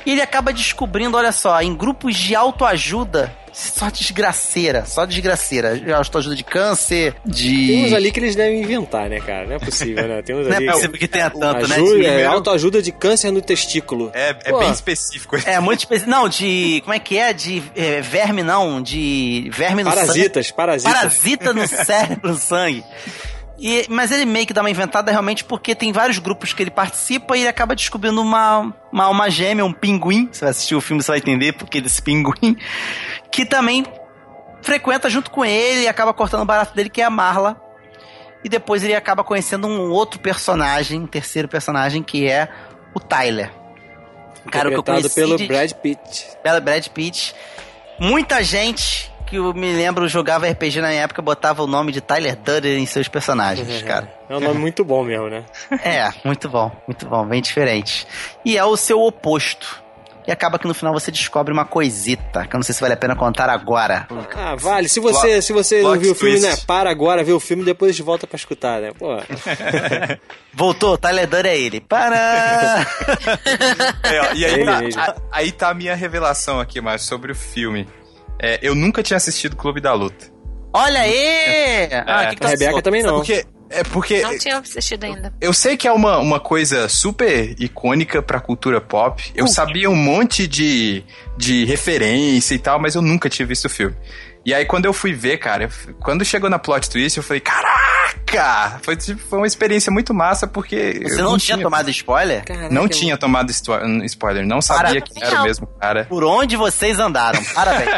E 0.07 0.13
ele 0.13 0.23
acaba 0.23 0.53
descobrindo, 0.53 1.17
olha 1.17 1.33
só, 1.33 1.61
em 1.61 1.75
grupos 1.75 2.15
de 2.17 2.35
autoajuda, 2.37 3.35
só 3.53 3.91
desgraceira, 3.91 4.85
só 4.87 5.05
desgraceira. 5.05 5.81
Autoajuda 5.97 6.37
de 6.37 6.45
câncer, 6.45 7.17
de. 7.25 7.67
Tem 7.67 7.85
uns 7.87 7.93
ali 7.93 8.13
que 8.13 8.21
eles 8.21 8.37
devem 8.37 8.63
inventar, 8.63 9.09
né, 9.11 9.19
cara? 9.21 9.47
Não 9.47 9.57
é 9.57 9.59
possível, 9.59 10.07
né? 10.07 10.23
Tem 10.23 10.37
uns 10.37 10.47
Não 10.47 10.53
é 10.53 10.57
ali. 10.59 10.67
possível 10.67 10.93
que 10.99 11.09
tenha 11.09 11.29
tanto, 11.29 11.67
né? 11.67 11.75
Ajuda, 11.75 11.99
de- 11.99 12.07
é, 12.07 12.25
autoajuda 12.25 12.81
de 12.83 12.93
câncer 12.93 13.33
no 13.33 13.41
testículo. 13.43 14.11
É, 14.15 14.29
é 14.45 14.51
Pô. 14.53 14.61
bem 14.61 14.71
específico. 14.71 15.37
É, 15.45 15.59
muito 15.59 15.81
específico. 15.81 16.11
Não, 16.11 16.29
de. 16.29 16.81
Como 16.83 16.95
é 16.95 16.99
que 17.01 17.19
é? 17.19 17.33
De 17.33 17.63
é, 17.75 18.01
verme, 18.01 18.43
não. 18.45 18.81
De 18.81 19.51
verme 19.53 19.83
no 19.83 19.91
sangue. 19.91 20.07
Parasitas, 20.07 20.51
parasitas. 20.53 20.95
Parasita 20.95 21.53
no 21.53 21.67
cérebro, 21.67 22.31
no 22.31 22.37
sangue. 22.39 22.85
E, 23.59 23.87
mas 23.89 24.11
ele 24.13 24.27
meio 24.27 24.47
que 24.47 24.53
dá 24.53 24.61
uma 24.61 24.71
inventada 24.71 25.11
realmente 25.11 25.43
porque 25.43 25.75
tem 25.75 25.91
vários 25.91 26.19
grupos 26.19 26.53
que 26.53 26.63
ele 26.63 26.71
participa 26.71 27.37
e 27.37 27.41
ele 27.41 27.49
acaba 27.49 27.75
descobrindo 27.75 28.21
uma, 28.21 28.75
uma 28.93 29.05
alma 29.05 29.31
gêmea, 29.31 29.65
um 29.65 29.73
pinguim. 29.73 30.29
Você 30.31 30.41
vai 30.41 30.51
assistir 30.51 30.75
o 30.75 30.81
filme, 30.81 31.03
você 31.03 31.13
vai 31.13 31.19
entender 31.19 31.53
porque 31.53 31.81
desse 31.81 32.03
pinguim. 32.03 32.57
Que 33.31 33.45
também 33.45 33.85
frequenta 34.63 35.11
junto 35.11 35.31
com 35.31 35.45
ele 35.45 35.83
e 35.83 35.89
acaba 35.89 36.15
cortando 36.15 36.41
o 36.43 36.47
barato 36.47 36.75
dele, 36.75 36.89
que 36.89 37.03
é 37.03 37.05
a 37.05 37.11
Marla. 37.11 37.61
E 38.43 38.49
depois 38.49 38.83
ele 38.83 38.95
acaba 38.95 39.23
conhecendo 39.23 39.67
um 39.67 39.91
outro 39.91 40.19
personagem, 40.21 41.01
um 41.01 41.07
terceiro 41.07 41.47
personagem, 41.49 42.03
que 42.03 42.27
é 42.27 42.49
o 42.95 43.01
Tyler. 43.01 43.51
Um 44.47 44.51
Cara 44.51 44.71
que 44.71 44.77
eu 44.77 44.83
conheci 44.83 45.15
pelo 45.15 45.37
de- 45.37 45.47
Brad 45.47 45.73
Pitt. 45.73 46.27
Bela 46.43 46.61
Brad 46.61 46.87
Pitt. 46.89 47.35
Muita 47.99 48.43
gente 48.43 49.11
que 49.27 49.37
eu 49.37 49.53
me 49.53 49.73
lembro 49.73 50.09
jogava 50.09 50.49
RPG 50.49 50.81
na 50.81 50.89
minha 50.89 51.03
época 51.03 51.21
botava 51.21 51.63
o 51.63 51.67
nome 51.67 51.93
de 51.93 52.01
Tyler 52.01 52.37
Durden 52.37 52.83
em 52.83 52.87
seus 52.87 53.09
personagens, 53.09 53.83
cara. 53.83 54.13
É 54.29 54.37
um 54.37 54.41
nome 54.41 54.59
muito 54.59 54.85
bom 54.85 55.03
mesmo, 55.05 55.29
né? 55.29 55.45
É, 55.83 56.09
muito 56.25 56.49
bom, 56.49 56.71
muito 56.87 57.07
bom, 57.07 57.27
bem 57.27 57.43
diferente. 57.43 58.07
E 58.45 58.57
é 58.57 58.65
o 58.65 58.77
seu 58.77 59.01
oposto. 59.03 59.85
E 60.29 60.33
acaba 60.33 60.59
que 60.59 60.67
no 60.67 60.75
final 60.75 60.93
você 60.93 61.13
descobre 61.13 61.53
uma 61.53 61.65
coisita, 61.65 62.45
que 62.49 62.57
eu 62.57 62.59
não 62.59 62.65
sei 62.65 62.75
se 62.75 62.81
vale 62.81 62.95
a 62.95 62.97
pena 62.97 63.15
contar 63.15 63.49
agora. 63.49 64.09
Ah, 64.35 64.57
vale. 64.57 64.89
Se 64.89 64.99
você, 64.99 65.41
se 65.41 65.53
você 65.53 65.81
não 65.83 65.97
viu 65.97 66.11
o 66.11 66.15
filme, 66.17 66.41
twist. 66.41 66.51
né? 66.57 66.65
Para 66.67 66.91
agora, 66.91 67.23
vê 67.23 67.31
o 67.33 67.39
filme 67.39 67.63
depois 67.63 67.91
a 67.91 67.93
gente 67.93 68.03
volta 68.05 68.27
pra 68.27 68.35
escutar, 68.37 68.81
né? 68.81 68.91
Pô. 68.99 69.17
Voltou, 70.53 70.99
Tyler 70.99 71.29
Durden 71.29 71.53
é 71.53 71.59
ele. 71.59 71.81
Para! 71.81 72.85
É, 74.03 74.21
ó, 74.21 74.33
e 74.35 74.45
aí, 74.45 74.55
Ele 74.55 74.65
tá, 74.65 74.81
mesmo. 74.81 75.01
a- 75.01 75.15
aí 75.33 75.53
tá 75.53 75.69
a 75.71 75.75
minha 75.75 75.95
revelação 75.95 76.59
aqui, 76.61 76.81
mais 76.81 77.03
sobre 77.03 77.31
o 77.33 77.35
filme. 77.35 77.87
É, 78.41 78.59
eu 78.63 78.75
nunca 78.75 79.03
tinha 79.03 79.17
assistido 79.17 79.57
Clube 79.57 79.81
da 79.81 79.93
Luta. 79.93 80.27
Olha 80.73 81.01
aí! 81.01 81.89
Ah, 82.07 82.27
que 82.31 82.37
que 82.37 82.45
A 82.45 82.49
Rebeca 82.51 82.83
também 82.83 83.03
não. 83.03 83.17
Porque, 83.17 83.47
é 83.71 83.83
porque 83.83 84.21
Não 84.21 84.39
tinha 84.39 84.59
assistido 84.59 85.05
ainda. 85.05 85.33
eu 85.41 85.53
sei 85.53 85.77
que 85.77 85.89
é 85.89 85.93
uma, 85.93 86.19
uma 86.19 86.39
coisa 86.39 86.87
super 86.89 87.55
icônica 87.59 88.21
pra 88.21 88.41
cultura 88.41 88.81
pop. 88.81 89.33
Eu 89.35 89.47
sabia 89.47 89.89
um 89.89 89.97
monte 89.97 90.47
de, 90.47 91.03
de 91.37 91.65
referência 91.65 92.55
e 92.55 92.59
tal, 92.59 92.79
mas 92.79 92.95
eu 92.95 93.01
nunca 93.03 93.31
tinha 93.31 93.47
visto 93.47 93.65
o 93.65 93.71
filme. 93.71 93.97
E 94.47 94.55
aí, 94.55 94.65
quando 94.65 94.85
eu 94.85 94.93
fui 94.93 95.13
ver, 95.13 95.39
cara, 95.39 95.69
quando 96.01 96.25
chegou 96.25 96.49
na 96.49 96.57
plot 96.57 96.89
twist, 96.89 97.17
eu 97.19 97.23
falei, 97.25 97.41
caraca! 97.41 98.79
Foi, 98.83 98.95
tipo, 98.97 99.21
foi 99.21 99.39
uma 99.41 99.47
experiência 99.47 99.91
muito 99.91 100.15
massa, 100.15 100.47
porque. 100.47 101.01
Você 101.03 101.21
eu 101.21 101.25
não 101.25 101.37
tinha 101.37 101.59
tomado 101.59 101.91
spoiler? 101.91 102.45
Caraca, 102.45 102.73
Não 102.73 102.87
tinha 102.87 103.17
tomado 103.17 103.51
esto- 103.51 103.73
spoiler, 104.05 104.47
não 104.47 104.63
sabia 104.63 105.01
Para- 105.01 105.01
que 105.01 105.25
era 105.25 105.41
o 105.41 105.43
mesmo 105.43 105.67
cara. 105.67 106.05
Por 106.05 106.23
onde 106.23 106.55
vocês 106.57 107.01
andaram? 107.01 107.43
Parabéns. 107.55 107.89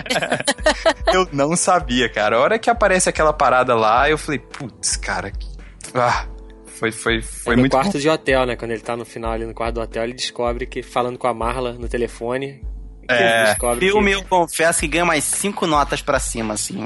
Eu 1.13 1.29
não 1.33 1.55
sabia, 1.57 2.09
cara. 2.09 2.37
A 2.37 2.41
hora 2.41 2.59
que 2.59 2.71
aparece 2.71 3.09
aquela 3.11 3.33
parada 3.33 3.75
lá, 3.75 4.09
eu 4.09 4.17
falei, 4.19 4.39
putz, 4.39 4.97
cara, 4.97 5.31
que... 5.31 5.47
ah, 5.95 6.27
foi, 6.67 6.93
foi, 6.93 7.21
foi 7.23 7.53
é 7.55 7.57
no 7.57 7.61
muito 7.63 7.73
quarto 7.73 7.99
de 7.99 8.09
hotel, 8.09 8.47
né? 8.47 8.57
Quando 8.57 8.71
ele 8.73 8.81
tá 8.83 8.97
no 8.97 9.05
final 9.05 9.33
ali 9.33 9.45
no 9.47 9.55
quarto 9.55 9.75
do 9.77 9.81
hotel, 9.81 10.05
ele 10.05 10.13
descobre 10.15 10.67
que, 10.67 10.83
falando 10.83 11.19
com 11.19 11.27
a 11.27 11.35
Marla 11.35 11.73
no 11.73 11.89
telefone, 11.89 12.63
É, 13.09 13.57
Filme, 13.79 14.11
que... 14.11 14.17
eu 14.17 14.25
confesso 14.25 14.81
que 14.81 14.87
ganha 14.87 15.05
mais 15.05 15.25
cinco 15.25 15.67
notas 15.67 16.03
pra 16.03 16.21
cima, 16.21 16.55
assim. 16.55 16.79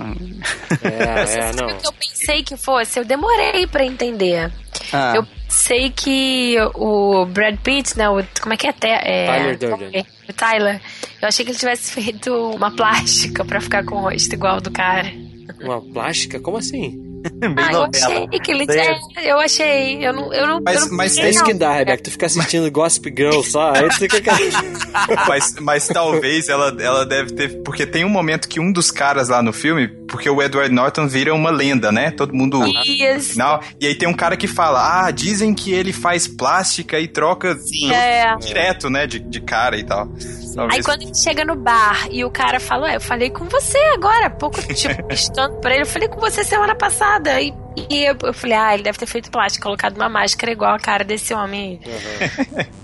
É, 0.81 1.23
é, 1.23 1.27
Sabe 1.27 1.57
não. 1.61 1.67
o 1.67 1.77
que 1.77 1.87
eu 1.87 1.93
pensei 1.93 2.43
que 2.45 2.57
fosse? 2.57 3.01
Eu 3.01 3.05
demorei 3.05 3.67
pra 3.67 3.85
entender. 3.85 4.53
Ah. 4.93 5.15
Eu 5.17 5.27
sei 5.49 5.91
que 5.91 6.57
o 6.75 7.27
Brad 7.27 7.57
Pitt, 7.59 7.99
né? 7.99 8.09
O, 8.09 8.25
como 8.41 8.55
é 8.55 8.57
que 8.57 8.69
é? 8.69 8.73
Te, 8.73 8.87
é 8.87 9.27
Tyler 9.27 9.59
Durden. 9.59 10.07
O 10.29 10.33
Tyler. 10.33 10.81
Eu 11.21 11.29
achei 11.29 11.45
que 11.45 11.51
ele 11.51 11.59
tivesse 11.59 11.93
feito 11.93 12.33
uma 12.55 12.71
plástica 12.77 13.45
pra 13.45 13.61
ficar 13.61 13.85
com 13.85 13.97
o 13.97 14.01
rosto 14.03 14.33
igual 14.33 14.61
do 14.61 14.71
cara. 14.71 15.13
Uma 15.61 15.81
plástica? 15.81 16.39
Como 16.39 16.57
assim? 16.57 17.12
Ah, 17.57 17.73
eu 17.73 17.83
achei 17.95 18.27
que 18.41 18.51
ele 18.53 18.67
é, 18.71 19.31
Eu 19.31 19.39
achei. 19.39 20.07
Eu 20.07 20.13
não. 20.13 20.33
Eu 20.33 20.47
não 20.47 20.61
Mas- 20.65 20.83
eu 20.83 20.89
não 20.89 20.97
mas 20.97 21.19
É 21.19 21.31
tem 21.31 21.43
que 21.45 21.55
dá, 21.55 21.73
Rebeca. 21.73 22.03
Tu 22.03 22.11
fica 22.11 22.27
assistindo 22.27 22.71
Gossip 22.71 23.13
Girl 23.17 23.43
só, 23.43 23.73
aí 23.73 23.89
tu 23.89 23.95
fica... 23.99 24.21
mas, 25.29 25.55
mas 25.61 25.89
talvez 25.89 26.49
ela, 26.49 26.75
ela 26.81 27.05
deve 27.07 27.33
ter. 27.33 27.63
Porque 27.63 27.87
tem 27.87 28.05
um 28.05 28.09
momento 28.09 28.49
que 28.49 28.61
um 28.61 28.73
dos 28.73 28.91
caras 28.91 29.29
lá 29.29 29.43
no 29.43 29.53
filme, 29.53 29.89
porque 30.09 30.29
o 30.29 30.43
Edward 30.43 30.73
Norton 30.75 31.07
vira 31.07 31.35
uma 31.35 31.51
lenda, 31.51 31.91
né? 31.93 32.11
Todo 32.11 32.35
mundo. 32.35 32.63
Isso. 32.87 33.39
Não, 33.39 33.61
e 33.81 33.87
aí 33.87 33.95
tem 33.95 34.09
um 34.09 34.15
cara 34.15 34.37
que 34.37 34.47
fala: 34.47 35.07
Ah, 35.07 35.11
dizem 35.11 35.55
que 35.55 35.73
ele 35.73 35.93
faz 35.93 36.27
plástica 36.27 36.99
e 36.99 37.09
troca 37.09 37.57
É. 37.93 38.37
direto, 38.37 38.89
né? 38.91 39.07
De, 39.07 39.19
de 39.19 39.41
cara 39.41 39.77
e 39.77 39.85
tal. 39.85 40.09
Talvez- 40.55 40.77
Aí 40.79 40.83
quando 40.83 41.03
ele 41.03 41.15
chega 41.15 41.45
no 41.45 41.57
bar 41.57 42.07
e 42.11 42.25
o 42.25 42.31
cara 42.31 42.61
fala, 42.61 42.83
ué, 42.85 42.97
eu 42.97 43.01
falei 43.01 43.31
com 43.31 43.47
você 43.47 43.79
agora, 43.95 44.27
há 44.27 44.31
pouco, 44.31 44.61
tipo, 44.75 44.95
estando 45.11 45.59
pra 45.61 45.73
ele, 45.73 45.85
eu 45.85 45.87
falei 45.87 46.09
com 46.09 46.21
você 46.21 46.45
semana 46.45 46.75
passada. 46.75 47.12
E, 47.41 47.53
e 47.91 48.05
eu, 48.05 48.17
eu 48.23 48.33
falei, 48.35 48.57
ah, 48.57 48.75
ele 48.75 48.83
deve 48.83 48.99
ter 48.99 49.07
feito 49.07 49.31
plástico, 49.31 49.65
colocado 49.65 49.97
uma 49.97 50.09
máscara 50.09 50.53
igual 50.53 50.75
a 50.75 50.79
cara 50.79 51.05
desse 51.05 51.33
homem. 51.35 51.81
aí. 51.85 52.67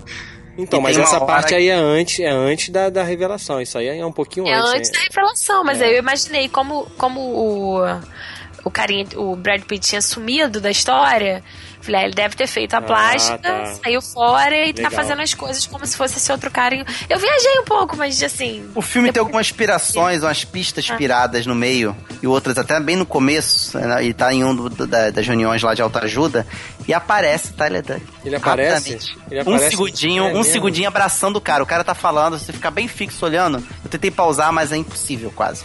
Então, 0.61 0.79
E 0.81 0.83
mas 0.83 0.97
essa 0.97 1.21
parte 1.21 1.49
que- 1.49 1.55
aí 1.55 1.69
é 1.69 1.73
antes, 1.73 2.19
é 2.19 2.27
antes 2.29 2.67
da, 2.67 2.89
da 2.89 3.01
revelação. 3.01 3.61
Isso 3.61 3.77
aí 3.77 3.87
é 3.87 4.05
um 4.05 4.11
pouquinho 4.11 4.45
É 4.45 4.55
antes. 4.55 4.71
antes 4.73 4.91
né? 4.91 4.97
da 4.97 5.03
revelação, 5.05 5.63
mas 5.63 5.79
É. 5.81 5.85
aí 5.85 5.93
eu 5.93 5.99
imaginei 5.99 6.49
como, 6.49 6.85
como 6.97 7.21
o, 7.21 7.79
o 8.65 8.69
carinha, 8.69 9.05
o 9.15 9.37
Brad 9.37 9.61
Pitt 9.63 9.87
tinha 9.87 10.01
sumido 10.01 10.59
da 10.59 10.69
história. 10.69 11.41
Falei, 11.81 12.01
ah, 12.01 12.03
ele 12.05 12.13
deve 12.13 12.35
ter 12.35 12.45
feito 12.45 12.73
a 12.73 12.79
Ah, 12.79 12.81
plástica, 12.81 13.37
tá. 13.39 13.65
saiu 13.83 14.01
fora 14.01 14.55
e 14.65 14.73
tá 14.73 14.83
Legal. 14.83 14.91
fazendo 14.91 15.21
as 15.21 15.33
coisas 15.33 15.65
como 15.65 15.85
se 15.85 15.95
fosse 15.95 16.17
esse 16.17 16.31
outro 16.31 16.51
cara. 16.51 16.75
Eu 17.09 17.17
viajei 17.17 17.59
um 17.59 17.63
pouco, 17.63 17.95
mas 17.95 18.21
assim. 18.21 18.69
O 18.75 18.81
filme 18.81 19.07
tem 19.07 19.13
depois- 19.13 19.27
algumas 19.27 19.45
inspirações, 19.47 20.21
umas 20.21 20.43
pistas 20.43 20.89
piradas 20.91 21.45
no 21.45 21.55
meio, 21.55 21.95
e 22.21 22.27
outras 22.27 22.57
até 22.57 22.79
bem 22.79 22.95
no 22.97 23.05
começo, 23.05 23.77
né, 23.79 24.03
e 24.03 24.13
tá 24.13 24.33
em 24.33 24.43
um 24.43 24.53
do- 24.55 24.85
da- 24.87 25.09
das 25.09 25.25
reuniões 25.25 25.63
lá 25.63 25.73
de 25.73 25.81
autoajuda, 25.81 26.45
e 26.87 26.93
aparece 26.93 27.53
Tyler 27.53 27.81
Durden. 27.81 28.07
Ele 28.25 28.35
aparece? 28.35 28.99
Ele 29.31 29.39
um 29.39 29.41
aparece- 29.53 29.69
segundinho, 29.69 30.23
É 30.25 30.27
um 30.27 30.37
mesmo? 30.39 30.43
segundinho 30.51 30.87
abraçando 30.89 31.37
o 31.37 31.41
cara. 31.41 31.63
O 31.63 31.65
cara 31.67 31.83
tá 31.83 31.95
falando, 31.95 32.37
você 32.37 32.51
fica 32.51 32.69
bem 32.69 32.87
fixo 32.89 33.25
olhando. 33.25 33.65
Eu 33.83 33.89
tentei 33.89 34.11
pausar, 34.11 34.51
mas 34.51 34.71
é 34.73 34.77
impossível 34.77 35.31
quase. 35.35 35.63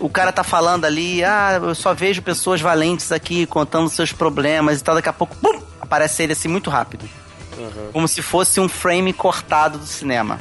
O 0.00 0.08
cara 0.08 0.32
tá 0.32 0.42
falando 0.42 0.84
ali, 0.84 1.22
ah, 1.24 1.60
eu 1.62 1.74
só 1.74 1.92
vejo 1.94 2.22
pessoas 2.22 2.60
valentes 2.60 3.12
aqui 3.12 3.46
contando 3.46 3.88
seus 3.88 4.12
problemas 4.12 4.80
e 4.80 4.84
tal. 4.84 4.94
Daqui 4.94 5.08
a 5.08 5.12
pouco, 5.12 5.36
pum, 5.36 5.60
aparece 5.80 6.22
ele 6.22 6.32
assim 6.32 6.48
muito 6.48 6.70
rápido. 6.70 7.08
Uhum. 7.58 7.90
Como 7.92 8.08
se 8.08 8.22
fosse 8.22 8.58
um 8.60 8.68
frame 8.68 9.12
cortado 9.12 9.78
do 9.78 9.86
cinema. 9.86 10.38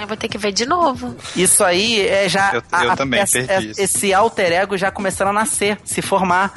É, 0.00 0.06
vou 0.06 0.16
ter 0.16 0.28
que 0.28 0.38
ver 0.38 0.52
de 0.52 0.64
novo. 0.64 1.14
Isso 1.36 1.62
aí 1.62 2.00
é 2.08 2.26
já. 2.28 2.54
Eu- 2.54 2.62
eu 2.84 2.96
também 2.96 3.24
perdi 3.26 3.70
isso. 3.72 3.80
Esse 3.80 4.14
alter 4.14 4.50
ego 4.52 4.76
já 4.78 4.90
começando 4.90 5.28
a 5.28 5.32
nascer, 5.34 5.78
se 5.84 6.00
formar. 6.00 6.52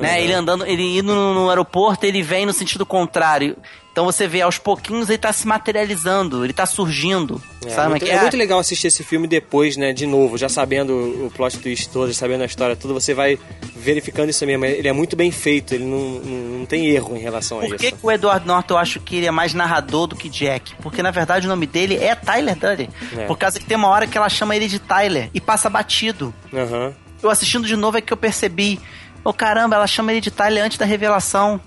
Né? 0.00 0.12
Uhum. 0.12 0.24
Ele 0.24 0.32
andando, 0.32 0.66
ele 0.66 0.98
indo 0.98 1.14
no, 1.14 1.50
aeroporto, 1.50 2.06
ele 2.06 2.22
vem 2.22 2.46
no 2.46 2.52
sentido 2.52 2.86
contrário. 2.86 3.56
Então 3.92 4.04
você 4.04 4.26
vê 4.26 4.40
aos 4.40 4.56
pouquinhos 4.56 5.08
ele 5.08 5.18
tá 5.18 5.32
se 5.32 5.46
materializando, 5.46 6.44
ele 6.44 6.52
tá 6.52 6.64
surgindo. 6.64 7.42
É, 7.66 7.70
sabe? 7.70 7.90
muito, 7.90 8.04
que 8.04 8.10
é 8.10 8.20
muito 8.20 8.36
legal 8.36 8.58
assistir 8.60 8.86
esse 8.86 9.02
filme 9.02 9.26
depois, 9.26 9.76
né? 9.76 9.92
De 9.92 10.06
novo, 10.06 10.38
já 10.38 10.48
sabendo 10.48 11.26
o 11.26 11.30
plot 11.34 11.58
twist 11.58 11.90
todo, 11.90 12.06
já 12.08 12.14
sabendo 12.14 12.42
a 12.42 12.46
história 12.46 12.76
toda, 12.76 12.94
você 12.94 13.12
vai 13.12 13.38
verificando 13.76 14.30
isso 14.30 14.46
mesmo. 14.46 14.64
Ele 14.64 14.86
é 14.86 14.92
muito 14.92 15.16
bem 15.16 15.32
feito, 15.32 15.74
ele 15.74 15.84
não, 15.84 15.98
não, 15.98 16.58
não 16.60 16.66
tem 16.66 16.86
erro 16.86 17.16
em 17.16 17.20
relação 17.20 17.58
a 17.58 17.62
Por 17.62 17.76
que, 17.76 17.86
isso. 17.88 17.96
que 17.96 18.06
o 18.06 18.10
Edward 18.12 18.46
Norton 18.46 18.74
eu 18.74 18.78
acho 18.78 19.00
que 19.00 19.16
ele 19.16 19.26
é 19.26 19.30
mais 19.30 19.54
narrador 19.54 20.06
do 20.06 20.14
que 20.14 20.28
Jack? 20.28 20.76
Porque 20.76 21.02
na 21.02 21.10
verdade 21.10 21.46
o 21.46 21.50
nome 21.50 21.66
dele 21.66 21.96
é 21.96 22.14
Tyler 22.14 22.56
Durden. 22.56 22.88
É. 23.18 23.26
Por 23.26 23.36
causa 23.36 23.58
que 23.58 23.66
tem 23.66 23.76
uma 23.76 23.88
hora 23.88 24.06
que 24.06 24.16
ela 24.16 24.28
chama 24.28 24.54
ele 24.54 24.68
de 24.68 24.78
Tyler 24.78 25.28
e 25.34 25.40
passa 25.40 25.68
batido. 25.68 26.32
Aham. 26.54 26.94
Eu 27.22 27.28
assistindo 27.28 27.66
de 27.66 27.76
novo 27.76 27.98
é 27.98 28.00
que 28.00 28.12
eu 28.12 28.16
percebi. 28.16 28.80
Ô 29.24 29.32
caramba, 29.32 29.76
ela 29.76 29.86
chama 29.86 30.12
ele 30.12 30.20
de 30.20 30.30
Tyler 30.30 30.64
antes 30.64 30.78
da 30.78 30.84
revelação. 30.84 31.60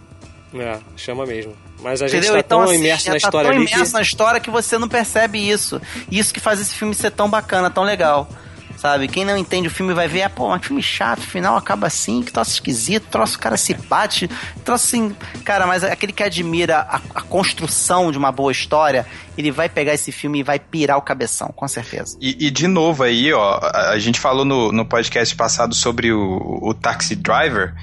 É, 0.54 0.80
chama 0.95 1.26
mesmo. 1.26 1.56
Mas 1.82 2.01
a 2.01 2.08
gente 2.08 2.20
Entendeu? 2.20 2.34
tá 2.34 2.39
então, 2.39 2.60
tão 2.60 2.70
assim, 2.70 2.80
imerso 2.80 3.06
na 3.08 3.12
tá 3.12 3.18
história 3.18 3.51
tão 3.51 3.60
imerso 3.60 3.86
que... 3.86 3.93
na 3.93 4.01
história 4.01 4.39
que 4.39 4.49
você 4.49 4.78
não 4.78 4.88
percebe 4.88 5.38
isso. 5.49 5.82
Isso 6.10 6.34
que 6.34 6.39
faz 6.39 6.62
esse 6.62 6.74
filme 6.74 6.95
ser 6.95 7.12
tão 7.12 7.30
bacana, 7.30 7.70
tão 7.70 7.84
legal. 7.84 8.30
Sabe? 8.84 9.07
Quem 9.07 9.23
não 9.23 9.38
entende 9.38 9.69
o 9.69 9.71
filme 9.71 9.93
vai 9.93 10.09
ver, 10.09 10.23
ah, 10.23 10.29
pô, 10.29 10.53
um 10.53 10.59
filme 10.59 10.84
chato, 10.84 11.21
final 11.21 11.55
acaba 11.55 11.88
assim, 11.88 12.21
que 12.21 12.34
troço 12.34 12.51
esquisito, 12.51 13.07
troço 13.09 13.38
o 13.38 13.39
cara 13.39 13.55
se 13.55 13.73
bate, 13.73 14.29
troço 14.65 14.88
assim. 14.88 15.15
Cara, 15.45 15.65
mas 15.65 15.86
aquele 15.86 16.11
que 16.11 16.21
admira 16.21 16.79
a, 16.79 16.99
a 17.15 17.21
construção 17.21 18.11
de 18.11 18.17
uma 18.17 18.29
boa 18.29 18.51
história, 18.51 19.05
ele 19.38 19.51
vai 19.51 19.69
pegar 19.69 19.93
esse 19.93 20.11
filme 20.11 20.39
e 20.39 20.43
vai 20.43 20.59
pirar 20.59 20.97
o 20.97 21.01
cabeção, 21.01 21.47
com 21.55 21.65
certeza. 21.65 22.17
E, 22.19 22.47
e 22.47 22.51
de 22.51 22.67
novo 22.67 23.03
aí, 23.03 23.31
ó, 23.31 23.57
a 23.61 23.91
a 23.91 23.99
gente 23.99 24.19
falou 24.19 24.43
no, 24.43 24.69
no 24.73 24.86
podcast 24.86 25.34
passado 25.34 25.73
sobre 25.73 26.11
o, 26.11 26.59
o 26.61 26.73
Taxi 26.73 27.15
Driver. 27.15 27.73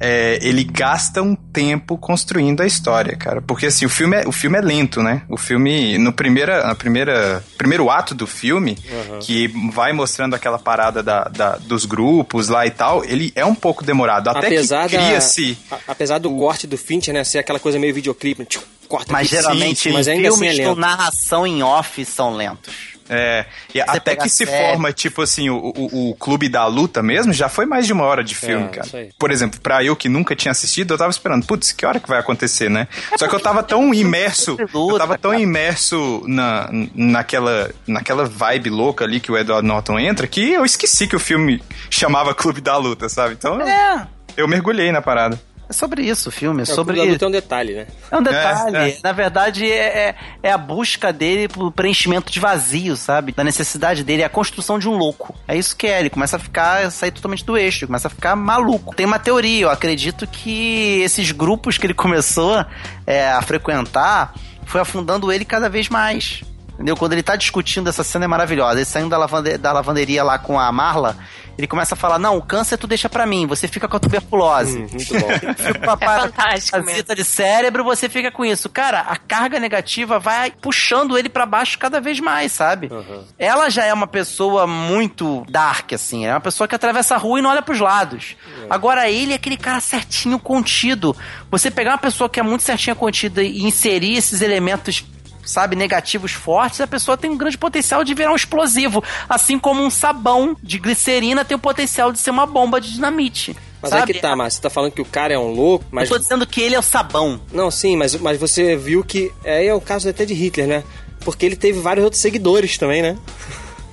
É, 0.00 0.38
ele 0.42 0.62
gasta 0.64 1.22
um 1.22 1.34
tempo 1.34 1.96
construindo 1.96 2.60
a 2.62 2.66
história, 2.66 3.16
cara. 3.16 3.40
Porque 3.40 3.66
assim, 3.66 3.86
o 3.86 3.88
filme 3.88 4.16
é, 4.16 4.26
o 4.28 4.32
filme 4.32 4.58
é 4.58 4.60
lento, 4.60 5.02
né? 5.02 5.22
O 5.28 5.36
filme, 5.36 5.96
no 5.98 6.12
primeira, 6.12 6.66
na 6.66 6.74
primeira, 6.74 7.42
primeiro 7.56 7.88
ato 7.90 8.14
do 8.14 8.26
filme, 8.26 8.76
que 9.20 9.48
vai 9.72 9.92
mostrando 9.92 10.34
aquela 10.34 10.58
parada 10.58 11.02
da, 11.02 11.24
da- 11.24 11.56
dos 11.56 11.84
grupos 11.84 12.48
lá 12.48 12.66
e 12.66 12.70
tal, 12.70 13.04
ele 13.04 13.32
é 13.34 13.44
um 13.44 13.54
pouco 13.54 13.84
demorado. 13.84 14.28
Até 14.28 14.46
apesar 14.48 14.88
que 14.88 14.96
cria-se. 14.96 15.58
apesar 15.88 16.18
do 16.18 16.30
corte 16.30 16.66
do 16.66 16.76
Fincher, 16.76 17.14
né, 17.14 17.24
ser 17.24 17.38
aquela 17.38 17.58
coisa 17.58 17.78
meio 17.78 17.94
videoclipe, 17.94 18.44
tchum, 18.44 18.60
corta 18.88 19.12
Mas 19.12 19.28
geralmente 19.28 19.80
sim, 19.80 19.92
mas 19.92 20.08
ainda 20.08 20.28
assim 20.28 20.46
é 20.46 20.52
filmes 20.52 20.68
com 20.68 20.80
narração 20.80 21.46
em 21.46 21.62
off 21.62 22.04
são 22.04 22.34
lentos. 22.34 22.95
É, 23.08 23.46
e 23.74 23.80
até 23.80 24.00
pega 24.00 24.22
que 24.24 24.28
se 24.28 24.44
forma, 24.46 24.92
tipo 24.92 25.22
assim, 25.22 25.48
o, 25.48 25.56
o, 25.56 26.10
o 26.10 26.14
clube 26.16 26.48
da 26.48 26.66
luta 26.66 27.02
mesmo, 27.02 27.32
já 27.32 27.48
foi 27.48 27.64
mais 27.66 27.86
de 27.86 27.92
uma 27.92 28.04
hora 28.04 28.24
de 28.24 28.34
filme, 28.34 28.66
É, 28.66 28.68
cara. 28.68 29.08
Por 29.18 29.30
exemplo, 29.30 29.60
pra 29.60 29.82
eu 29.84 29.94
que 29.94 30.08
nunca 30.08 30.34
tinha 30.34 30.50
assistido, 30.52 30.94
eu 30.94 30.98
tava 30.98 31.10
esperando, 31.10 31.46
putz, 31.46 31.72
que 31.72 31.86
hora 31.86 32.00
que 32.00 32.08
vai 32.08 32.18
acontecer, 32.18 32.68
né? 32.68 32.88
Só 33.16 33.28
que 33.28 33.34
eu 33.34 33.40
tava 33.40 33.62
tão 33.62 33.94
imerso, 33.94 34.56
luta, 34.74 34.94
eu 34.94 34.98
tava 34.98 35.18
tão 35.18 35.30
cara. 35.30 35.42
imerso 35.42 36.22
na, 36.26 36.68
naquela, 36.94 37.70
naquela 37.86 38.24
vibe 38.24 38.70
louca 38.70 39.04
ali 39.04 39.20
que 39.20 39.30
o 39.30 39.38
Edward 39.38 39.66
Norton 39.66 39.98
entra, 39.98 40.26
que 40.26 40.52
eu 40.52 40.64
esqueci 40.64 41.06
que 41.06 41.16
o 41.16 41.20
filme 41.20 41.62
chamava 41.90 42.34
Clube 42.34 42.60
da 42.60 42.76
Luta, 42.76 43.08
sabe? 43.08 43.34
Então 43.34 43.60
É, 43.60 44.06
eu 44.36 44.48
mergulhei 44.48 44.90
na 44.92 45.00
parada. 45.00 45.40
É 45.68 45.72
sobre 45.72 46.02
isso 46.02 46.28
o 46.28 46.32
filme, 46.32 46.62
é 46.62 46.66
É, 46.68 46.72
o 46.72 46.74
sobre... 46.74 47.00
Luta 47.00 47.24
é 47.24 47.28
um 47.28 47.30
detalhe, 47.30 47.74
né? 47.74 47.86
É 48.10 48.16
um 48.16 48.22
detalhe. 48.22 48.76
É, 48.76 48.88
é. 48.90 48.98
Na 49.02 49.12
verdade, 49.12 49.70
é, 49.70 50.08
é- 50.08 50.14
é 50.42 50.52
a 50.52 50.58
busca 50.58 51.12
dele 51.12 51.48
pro 51.48 51.70
preenchimento 51.72 52.32
de 52.32 52.38
vazio, 52.38 52.96
sabe? 52.96 53.32
Da 53.32 53.42
necessidade 53.42 54.04
dele, 54.04 54.22
é 54.22 54.24
a 54.24 54.28
construção 54.28 54.78
de 54.78 54.88
um 54.88 54.96
louco. 54.96 55.34
É 55.48 55.56
isso 55.56 55.76
que 55.76 55.86
é. 55.86 55.98
Ele 56.00 56.10
começa 56.10 56.36
a 56.36 56.38
ficar, 56.38 56.84
a 56.84 56.90
sair 56.90 57.10
totalmente 57.10 57.44
do 57.44 57.56
eixo, 57.56 57.80
ele 57.80 57.88
começa 57.88 58.06
a 58.08 58.10
ficar 58.10 58.36
maluco. 58.36 58.94
Tem 58.94 59.04
uma 59.06 59.18
teoria, 59.18 59.62
eu 59.62 59.70
acredito 59.70 60.26
que 60.26 61.00
esses 61.02 61.32
grupos 61.32 61.78
que 61.78 61.86
ele 61.86 61.94
começou 61.94 62.64
é, 63.06 63.28
a 63.30 63.42
frequentar 63.42 64.34
foi 64.64 64.80
afundando 64.80 65.32
ele 65.32 65.44
cada 65.44 65.68
vez 65.68 65.88
mais. 65.88 66.42
Entendeu? 66.76 66.96
Quando 66.96 67.14
ele 67.14 67.22
tá 67.22 67.34
discutindo 67.36 67.88
essa 67.88 68.04
cena 68.04 68.26
é 68.26 68.28
maravilhosa. 68.28 68.74
Ele 68.76 68.84
saindo 68.84 69.08
da, 69.08 69.16
lavande- 69.18 69.56
da 69.56 69.72
lavanderia 69.72 70.22
lá 70.22 70.38
com 70.38 70.60
a 70.60 70.70
Marla, 70.70 71.16
ele 71.56 71.66
começa 71.66 71.94
a 71.94 71.96
falar: 71.96 72.18
Não, 72.18 72.36
o 72.36 72.42
câncer 72.42 72.76
tu 72.76 72.86
deixa 72.86 73.08
pra 73.08 73.24
mim, 73.26 73.46
você 73.46 73.66
fica 73.66 73.88
com 73.88 73.96
a 73.96 74.00
tuberculose. 74.00 74.76
Hum, 74.78 74.86
muito 74.92 75.14
bom. 75.18 75.26
Fica 75.56 75.78
com 75.78 75.90
a 75.90 75.96
para- 75.96 76.28
parasita 76.28 77.14
de 77.14 77.24
cérebro, 77.24 77.82
você 77.82 78.10
fica 78.10 78.30
com 78.30 78.44
isso. 78.44 78.68
Cara, 78.68 79.00
a 79.00 79.16
carga 79.16 79.58
negativa 79.58 80.18
vai 80.18 80.50
puxando 80.50 81.16
ele 81.16 81.30
pra 81.30 81.46
baixo 81.46 81.78
cada 81.78 81.98
vez 81.98 82.20
mais, 82.20 82.52
sabe? 82.52 82.90
Ela 83.38 83.70
já 83.70 83.84
é 83.86 83.92
uma 83.94 84.06
pessoa 84.06 84.66
muito 84.66 85.44
dark, 85.48 85.94
assim. 85.94 86.26
É 86.26 86.32
uma 86.34 86.40
pessoa 86.42 86.68
que 86.68 86.74
atravessa 86.74 87.14
a 87.14 87.18
rua 87.18 87.38
e 87.38 87.42
não 87.42 87.48
olha 87.50 87.62
pros 87.62 87.80
lados. 87.80 88.36
Agora, 88.68 89.08
ele 89.08 89.32
é 89.32 89.36
aquele 89.36 89.56
cara 89.56 89.80
certinho, 89.80 90.38
contido. 90.38 91.16
Você 91.50 91.70
pegar 91.70 91.92
uma 91.92 91.98
pessoa 91.98 92.28
que 92.28 92.38
é 92.38 92.42
muito 92.42 92.62
certinha, 92.64 92.94
contida 92.94 93.42
e 93.42 93.62
inserir 93.64 94.16
esses 94.16 94.42
elementos 94.42 95.02
sabe, 95.46 95.76
negativos 95.76 96.32
fortes, 96.32 96.80
a 96.80 96.86
pessoa 96.86 97.16
tem 97.16 97.30
um 97.30 97.36
grande 97.36 97.56
potencial 97.56 98.04
de 98.04 98.12
virar 98.12 98.32
um 98.32 98.36
explosivo. 98.36 99.02
Assim 99.28 99.58
como 99.58 99.82
um 99.82 99.88
sabão 99.88 100.56
de 100.62 100.78
glicerina 100.78 101.44
tem 101.44 101.56
o 101.56 101.60
potencial 101.60 102.12
de 102.12 102.18
ser 102.18 102.30
uma 102.30 102.44
bomba 102.44 102.80
de 102.80 102.92
dinamite. 102.92 103.56
Mas 103.80 103.90
sabe? 103.90 104.02
aí 104.02 104.14
que 104.14 104.20
tá, 104.20 104.34
Márcio. 104.34 104.56
Você 104.56 104.62
tá 104.62 104.70
falando 104.70 104.92
que 104.92 105.00
o 105.00 105.04
cara 105.04 105.32
é 105.32 105.38
um 105.38 105.52
louco, 105.52 105.84
mas... 105.90 106.10
Eu 106.10 106.16
tô 106.16 106.22
dizendo 106.22 106.46
que 106.46 106.60
ele 106.60 106.74
é 106.74 106.78
o 106.78 106.82
sabão. 106.82 107.40
Não, 107.52 107.70
sim, 107.70 107.96
mas, 107.96 108.14
mas 108.16 108.38
você 108.38 108.76
viu 108.76 109.04
que... 109.04 109.32
É, 109.44 109.66
é 109.66 109.74
o 109.74 109.80
caso 109.80 110.08
até 110.08 110.24
de 110.24 110.34
Hitler, 110.34 110.66
né? 110.66 110.84
Porque 111.20 111.46
ele 111.46 111.56
teve 111.56 111.80
vários 111.80 112.04
outros 112.04 112.20
seguidores 112.20 112.76
também, 112.76 113.02
né? 113.02 113.16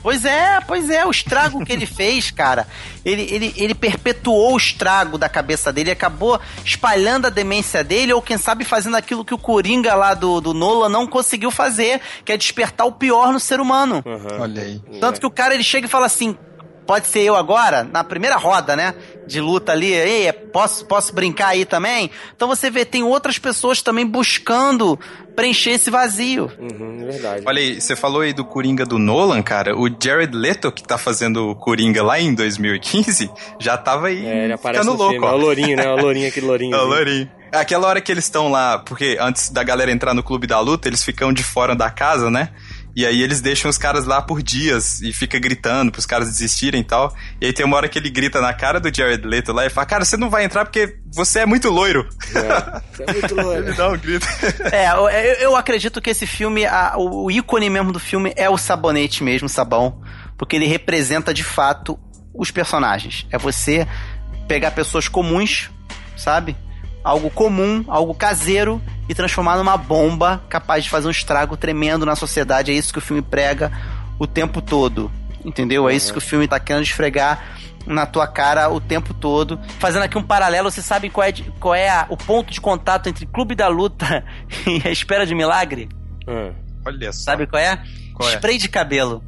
Pois 0.04 0.26
é, 0.26 0.60
pois 0.68 0.89
é, 0.89 1.06
o 1.06 1.12
estrago 1.12 1.64
que 1.66 1.72
ele 1.72 1.86
fez, 1.86 2.30
cara. 2.30 2.68
Ele, 3.06 3.22
ele, 3.22 3.54
ele 3.56 3.74
perpetuou 3.74 4.54
o 4.54 4.58
estrago 4.58 5.18
da 5.18 5.30
cabeça 5.30 5.72
dele, 5.72 5.91
acabou 5.91 6.39
espalhando 6.66 7.26
a 7.28 7.30
demência 7.30 7.84
dele, 7.86 8.12
ou 8.12 8.22
quem 8.22 8.38
sabe 8.38 8.66
fazendo 8.66 8.97
aquilo 8.97 9.24
que 9.24 9.34
o 9.34 9.38
Coringa 9.38 9.95
lá 9.95 10.14
do, 10.14 10.41
do 10.41 10.54
Nola 10.54 10.89
não 10.89 11.08
conseguiu 11.08 11.49
fazer, 11.49 12.01
que 12.26 12.34
é 12.34 12.38
despertar 12.38 12.86
o 12.86 12.91
pior 12.91 13.32
no 13.32 13.39
ser 13.39 13.62
humano. 13.62 14.04
Olha 14.39 14.62
aí. 14.62 14.82
Tanto 14.99 15.22
que 15.22 15.26
o 15.26 15.32
cara 15.32 15.54
ele 15.54 15.64
chega 15.64 15.88
e 15.88 15.89
fala 15.89 16.06
assim: 16.06 16.38
pode 16.86 17.08
ser 17.08 17.22
eu 17.22 17.36
agora? 17.36 17.84
Na 17.84 18.04
primeira 18.04 18.36
roda, 18.36 18.76
né? 18.76 18.93
De 19.26 19.39
luta 19.39 19.72
ali, 19.72 19.93
Ei, 19.93 20.32
posso, 20.32 20.86
posso 20.86 21.14
brincar 21.14 21.49
aí 21.49 21.66
também? 21.66 22.12
Então 22.36 22.47
você 22.47 22.70
vê, 22.70 22.86
tem 22.86 23.04
outras 23.04 23.39
pessoas 23.39 23.82
também 23.82 24.06
buscando 24.06 24.99
preencher 25.36 25.72
esse 25.72 25.90
vazio. 25.90 26.52
Uhum, 26.60 27.00
é 27.02 27.06
verdade. 27.12 27.44
Olha 27.46 27.60
aí, 27.60 27.82
você 27.82 27.96
falou 27.96 28.22
aí 28.22 28.34
do 28.34 28.46
Coringa 28.46 28.86
do 28.86 28.98
Nolan, 28.98 29.42
cara. 29.42 29.78
O 29.78 29.88
Jared 29.88 30.36
Leto, 30.36 30.72
que 30.72 30.84
tá 30.84 30.98
fazendo 30.98 31.50
o 31.50 31.56
Coringa 31.56 32.04
lá 32.04 32.20
em 32.20 32.34
2015, 32.34 33.30
já 33.60 33.78
tava 33.78 34.08
aí 34.08 34.26
É, 34.26 34.44
ele 34.46 34.54
aparece 34.54 34.84
ficando 34.84 34.98
no 34.98 35.04
louco, 35.04 35.14
filme. 35.14 35.28
É 35.28 35.30
ó. 35.30 35.36
o 35.36 35.38
Lourinho, 35.38 35.78
né? 35.78 35.86
É 35.86 35.92
o 35.92 35.96
Lourinho, 35.98 36.28
aquele 36.28 36.46
Lourinho. 36.48 36.74
É 36.76 36.78
o 36.78 36.82
assim. 36.82 36.90
Lourinho. 36.90 37.32
Aquela 37.52 37.88
hora 37.88 38.02
que 38.02 38.12
eles 38.12 38.24
estão 38.24 38.50
lá, 38.50 38.80
porque 38.80 39.16
antes 39.20 39.52
da 39.52 39.62
galera 39.64 39.92
entrar 39.92 40.16
no 40.16 40.24
clube 40.24 40.48
da 40.48 40.60
luta, 40.60 40.88
eles 40.88 41.04
ficam 41.04 41.32
de 41.32 41.44
fora 41.44 41.76
da 41.76 41.90
casa, 41.92 42.32
né? 42.32 42.50
E 42.96 43.06
aí 43.08 43.22
eles 43.24 43.41
deixam 43.41 43.70
os 43.70 43.78
caras 43.78 44.06
lá 44.06 44.22
por 44.22 44.41
dias 44.44 45.02
e 45.02 45.12
fica 45.12 45.39
gritando 45.39 45.91
pros 45.91 46.06
caras 46.06 46.28
desistirem 46.30 46.82
e 46.82 46.84
tal. 46.84 47.12
E 47.41 47.48
aí 47.48 47.54
tem 47.54 47.66
uma 47.66 47.76
hora 47.76 47.89
que 47.89 47.98
ele 47.98 48.10
grita 48.10 48.39
na 48.39 48.54
cara 48.54 48.80
do 48.80 48.96
Jared 48.96 49.26
Leto 49.28 49.52
lá 49.52 49.66
e 49.66 49.70
fala, 49.70 49.86
cara, 49.88 50.06
você 50.06 50.16
não 50.16 50.30
vai 50.30 50.46
entrar 50.46 50.64
porque 50.66 50.98
você 51.12 51.39
é 51.39 51.46
muito 51.46 51.70
loiro. 51.70 52.08
É, 52.36 53.04
é 53.10 53.14
muito 53.14 53.34
louco. 53.36 53.54
Ele 53.64 53.74
dá 53.74 53.89
um 53.89 53.98
grito. 53.98 54.28
É, 54.72 54.91
eu, 54.91 55.10
eu- 55.10 55.34
eu 55.39 55.56
acredito 55.56 56.00
que 56.02 56.10
esse 56.12 56.28
filme, 56.28 56.66
a- 56.66 56.94
o, 56.96 57.26
o 57.26 57.32
ícone 57.32 57.70
mesmo 57.70 57.91
do 57.91 58.00
filme 58.00 58.32
é 58.36 58.48
o 58.50 58.58
sabonete 58.58 59.24
mesmo, 59.24 59.48
o 59.48 59.50
sabão. 59.50 60.02
Porque 60.38 60.56
ele 60.56 60.68
representa 60.68 61.34
de 61.34 61.44
fato 61.44 62.00
os 62.34 62.52
personagens. 62.52 63.26
É 63.32 63.38
você 63.39 63.88
pegar 64.48 64.72
pessoas 64.72 65.08
comuns, 65.08 65.70
sabe? 66.18 66.56
Algo 67.04 67.30
comum, 67.30 67.84
algo 67.88 68.14
caseiro 68.16 68.82
e 69.10 69.14
transformar 69.14 69.58
numa 69.58 69.76
bomba 69.76 70.41
capaz 70.47 70.84
de 70.86 70.89
fazer 70.89 71.08
um 71.08 71.12
estrago 71.12 71.58
tremendo 71.58 72.06
na 72.06 72.16
sociedade. 72.16 72.72
É 72.72 72.74
isso 72.74 72.93
que 72.93 72.99
o 72.99 73.01
filme 73.01 73.22
prega 73.22 73.72
o 74.18 74.26
tempo 74.26 74.62
todo. 74.62 75.12
Entendeu? 75.43 75.89
É 75.89 75.93
isso 75.95 76.14
que 76.14 76.18
o 76.20 76.22
filme 76.22 76.47
tá 76.47 76.58
querendo 76.60 76.84
esfregar 76.84 77.43
na 77.86 78.06
tua 78.06 78.26
cara 78.26 78.70
o 78.70 78.80
tempo 78.80 79.14
todo. 79.14 79.60
Fazendo 79.80 80.04
aqui 80.04 80.18
um 80.18 80.24
paralelo, 80.24 80.72
você 80.72 80.82
sabe 80.82 81.10
qual 81.10 81.28
é, 81.28 81.34
de- 81.34 81.43
qual 81.60 81.76
é 81.76 81.89
a- 81.89 82.06
o 82.10 82.16
ponto 82.16 82.54
de 82.54 82.62
contato 82.62 83.10
entre 83.10 83.26
Clube 83.26 83.54
da 83.54 83.68
Luta 83.68 84.24
e 84.65 84.88
a 84.88 84.91
Espera 84.91 85.26
de 85.26 85.36
Milagre? 85.36 85.90
Hum, 86.26 86.53
Olha 86.86 87.11
só. 87.11 87.23
Sabe 87.32 87.45
qual 87.45 87.61
é? 87.61 87.84
Qual 88.14 88.30
é? 88.30 88.36
Spray 88.36 88.57
de 88.57 88.69
cabelo. 88.69 89.22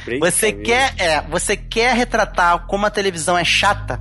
spray 0.00 0.20
de 0.20 0.24
Você 0.30 0.52
cabelo. 0.52 0.64
quer, 0.64 0.94
é, 0.98 1.20
você 1.22 1.56
quer 1.56 1.96
retratar 1.96 2.60
como 2.68 2.86
a 2.86 2.90
televisão 2.90 3.36
é 3.36 3.44
chata? 3.44 4.00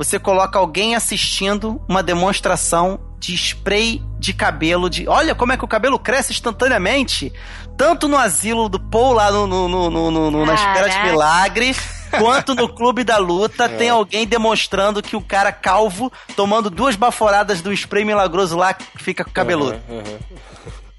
Você 0.00 0.18
coloca 0.18 0.58
alguém 0.58 0.94
assistindo 0.94 1.78
uma 1.86 2.02
demonstração 2.02 2.98
de 3.18 3.34
spray 3.34 4.02
de 4.18 4.32
cabelo, 4.32 4.88
de 4.88 5.06
olha 5.06 5.34
como 5.34 5.52
é 5.52 5.58
que 5.58 5.64
o 5.64 5.68
cabelo 5.68 5.98
cresce 5.98 6.32
instantaneamente, 6.32 7.30
tanto 7.76 8.08
no 8.08 8.16
asilo 8.16 8.66
do 8.70 8.80
Paul 8.80 9.12
lá 9.12 9.30
no, 9.30 9.46
no- 9.46 9.68
no- 9.68 9.90
no- 9.90 10.10
no- 10.10 10.30
no- 10.30 10.46
na 10.46 10.54
espera 10.54 10.88
de 10.88 10.94
Caraca. 10.94 11.06
milagre, 11.10 11.76
quanto 12.18 12.54
no 12.54 12.66
clube 12.66 13.04
da 13.04 13.18
luta 13.18 13.68
tem 13.76 13.90
alguém 13.90 14.26
demonstrando 14.26 15.02
que 15.02 15.16
o 15.16 15.20
cara 15.20 15.52
calvo 15.52 16.10
tomando 16.34 16.70
duas 16.70 16.96
baforadas 16.96 17.60
do 17.60 17.70
spray 17.70 18.02
milagroso 18.02 18.56
lá 18.56 18.72
que 18.72 18.86
fica 18.96 19.22
com 19.22 19.28
o 19.30 19.34
cabeludo. 19.34 19.78
Uhum, 19.86 19.98
uhum. 19.98 20.18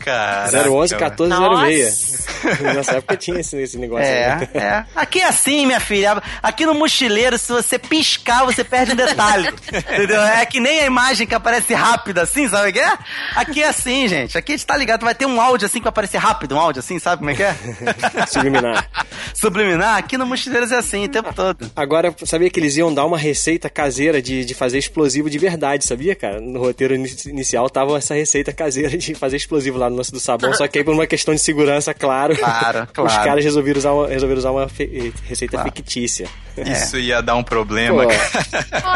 Caraca, 0.03 0.69
011 0.69 0.95
mano. 0.95 1.57
1406. 1.67 2.25
Nessa 2.61 2.91
época 2.93 3.17
tinha 3.17 3.39
esse, 3.39 3.55
esse 3.57 3.77
negócio 3.77 4.05
aí. 4.05 4.11
É, 4.13 4.49
é. 4.53 4.85
Aqui 4.95 5.19
é 5.21 5.27
assim, 5.27 5.65
minha 5.65 5.79
filha. 5.79 6.21
Aqui 6.41 6.65
no 6.65 6.73
mochileiro, 6.73 7.37
se 7.37 7.51
você 7.51 7.77
piscar, 7.77 8.45
você 8.45 8.63
perde 8.63 8.93
um 8.93 8.95
detalhe. 8.95 9.47
entendeu? 9.69 10.21
É 10.21 10.45
que 10.45 10.59
nem 10.59 10.79
a 10.81 10.85
imagem 10.85 11.27
que 11.27 11.35
aparece 11.35 11.73
rápido 11.73 12.19
assim, 12.19 12.47
sabe 12.49 12.69
o 12.69 12.73
que 12.73 12.79
é? 12.79 12.97
Aqui 13.35 13.61
é 13.61 13.67
assim, 13.67 14.07
gente. 14.07 14.37
Aqui 14.37 14.53
a 14.53 14.55
gente 14.57 14.65
tá 14.65 14.75
ligado. 14.77 15.03
Vai 15.03 15.15
ter 15.15 15.25
um 15.25 15.39
áudio 15.39 15.65
assim 15.65 15.79
que 15.79 15.83
vai 15.83 15.89
aparecer 15.89 16.17
rápido, 16.17 16.55
um 16.55 16.59
áudio 16.59 16.79
assim, 16.79 16.99
sabe 16.99 17.19
como 17.19 17.29
é 17.29 17.35
que 17.35 17.43
é? 17.43 17.55
Subliminar. 18.27 18.89
Subliminar. 19.33 19.97
Aqui 19.97 20.17
no 20.17 20.25
mochileiro 20.25 20.65
é 20.71 20.77
assim 20.77 21.05
o 21.05 21.09
tempo 21.09 21.33
todo. 21.33 21.69
Agora, 21.75 22.13
sabia 22.25 22.49
que 22.49 22.59
eles 22.59 22.75
iam 22.77 22.93
dar 22.93 23.05
uma 23.05 23.17
receita 23.17 23.69
caseira 23.69 24.21
de, 24.21 24.43
de 24.45 24.53
fazer 24.53 24.77
explosivo 24.77 25.29
de 25.29 25.37
verdade, 25.37 25.85
sabia, 25.85 26.15
cara? 26.15 26.39
No 26.39 26.59
roteiro 26.59 26.95
ini- 26.95 27.15
inicial 27.27 27.69
tava 27.69 27.97
essa 27.97 28.13
receita 28.13 28.51
caseira 28.51 28.97
de 28.97 29.13
fazer 29.15 29.37
explosivo 29.37 29.77
lá 29.77 29.89
no 29.91 29.97
lance 29.97 30.11
do 30.11 30.19
sabão, 30.19 30.53
só 30.53 30.67
que 30.67 30.77
aí 30.79 30.83
por 30.83 30.93
uma 30.93 31.05
questão 31.05 31.33
de 31.33 31.39
segurança, 31.41 31.93
claro, 31.93 32.35
Claro, 32.35 32.81
os 32.89 32.93
claro. 32.93 33.23
caras 33.23 33.43
resolveram 33.43 33.77
usar 33.77 33.91
uma, 33.91 34.07
resolveram 34.07 34.39
usar 34.39 34.51
uma 34.51 34.67
fe- 34.67 35.13
receita 35.27 35.61
fictícia. 35.63 36.27
Isso 36.57 36.97
ia 36.97 37.21
dar 37.21 37.35
um 37.35 37.43
problema. 37.43 38.03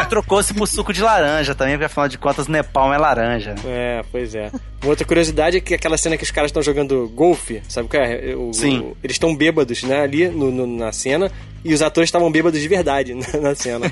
Trocou-se 0.08 0.52
por 0.54 0.66
suco 0.66 0.92
de 0.92 1.02
laranja 1.02 1.54
também, 1.54 1.74
porque 1.74 1.86
afinal 1.86 2.08
de 2.08 2.18
contas, 2.18 2.48
Nepal 2.48 2.92
é 2.92 2.98
laranja. 2.98 3.54
É, 3.64 4.02
pois 4.10 4.34
é. 4.34 4.50
Uma 4.82 4.90
outra 4.90 5.04
curiosidade 5.06 5.56
é 5.56 5.60
que 5.60 5.74
aquela 5.74 5.96
cena 5.96 6.16
que 6.16 6.22
os 6.22 6.30
caras 6.30 6.50
estão 6.50 6.62
jogando 6.62 7.08
golfe, 7.14 7.62
sabe 7.68 7.86
o 7.86 7.88
que 7.88 7.96
é? 7.96 8.34
O- 8.36 8.52
Sim. 8.52 8.78
o- 8.80 8.96
eles 9.02 9.14
estão 9.16 9.34
bêbados, 9.34 9.82
né, 9.82 10.00
ali 10.02 10.28
no- 10.28 10.50
no- 10.50 10.66
na 10.66 10.92
cena, 10.92 11.32
e 11.64 11.72
os 11.74 11.82
atores 11.82 12.08
estavam 12.08 12.30
bêbados 12.30 12.60
de 12.60 12.68
verdade 12.68 13.14
na, 13.34 13.40
na 13.40 13.54
cena. 13.54 13.90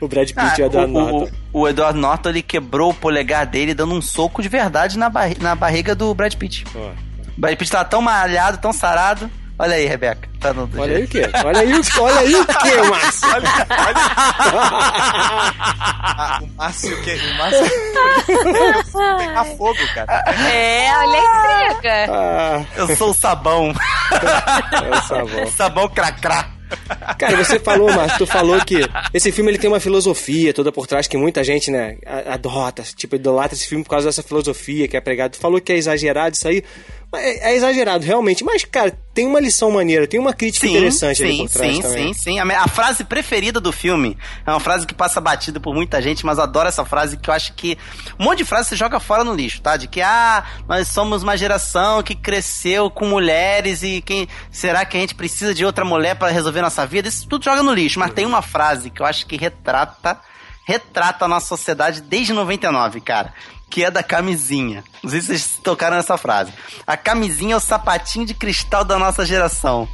o 0.00 0.08
Brad 0.08 0.28
Pitt 0.28 0.38
Ah, 0.38 0.54
e 0.58 0.62
o 0.62 0.66
Edward 0.66 0.92
o, 0.92 0.96
o, 0.96 1.00
Norton. 1.00 1.32
o 1.52 1.68
Edward 1.68 1.98
Norton 1.98 2.28
ele 2.30 2.42
quebrou 2.42 2.90
o 2.90 2.94
polegar 2.94 3.44
dele 3.46 3.74
dando 3.74 3.92
um 3.94 4.00
soco 4.00 4.40
de 4.40 4.48
verdade 4.48 4.96
na, 4.96 5.10
barri- 5.10 5.36
na 5.40 5.54
barriga 5.54 5.94
do 5.94 6.14
Brad 6.14 6.34
Pitt. 6.34 6.64
Ó. 6.74 6.78
O 7.36 7.40
Brad 7.40 7.56
Pitt 7.58 7.70
tava 7.70 7.84
tão 7.84 8.00
malhado, 8.00 8.58
tão 8.58 8.72
sarado. 8.72 9.30
Olha 9.60 9.74
aí, 9.74 9.84
Rebeca. 9.84 10.26
Tá 10.40 10.54
no 10.54 10.66
Olha 10.78 10.96
aí 10.96 11.04
o 11.04 11.08
quê? 11.08 11.20
Olha 11.44 11.60
aí 11.60 11.74
o 11.74 11.82
que, 11.84 11.98
olha 12.00 12.20
aí 12.20 12.34
o 12.34 12.46
que, 12.46 12.76
Márcio? 12.88 13.28
Ah, 15.12 16.40
o 16.42 16.46
Márcio 16.56 17.02
que 17.02 17.10
o 17.12 17.34
Márcio 17.36 17.70
pegar 19.18 19.44
fogo, 19.58 19.78
cara. 19.94 20.24
É, 20.50 20.90
olha 20.96 21.18
a 21.20 21.72
intriga. 21.72 22.06
Ah, 22.10 22.64
Eu 22.74 22.96
sou 22.96 23.10
o 23.10 23.14
sabão. 23.14 23.74
é 24.82 24.96
o 24.96 25.02
sabão. 25.02 25.46
sabão 25.50 25.88
cracrá. 25.90 26.48
Cara, 27.18 27.36
você 27.36 27.58
falou, 27.58 27.92
Márcio, 27.92 28.18
tu 28.18 28.26
falou 28.26 28.58
que 28.64 28.78
esse 29.12 29.30
filme 29.30 29.50
ele 29.50 29.58
tem 29.58 29.68
uma 29.68 29.80
filosofia 29.80 30.54
toda 30.54 30.72
por 30.72 30.86
trás 30.86 31.06
que 31.06 31.16
muita 31.18 31.42
gente, 31.44 31.70
né, 31.70 31.98
adota, 32.26 32.82
tipo, 32.96 33.16
idolatra 33.16 33.54
esse 33.54 33.66
filme 33.68 33.84
por 33.84 33.90
causa 33.90 34.06
dessa 34.06 34.22
filosofia 34.22 34.88
que 34.88 34.96
é 34.96 35.00
pregado. 35.02 35.32
Tu 35.32 35.38
falou 35.38 35.60
que 35.60 35.70
é 35.70 35.76
exagerado 35.76 36.34
isso 36.34 36.48
aí. 36.48 36.62
É, 37.12 37.50
é 37.50 37.56
exagerado, 37.56 38.04
realmente. 38.04 38.44
Mas, 38.44 38.64
cara, 38.64 38.96
tem 39.12 39.26
uma 39.26 39.40
lição 39.40 39.70
maneira, 39.72 40.06
tem 40.06 40.20
uma 40.20 40.32
crítica 40.32 40.66
interessante 40.68 41.22
ali 41.24 41.32
sim, 41.32 41.38
por 41.38 41.50
trás 41.50 41.74
sim, 41.74 41.82
também. 41.82 42.14
sim, 42.14 42.20
sim. 42.22 42.38
A, 42.38 42.44
me- 42.44 42.54
a 42.54 42.68
frase 42.68 43.02
preferida 43.02 43.58
do 43.60 43.72
filme 43.72 44.16
é 44.46 44.50
uma 44.50 44.60
frase 44.60 44.86
que 44.86 44.94
passa 44.94 45.20
batida 45.20 45.58
por 45.58 45.74
muita 45.74 46.00
gente, 46.00 46.24
mas 46.24 46.38
eu 46.38 46.44
adoro 46.44 46.68
essa 46.68 46.84
frase 46.84 47.16
que 47.16 47.28
eu 47.28 47.34
acho 47.34 47.52
que. 47.54 47.76
Um 48.18 48.24
monte 48.24 48.38
de 48.38 48.44
frase 48.44 48.68
você 48.68 48.76
joga 48.76 49.00
fora 49.00 49.24
no 49.24 49.34
lixo, 49.34 49.60
tá? 49.60 49.76
De 49.76 49.88
que, 49.88 50.00
ah, 50.00 50.44
nós 50.68 50.86
somos 50.88 51.24
uma 51.24 51.36
geração 51.36 52.00
que 52.02 52.14
cresceu 52.14 52.88
com 52.88 53.06
mulheres 53.06 53.82
e 53.82 54.00
quem. 54.00 54.28
Será 54.50 54.84
que 54.84 54.96
a 54.96 55.00
gente 55.00 55.16
precisa 55.16 55.52
de 55.52 55.64
outra 55.64 55.84
mulher 55.84 56.14
para 56.14 56.30
resolver 56.30 56.62
nossa 56.62 56.86
vida? 56.86 57.08
Isso 57.08 57.26
tudo 57.28 57.44
joga 57.44 57.62
no 57.62 57.74
lixo, 57.74 57.98
mas 57.98 58.12
tem 58.12 58.24
uma 58.24 58.40
frase 58.42 58.88
que 58.88 59.02
eu 59.02 59.06
acho 59.06 59.26
que 59.26 59.36
retrata. 59.36 60.16
Retrata 60.64 61.24
a 61.24 61.28
nossa 61.28 61.46
sociedade 61.46 62.00
desde 62.00 62.32
99, 62.32 63.00
cara. 63.00 63.32
Que 63.68 63.84
é 63.84 63.90
da 63.90 64.02
camisinha. 64.02 64.82
Não 65.02 65.10
sei 65.10 65.20
se 65.20 65.28
vocês 65.28 65.60
tocaram 65.62 65.96
nessa 65.96 66.16
frase. 66.16 66.52
A 66.86 66.96
camisinha 66.96 67.54
é 67.54 67.56
o 67.56 67.60
sapatinho 67.60 68.26
de 68.26 68.34
cristal 68.34 68.84
da 68.84 68.98
nossa 68.98 69.24
geração. 69.24 69.88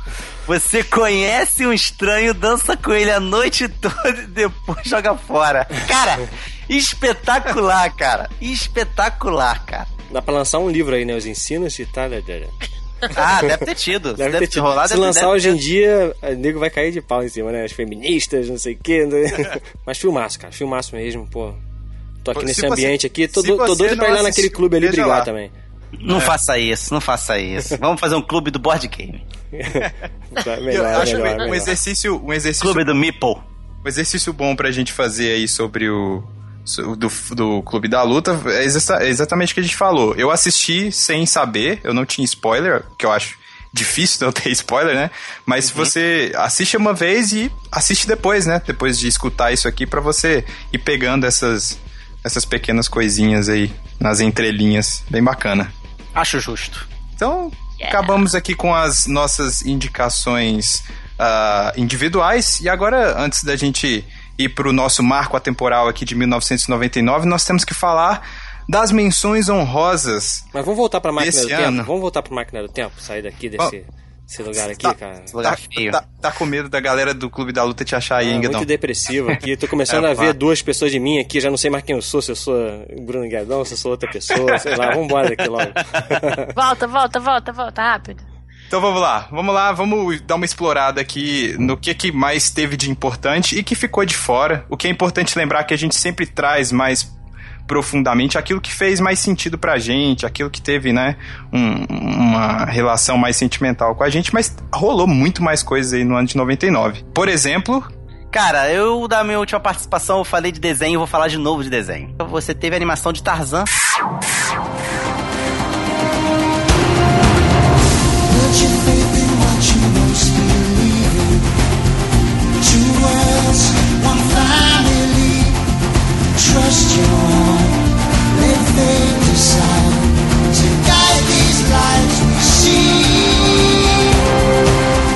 Você 0.47 0.83
conhece 0.83 1.67
um 1.67 1.73
estranho, 1.73 2.33
dança 2.33 2.77
com 2.77 2.93
ele 2.93 3.11
a 3.11 3.21
noite 3.21 3.69
toda 3.81 4.09
e 4.09 4.27
depois 4.27 4.87
joga 4.87 5.15
fora. 5.17 5.67
Cara, 5.89 6.19
espetacular, 6.69 7.95
cara. 7.95 8.31
Espetacular, 8.41 9.65
cara. 9.67 9.89
Dá 10.11 10.23
pra 10.23 10.35
lançar 10.35 10.59
um 10.59 10.71
livro 10.71 10.95
aí, 10.95 11.05
né? 11.05 11.15
Os 11.15 11.27
ensinos 11.27 11.75
de 11.75 11.85
Tyler 11.85 12.23
Durden. 12.23 12.49
Ah, 13.17 13.41
deve 13.43 13.65
ter 13.67 13.75
tido. 13.75 14.15
Deve, 14.15 14.39
ter 14.39 14.47
tido. 14.49 14.63
rolado. 14.63 14.89
Se 14.89 14.95
deve- 14.95 15.07
lançar 15.07 15.21
deve 15.23 15.33
hoje 15.33 15.49
ter- 15.49 15.55
em 15.55 15.59
dia, 15.59 16.15
o 16.23 16.35
nego 16.35 16.59
vai 16.59 16.71
cair 16.71 16.93
de 16.93 17.01
pau 17.03 17.23
em 17.23 17.29
cima, 17.29 17.53
né? 17.53 17.65
As 17.65 17.73
feministas, 17.73 18.49
não 18.49 18.59
sei 18.59 18.75
o 18.75 18.79
quê. 18.83 19.05
né? 19.05 19.61
Mas 19.87 19.99
filmaço, 19.99 20.39
cara. 20.39 20.53
Filmaço 20.53 20.95
mesmo, 20.97 21.27
pô. 21.27 21.53
Tô 22.25 22.31
aqui 22.33 22.41
Pô, 22.41 22.47
nesse 22.47 22.61
se 22.61 22.67
você- 22.69 22.73
ambiente 22.73 23.07
aqui. 23.07 23.29
Tô, 23.29 23.41
se 23.43 23.47
do- 23.49 23.57
tô 23.59 23.75
doido 23.75 23.97
pra 23.97 24.09
ir 24.09 24.13
lá 24.15 24.23
naquele 24.23 24.51
clube 24.51 24.77
ali 24.77 24.89
brigar 24.89 25.07
lá. 25.09 25.21
também. 25.23 25.51
Não 26.01 26.21
faça 26.21 26.59
isso, 26.59 26.93
não 26.93 27.01
faça 27.01 27.39
isso. 27.39 27.77
Vamos 27.81 28.01
fazer 28.01 28.17
um 28.17 28.23
clube 28.23 28.51
do 28.51 28.59
board 28.59 28.89
game. 28.89 29.25
Tá, 30.45 30.55
Eu 30.57 30.63
melhor, 30.65 30.87
acho 31.03 31.17
melhor, 31.17 31.35
um 31.35 31.39
melhor. 31.39 31.55
exercício, 31.55 32.21
um 32.25 32.33
exercício 32.33 32.65
Clube 32.67 32.85
do 32.85 32.95
Meeple. 32.95 33.37
Um 33.85 33.89
exercício 33.89 34.33
bom 34.33 34.57
pra 34.57 34.71
gente 34.73 34.93
fazer 34.93 35.31
aí 35.31 35.47
sobre 35.47 35.89
o. 35.89 36.25
Do, 36.97 37.09
do 37.35 37.63
Clube 37.63 37.87
da 37.87 38.03
Luta 38.03 38.41
é 38.47 38.65
é 38.65 39.09
exatamente 39.09 39.53
o 39.53 39.55
que 39.55 39.61
a 39.61 39.63
gente 39.63 39.77
falou. 39.77 40.15
Eu 40.17 40.31
assisti 40.33 40.91
sem 40.91 41.25
saber, 41.25 41.81
eu 41.85 41.95
não 41.95 42.05
tinha 42.05 42.25
spoiler, 42.25 42.85
que 42.99 43.07
eu 43.07 43.13
acho 43.13 43.39
difícil 43.73 44.19
não 44.27 44.33
ter 44.33 44.51
spoiler, 44.51 44.95
né? 44.95 45.11
Mas 45.45 45.67
se 45.67 45.73
você 45.75 46.33
assiste 46.35 46.77
uma 46.77 46.93
vez 46.93 47.33
e 47.33 47.53
assiste 47.71 48.07
depois, 48.07 48.47
né? 48.47 48.61
Depois 48.67 48.99
de 48.99 49.07
escutar 49.07 49.53
isso 49.53 49.69
aqui, 49.69 49.87
pra 49.87 50.01
você 50.01 50.45
ir 50.73 50.79
pegando 50.79 51.25
essas, 51.25 51.79
essas 52.25 52.45
pequenas 52.45 52.89
coisinhas 52.89 53.49
aí 53.49 53.73
nas 54.01 54.21
entrelinhas. 54.21 55.05
Bem 55.09 55.23
bacana. 55.23 55.73
Acho 56.15 56.41
justo. 56.41 56.89
Então, 57.15 57.53
acabamos 57.83 58.35
aqui 58.35 58.55
com 58.55 58.75
as 58.75 59.07
nossas 59.07 59.63
indicações 59.63 60.83
ah, 61.19 61.73
individuais. 61.77 62.61
E 62.61 62.69
agora, 62.69 63.21
antes 63.21 63.45
da 63.45 63.57
gente 63.57 64.05
ir 64.39 64.51
pro 64.51 64.73
nosso 64.73 65.03
marco 65.03 65.37
atemporal 65.37 65.89
aqui 65.89 66.05
de 66.05 66.15
1999, 66.15 67.27
nós 67.27 67.45
temos 67.45 67.65
que 67.65 67.75
falar 67.75 68.23
das 68.69 68.91
menções 68.91 69.49
honrosas. 69.49 70.45
Mas 70.53 70.65
vamos 70.65 70.77
voltar 70.79 71.01
pra 71.01 71.13
máquina 71.13 71.41
do 71.43 71.49
tempo? 71.49 71.63
ano. 71.63 71.85
Vamos 71.85 72.01
voltar 72.01 72.23
pra 72.23 72.35
máquina 72.35 72.63
do 72.63 72.69
tempo? 72.69 73.01
Sair 73.01 73.23
daqui 73.23 73.49
desse, 73.49 73.85
desse 74.27 74.43
lugar 74.43 74.69
aqui, 74.69 74.83
Tá- 74.83 74.95
cara? 74.95 75.25
Lugar 75.33 75.57
Tá, 75.57 75.63
feio. 75.73 75.93
tá, 75.93 76.05
tá 76.21 76.33
com 76.33 76.45
medo 76.45 76.69
da 76.69 76.81
galera 76.81 77.15
do 77.15 77.31
Clube 77.31 77.53
da 77.53 77.63
Luta 77.63 77.85
te 77.85 77.95
achar 77.95 78.17
aí, 78.17 78.29
Ah, 78.29 78.33
hein, 78.33 78.41
Guedão? 78.41 78.59
muito 78.59 78.69
depressivo 78.69 79.31
aqui. 79.31 79.57
Tô 79.57 79.69
começando 79.69 80.05
É, 80.07 80.11
a 80.11 80.15
ver 80.15 80.33
duas 80.35 80.61
pessoas 80.63 80.91
de 80.91 80.99
mim 80.99 81.19
aqui. 81.21 81.39
Já 81.41 81.49
não 81.49 81.57
sei 81.57 81.71
mais 81.71 81.85
quem 81.85 81.95
eu 81.95 82.03
sou. 82.03 82.21
Se 82.21 82.33
eu 82.33 82.37
sou 82.37 82.57
Bruno 83.03 83.29
Guedão, 83.29 83.65
se 83.65 83.75
eu 83.75 83.79
sou 83.79 83.93
outra 83.93 84.11
pessoa. 84.11 84.59
Sei 84.59 84.75
lá. 84.75 84.91
Vambora 84.95 85.29
daqui 85.31 85.49
logo. 85.49 85.71
Volta, 86.55 86.87
volta, 86.89 87.21
volta, 87.21 87.53
volta, 87.53 87.83
rápido. 87.83 88.23
Então 88.67 88.81
vamos 88.81 89.01
lá, 89.01 89.29
vamos 89.31 89.55
lá, 89.55 89.73
vamos 89.73 90.21
dar 90.23 90.35
uma 90.35 90.45
explorada 90.45 91.01
aqui 91.01 91.55
no 91.59 91.77
que, 91.77 91.95
que 91.95 92.11
mais 92.11 92.51
teve 92.51 92.77
de 92.77 92.91
importante 92.91 93.57
e 93.59 93.63
que 93.63 93.75
ficou 93.75 94.05
de 94.05 94.17
fora. 94.17 94.67
O 94.69 94.77
que 94.77 94.87
é 94.89 94.91
importante 94.91 95.39
lembrar 95.39 95.63
que 95.65 95.73
a 95.73 95.79
gente 95.79 95.95
sempre 95.95 96.27
traz 96.27 96.73
mais 96.73 97.15
profundamente 97.67 98.39
aquilo 98.39 98.61
que 98.61 98.73
fez 98.73 99.01
mais 99.01 99.19
sentido 99.19 99.59
pra 99.59 99.77
gente, 99.79 100.25
aquilo 100.27 100.49
que 100.51 100.61
teve, 100.63 100.93
né, 100.93 101.17
um- 101.53 101.85
uma 101.91 102.65
relação 102.65 103.17
mais 103.19 103.37
sentimental 103.37 103.95
com 103.95 104.05
a 104.05 104.09
gente, 104.11 104.33
mas 104.33 104.55
rolou 104.73 105.07
muito 105.07 105.43
mais 105.43 105.63
coisas 105.65 105.93
aí 105.93 106.05
no 106.05 106.15
ano 106.17 106.29
de 106.29 106.37
99. 106.37 107.05
Por 107.15 107.29
exemplo, 107.29 107.85
Cara, 108.33 108.71
eu, 108.71 109.09
da 109.09 109.25
minha 109.25 109.39
última 109.39 109.59
participação, 109.59 110.19
eu 110.19 110.25
falei 110.25 110.53
de 110.53 110.61
desenho, 110.61 110.99
vou 110.99 111.07
falar 111.07 111.29
de 111.29 111.39
novo 111.39 111.63
de 111.65 111.71
desenho. 111.71 112.15
Você 112.29 112.53
teve 112.55 112.75
a 112.75 112.77
animação 112.77 113.11
de 113.11 113.23
Tarzan. 113.23 113.65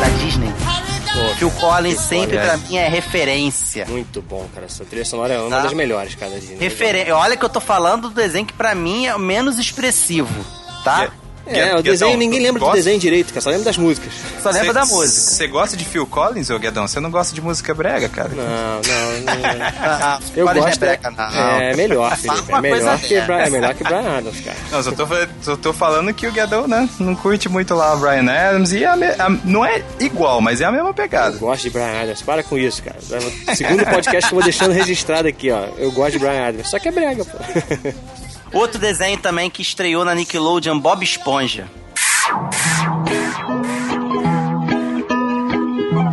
Da 0.01 0.09
Disney. 0.25 0.53
Pô, 1.13 1.35
Phil 1.37 1.51
Collins 1.53 2.01
sempre 2.01 2.39
Collins. 2.39 2.47
pra 2.47 2.57
mim 2.57 2.77
é 2.77 2.89
referência. 2.89 3.87
Muito 3.89 4.23
bom, 4.23 4.49
cara. 4.55 4.67
Essa 4.67 4.85
trilha 4.85 5.05
sonora 5.05 5.35
é 5.35 5.41
uma 5.41 5.51
Tá. 5.51 5.63
das 5.63 5.73
melhores, 5.73 6.15
cara. 6.15 6.33
da 6.33 6.39
Disney. 6.39 6.57
Referência. 6.59 7.17
Olha 7.17 7.37
que 7.37 7.45
eu 7.45 7.49
tô 7.49 7.61
falando 7.61 8.09
do 8.09 8.15
desenho 8.15 8.47
que 8.47 8.53
pra 8.53 8.75
mim 8.75 9.07
é 9.07 9.15
o 9.15 9.19
menos 9.19 9.59
expressivo, 9.59 10.45
tá? 10.85 11.11
É, 11.47 11.75
o 11.75 11.83
desenho, 11.83 12.17
ninguém 12.17 12.39
lembra 12.41 12.61
do 12.61 12.65
gosta? 12.67 12.77
desenho 12.77 12.99
direito, 13.01 13.29
cara. 13.29 13.41
Só 13.41 13.51
lembra 13.51 13.65
das 13.65 13.77
músicas. 13.77 14.13
Só 14.41 14.51
lembra 14.51 14.69
cê- 14.69 14.73
da 14.73 14.87
música. 14.87 15.21
Você 15.21 15.47
gosta 15.49 15.77
de 15.77 15.85
Phil 15.85 16.07
Collins, 16.07 16.49
ô 16.51 16.59
Guedão? 16.59 16.87
Você 16.87 17.01
não 17.01 17.11
gosta 17.11 17.35
de 17.35 17.41
música 17.41 17.75
brega, 17.75 18.09
cara? 18.09 18.29
Não, 18.29 18.45
não, 18.45 19.21
não. 19.23 19.67
Ah, 19.81 20.21
Eu 20.37 20.47
Collins 20.47 20.65
gosto. 20.65 20.83
é 20.85 20.87
breca, 20.87 21.11
não. 21.11 21.25
É 21.61 21.75
melhor, 21.75 22.17
Felipe. 22.17 22.43
uma 22.49 22.59
É 22.59 22.61
melhor, 22.61 22.79
coisa 22.97 22.99
que 23.09 23.15
dessa. 23.15 23.27
Brian, 23.27 23.39
é 23.47 23.51
melhor 23.51 23.75
que 23.75 23.85
Brian 23.85 24.19
Adams, 24.19 24.41
cara. 24.41 24.57
Não, 24.71 24.83
só 24.83 24.93
tô, 24.93 25.07
só 25.43 25.57
tô 25.57 25.73
falando 25.73 26.15
que 26.15 26.27
o 26.27 26.33
Guedão, 26.33 26.69
né, 26.69 26.89
não 27.01 27.17
curte 27.17 27.49
muito 27.49 27.75
lá 27.75 27.95
o 27.95 27.99
Brian 27.99 28.31
Adams 28.31 28.73
e 28.73 28.85
é 28.85 28.87
a 28.87 28.97
me- 28.97 29.07
a- 29.07 29.31
não 29.45 29.65
é 29.65 29.83
igual, 29.99 30.41
mas 30.41 30.61
é 30.61 30.65
a 30.67 30.71
mesma 30.73 30.95
pegada. 30.95 31.35
Eu 31.37 31.41
gosto 31.41 31.63
de 31.65 31.71
Brian 31.71 32.01
Adams. 32.03 32.23
Para 32.23 32.43
com 32.45 32.57
isso, 32.57 32.83
cara. 32.83 32.99
Segundo 33.57 33.85
podcast 33.87 34.29
que 34.29 34.35
eu 34.35 34.39
vou 34.39 34.45
deixando 34.45 34.73
registrado 34.73 35.27
aqui, 35.27 35.51
ó. 35.51 35.65
Eu 35.79 35.91
gosto 35.91 36.13
de 36.13 36.19
Brian 36.21 36.47
Adams. 36.49 36.69
Só 36.69 36.79
que 36.79 36.89
é 36.89 36.93
brega, 36.93 37.25
pô. 37.25 37.39
Outro 38.53 38.79
desenho 38.81 39.19
também 39.19 39.49
que 39.49 39.63
estreou 39.63 40.05
na 40.05 40.15
Nickelodeon, 40.15 40.79
Bob 40.79 41.03
Esponja. 41.05 41.69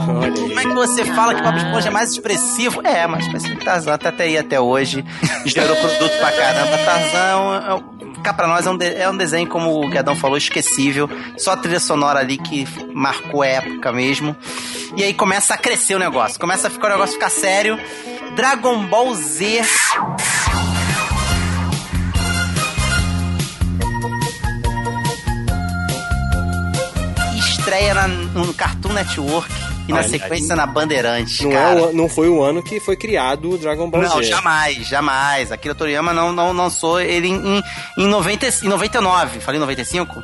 Como 0.05 0.59
é 0.59 0.63
que 0.63 0.73
você 0.73 1.05
fala 1.05 1.35
que 1.35 1.41
Bob 1.41 1.57
Esponja 1.57 1.87
é 1.87 1.91
mais 1.91 2.11
expressivo? 2.11 2.81
É, 2.85 3.05
mas 3.07 3.27
parece 3.27 3.49
que 3.55 3.63
Tarzan 3.63 3.97
tá 3.97 4.09
até 4.09 4.23
aí 4.25 4.37
até 4.37 4.59
hoje. 4.59 5.03
Gerou 5.45 5.75
produto 5.75 6.17
pra 6.19 6.31
caramba. 6.31 6.77
Tarzan, 6.77 7.63
é 7.67 7.73
um- 7.73 7.97
cá 8.21 8.33
pra 8.33 8.47
nós, 8.47 8.65
é 8.65 8.69
um, 8.69 8.77
de- 8.77 8.95
é 8.95 9.09
um 9.09 9.15
desenho, 9.17 9.47
como 9.47 9.83
o 9.83 9.89
Guedão 9.89 10.15
falou, 10.15 10.37
esquecível. 10.37 11.09
Só 11.37 11.51
a 11.53 11.57
trilha 11.57 11.79
sonora 11.79 12.19
ali 12.19 12.37
que 12.37 12.67
marcou 12.93 13.41
a 13.41 13.47
época 13.47 13.91
mesmo. 13.91 14.35
E 14.95 15.03
aí 15.03 15.13
começa 15.13 15.53
a 15.53 15.57
crescer 15.57 15.95
o 15.95 15.99
negócio. 15.99 16.39
Começa 16.39 16.67
a 16.67 16.71
ficar 16.71 16.87
o 16.87 16.91
negócio 16.91 17.13
ficar 17.13 17.29
sério. 17.29 17.79
Dragon 18.35 18.85
Ball 18.85 19.13
Z. 19.15 19.61
estreia 27.67 27.93
na- 27.93 28.07
no 28.07 28.53
Cartoon 28.53 28.93
Network 28.93 29.51
e 29.89 29.91
na 29.91 29.99
Olha 29.99 30.07
sequência 30.07 30.55
na 30.55 30.65
Bandeirantes, 30.65 31.41
Não, 31.41 31.51
cara. 31.51 31.79
é 31.79 31.81
o- 31.83 31.93
não 31.93 32.07
foi 32.07 32.29
o 32.29 32.41
ano 32.41 32.63
que 32.63 32.79
foi 32.79 32.95
criado 32.95 33.51
o 33.51 33.57
Dragon 33.57 33.89
Ball 33.89 34.01
Não, 34.03 34.17
Z. 34.17 34.23
jamais, 34.23 34.87
jamais. 34.87 35.51
Akira 35.51 35.75
Toriyama 35.75 36.13
não, 36.13 36.31
não 36.31 36.53
lançou 36.53 36.99
ele 37.01 37.27
em, 37.27 37.57
em, 37.57 37.63
em, 37.97 38.07
90, 38.07 38.47
em 38.63 38.69
99. 38.69 39.41
Falei 39.41 39.59
95? 39.59 40.23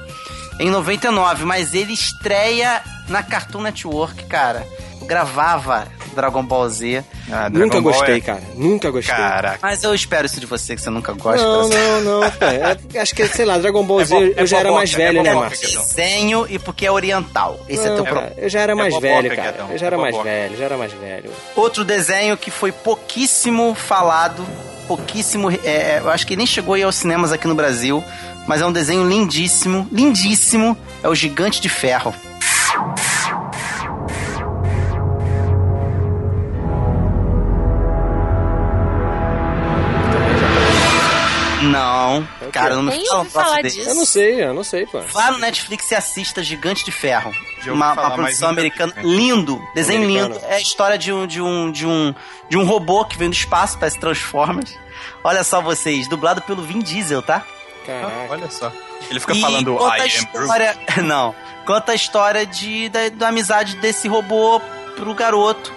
Em 0.58 0.70
99, 0.70 1.44
mas 1.44 1.74
ele 1.74 1.92
estreia 1.94 2.82
na 3.10 3.22
Cartoon 3.22 3.62
Network, 3.62 4.24
cara. 4.26 4.66
Eu 5.02 5.06
gravava 5.08 5.86
Dragon 6.14 6.44
Ball 6.44 6.70
Z. 6.70 7.04
Ah, 7.32 7.50
Dragon 7.50 7.58
Nunca 7.60 7.82
Ball 7.82 7.94
gostei, 7.94 8.18
é- 8.18 8.22
cara. 8.22 8.42
Nunca 8.56 8.90
gostei. 8.92 9.16
Caraca. 9.16 9.60
Mas 9.62 9.84
eu 9.84 9.94
espero 9.94 10.26
isso 10.26 10.40
de 10.40 10.46
você, 10.46 10.76
que 10.76 10.82
você 10.82 10.90
nunca 10.90 11.12
gosta. 11.14 11.44
Não, 11.46 11.68
não, 11.70 12.02
não, 12.22 12.32
pô. 12.32 12.46
É- 12.46 13.00
acho 13.02 13.14
que, 13.16 13.28
sei 13.28 13.46
lá, 13.46 13.58
Dragon 13.58 13.84
Ball 13.84 14.02
É 14.02 14.06
Z 14.06 14.16
eu 14.16 14.34
é 14.38 14.46
já 14.46 14.60
era 14.60 14.72
mais 14.72 14.94
é 14.94 14.98
velho, 14.98 15.24
né, 15.24 15.34
Márcio? 15.34 15.68
Guedão. 15.68 15.84
Desenho 15.84 16.48
e 16.50 16.58
porque 16.60 16.86
é 16.86 16.92
oriental. 16.92 17.60
Esse 17.68 17.86
é 17.86 17.90
Não, 17.90 17.96
teu 17.96 18.04
cara, 18.06 18.16
problema. 18.18 18.42
eu 18.42 18.50
já 18.50 18.60
era 18.62 18.76
mais 18.76 19.00
velho, 19.00 19.36
cara. 19.36 19.52
Guedão, 19.52 19.72
Eu 19.72 19.78
já 19.78 19.86
é 19.86 19.88
era 19.88 19.98
mais 19.98 20.18
velho, 20.18 20.58
já 20.58 20.66
era 20.66 20.78
mais 20.78 20.94
velho. 20.94 21.32
Outro 21.56 21.84
desenho 21.84 22.38
que 22.38 22.50
foi 22.52 22.72
pouquíssimo 22.72 23.76
falado, 23.76 24.46
pouquíssimo. 24.88 25.50
é, 25.64 26.00
eu 26.04 26.10
acho 26.10 26.26
que 26.28 26.36
nem 26.36 26.46
chegou 26.46 26.76
aí 26.76 26.84
aos 26.84 26.96
cinemas 26.96 27.32
aqui 27.32 27.48
no 27.48 27.56
Brasil, 27.56 28.04
mas 28.48 28.62
é 28.62 28.66
um 28.66 28.72
desenho 28.72 29.08
lindíssimo, 29.08 29.88
lindíssimo. 29.92 30.78
É 31.02 31.08
o 31.10 31.16
Gigante 31.16 31.60
de 31.62 31.70
Ferro. 31.70 32.14
Não, 42.20 42.48
É 42.48 42.52
cara, 42.52 42.76
não 42.76 42.84
me 42.84 42.90
Nem 42.92 43.06
fala 43.06 43.22
um 43.22 43.26
falar 43.26 43.62
disso. 43.62 43.90
Eu 43.90 43.96
não 43.96 44.06
sei, 44.06 44.44
eu 44.44 44.54
não 44.54 44.64
sei, 44.64 44.86
pô. 44.86 45.02
Vá 45.02 45.32
no 45.32 45.38
Netflix 45.40 45.90
e 45.92 45.96
assista 45.96 46.44
Gigante 46.44 46.84
de 46.86 46.92
Ferro. 46.92 47.34
Uma, 47.68 47.96
falar, 47.96 48.10
uma 48.10 48.16
produção 48.16 48.50
americana. 48.50 48.94
Lindo. 49.04 49.62
Desenho 49.74 50.04
Americano. 50.04 50.36
lindo. 50.36 50.46
É 50.48 50.56
a 50.56 50.60
história 50.60 50.98
de 50.98 51.12
um, 51.12 51.26
de 51.26 51.42
um, 51.42 51.72
de 51.72 51.86
um, 51.88 52.14
de 52.50 52.58
um 52.58 52.66
robô 52.66 53.06
que 53.06 53.18
vem 53.18 53.30
do 53.30 53.34
espaço, 53.36 53.78
parece 53.78 54.00
Transformers. 54.00 54.78
Olha 55.24 55.44
só 55.44 55.62
vocês, 55.62 56.08
dublado 56.08 56.42
pelo 56.42 56.62
Vin 56.62 56.80
Diesel, 56.80 57.22
tá? 57.22 57.46
Caraca. 57.86 58.14
Olha 58.30 58.50
só. 58.50 58.72
Ele 59.10 59.20
fica 59.20 59.34
E 59.34 59.42
falando 59.42 59.76
conta 59.76 59.98
I 59.98 60.00
a 60.00 60.04
am 60.04 60.08
história. 60.08 60.78
Não. 61.04 61.36
Conta 61.66 61.92
a 61.92 61.96
história 61.96 62.46
de, 62.46 62.90
da, 62.90 63.10
da 63.10 63.28
amizade 63.30 63.78
desse 63.78 64.08
robô 64.08 64.62
pro 64.96 65.14
garoto. 65.14 65.72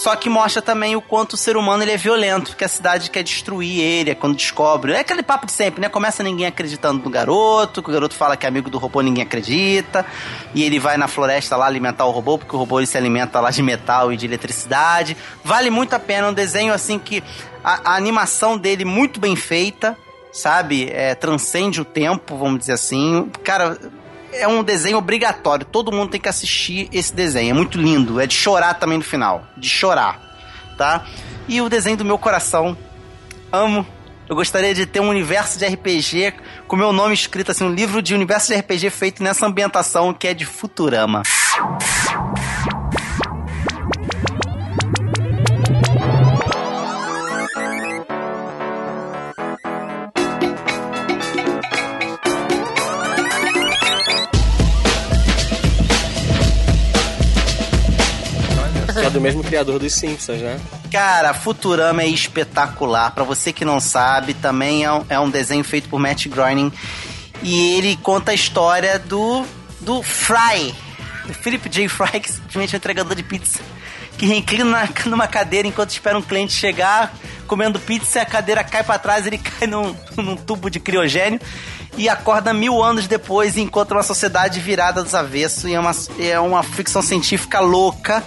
Só 0.00 0.16
que 0.16 0.30
mostra 0.30 0.62
também 0.62 0.96
o 0.96 1.02
quanto 1.02 1.34
o 1.34 1.36
ser 1.36 1.58
humano 1.58 1.82
ele 1.82 1.92
é 1.92 1.96
violento, 1.98 2.56
que 2.56 2.64
a 2.64 2.68
cidade 2.68 3.10
quer 3.10 3.22
destruir 3.22 3.80
ele, 3.80 4.08
é 4.08 4.14
quando 4.14 4.34
descobre. 4.34 4.94
É 4.94 5.00
aquele 5.00 5.22
papo 5.22 5.44
de 5.44 5.52
sempre, 5.52 5.78
né? 5.78 5.90
Começa 5.90 6.22
ninguém 6.22 6.46
acreditando 6.46 7.04
no 7.04 7.10
garoto, 7.10 7.82
que 7.82 7.90
o 7.90 7.92
garoto 7.92 8.14
fala 8.14 8.34
que 8.34 8.46
é 8.46 8.48
amigo 8.48 8.70
do 8.70 8.78
robô, 8.78 9.02
ninguém 9.02 9.24
acredita. 9.24 10.06
E 10.54 10.64
ele 10.64 10.78
vai 10.78 10.96
na 10.96 11.06
floresta 11.06 11.54
lá 11.54 11.66
alimentar 11.66 12.06
o 12.06 12.12
robô, 12.12 12.38
porque 12.38 12.56
o 12.56 12.58
robô 12.58 12.80
ele 12.80 12.86
se 12.86 12.96
alimenta 12.96 13.40
lá 13.40 13.50
de 13.50 13.62
metal 13.62 14.10
e 14.10 14.16
de 14.16 14.24
eletricidade. 14.24 15.14
Vale 15.44 15.68
muito 15.68 15.92
a 15.92 15.98
pena, 15.98 16.28
é 16.28 16.30
um 16.30 16.32
desenho 16.32 16.72
assim 16.72 16.98
que 16.98 17.22
a, 17.62 17.92
a 17.92 17.94
animação 17.94 18.56
dele 18.56 18.86
muito 18.86 19.20
bem 19.20 19.36
feita, 19.36 19.98
sabe? 20.32 20.88
É, 20.90 21.14
transcende 21.14 21.78
o 21.78 21.84
tempo, 21.84 22.38
vamos 22.38 22.60
dizer 22.60 22.72
assim. 22.72 23.30
Cara, 23.44 23.78
é 24.32 24.46
um 24.48 24.62
desenho 24.62 24.98
obrigatório. 24.98 25.64
Todo 25.64 25.92
mundo 25.92 26.10
tem 26.10 26.20
que 26.20 26.28
assistir 26.28 26.88
esse 26.92 27.14
desenho. 27.14 27.50
É 27.50 27.54
muito 27.54 27.78
lindo. 27.78 28.20
É 28.20 28.26
de 28.26 28.34
chorar 28.34 28.74
também 28.74 28.98
no 28.98 29.04
final. 29.04 29.46
De 29.56 29.68
chorar, 29.68 30.20
tá? 30.76 31.04
E 31.48 31.60
o 31.60 31.68
desenho 31.68 31.96
do 31.96 32.04
meu 32.04 32.18
coração. 32.18 32.76
Amo. 33.52 33.86
Eu 34.28 34.36
gostaria 34.36 34.72
de 34.72 34.86
ter 34.86 35.00
um 35.00 35.08
universo 35.08 35.58
de 35.58 35.66
RPG 35.66 36.34
com 36.68 36.76
meu 36.76 36.92
nome 36.92 37.12
escrito 37.12 37.50
assim, 37.50 37.64
um 37.64 37.74
livro 37.74 38.00
de 38.00 38.14
universo 38.14 38.52
de 38.52 38.60
RPG 38.60 38.88
feito 38.90 39.24
nessa 39.24 39.44
ambientação 39.44 40.14
que 40.14 40.28
é 40.28 40.34
de 40.34 40.46
Futurama. 40.46 41.22
Mesmo 59.20 59.42
criador 59.44 59.78
dos 59.78 59.92
Simpsons, 59.92 60.40
né? 60.40 60.58
Cara, 60.90 61.32
Futurama 61.34 62.02
é 62.02 62.06
espetacular. 62.08 63.10
Pra 63.12 63.24
você 63.24 63.52
que 63.52 63.64
não 63.64 63.78
sabe, 63.80 64.34
também 64.34 64.84
é 64.84 64.92
um, 64.92 65.04
é 65.08 65.20
um 65.20 65.30
desenho 65.30 65.62
feito 65.64 65.88
por 65.88 66.00
Matt 66.00 66.26
Groening. 66.26 66.72
E 67.42 67.74
ele 67.74 67.96
conta 68.02 68.32
a 68.32 68.34
história 68.34 68.98
do, 68.98 69.44
do 69.80 70.02
Fry, 70.02 70.74
do 71.26 71.32
Philip 71.34 71.68
J. 71.68 71.88
Fry, 71.88 72.20
que 72.20 72.30
simplesmente 72.32 72.74
é 72.74 72.76
um 72.76 72.78
entregador 72.78 73.14
de 73.14 73.22
pizza. 73.22 73.60
Que 74.18 74.26
reclina 74.26 74.64
na- 74.64 74.88
numa 75.06 75.26
cadeira 75.26 75.66
enquanto 75.66 75.90
espera 75.90 76.18
um 76.18 76.22
cliente 76.22 76.52
chegar, 76.52 77.14
comendo 77.46 77.78
pizza, 77.80 78.20
a 78.20 78.26
cadeira 78.26 78.62
cai 78.62 78.82
pra 78.84 78.98
trás, 78.98 79.26
ele 79.26 79.38
cai 79.38 79.66
num, 79.66 79.96
num 80.16 80.36
tubo 80.36 80.68
de 80.68 80.78
criogênio 80.78 81.40
e 81.96 82.08
acorda 82.08 82.52
mil 82.52 82.82
anos 82.82 83.06
depois 83.06 83.56
e 83.56 83.60
encontra 83.62 83.96
uma 83.96 84.02
sociedade 84.02 84.60
virada 84.60 85.02
dos 85.02 85.14
avessos. 85.14 85.64
E 85.64 85.74
é 85.74 85.80
uma, 85.80 85.92
é 86.18 86.38
uma 86.40 86.62
ficção 86.62 87.00
científica 87.00 87.60
louca. 87.60 88.22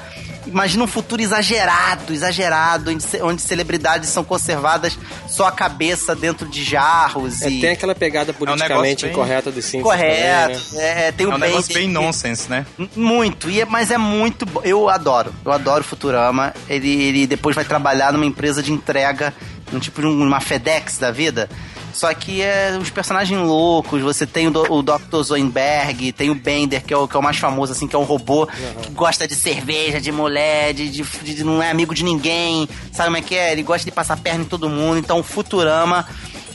Imagina 0.46 0.84
um 0.84 0.88
futuro 0.88 1.22
exagerado, 1.22 2.14
exagerado, 2.14 2.92
onde, 2.92 3.04
ce- 3.04 3.22
onde 3.22 3.42
celebridades 3.42 4.10
são 4.10 4.24
conservadas 4.24 4.98
só 5.28 5.48
a 5.48 5.52
cabeça 5.52 6.16
dentro 6.16 6.48
de 6.48 6.64
jarros 6.64 7.42
É, 7.42 7.50
e. 7.50 7.62
tem 7.62 7.72
aquela 7.72 7.96
pegada 7.96 8.34
politicamente 8.34 8.74
negócio 8.74 9.02
bem- 9.08 9.12
incorreta 9.12 9.52
dos 9.52 9.66
Simpsons. 9.66 9.84
Correto, 9.92 10.60
também, 10.60 10.84
né? 10.84 11.08
é, 11.08 11.12
tem 11.12 11.26
É 11.26 11.30
um 11.30 11.38
negócio 11.38 11.68
Bender 11.74 11.84
bem 11.84 11.88
nonsense, 11.90 12.50
né? 12.50 12.66
muito, 12.96 13.50
e 13.50 13.62
é- 13.62 13.66
mas 13.66 13.90
é 13.92 13.98
muito. 13.98 14.46
Eu 14.64 14.90
adoro, 14.90 15.34
eu 15.46 15.52
adoro 15.52 15.84
Futurama. 15.84 16.54
Ele, 16.70 16.90
ele 16.90 17.28
depois 17.28 17.56
vai 17.56 17.64
trabalhar 17.66 18.12
numa 18.12 18.26
empresa 18.26 18.62
de 18.62 18.72
entrega, 18.72 19.34
um 19.72 19.80
tipo 19.80 20.02
de 20.02 20.08
uma 20.08 20.40
FedEx 20.42 20.98
da 20.98 21.10
vida. 21.12 21.50
Só 21.94 22.14
que 22.14 22.42
é 22.42 22.78
os 22.82 22.90
personagens 22.90 23.40
loucos. 23.40 24.02
Você 24.02 24.26
tem 24.26 24.48
o, 24.48 24.52
do, 24.52 24.74
o 24.74 24.82
Dr. 24.82 25.22
Zoenberg, 25.24 26.12
tem 26.12 26.30
o 26.30 26.36
Bender, 26.36 26.84
que 26.84 26.94
é 26.94 26.98
o, 26.98 27.08
que 27.08 27.16
é 27.16 27.20
o 27.20 27.24
mais 27.24 27.38
famoso, 27.38 27.72
assim, 27.72 27.88
que 27.88 27.96
é 27.96 28.00
um 28.00 28.04
robô 28.04 28.48
que 28.82 28.90
gosta 28.92 29.28
de 29.28 29.36
cerveja, 29.36 30.02
de 30.02 30.12
mulher, 30.12 30.74
de, 30.74 30.90
de, 30.90 31.04
de- 31.04 31.44
não 31.44 31.62
é 31.62 31.70
amigo 31.70 31.94
de 31.94 32.04
ninguém. 32.04 32.68
Sabe 32.92 33.08
como 33.08 33.18
é 33.18 33.22
que 33.22 33.36
é? 33.36 33.52
Ele 33.52 33.64
gosta 33.64 33.86
de 33.86 33.92
passar 33.92 34.18
perna 34.18 34.42
em 34.44 34.48
todo 34.48 34.68
mundo. 34.70 34.98
Então, 34.98 35.22
Futurama, 35.24 36.06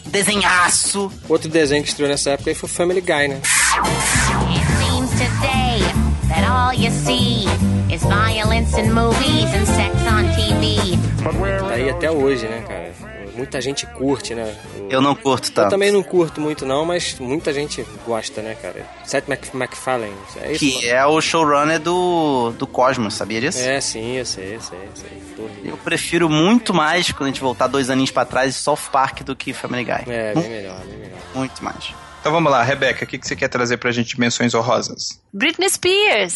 desenhaço. 0.07 1.11
Outro 1.29 1.49
desenho 1.49 1.83
que 1.83 1.89
estreou 1.89 2.11
nessa 2.11 2.31
época 2.31 2.51
aí 2.51 2.55
foi 2.55 2.69
Family 2.69 3.01
Guy, 3.01 3.29
né? 3.29 3.41
It 4.51 4.67
seems 4.79 5.11
today 5.13 5.83
that 6.29 6.45
all 6.45 6.73
you 6.75 6.91
see 6.91 7.45
is 7.95 8.03
violence 8.03 8.77
in 8.79 8.91
movies 8.91 9.55
and 9.55 9.67
sex 9.67 9.95
on 10.11 10.25
TV. 10.35 10.99
Tá 11.69 11.75
aí 11.75 11.91
até 11.91 12.11
hoje, 12.11 12.47
né, 12.47 12.65
cara? 12.67 13.18
Muita 13.39 13.61
gente 13.61 13.87
curte, 13.87 14.35
né? 14.35 14.55
O- 14.77 14.89
Eu 14.91 15.01
não 15.01 15.15
curto 15.15 15.49
Eu 15.49 15.55
tanto. 15.55 15.71
também 15.71 15.91
não 15.93 16.03
curto 16.03 16.41
muito 16.41 16.67
não, 16.67 16.85
mas 16.85 17.17
muita 17.21 17.53
gente 17.53 17.87
gosta, 18.05 18.43
né, 18.43 18.55
cara? 18.61 18.85
Seth 19.05 19.29
Mac- 19.29 19.55
MacFarlane, 19.55 20.13
é 20.43 20.53
isso? 20.53 20.59
Que 20.59 20.89
é 20.89 21.07
o 21.07 21.21
showrunner 21.21 21.79
do, 21.79 22.51
do 22.59 22.67
Cosmos, 22.67 23.15
sabia 23.15 23.41
disso? 23.41 23.61
É, 23.61 23.81
sim, 23.81 24.17
eu 24.17 24.27
sei, 24.27 24.57
eu 24.57 24.61
sei, 24.61 24.79
eu 24.79 24.91
sei. 24.95 25.23
Eu 25.65 25.77
prefiro 25.77 26.29
muito 26.29 26.75
mais, 26.75 27.13
quando 27.13 27.29
a 27.29 27.33
gente 27.33 27.41
voltar 27.41 27.69
dois 27.69 27.89
aninhos 27.91 28.11
pra 28.11 28.25
trás, 28.25 28.57
South 28.57 28.79
Park 28.91 29.23
do 29.23 29.37
que 29.37 29.53
Family 29.53 29.85
Guy. 29.85 30.13
É, 30.13 30.35
bem 30.35 30.49
melhor, 30.51 30.81
bem 30.85 30.99
melhor. 30.99 31.19
Muito 31.35 31.63
mais. 31.63 31.95
Então 32.21 32.33
vamos 32.33 32.51
lá, 32.51 32.63
Rebeca, 32.65 33.05
o 33.05 33.09
que, 33.09 33.17
que 33.19 33.27
você 33.29 33.37
quer 33.37 33.47
trazer 33.49 33.77
pra 33.77 33.93
gente 33.93 34.15
de 34.17 34.21
menções 34.21 34.53
honrosas? 34.53 35.21
Britney 35.33 35.71
Spears. 35.71 36.35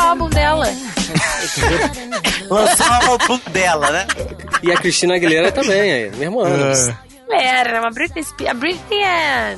O 0.00 0.08
álbum 0.08 0.28
dela. 0.28 0.66
Lançou 2.50 2.86
o 2.86 3.10
álbum 3.10 3.40
dela, 3.50 3.90
né? 3.90 4.06
E 4.62 4.72
a 4.72 4.76
Cristina 4.76 5.14
Aguilera 5.16 5.52
também, 5.52 5.80
aí, 5.92 6.10
mesmo 6.16 6.40
ano. 6.40 6.96
Era, 7.30 7.80
uma 7.80 7.90
Britney 7.90 8.24
Spears. 8.24 8.50
A 8.50 8.54
Britney 8.54 9.02
é. 9.02 9.56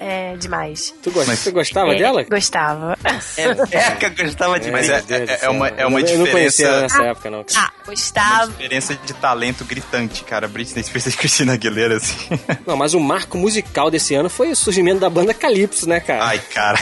É 0.00 0.36
demais. 0.36 0.94
Tu, 1.02 1.10
gost... 1.10 1.26
Mas- 1.26 1.42
tu 1.42 1.50
gostava 1.50 1.92
É, 1.92 1.98
dela? 1.98 2.22
Gostava. 2.22 2.96
É, 3.36 3.42
é 3.76 3.90
que 3.96 4.06
eu 4.06 4.26
gostava 4.26 4.56
é- 4.56 4.60
Deus 4.60 5.06
do 5.06 5.12
é 5.12 5.36
céu. 5.38 5.50
uma- 5.50 5.66
é 5.70 5.84
uma 5.84 5.98
Eu 6.00 6.04
não- 6.06 6.12
Eu 6.12 6.18
não 6.20 6.26
conhecia 6.28 6.66
diferença- 6.66 6.66
ela 6.68 6.80
nessa 6.82 7.02
época, 7.02 7.30
não. 7.30 7.44
Ah, 7.56 7.70
gostava. 7.84 8.46
Diferença 8.52 8.94
de 8.94 9.12
talento 9.14 9.64
gritante, 9.64 10.22
cara. 10.22 10.46
Britney 10.46 10.84
Spears 10.84 11.06
e 11.08 11.16
Christina 11.16 11.54
Aguilera, 11.54 11.96
assim. 11.96 12.14
Não, 12.64 12.76
mas 12.76 12.94
o 12.94 13.00
marco 13.00 13.36
musical 13.36 13.90
desse 13.90 14.14
ano 14.14 14.30
foi 14.30 14.52
o 14.52 14.56
surgimento 14.56 15.00
da 15.00 15.10
banda 15.10 15.34
Calypso, 15.34 15.88
né, 15.88 15.98
cara? 15.98 16.24
Ai, 16.26 16.38
cara. 16.54 16.78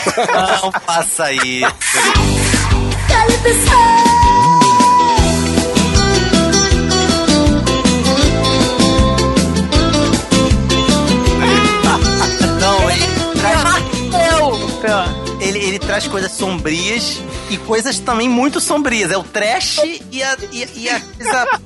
Não 0.62 0.73
faça 0.73 1.32
isso. 1.32 1.73
Não, 12.60 12.90
ele 12.90 13.06
traz, 13.40 13.85
Eu! 14.40 15.40
ele, 15.40 15.59
ele 15.59 15.78
traz 15.78 16.09
coisas 16.09 16.32
sombrias 16.32 17.20
e 17.48 17.56
coisas 17.59 17.98
também 18.01 18.28
muito 18.28 18.60
sombrias. 18.60 19.12
É 19.12 19.16
o 19.16 19.23
trash 19.23 19.78
e 20.10 20.23
a, 20.23 20.36
e, 20.51 20.68
e 20.74 20.89
a 20.89 21.01
coisa 21.01 21.60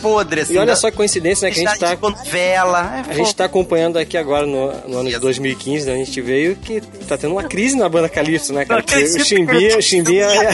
podre, 0.00 0.40
assim. 0.42 0.54
E 0.54 0.58
olha 0.58 0.66
da- 0.68 0.76
só 0.76 0.88
a 0.88 0.92
coincidência, 0.92 1.48
né? 1.48 1.54
Que 1.54 1.60
a 1.64 1.68
gente 1.70 1.78
tá. 1.80 1.90
tipo, 1.90 2.10
vela. 2.30 3.04
É 3.08 3.10
A 3.12 3.14
gente 3.14 3.34
tá 3.34 3.44
acompanhando 3.44 3.98
aqui 3.98 4.16
agora 4.16 4.46
no, 4.46 4.72
no 4.88 4.98
ano 4.98 5.08
de 5.10 5.18
2015, 5.18 5.86
né? 5.86 5.94
A 5.94 5.96
gente 5.96 6.20
veio 6.20 6.56
que 6.56 6.80
tá 7.08 7.16
tendo 7.18 7.32
uma 7.32 7.44
crise 7.44 7.76
na 7.76 7.88
banda 7.88 8.08
Calypso, 8.08 8.52
né, 8.52 8.64
cara? 8.64 8.82
Porque 8.86 8.94
o 8.94 8.98
acredito 8.98 9.24
Chimbinha, 9.24 9.70
que- 9.70 9.76
o 9.78 9.82
Chimbinha 9.82 10.24
é. 10.26 10.52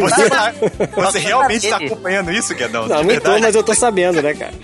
Você, 0.00 0.30
tá- 0.30 0.52
você 0.96 1.18
realmente 1.18 1.68
tá 1.68 1.76
acompanhando 1.76 2.30
isso, 2.32 2.54
Guedão? 2.54 2.86
Não, 2.86 3.02
não 3.02 3.20
tô, 3.20 3.38
mas 3.38 3.54
eu 3.54 3.62
tô 3.62 3.74
sabendo, 3.74 4.20
né, 4.22 4.34
cara? 4.34 4.54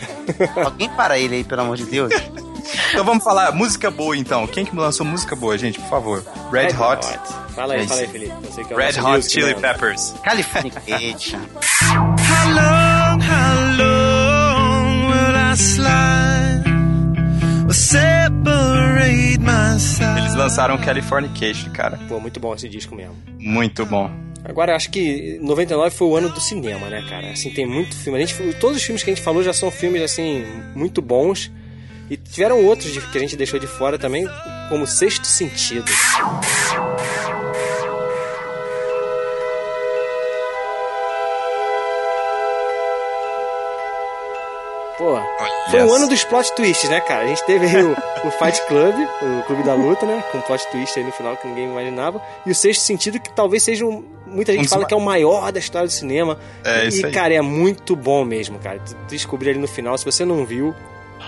Alguém 0.65 0.89
para 0.91 1.19
ele 1.19 1.37
aí, 1.37 1.45
pelo 1.45 1.63
amor 1.63 1.77
de 1.77 1.85
Deus. 1.85 2.13
Então 2.93 3.05
vamos 3.05 3.25
falar 3.25 3.51
música 3.53 3.91
boa, 3.91 4.17
então. 4.17 4.47
Quem 4.47 4.65
que 4.65 4.77
lançou 4.77 5.05
música 5.05 5.35
boa, 5.35 5.59
gente, 5.59 5.81
por 5.81 5.89
favor? 5.89 6.25
Red 6.53 6.69
Hot. 6.69 7.05
Fala 7.55 7.75
aí, 7.75 7.81
É 7.83 7.87
fala 7.87 8.01
aí. 8.03 8.07
Felipe. 8.07 8.33
Você 8.49 8.63
que 8.63 8.73
é 8.73 8.77
Red 8.77 9.01
Hot 9.01 9.29
Chili 9.29 9.55
man. 9.55 9.61
Peppers. 9.61 10.15
Californication. 10.23 11.41
How 11.83 12.49
long, 12.55 12.90
how 13.31 13.55
long 13.79 15.09
will 15.09 15.37
I 15.37 15.55
slide? 15.57 16.65
Or 17.67 17.75
separate 17.75 19.39
myself? 19.39 20.19
Eles 20.19 20.35
lançaram 20.35 20.77
Californication, 20.79 21.71
cara. 21.71 21.99
Pô, 22.09 22.19
muito 22.19 22.41
bom 22.41 22.55
esse 22.55 22.69
disco 22.69 22.95
mesmo. 22.95 23.17
Muito 23.39 23.87
bom. 23.87 24.11
Agora, 24.45 24.75
acho 24.75 24.91
que 24.91 25.39
99 25.43 25.95
foi 25.95 26.09
o 26.09 26.17
ano 26.17 26.29
do 26.31 26.41
cinema, 26.41 26.89
né, 26.89 27.05
cara? 27.09 27.31
Assim, 27.31 27.51
tem 27.51 27.67
muito 27.67 27.95
filme. 27.95 28.19
A 28.21 28.27
gente, 28.27 28.55
todos 28.55 28.79
os 28.79 28.83
filmes 28.83 29.03
que 29.03 29.11
a 29.11 29.15
gente 29.15 29.23
falou 29.23 29.43
já 29.43 29.53
são 29.53 29.71
filmes, 29.71 30.03
assim, 30.03 30.45
muito 30.75 31.01
bons. 31.03 31.53
E 32.09 32.17
tiveram 32.17 32.65
outros 32.65 32.91
que 33.07 33.19
a 33.19 33.21
gente 33.21 33.37
deixou 33.37 33.61
de 33.61 33.69
fora 33.69 33.97
também, 33.97 34.27
como 34.69 34.87
Sexto 34.87 35.27
Sentido. 35.27 35.85
Pô, 45.01 45.19
foi 45.71 45.81
o 45.81 45.85
Olha 45.85 45.97
ano 45.97 46.09
dos 46.09 46.23
plot 46.25 46.55
twists, 46.55 46.91
né, 46.91 47.01
cara? 47.01 47.25
A 47.25 47.27
gente 47.27 47.43
teve 47.47 47.65
aí 47.65 47.83
o, 47.83 47.93
o 48.23 48.31
Fight 48.31 48.61
Club, 48.67 48.95
o 49.23 49.43
Clube 49.45 49.63
da 49.63 49.73
Luta, 49.73 50.05
né? 50.05 50.23
Com 50.31 50.43
plot 50.43 50.67
twist 50.71 50.99
aí 50.99 51.07
no 51.07 51.11
final 51.11 51.35
que 51.39 51.49
ninguém 51.49 51.71
imaginava. 51.71 52.21
E 52.45 52.51
o 52.51 52.55
Sexto 52.55 52.83
Sentido, 52.83 53.19
que 53.19 53.33
talvez 53.33 53.63
seja 53.63 53.87
um. 53.87 54.05
Muita 54.27 54.53
gente 54.53 54.67
Um 54.67 54.69
fala 54.69 54.85
que 54.85 54.93
é 54.93 54.97
o 54.97 55.01
maior 55.01 55.51
da 55.51 55.59
história 55.59 55.89
do 55.89 55.91
cinema. 55.91 56.39
É, 56.63 56.85
e, 56.85 56.89
isso 56.89 57.07
aí. 57.07 57.13
cara, 57.13 57.33
é 57.33 57.41
muito 57.41 57.97
bom 57.97 58.27
mesmo, 58.27 58.59
cara. 58.59 58.79
Tu 58.79 58.95
tu 58.95 59.09
descobrir 59.09 59.51
ali 59.51 59.59
no 59.59 59.67
final, 59.67 59.97
se 59.97 60.05
você 60.05 60.23
não 60.23 60.45
viu, 60.45 60.75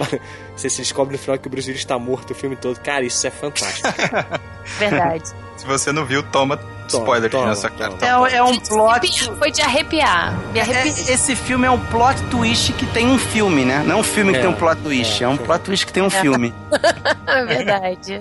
você 0.55 0.69
se 0.69 0.83
descobre 0.83 1.15
no 1.15 1.19
final 1.19 1.39
que 1.39 1.47
o 1.47 1.51
Bruce 1.51 1.67
Willis 1.67 1.81
está 1.81 1.99
morto 1.99 2.33
o 2.33 2.35
filme 2.35 2.57
todo. 2.57 2.79
Cara, 2.79 3.07
isso 3.07 3.27
é 3.27 3.31
fantástico. 3.31 3.89
Verdade. 4.79 5.33
Se 5.63 5.69
você 5.69 5.93
não 5.93 6.05
viu, 6.05 6.25
toma, 6.25 6.59
spoiler 6.89 7.27
aqui 7.27 7.37
toma, 7.37 7.47
na 7.51 7.55
sua 7.55 7.71
cara. 7.71 7.93
toma. 7.93 8.29
É, 8.29 8.35
é 8.37 8.43
um 8.43 8.59
plot. 8.59 9.31
Foi 9.39 9.49
de 9.53 9.63
arrepiar. 9.63 10.37
Me 10.53 10.59
É, 10.59 10.63
arrepiei. 10.63 10.89
esse 11.15 11.37
filme 11.37 11.65
é 11.65 11.71
um 11.71 11.79
plot 11.79 12.21
twist 12.33 12.73
que 12.73 12.85
tem 12.87 13.07
um 13.07 13.17
filme, 13.17 13.65
né? 13.65 13.85
Não 13.87 13.99
é 13.99 14.01
um 14.01 14.03
filme 14.03 14.33
que 14.33 14.39
É, 14.39 14.41
tem 14.41 14.51
um 14.51 14.55
plot 14.55 14.81
twist, 14.83 15.23
é, 15.23 15.25
é, 15.25 15.29
um 15.29 15.37
plot 15.37 15.61
twist 15.63 15.87
que 15.87 15.93
tem 15.93 16.03
um 16.03 16.11
filme. 16.11 16.53
É 17.29 17.45
verdade. 17.45 18.21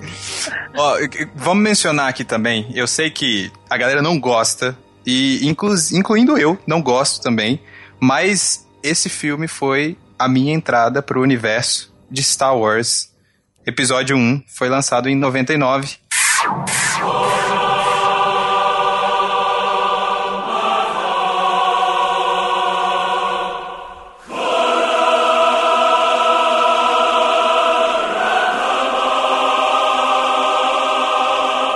Ó, 0.78 0.98
vamos 1.36 1.64
mencionar 1.64 2.10
aqui 2.10 2.24
também. 2.24 2.72
Eu 2.76 2.86
sei 2.86 3.10
que 3.10 3.52
a 3.68 3.76
galera 3.76 4.04
não 4.04 4.20
gosta, 4.20 4.78
e 5.04 5.46
inclu- 5.50 5.74
incluindo 5.94 6.38
eu, 6.38 6.58
não 6.68 6.80
gosto 6.80 7.24
também, 7.24 7.60
mas 8.00 8.68
esse 8.84 9.10
filme 9.10 9.48
foi 9.48 9.98
a 10.20 10.28
minha 10.28 10.54
entrada 10.54 11.02
pro 11.02 11.22
universo 11.24 11.92
de 12.10 12.22
Star 12.22 12.56
Wars. 12.56 13.10
Episódio 13.66 14.16
1 14.16 14.44
foi 14.48 14.70
lançado 14.70 15.10
em 15.10 15.16
99. 15.16 15.98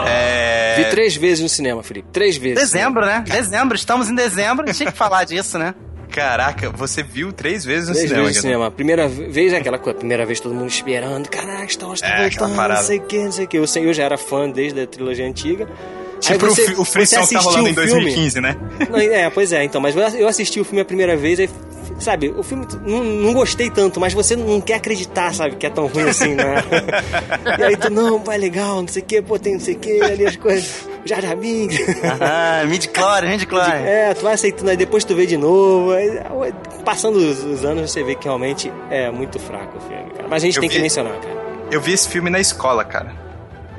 É... 0.07 0.75
Vi 0.77 0.89
três 0.89 1.15
vezes 1.15 1.41
no 1.41 1.49
cinema, 1.49 1.81
Felipe. 1.81 2.09
Três 2.11 2.37
vezes. 2.37 2.59
Dezembro, 2.59 3.05
né? 3.05 3.23
Dezembro, 3.27 3.75
estamos 3.75 4.09
em 4.09 4.15
dezembro, 4.15 4.71
tinha 4.73 4.91
que 4.91 4.97
falar 4.97 5.23
disso, 5.23 5.57
né? 5.57 5.73
Caraca, 6.15 6.69
você 6.69 7.03
viu 7.03 7.33
três 7.33 7.65
vezes 7.65 7.89
no 7.89 7.93
Três 7.93 8.07
cinema, 8.07 8.25
vezes 8.27 8.37
no 8.37 8.41
cinema. 8.43 8.71
Primeira 8.71 9.07
vez 9.07 9.51
é 9.51 9.57
aquela 9.57 9.77
coisa, 9.77 9.99
primeira 9.99 10.25
vez 10.25 10.39
todo 10.39 10.55
mundo 10.55 10.69
esperando. 10.69 11.27
Caraca, 11.29 11.67
Star 11.67 11.89
Wars 11.89 11.99
tá 11.99 12.07
É, 12.07 12.29
voltando, 12.29 12.55
não 12.55 12.77
sei 12.77 12.99
o 12.99 13.01
que, 13.01 13.17
não 13.23 13.31
sei 13.33 13.45
o 13.45 13.47
que. 13.49 13.57
Eu, 13.57 13.65
eu 13.83 13.93
já 13.93 14.03
era 14.03 14.17
fã 14.17 14.49
desde 14.49 14.79
a 14.79 14.87
trilogia 14.87 15.25
antiga. 15.27 15.67
Tipo 16.21 16.45
você- 16.47 16.73
o, 16.73 16.81
o 16.81 16.85
Frição 16.85 17.27
tá 17.27 17.39
rolando 17.39 17.67
em 17.67 17.71
assistiu 17.71 17.83
o 17.83 17.87
filme? 18.01 18.03
2015, 18.15 18.39
né? 18.41 18.55
Não, 18.89 18.97
é, 18.97 19.29
pois 19.29 19.51
é, 19.51 19.63
então, 19.65 19.81
mas 19.81 19.93
eu 20.15 20.27
assisti 20.27 20.59
o 20.61 20.63
filme 20.63 20.79
a 20.79 20.85
primeira 20.85 21.17
vez 21.17 21.37
e, 21.37 21.49
sabe, 21.99 22.29
o 22.29 22.41
filme 22.41 22.65
não, 22.85 23.03
não 23.03 23.33
gostei 23.33 23.69
tanto, 23.69 23.99
mas 23.99 24.13
você 24.13 24.35
não 24.37 24.61
quer 24.61 24.75
acreditar, 24.75 25.33
sabe, 25.35 25.57
que 25.57 25.65
é 25.67 25.69
tão 25.69 25.87
ruim 25.87 26.07
assim, 26.09 26.33
né? 26.33 26.55
e 27.59 27.63
aí 27.63 27.75
tu, 27.77 27.89
não, 27.91 28.21
pai, 28.21 28.37
legal, 28.37 28.81
não 28.81 28.87
sei 28.87 29.01
o 29.01 29.05
que, 29.05 29.21
pô, 29.21 29.37
tem 29.37 29.53
não 29.55 29.59
sei 29.59 29.75
o 29.75 29.77
que, 29.79 30.01
ali 30.01 30.25
as 30.25 30.37
coisas, 30.37 30.87
Jar 31.05 31.21
Jar 31.21 31.35
Binks. 31.37 31.77
Ah, 32.19 32.63
midi-chlorian, 32.65 33.29
midi-chlorian. 33.31 33.75
É, 33.85 34.13
tu 34.13 34.23
vai 34.23 34.33
aceitando, 34.33 34.71
aí 34.71 34.77
depois 34.77 35.03
tu 35.05 35.15
vê 35.15 35.25
de 35.25 35.37
novo. 35.37 35.91
aí, 35.91 36.19
passando 36.83 37.17
os, 37.17 37.43
os 37.43 37.63
anos, 37.63 37.91
você 37.91 38.03
vê 38.03 38.15
que 38.15 38.25
realmente 38.25 38.71
é 38.89 39.11
muito 39.11 39.39
fraco 39.39 39.77
o 39.77 39.81
filme, 39.81 40.09
cara. 40.15 40.27
Mas 40.27 40.41
a 40.43 40.45
gente 40.47 40.55
Eu 40.57 40.61
tem 40.61 40.69
que 40.69 40.77
vi- 40.77 40.81
mencionar, 40.81 41.13
cara. 41.19 41.35
Eu 41.71 41.79
vi 41.81 41.93
esse 41.93 42.07
filme 42.09 42.29
na 42.29 42.39
escola, 42.39 42.83
cara. 42.83 43.11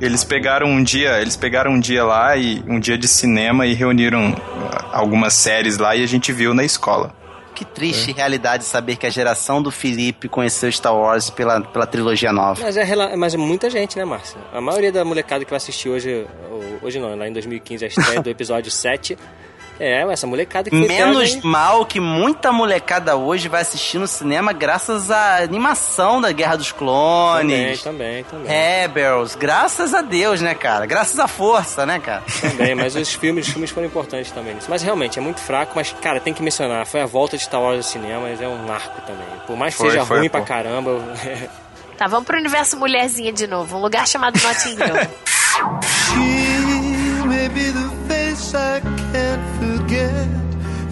Eles 0.00 0.22
pegaram 0.22 0.66
um 0.68 0.82
dia, 0.82 1.20
eles 1.20 1.36
pegaram 1.36 1.72
um 1.72 1.80
dia 1.80 2.04
lá 2.04 2.36
e 2.36 2.62
um 2.68 2.78
dia 2.78 2.98
de 2.98 3.08
cinema 3.08 3.66
e 3.66 3.72
reuniram 3.74 4.34
algumas 4.92 5.32
séries 5.32 5.78
lá 5.78 5.96
e 5.96 6.04
a 6.04 6.06
gente 6.06 6.32
viu 6.32 6.52
na 6.52 6.64
escola. 6.64 7.14
Que 7.56 7.64
triste 7.64 8.12
realidade 8.12 8.64
saber 8.64 8.96
que 8.96 9.06
a 9.06 9.10
geração 9.10 9.62
do 9.62 9.70
Felipe 9.70 10.28
conheceu 10.28 10.70
Star 10.70 10.94
Wars 10.94 11.30
pela, 11.30 11.58
pela 11.62 11.86
trilogia 11.86 12.30
nova. 12.30 12.60
Mas 12.62 12.76
é, 12.76 13.16
mas 13.16 13.32
é 13.32 13.38
muita 13.38 13.70
gente, 13.70 13.96
né, 13.96 14.04
Márcio? 14.04 14.36
A 14.52 14.60
maioria 14.60 14.92
da 14.92 15.02
molecada 15.06 15.42
que 15.42 15.50
vai 15.50 15.56
assistir 15.56 15.88
hoje, 15.88 16.26
hoje 16.82 17.00
não, 17.00 17.16
lá 17.16 17.26
em 17.26 17.32
2015, 17.32 17.82
a 17.82 17.88
estreia 17.88 18.20
do 18.20 18.28
episódio 18.28 18.68
7, 18.70 19.16
é 19.78 20.02
essa 20.10 20.26
molecada 20.26 20.70
que 20.70 20.76
Menos 20.76 21.34
pega, 21.34 21.46
mal 21.48 21.84
que 21.84 22.00
muita 22.00 22.50
molecada 22.52 23.16
hoje 23.16 23.48
vai 23.48 23.60
assistir 23.62 23.98
no 23.98 24.06
cinema 24.06 24.52
graças 24.52 25.10
à 25.10 25.36
animação 25.38 26.20
da 26.20 26.32
Guerra 26.32 26.56
dos 26.56 26.72
Também, 26.72 26.86
Clones. 26.86 27.82
também, 27.82 28.24
também. 28.24 28.46
Rebels, 28.46 29.34
graças 29.34 29.92
a 29.94 30.02
Deus, 30.02 30.40
né, 30.40 30.54
cara? 30.54 30.86
Graças 30.86 31.18
à 31.18 31.28
força, 31.28 31.84
né, 31.84 31.98
cara? 31.98 32.22
Também, 32.40 32.74
mas 32.76 32.94
os 32.96 33.12
filmes, 33.12 33.46
os 33.46 33.52
filmes 33.52 33.70
foram 33.70 33.86
importantes 33.86 34.30
também 34.32 34.54
nisso. 34.54 34.66
Mas 34.70 34.82
realmente, 34.82 35.18
é 35.18 35.22
muito 35.22 35.40
fraco, 35.40 35.72
mas, 35.76 35.94
cara, 36.00 36.20
tem 36.20 36.32
que 36.32 36.42
mencionar. 36.42 36.86
Foi 36.86 37.00
a 37.02 37.06
volta 37.06 37.36
de 37.36 37.44
Star 37.44 37.60
Wars 37.60 37.76
aos 37.76 37.86
cinemas, 37.86 38.40
é 38.40 38.48
um 38.48 38.66
marco 38.66 39.00
também. 39.02 39.26
Por 39.46 39.56
mais 39.56 39.74
que 39.74 39.80
Foi, 39.82 39.90
seja 39.90 40.04
foi, 40.04 40.18
ruim 40.18 40.28
pô. 40.28 40.38
pra 40.38 40.46
caramba, 40.46 40.98
Tá, 41.96 42.06
vamos 42.06 42.26
pro 42.26 42.36
universo 42.36 42.76
mulherzinha 42.78 43.32
de 43.32 43.46
novo. 43.46 43.76
Um 43.78 43.80
lugar 43.80 44.06
chamado 44.06 44.38
Notting 44.42 44.72
Hill. 44.74 45.08
I 48.56 48.80
can't 49.12 49.42
forget, 49.58 50.28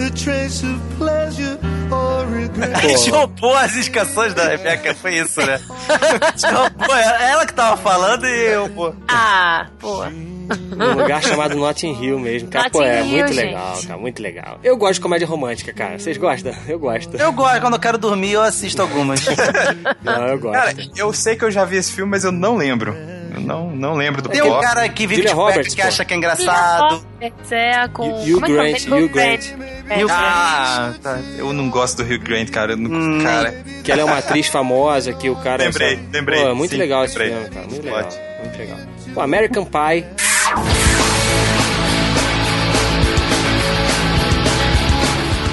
a 0.07 0.11
trace 0.11 0.65
of 0.66 0.81
pleasure 0.99 1.59
or 1.91 2.27
regret. 2.27 2.74
A 2.74 2.81
gente 2.89 3.11
roubou 3.11 3.55
as 3.57 3.77
inscrições 3.77 4.35
da 4.35 4.49
Rebeca, 4.49 4.95
foi 4.95 5.19
isso, 5.19 5.41
né? 5.45 5.61
A 5.89 6.31
gente 6.31 6.53
roubou, 6.53 6.95
é 6.97 7.31
ela 7.31 7.47
que 7.47 7.55
tava 7.55 7.77
falando 7.77 8.27
e 8.27 8.53
eu, 8.53 8.69
pô. 8.70 8.93
ah, 9.09 9.66
pô. 9.78 10.05
um 10.05 10.93
lugar 11.01 11.23
chamado 11.23 11.57
Notting 11.57 12.03
Hill 12.03 12.19
mesmo. 12.19 12.49
Cara, 12.51 12.69
pô, 12.69 12.82
é 12.82 12.99
Notting 12.99 13.09
Hill, 13.11 13.19
muito 13.19 13.32
gente. 13.35 13.47
legal, 13.47 13.78
cara, 13.86 13.99
muito 13.99 14.23
legal. 14.23 14.59
Eu 14.62 14.77
gosto 14.77 14.95
de 14.95 15.01
comédia 15.01 15.27
romântica, 15.27 15.73
cara. 15.73 15.99
Vocês 15.99 16.16
gostam? 16.19 16.53
Eu 16.69 16.78
gosto. 16.78 17.16
Eu 17.16 17.32
gosto, 17.32 17.61
quando 17.62 17.74
eu 17.74 17.81
quero 17.81 17.97
dormir, 17.97 18.32
eu 18.32 18.43
assisto 18.43 18.82
algumas. 18.82 19.24
Não, 20.05 20.27
eu 20.27 20.39
gosto. 20.39 20.53
Cara, 20.55 20.74
eu 20.97 21.12
sei 21.15 21.35
que 21.36 21.45
eu 21.45 21.51
já 21.51 21.65
vi 21.65 21.77
esse 21.77 21.93
filme, 21.93 22.11
mas 22.11 22.24
eu 22.24 22.32
não 22.32 22.57
lembro. 22.57 22.95
Eu 23.35 23.40
não, 23.40 23.70
não 23.70 23.94
lembro 23.94 24.23
do 24.23 24.28
Tem 24.28 24.40
um 24.43 24.61
cara 24.61 24.89
que 24.89 25.06
vive 25.09 25.23
Julia 25.23 25.31
de 25.31 25.35
Roberts, 25.35 25.74
que 25.74 25.82
pô. 25.82 25.89
acha 25.89 26.05
que 26.05 26.15
é 26.15 26.16
engraçado. 26.16 27.05
É, 27.20 27.89
com... 27.89 28.09
Hugh- 28.09 28.36
Hugh 28.39 28.44
é 28.44 28.51
é 28.51 28.73
Grant? 28.73 28.86
Hugh 28.86 29.09
Grant. 29.09 29.44
É, 29.90 29.94
Hugh 29.97 30.06
Grant. 30.06 30.11
Ah, 30.11 30.94
tá. 31.02 31.19
Eu 31.36 31.52
não 31.52 31.69
gosto 31.69 31.97
do 32.02 32.05
Hugh 32.05 32.20
Grant, 32.23 32.51
cara. 32.51 32.73
Eu 32.73 32.77
não- 32.77 32.90
Hum. 33.19 33.23
cara. 33.23 33.52
Que 33.82 33.90
ela 33.90 34.02
é 34.02 34.05
uma 34.05 34.19
atriz 34.19 34.47
famosa, 34.47 35.12
que 35.12 35.28
o 35.28 35.35
cara... 35.36 35.65
Lembrei, 35.65 35.97
sabe? 35.97 36.09
lembrei. 36.12 36.43
Pô, 36.43 36.48
é 36.48 36.55
muito 36.55 36.70
Sim, 36.70 36.77
legal 36.77 37.05
esse 37.05 37.19
lembrei. 37.19 37.36
filme, 37.40 37.55
cara. 37.55 37.66
Muito 37.66 37.85
legal. 37.85 38.09
Muito 38.43 38.59
legal. 38.59 38.78
Pô, 39.15 39.20
American 39.20 39.65
Pie. 39.65 40.05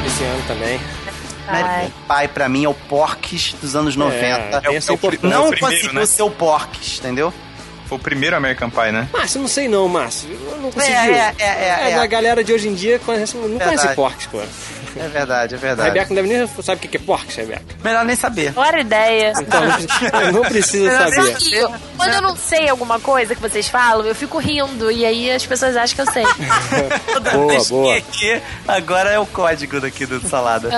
Esse 0.06 0.24
ano 0.24 0.44
também. 0.48 0.80
American 1.48 1.92
Pie, 2.08 2.28
pra 2.34 2.48
mim, 2.50 2.66
é 2.66 2.70
o 2.70 2.74
Porques 2.74 3.54
dos 3.54 3.76
anos 3.76 3.96
90. 3.96 4.62
tem 4.62 4.76
essa 4.76 4.92
é 4.92 4.96
o-. 4.96 5.00
Não 5.24 5.48
o 5.48 5.50
primeiro, 5.50 5.60
conseguiu 5.60 5.94
né? 5.94 6.06
ser 6.06 6.22
o 6.24 6.30
Porques, 6.30 7.00
entendeu? 7.00 7.34
Foi 7.92 7.98
o 7.98 8.02
primeiro 8.02 8.38
American 8.38 8.70
Pie, 8.70 8.90
né? 8.94 9.10
Márcio, 9.12 9.42
não 9.42 9.50
sei 9.50 9.68
não, 9.68 9.86
Márcio. 9.90 10.30
Eu 10.32 10.58
não 10.62 10.72
consegui. 10.72 10.94
é, 10.94 11.36
é, 11.38 11.46
é, 11.46 11.92
é. 11.92 11.96
A 11.96 12.06
galera 12.06 12.42
de 12.42 12.54
hoje 12.54 12.70
em 12.70 12.74
dia 12.74 12.98
conhece, 13.00 13.36
não 13.36 13.60
conhece 13.60 13.94
porcs, 13.96 14.28
pô. 14.28 14.40
É 14.96 15.08
verdade, 15.08 15.56
é 15.56 15.58
A 15.58 15.62
verdade. 15.62 15.90
Rebeca 15.90 16.08
não 16.10 16.16
deve 16.16 16.28
nem 16.28 16.48
sabe 16.48 16.86
o 16.86 16.90
que 16.90 16.98
é 16.98 17.00
porcs, 17.00 17.36
Rebeca. 17.36 17.64
Melhor 17.84 18.04
nem 18.06 18.16
saber. 18.16 18.52
Bora 18.52 18.82
ideia. 18.82 19.34
Então, 19.40 19.62
não 20.34 20.42
precisa, 20.42 20.92
saber. 21.12 21.68
Quando 21.98 22.14
eu 22.14 22.22
não 22.22 22.36
sei 22.36 22.68
alguma 22.68 23.00
coisa 23.00 23.36
que 23.36 23.42
vocês 23.42 23.68
falam, 23.68 24.06
eu 24.06 24.16
fico 24.16 24.38
rindo. 24.38 24.92
E 24.92 25.06
aí 25.06 25.32
as 25.32 25.46
pessoas 25.46 25.78
acham 25.78 25.96
que 25.96 26.02
eu 26.02 26.14
sei. 26.14 26.24
Boa, 27.32 27.64
boa. 27.66 27.98
Aqui, 27.98 28.42
agora 28.68 29.10
é 29.10 29.20
o 29.20 29.26
código 29.26 29.80
daqui 29.80 30.06
do 30.06 30.20
Salada. 30.28 30.70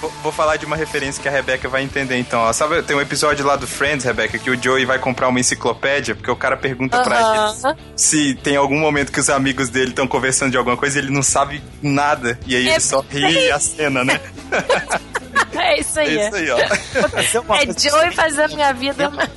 Vou, 0.00 0.10
vou 0.22 0.32
falar 0.32 0.56
de 0.56 0.64
uma 0.66 0.76
referência 0.76 1.22
que 1.22 1.28
a 1.28 1.32
Rebeca 1.32 1.68
vai 1.68 1.82
entender 1.82 2.18
então. 2.18 2.40
Ó. 2.40 2.52
Sabe, 2.52 2.82
tem 2.82 2.96
um 2.96 3.00
episódio 3.00 3.44
lá 3.44 3.56
do 3.56 3.66
Friends, 3.66 4.04
Rebeca, 4.04 4.38
que 4.38 4.50
o 4.50 4.60
Joey 4.60 4.84
vai 4.84 4.98
comprar 4.98 5.28
uma 5.28 5.38
enciclopédia, 5.38 5.79
porque 6.14 6.30
o 6.30 6.36
cara 6.36 6.56
pergunta 6.56 7.02
pra 7.02 7.18
Aham. 7.18 7.70
ele 7.70 7.76
se 7.96 8.34
tem 8.36 8.56
algum 8.56 8.78
momento 8.78 9.10
que 9.12 9.20
os 9.20 9.30
amigos 9.30 9.68
dele 9.68 9.90
estão 9.90 10.06
conversando 10.06 10.50
de 10.50 10.56
alguma 10.56 10.76
coisa 10.76 10.98
e 10.98 11.02
ele 11.02 11.10
não 11.12 11.22
sabe 11.22 11.62
nada. 11.82 12.38
E 12.46 12.54
aí 12.56 12.68
É 12.68 12.72
ele 12.72 12.80
só 12.80 13.00
ri 13.08 13.22
e 13.46 13.50
acena, 13.50 14.04
né? 14.04 14.20
É 15.52 15.78
isso 15.80 15.98
É 15.98 16.02
aí. 16.02 16.26
isso 16.26 16.36
aí, 16.36 16.50
ó. 16.50 16.58
É 16.58 17.90
Joey 17.90 18.12
fazendo 18.12 18.54
minha 18.54 18.72
vida 18.72 19.10
mais 19.10 19.30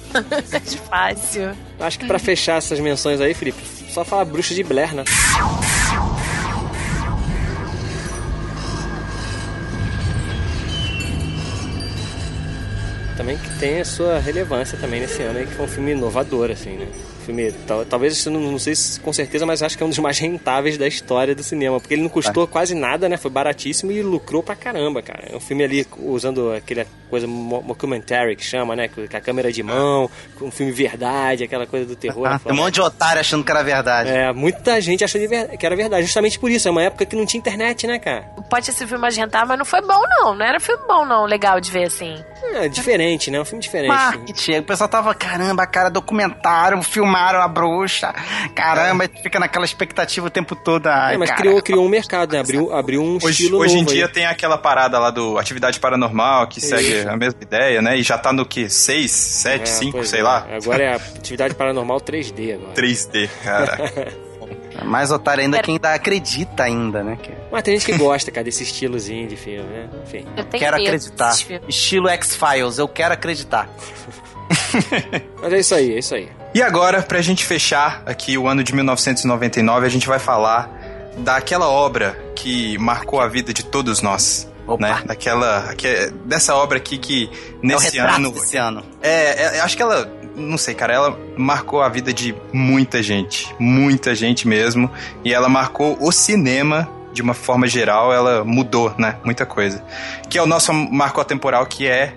fácil. 0.89 1.51
Acho 1.79 1.99
que 1.99 2.05
pra 2.07 2.17
fechar 2.19 2.57
essas 2.57 2.79
menções 2.79 3.19
aí, 3.19 3.33
Felipe, 3.33 3.61
só 3.89 4.03
falar 4.05 4.25
bruxa 4.25 4.53
de 4.55 4.63
Blair, 4.63 4.93
né? 4.95 5.03
Também 13.23 13.37
que 13.37 13.57
tem 13.57 13.79
a 13.79 13.85
sua 13.85 14.19
relevância 14.19 14.77
também 14.77 14.99
nesse 14.99 15.21
ano 15.23 15.39
aí, 15.39 15.45
que 15.45 15.53
foi 15.53 15.65
um 15.65 15.69
filme 15.69 15.91
inovador, 15.93 16.51
assim, 16.51 16.71
né? 16.71 16.85
Filme, 17.25 17.51
tal- 17.67 17.85
talvez, 17.85 18.25
não, 18.25 18.39
não 18.39 18.59
sei 18.59 18.75
se 18.75 18.99
com 18.99 19.13
certeza, 19.13 19.45
mas 19.45 19.61
acho 19.63 19.77
que 19.77 19.83
é 19.83 19.85
um 19.85 19.89
dos 19.89 19.99
mais 19.99 20.17
rentáveis 20.19 20.77
da 20.77 20.87
história 20.87 21.33
do 21.33 21.43
cinema, 21.43 21.79
porque 21.79 21.93
ele 21.93 22.01
não 22.03 22.09
custou 22.09 22.45
quase 22.47 22.75
nada, 22.75 23.07
né? 23.07 23.17
Foi 23.17 23.31
baratíssimo 23.31 23.91
e 23.91 24.01
lucrou 24.01 24.43
pra 24.43 24.55
caramba, 24.55 25.01
cara. 25.01 25.27
É 25.31 25.35
um 25.35 25.39
filme 25.39 25.63
ali 25.63 25.87
usando 25.99 26.51
aquela 26.53 26.85
coisa 27.09 27.27
mo- 27.27 27.61
mockumentary 27.61 28.35
que 28.35 28.43
chama, 28.43 28.75
né? 28.75 28.87
Com 28.87 29.01
a 29.15 29.21
câmera 29.21 29.51
de 29.51 29.61
mão, 29.63 30.09
com 30.37 30.45
um 30.45 30.51
filme 30.51 30.71
verdade, 30.71 31.43
aquela 31.43 31.65
coisa 31.67 31.85
do 31.85 31.95
terror. 31.95 32.27
Ah, 32.27 32.39
tem 32.43 32.51
um 32.51 32.55
monte 32.55 32.75
de 32.75 32.81
otário 32.81 33.19
achando 33.19 33.43
que 33.43 33.51
era 33.51 33.63
verdade. 33.63 34.09
É, 34.09 34.33
muita 34.33 34.79
gente 34.81 35.05
ver- 35.27 35.57
que 35.57 35.65
era 35.65 35.75
verdade, 35.75 36.03
justamente 36.03 36.37
por 36.39 36.49
isso. 36.51 36.67
É 36.67 36.71
uma 36.71 36.83
época 36.83 37.05
que 37.05 37.15
não 37.15 37.25
tinha 37.25 37.39
internet, 37.39 37.87
né, 37.87 37.99
cara? 37.99 38.21
Pode 38.49 38.65
ser 38.65 38.73
filme 38.87 38.97
mais 38.97 39.15
rentável, 39.15 39.47
mas 39.47 39.57
não 39.57 39.65
foi 39.65 39.81
bom, 39.81 40.01
não. 40.19 40.35
Não 40.35 40.45
era 40.45 40.59
filme 40.59 40.83
bom, 40.87 41.05
não. 41.05 41.25
Legal 41.25 41.59
de 41.61 41.71
ver 41.71 41.85
assim. 41.85 42.15
É 42.55 42.67
diferente, 42.67 43.31
né? 43.31 43.39
Um 43.39 43.45
filme 43.45 43.61
diferente. 43.61 43.87
Marketing. 43.89 44.57
O 44.59 44.63
pessoal 44.63 44.89
tava, 44.89 45.13
caramba, 45.15 45.65
cara, 45.65 45.89
documentaram, 45.89 46.81
filmaram 47.13 47.41
a 47.41 47.47
bruxa. 47.47 48.13
Caramba, 48.55 49.07
tu 49.07 49.21
fica 49.21 49.39
naquela 49.39 49.65
expectativa 49.65 50.27
o 50.27 50.29
tempo 50.29 50.55
todo. 50.55 50.87
Ai, 50.87 51.15
É, 51.15 51.17
mas 51.17 51.29
cara. 51.29 51.41
criou, 51.41 51.61
criou 51.61 51.85
um 51.85 51.89
mercado, 51.89 52.33
né? 52.33 52.39
Abriu, 52.39 52.73
abriu 52.73 53.01
um 53.03 53.15
Hoje, 53.17 53.29
estilo 53.43 53.59
hoje 53.59 53.75
em 53.75 53.81
novo 53.81 53.91
dia 53.93 54.05
aí. 54.05 54.11
tem 54.11 54.25
aquela 54.25 54.57
parada 54.57 54.97
lá 54.99 55.11
do 55.11 55.37
Atividade 55.37 55.79
Paranormal, 55.79 56.47
que 56.47 56.59
segue 56.59 56.99
Isso. 56.99 57.09
a 57.09 57.15
mesma 57.15 57.39
ideia, 57.41 57.81
né? 57.81 57.97
E 57.97 58.03
já 58.03 58.17
tá 58.17 58.33
no 58.33 58.45
que? 58.45 58.69
6, 58.69 59.11
7, 59.11 59.61
É, 59.61 59.65
5, 59.65 59.91
pois 59.91 60.09
sei 60.09 60.19
é. 60.21 60.23
lá. 60.23 60.47
Agora 60.51 60.83
é 60.83 60.93
atividade 60.95 61.53
paranormal 61.55 61.99
3D 62.01 62.55
agora. 62.55 62.73
3D, 62.73 63.29
cara. 63.43 63.77
Mais 64.83 65.11
otário 65.11 65.43
ainda 65.43 65.61
quem 65.61 65.75
ainda 65.75 65.93
acredita 65.93 66.63
ainda, 66.63 67.03
né? 67.03 67.17
Mas 67.51 67.61
tem 67.61 67.77
gente 67.77 67.85
que 67.91 67.97
gosta, 67.97 68.31
cara, 68.31 68.43
desse 68.43 68.63
estilozinho 68.63 69.27
de 69.27 69.35
filme, 69.37 69.69
né? 69.69 69.87
Enfim. 70.03 70.25
Eu 70.35 70.43
tenho 70.45 70.63
Quero 70.63 70.77
acreditar. 70.81 71.35
Estilo 71.67 72.09
X-Files, 72.09 72.79
eu 72.79 72.87
quero 72.87 73.13
acreditar. 73.13 73.69
Mas 75.41 75.53
é 75.53 75.59
isso 75.59 75.75
aí, 75.75 75.93
é 75.95 75.99
isso 75.99 76.15
aí. 76.15 76.27
E 76.53 76.61
agora, 76.61 77.01
pra 77.01 77.21
gente 77.21 77.45
fechar 77.45 78.03
aqui 78.05 78.37
o 78.37 78.47
ano 78.47 78.63
de 78.63 78.75
1999, 78.75 79.85
a 79.85 79.89
gente 79.89 80.07
vai 80.07 80.19
falar 80.19 80.69
daquela 81.17 81.67
obra 81.67 82.17
que 82.35 82.77
marcou 82.77 83.19
a 83.19 83.27
vida 83.27 83.53
de 83.53 83.65
todos 83.65 84.01
nós. 84.01 84.49
Opa. 84.67 84.87
Né? 84.87 85.01
Daquela. 85.05 85.73
Que, 85.75 86.11
dessa 86.25 86.55
obra 86.55 86.77
aqui 86.77 86.97
que 86.97 87.25
é 87.25 87.57
o 87.57 87.67
nesse 87.67 87.97
retrato 87.97 88.17
ano. 88.17 88.33
ano. 88.59 88.85
É, 89.01 89.57
é, 89.57 89.59
acho 89.61 89.75
que 89.75 89.81
ela. 89.81 90.11
Não 90.35 90.57
sei, 90.57 90.73
cara, 90.73 90.93
ela 90.93 91.19
marcou 91.37 91.81
a 91.81 91.89
vida 91.89 92.13
de 92.13 92.35
muita 92.51 93.03
gente. 93.03 93.53
Muita 93.59 94.15
gente 94.15 94.47
mesmo. 94.47 94.89
E 95.23 95.33
ela 95.33 95.49
marcou 95.49 95.97
o 95.99 96.11
cinema 96.11 96.89
de 97.11 97.21
uma 97.21 97.33
forma 97.33 97.67
geral, 97.67 98.11
ela 98.11 98.43
mudou, 98.43 98.93
né? 98.97 99.17
Muita 99.23 99.45
coisa. 99.45 99.83
Que 100.29 100.37
é 100.37 100.41
o 100.41 100.47
nosso 100.47 100.73
marco 100.73 101.21
atemporal, 101.21 101.65
que 101.65 101.87
é 101.87 102.15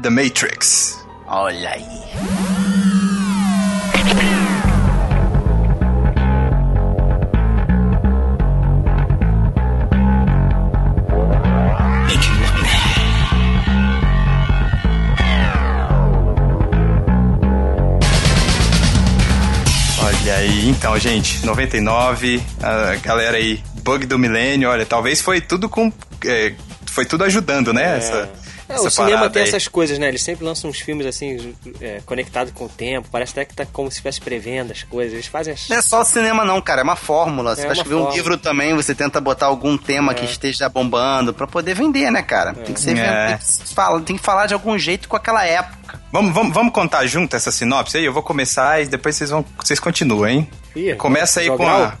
The 0.00 0.10
Matrix. 0.10 1.04
Olha 1.26 1.70
aí. 1.70 2.57
Então, 20.78 20.96
gente, 20.96 21.44
99, 21.44 22.40
a 22.62 22.94
galera 23.04 23.36
aí, 23.36 23.60
bug 23.82 24.06
do 24.06 24.16
milênio, 24.16 24.68
olha, 24.70 24.86
talvez 24.86 25.20
foi 25.20 25.40
tudo 25.40 25.68
com. 25.68 25.92
é, 26.24 26.54
foi 26.86 27.04
tudo 27.04 27.24
ajudando, 27.24 27.72
né? 27.72 27.98
Essa, 27.98 28.30
É, 28.68 28.74
essa 28.74 28.88
o 28.88 28.90
cinema 28.90 29.30
tem 29.30 29.42
aí. 29.42 29.48
essas 29.48 29.66
coisas, 29.68 29.98
né? 29.98 30.08
Eles 30.08 30.22
sempre 30.22 30.44
lançam 30.44 30.68
uns 30.70 30.78
filmes 30.80 31.06
assim, 31.06 31.54
é, 31.80 32.00
conectados 32.04 32.52
com 32.52 32.66
o 32.66 32.68
tempo. 32.68 33.08
Parece 33.10 33.32
até 33.32 33.44
que 33.44 33.54
tá 33.54 33.64
como 33.66 33.90
se 33.90 33.94
estivesse 33.96 34.20
prevendo 34.20 34.72
as 34.72 34.82
coisas. 34.82 35.14
Eles 35.14 35.26
fazem 35.26 35.54
as... 35.54 35.68
Não 35.68 35.76
é 35.76 35.82
só 35.82 36.00
o 36.02 36.04
cinema 36.04 36.44
não, 36.44 36.60
cara, 36.60 36.80
é 36.82 36.84
uma 36.84 36.96
fórmula. 36.96 37.54
Você 37.54 37.62
É 37.62 37.66
vai 37.66 37.76
uma 37.76 37.82
escrever 37.82 38.02
um 38.02 38.10
livro 38.10 38.36
também, 38.36 38.74
você 38.74 38.94
tenta 38.94 39.20
botar 39.20 39.46
algum 39.46 39.76
tema 39.78 40.12
que 40.14 40.24
esteja 40.24 40.68
bombando 40.68 41.32
pra 41.32 41.46
poder 41.46 41.74
vender, 41.74 42.10
né, 42.10 42.22
cara? 42.22 42.52
Tem 42.54 42.74
que 42.74 42.80
ser 42.80 42.96
É. 42.98 43.28
tem 43.28 43.38
que 43.38 43.74
falar, 43.74 44.00
tem 44.02 44.16
que 44.16 44.22
falar 44.22 44.46
de 44.46 44.54
algum 44.54 44.78
jeito 44.78 45.08
com 45.08 45.16
aquela 45.16 45.44
época. 45.46 46.00
Vamos, 46.12 46.32
vamos, 46.34 46.54
vamos 46.54 46.72
contar 46.72 47.06
junto 47.06 47.36
essa 47.36 47.50
sinopse 47.50 47.96
aí? 47.98 48.04
Eu 48.04 48.12
vou 48.12 48.22
começar 48.22 48.82
e 48.82 48.86
depois 48.86 49.14
vocês 49.16 49.30
vão. 49.30 49.44
Vocês 49.62 49.78
continuam, 49.78 50.26
hein? 50.26 50.50
Ih, 50.74 50.94
Começa 50.94 51.40
aí 51.40 51.48
com 51.48 51.66
a. 51.68 51.94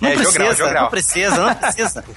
Não 0.00 0.10
é, 0.10 0.14
precisa, 0.14 0.32
jogral, 0.32 0.54
jogral. 0.54 0.82
não 0.84 0.90
precisa, 0.90 1.36
não 1.46 1.54
precisa. 1.54 2.04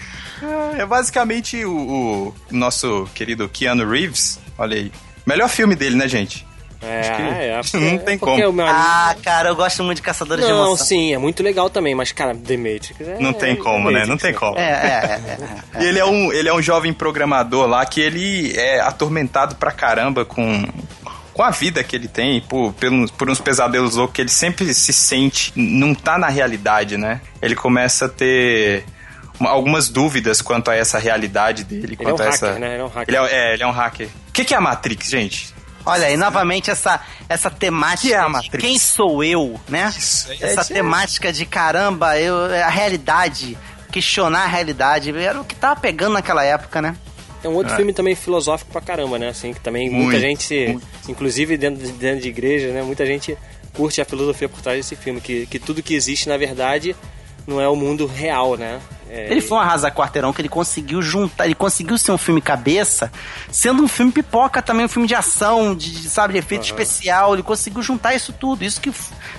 É 0.77 0.85
basicamente 0.85 1.63
o, 1.65 2.33
o 2.51 2.55
nosso 2.55 3.07
querido 3.13 3.47
Keanu 3.49 3.89
Reeves. 3.89 4.39
Olha 4.57 4.75
aí. 4.77 4.91
Melhor 5.25 5.49
filme 5.49 5.75
dele, 5.75 5.95
né, 5.95 6.07
gente? 6.07 6.45
É, 6.79 6.99
Acho 7.59 7.71
que 7.71 7.77
é, 7.77 7.79
não 7.79 7.95
é 7.95 7.97
tem 7.97 8.17
como. 8.19 8.39
é 8.41 8.51
meu 8.51 8.65
ah, 8.67 9.15
cara, 9.23 9.49
eu 9.49 9.55
gosto 9.55 9.83
muito 9.83 9.95
de 9.97 10.03
Caçadores 10.03 10.45
de 10.45 10.51
Não, 10.51 10.67
Emoção. 10.67 10.85
sim, 10.85 11.11
é 11.11 11.17
muito 11.17 11.41
legal 11.41 11.71
também, 11.71 11.95
mas, 11.95 12.11
cara, 12.11 12.35
The 12.35 12.55
Matrix 12.55 13.01
é... 13.01 13.17
Não 13.19 13.33
tem 13.33 13.55
como, 13.55 13.89
né? 13.89 14.05
Não 14.05 14.15
tem 14.15 14.31
como. 14.31 14.57
É, 14.59 14.61
é, 14.61 15.21
é. 15.75 15.79
é. 15.79 15.83
E 15.83 15.87
ele 15.87 15.97
é 15.97 16.05
um, 16.05 16.31
ele 16.31 16.47
é 16.47 16.53
um 16.53 16.61
jovem 16.61 16.93
programador 16.93 17.65
lá 17.65 17.83
que 17.83 17.99
ele 17.99 18.53
é 18.55 18.79
atormentado 18.79 19.55
pra 19.55 19.71
caramba 19.71 20.23
com, 20.23 20.65
com 21.33 21.41
a 21.41 21.49
vida 21.49 21.83
que 21.83 21.95
ele 21.95 22.07
tem, 22.07 22.41
por, 22.41 22.71
pelos- 22.73 23.09
por 23.09 23.27
uns 23.27 23.41
pesadelos 23.41 23.95
loucos 23.95 24.13
que 24.15 24.21
ele 24.21 24.29
sempre 24.29 24.71
se 24.71 24.93
sente, 24.93 25.51
não 25.55 25.95
tá 25.95 26.19
na 26.19 26.27
realidade, 26.27 26.95
né? 26.95 27.21
Ele 27.41 27.55
começa 27.55 28.05
a 28.05 28.09
ter 28.09 28.85
algumas 29.39 29.89
dúvidas 29.89 30.41
quanto 30.41 30.71
a 30.71 30.75
essa 30.75 30.97
realidade 30.97 31.63
dele, 31.63 31.83
Ele 31.85 31.97
é 31.99 32.07
um 32.07 32.11
quanto 32.11 32.23
a 32.23 32.25
essa... 32.27 32.47
hacker, 32.47 32.61
né? 32.61 32.73
Ele 32.73 32.81
é 32.81 32.85
um 32.85 32.87
hacker. 32.87 33.15
Ele 33.15 33.17
é, 33.17 33.35
é, 33.35 33.53
ele 33.53 33.63
é 33.63 33.67
um 33.67 33.71
hacker. 33.71 34.07
O 34.29 34.31
que, 34.31 34.45
que 34.45 34.53
é 34.53 34.57
a 34.57 34.61
Matrix, 34.61 35.09
gente? 35.09 35.53
Olha 35.85 36.07
aí, 36.07 36.17
novamente 36.17 36.69
essa, 36.69 36.99
essa 37.29 37.49
temática 37.49 38.09
Que 38.09 38.13
é 38.13 38.17
a 38.17 38.25
de 38.25 38.31
Matrix? 38.31 38.57
quem 38.59 38.77
sou 38.77 39.23
eu, 39.23 39.59
né? 39.69 39.93
Isso, 39.97 40.29
é 40.31 40.35
essa 40.51 40.61
isso. 40.61 40.73
temática 40.73 41.31
de 41.31 41.45
caramba, 41.45 42.19
eu, 42.19 42.35
a 42.53 42.69
realidade, 42.69 43.57
questionar 43.91 44.43
a 44.43 44.47
realidade, 44.47 45.17
era 45.17 45.39
o 45.39 45.45
que 45.45 45.55
tava 45.55 45.79
pegando 45.79 46.13
naquela 46.13 46.43
época, 46.43 46.81
né? 46.81 46.95
É 47.43 47.47
um 47.47 47.53
outro 47.53 47.75
filme 47.75 47.93
também 47.93 48.15
filosófico 48.15 48.71
pra 48.71 48.81
caramba, 48.81 49.17
né? 49.17 49.29
Assim, 49.29 49.53
que 49.53 49.59
também 49.61 49.89
muita 49.89 50.11
Muito, 50.11 50.19
gente, 50.19 50.43
se, 50.43 50.79
inclusive 51.07 51.55
dentro 51.57 51.85
de, 51.85 51.91
dentro 51.93 52.21
de 52.21 52.27
igreja, 52.27 52.73
né? 52.73 52.81
Muita 52.81 53.05
gente 53.05 53.37
curte 53.73 54.01
a 54.01 54.05
filosofia 54.05 54.49
por 54.49 54.59
trás 54.59 54.77
desse 54.77 54.95
filme, 54.95 55.21
que, 55.21 55.45
que 55.45 55.59
tudo 55.59 55.83
que 55.83 55.93
existe, 55.93 56.27
na 56.27 56.35
verdade, 56.35 56.95
não 57.45 57.61
é 57.61 57.69
o 57.69 57.75
mundo 57.75 58.05
real, 58.07 58.57
né? 58.57 58.79
É, 59.09 59.31
Ele 59.31 59.41
foi 59.41 59.57
um 59.57 59.61
arrasa 59.61 59.89
quarteirão 59.89 60.33
que 60.33 60.41
ele 60.41 60.49
conseguiu 60.49 61.01
juntar, 61.01 61.45
ele 61.45 61.55
conseguiu 61.55 61.97
ser 61.97 62.11
um 62.11 62.17
filme 62.17 62.41
cabeça, 62.41 63.11
sendo 63.51 63.83
um 63.83 63.87
filme 63.87 64.11
pipoca 64.11 64.61
também, 64.61 64.85
um 64.85 64.89
filme 64.89 65.07
de 65.07 65.15
ação, 65.15 65.75
de, 65.75 66.09
sabe, 66.09 66.33
de 66.33 66.39
efeito 66.39 66.63
especial, 66.65 67.33
ele 67.33 67.43
conseguiu 67.43 67.81
juntar 67.81 68.15
isso 68.15 68.33
tudo, 68.33 68.63
isso 68.63 68.81
que, 68.81 68.91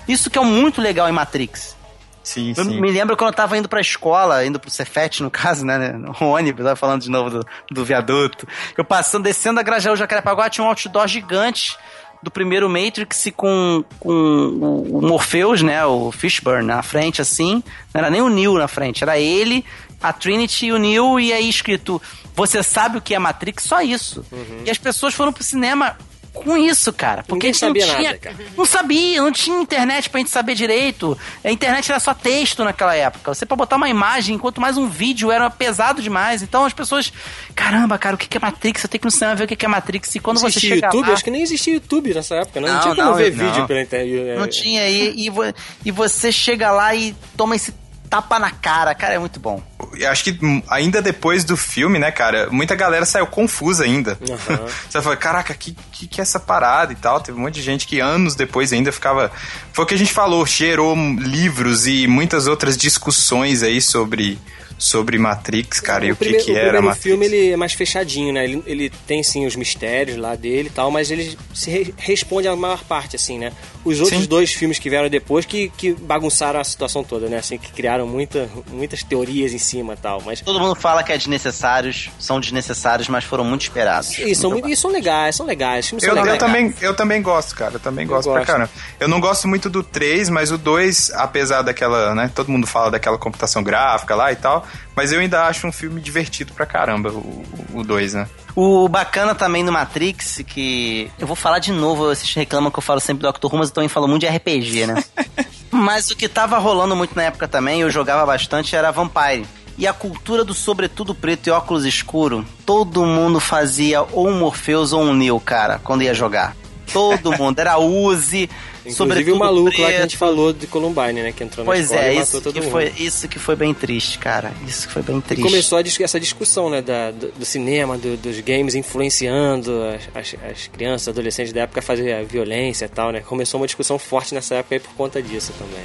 isso 0.06 0.30
que 0.30 0.38
é 0.38 0.42
muito 0.42 0.80
legal 0.80 1.08
em 1.08 1.12
Matrix. 1.12 1.76
Sim, 2.22 2.52
Eu 2.54 2.64
sim. 2.64 2.78
me 2.78 2.90
lembro 2.90 3.16
quando 3.16 3.30
eu 3.30 3.36
tava 3.36 3.56
indo 3.56 3.68
pra 3.70 3.80
escola, 3.80 4.44
indo 4.44 4.60
pro 4.60 4.70
Cefet, 4.70 5.22
no 5.22 5.30
caso, 5.30 5.64
né, 5.64 5.92
no 5.92 6.14
ônibus, 6.20 6.62
tava 6.62 6.76
falando 6.76 7.00
de 7.00 7.10
novo 7.10 7.30
do, 7.30 7.46
do 7.70 7.84
viaduto. 7.86 8.46
Eu 8.76 8.84
passando, 8.84 9.24
descendo 9.24 9.58
a 9.58 9.62
Grajaú 9.62 9.96
Jacarepaguá, 9.96 10.50
tinha 10.50 10.62
um 10.62 10.68
outdoor 10.68 11.08
gigante 11.08 11.76
do 12.22 12.30
primeiro 12.30 12.68
Matrix 12.68 13.28
com, 13.36 13.84
com 14.00 14.10
o, 14.10 15.02
Morpheus, 15.02 15.62
né, 15.62 15.84
o 15.84 16.10
Fishburne 16.10 16.66
na 16.66 16.82
frente, 16.82 17.20
assim. 17.20 17.62
Não 17.94 18.00
era 18.00 18.10
nem 18.10 18.20
o 18.20 18.28
Neo 18.28 18.54
na 18.54 18.68
frente, 18.68 19.02
era 19.02 19.18
ele, 19.18 19.64
a 20.02 20.12
Trinity 20.12 20.66
e 20.66 20.72
o 20.72 20.78
Neo, 20.78 21.18
e 21.20 21.32
aí 21.32 21.48
escrito, 21.48 22.00
você 22.34 22.62
sabe 22.62 22.98
o 22.98 23.00
que 23.00 23.14
é 23.14 23.18
Matrix? 23.18 23.64
Só 23.64 23.80
isso. 23.80 24.24
E 24.64 24.70
as 24.70 24.78
pessoas 24.78 25.14
foram 25.14 25.32
pro 25.32 25.42
cinema 25.42 25.96
com 26.32 26.56
isso, 26.56 26.92
cara. 26.92 27.22
Porque 27.22 27.48
Ninguém 27.48 27.50
a 27.50 27.52
gente 27.52 27.62
não 27.62 27.68
sabia 27.68 27.86
tinha, 27.96 28.08
nada, 28.10 28.18
cara. 28.18 28.36
não 28.56 28.64
sabia, 28.64 29.22
não 29.22 29.32
tinha 29.32 29.60
internet 29.60 30.08
pra 30.10 30.18
gente 30.20 30.30
saber 30.30 30.54
direito. 30.54 31.18
A 31.44 31.50
internet 31.50 31.90
era 31.90 31.98
só 32.00 32.14
texto 32.14 32.62
naquela 32.64 32.94
época. 32.94 33.34
Você 33.34 33.44
pra 33.46 33.56
botar 33.56 33.76
uma 33.76 33.88
imagem, 33.88 34.38
quanto 34.38 34.60
mais 34.60 34.76
um 34.76 34.88
vídeo, 34.88 35.30
era 35.30 35.48
pesado 35.50 36.00
demais. 36.00 36.42
Então 36.42 36.64
as 36.64 36.72
pessoas, 36.72 37.12
caramba, 37.54 37.98
cara, 37.98 38.14
o 38.14 38.18
que 38.18 38.28
que 38.28 38.36
é 38.36 38.40
Matrix? 38.40 38.84
Eu 38.84 38.88
tenho 38.88 39.00
que 39.00 39.06
ir 39.06 39.08
no 39.08 39.10
cinema 39.12 39.34
ver 39.34 39.44
o 39.44 39.48
que 39.48 39.56
que 39.56 39.64
é 39.64 39.68
Matrix. 39.68 40.14
E 40.14 40.20
quando 40.20 40.38
você 40.40 40.60
chega 40.60 40.86
YouTube? 40.86 41.06
lá... 41.08 41.14
Acho 41.14 41.24
que 41.24 41.30
nem 41.30 41.42
existia 41.42 41.74
YouTube 41.74 42.14
nessa 42.14 42.36
época, 42.36 42.60
né? 42.60 42.68
Não, 42.68 42.74
Não, 42.74 42.82
tinha 42.82 42.94
como 42.94 43.08
não, 43.08 43.14
ver 43.16 43.34
não. 43.34 43.44
vídeo 43.46 43.66
pela 43.66 43.82
internet. 43.82 44.38
Não 44.38 44.46
tinha, 44.48 44.88
e, 44.88 45.26
e, 45.26 45.30
vo- 45.30 45.54
e 45.84 45.90
você 45.90 46.30
chega 46.30 46.70
lá 46.70 46.94
e 46.94 47.14
toma 47.36 47.56
esse 47.56 47.72
tapa 48.08 48.38
na 48.38 48.50
cara. 48.50 48.94
Cara, 48.94 49.14
é 49.14 49.18
muito 49.18 49.38
bom. 49.38 49.62
Eu 49.96 50.10
acho 50.10 50.24
que 50.24 50.38
ainda 50.68 51.00
depois 51.00 51.44
do 51.44 51.56
filme, 51.56 51.98
né, 51.98 52.10
cara, 52.10 52.48
muita 52.50 52.74
galera 52.74 53.04
saiu 53.04 53.26
confusa 53.26 53.84
ainda. 53.84 54.18
Aham. 54.28 54.66
Você 54.88 55.02
falou, 55.02 55.16
caraca, 55.16 55.54
que, 55.54 55.76
que 55.92 56.06
que 56.06 56.20
é 56.20 56.22
essa 56.22 56.40
parada 56.40 56.92
e 56.92 56.96
tal? 56.96 57.20
Teve 57.20 57.38
um 57.38 57.42
monte 57.42 57.54
de 57.54 57.62
gente 57.62 57.86
que 57.86 58.00
anos 58.00 58.34
depois 58.34 58.72
ainda 58.72 58.90
ficava. 58.90 59.30
Foi 59.72 59.84
o 59.84 59.86
que 59.86 59.94
a 59.94 59.98
gente 59.98 60.12
falou, 60.12 60.44
gerou 60.46 60.96
livros 60.96 61.86
e 61.86 62.06
muitas 62.06 62.46
outras 62.46 62.76
discussões 62.76 63.62
aí 63.62 63.80
sobre, 63.80 64.38
sobre 64.78 65.18
Matrix, 65.18 65.80
cara, 65.80 66.06
e 66.06 66.12
o, 66.12 66.16
que, 66.16 66.20
primeiro, 66.20 66.44
que 66.44 66.52
o 66.52 66.54
era 66.54 66.62
primeiro 66.66 66.86
Matrix. 66.86 67.02
filme 67.02 67.26
ele 67.26 67.50
é 67.50 67.56
mais 67.56 67.72
fechadinho, 67.72 68.32
né? 68.32 68.44
Ele, 68.44 68.62
ele 68.64 68.90
tem 69.06 69.22
sim 69.22 69.44
os 69.44 69.56
mistérios 69.56 70.16
lá 70.16 70.34
dele 70.36 70.68
e 70.68 70.70
tal, 70.70 70.90
mas 70.90 71.10
ele 71.10 71.36
se 71.52 71.68
re- 71.70 71.92
responde 71.96 72.46
a 72.46 72.54
maior 72.54 72.84
parte, 72.84 73.16
assim, 73.16 73.38
né? 73.38 73.52
Os 73.84 74.00
outros 74.00 74.22
Sim. 74.22 74.26
dois 74.28 74.52
filmes 74.52 74.78
que 74.78 74.90
vieram 74.90 75.08
depois 75.08 75.46
que, 75.46 75.70
que 75.70 75.94
bagunçaram 75.94 76.60
a 76.60 76.64
situação 76.64 77.02
toda, 77.02 77.28
né? 77.28 77.38
Assim, 77.38 77.56
que 77.56 77.72
criaram 77.72 78.06
muita, 78.06 78.48
muitas 78.70 79.02
teorias 79.02 79.52
em 79.52 79.58
cima 79.58 79.94
e 79.94 79.96
tal. 79.96 80.20
Mas 80.24 80.40
Todo 80.42 80.60
mundo 80.60 80.74
fala 80.74 81.02
que 81.02 81.10
é 81.12 81.16
desnecessários, 81.16 82.10
são 82.18 82.38
desnecessários, 82.38 83.08
mas 83.08 83.24
foram 83.24 83.44
muito 83.44 83.62
esperados. 83.62 84.18
e 84.18 84.34
são, 84.34 84.50
muito- 84.50 84.68
e 84.68 84.76
são 84.76 84.90
legais, 84.90 85.36
são 85.36 85.46
legais. 85.46 85.84
Os 85.86 85.88
filmes 85.90 86.02
Eu, 86.04 86.10
são 86.10 86.18
eu 86.18 86.22
legais. 86.32 86.38
também, 86.38 86.74
eu 86.80 86.94
também 86.94 87.22
gosto, 87.22 87.54
cara. 87.54 87.74
Eu 87.74 87.80
também 87.80 88.06
gosto, 88.06 88.28
pra 88.28 88.38
gosto. 88.40 88.46
caramba. 88.46 88.70
Eu 89.00 89.08
não 89.08 89.20
gosto 89.20 89.48
muito 89.48 89.70
do 89.70 89.82
3, 89.82 90.28
mas 90.28 90.50
o 90.50 90.58
2, 90.58 91.10
apesar 91.14 91.62
daquela, 91.62 92.14
né? 92.14 92.30
Todo 92.34 92.50
mundo 92.50 92.66
fala 92.66 92.90
daquela 92.90 93.16
computação 93.16 93.62
gráfica 93.62 94.14
lá 94.14 94.30
e 94.32 94.36
tal. 94.36 94.66
Mas 94.94 95.12
eu 95.12 95.20
ainda 95.20 95.44
acho 95.46 95.66
um 95.66 95.72
filme 95.72 96.00
divertido 96.00 96.52
pra 96.52 96.66
caramba, 96.66 97.10
o 97.10 97.44
o 97.72 97.84
2, 97.84 98.14
né? 98.14 98.28
O 98.54 98.88
bacana 98.88 99.34
também 99.34 99.62
no 99.62 99.72
Matrix, 99.72 100.42
que. 100.46 101.10
Eu 101.18 101.26
vou 101.26 101.36
falar 101.36 101.58
de 101.58 101.72
novo, 101.72 102.06
vocês 102.06 102.32
reclamam 102.34 102.70
que 102.70 102.78
eu 102.78 102.82
falo 102.82 103.00
sempre 103.00 103.22
do 103.22 103.26
Doctor 103.26 103.52
Who, 103.52 103.58
mas 103.58 103.68
eu 103.68 103.74
também 103.74 103.88
falo 103.88 104.08
muito 104.08 104.22
de 104.22 104.28
RPG, 104.28 104.86
né? 104.86 105.04
mas 105.70 106.10
o 106.10 106.16
que 106.16 106.28
tava 106.28 106.58
rolando 106.58 106.96
muito 106.96 107.14
na 107.14 107.24
época 107.24 107.46
também, 107.46 107.80
eu 107.80 107.90
jogava 107.90 108.24
bastante, 108.26 108.74
era 108.74 108.90
Vampire. 108.90 109.46
E 109.76 109.86
a 109.86 109.92
cultura 109.92 110.44
do 110.44 110.54
sobretudo 110.54 111.14
preto 111.14 111.46
e 111.46 111.50
óculos 111.50 111.84
escuro, 111.84 112.44
todo 112.66 113.06
mundo 113.06 113.38
fazia 113.38 114.02
ou 114.02 114.28
um 114.28 114.38
Morpheus 114.38 114.92
ou 114.92 115.02
um 115.02 115.14
Neo, 115.14 115.38
cara, 115.38 115.78
quando 115.84 116.02
ia 116.02 116.12
jogar. 116.12 116.56
Todo 116.92 117.36
mundo. 117.36 117.60
Era 117.60 117.78
Uzi, 117.78 118.50
Inclusive 118.92 118.96
sobretudo 118.96 119.34
o 119.36 119.38
maluco 119.38 119.68
preto. 119.70 119.82
lá 119.82 119.88
que 119.90 119.96
a 119.96 120.00
gente 120.02 120.16
falou 120.16 120.52
de 120.52 120.66
Columbine, 120.66 121.22
né? 121.22 121.32
Que 121.32 121.44
entrou 121.44 121.64
na 121.64 121.70
Pois 121.72 121.84
escola 121.84 122.00
é, 122.02 122.08
e 122.14 122.18
isso 122.18 122.26
matou 122.26 122.40
todo 122.40 122.54
que, 122.54 122.60
mundo. 122.60 122.70
foi, 122.70 122.92
isso 122.98 123.28
que 123.28 123.38
foi 123.38 123.56
bem 123.56 123.72
triste, 123.74 124.18
cara. 124.18 124.52
Isso 124.66 124.86
que 124.86 124.92
foi 124.92 125.02
bem 125.02 125.18
E 125.18 125.22
triste. 125.22 125.42
começou 125.42 125.78
a 125.78 125.82
dis- 125.82 126.00
essa 126.00 126.18
discussão, 126.20 126.68
né, 126.70 126.80
da- 126.82 127.10
do, 127.10 127.28
do 127.32 127.44
cinema, 127.44 127.96
do- 127.98 128.16
dos 128.16 128.40
games 128.40 128.74
influenciando 128.74 129.82
as, 130.14 130.34
as- 130.34 130.50
as 130.50 130.66
crianças, 130.68 131.08
adolescentes 131.08 131.52
da 131.52 131.62
época 131.62 131.80
a 131.80 131.82
fazer 131.82 132.12
a 132.12 132.22
violência 132.22 132.84
e 132.84 132.88
tal, 132.88 133.10
né? 133.12 133.20
Começou 133.20 133.60
uma 133.60 133.66
discussão 133.66 133.98
forte 133.98 134.34
nessa 134.34 134.56
época 134.56 134.74
aí 134.74 134.80
por 134.80 134.92
conta 134.94 135.20
disso 135.22 135.52
também. 135.58 135.84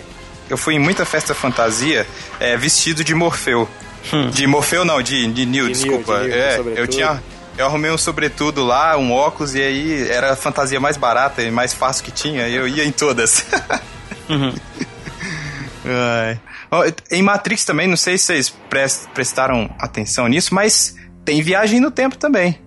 Eu 0.50 0.58
fui 0.58 0.76
em 0.76 0.80
muita 0.80 1.06
festa 1.06 1.34
fantasia 1.34 2.06
é, 2.40 2.56
vestido 2.58 3.04
de 3.04 3.14
Morfeu. 3.16 3.68
De 4.34 4.46
Morfeu 4.46 4.84
não, 4.84 5.02
de, 5.02 5.26
de 5.28 5.46
Neo, 5.46 5.66
Hum. 5.66 5.72
De 5.72 5.86
Neo, 5.88 5.98
desculpa. 5.98 6.20
de 6.22 6.28
Neo, 6.28 6.36
é, 6.38 6.62
eu 6.76 6.88
tinha. 6.88 7.24
Eu 7.58 7.66
arrumei 7.68 7.92
um 7.92 7.98
sobretudo 7.98 8.64
lá, 8.66 8.98
um 8.98 9.12
óculos, 9.12 9.54
e 9.56 9.62
aí 9.62 10.10
era 10.10 10.34
a 10.34 10.36
fantasia 10.36 10.80
mais 10.80 10.98
barata 10.98 11.42
e 11.44 11.52
mais 11.52 11.74
fácil 11.74 12.04
que 12.04 12.12
tinha, 12.12 12.48
e 12.48 12.56
eu 12.56 12.68
ia 12.68 12.84
em 12.84 12.92
todas. 12.92 13.46
Ai. 15.86 16.40
Ó, 16.72 16.84
Em 17.12 17.22
Matrix 17.22 17.66
também, 17.66 17.88
não 17.88 17.98
sei 17.98 18.18
se 18.18 18.26
vocês 18.26 18.50
pres- 18.70 19.08
prestaram 19.14 19.70
atenção 19.78 20.28
nisso, 20.28 20.54
mas 20.56 20.96
tem 21.26 21.42
viagem 21.42 21.80
no 21.80 21.92
tempo 21.92 22.18
também. 22.18 22.58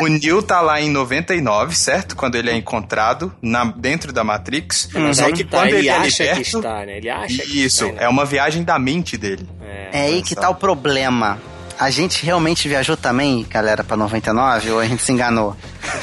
O 0.00 0.06
Neo 0.08 0.42
tá 0.42 0.60
lá 0.60 0.78
em 0.78 0.90
99, 0.90 1.74
certo? 1.74 2.14
Quando 2.16 2.34
ele 2.34 2.50
é 2.50 2.54
encontrado 2.54 3.34
na, 3.40 3.64
dentro 3.64 4.12
da 4.12 4.22
Matrix. 4.22 4.90
Mas 4.92 5.16
Só 5.16 5.32
que 5.32 5.42
tá, 5.42 5.58
quando 5.62 5.72
ele, 5.72 5.88
é 5.88 5.92
acha 5.96 6.22
que 6.22 6.28
liberto- 6.34 6.58
está, 6.58 6.84
né? 6.86 6.96
Ele 6.98 7.08
acha 7.08 7.42
que 7.42 7.64
Isso, 7.64 7.84
está, 7.86 7.96
né? 7.96 8.04
é 8.04 8.08
uma 8.08 8.26
viagem 8.26 8.62
da 8.62 8.78
mente 8.78 9.16
dele. 9.16 9.48
É 9.92 10.02
aí 10.02 10.22
que 10.22 10.34
tá 10.36 10.50
o 10.50 10.54
problema. 10.54 11.38
A 11.78 11.90
gente 11.90 12.24
realmente 12.24 12.68
viajou 12.68 12.96
também, 12.96 13.46
galera, 13.50 13.84
pra 13.84 13.96
99 13.96 14.70
ou 14.70 14.80
a 14.80 14.86
gente 14.86 15.02
se 15.02 15.12
enganou? 15.12 15.54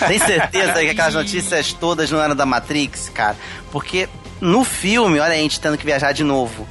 Tem 0.07 0.19
certeza 0.19 0.73
que 0.73 0.89
aquelas 0.89 1.15
notícias 1.15 1.73
todas 1.73 2.11
não 2.11 2.21
eram 2.21 2.35
da 2.35 2.45
Matrix, 2.45 3.09
cara? 3.09 3.35
Porque 3.71 4.07
no 4.39 4.63
filme, 4.63 5.19
olha 5.19 5.33
a 5.33 5.37
gente 5.37 5.59
tendo 5.59 5.77
que 5.77 5.85
viajar 5.85 6.11
de 6.11 6.23
novo. 6.23 6.67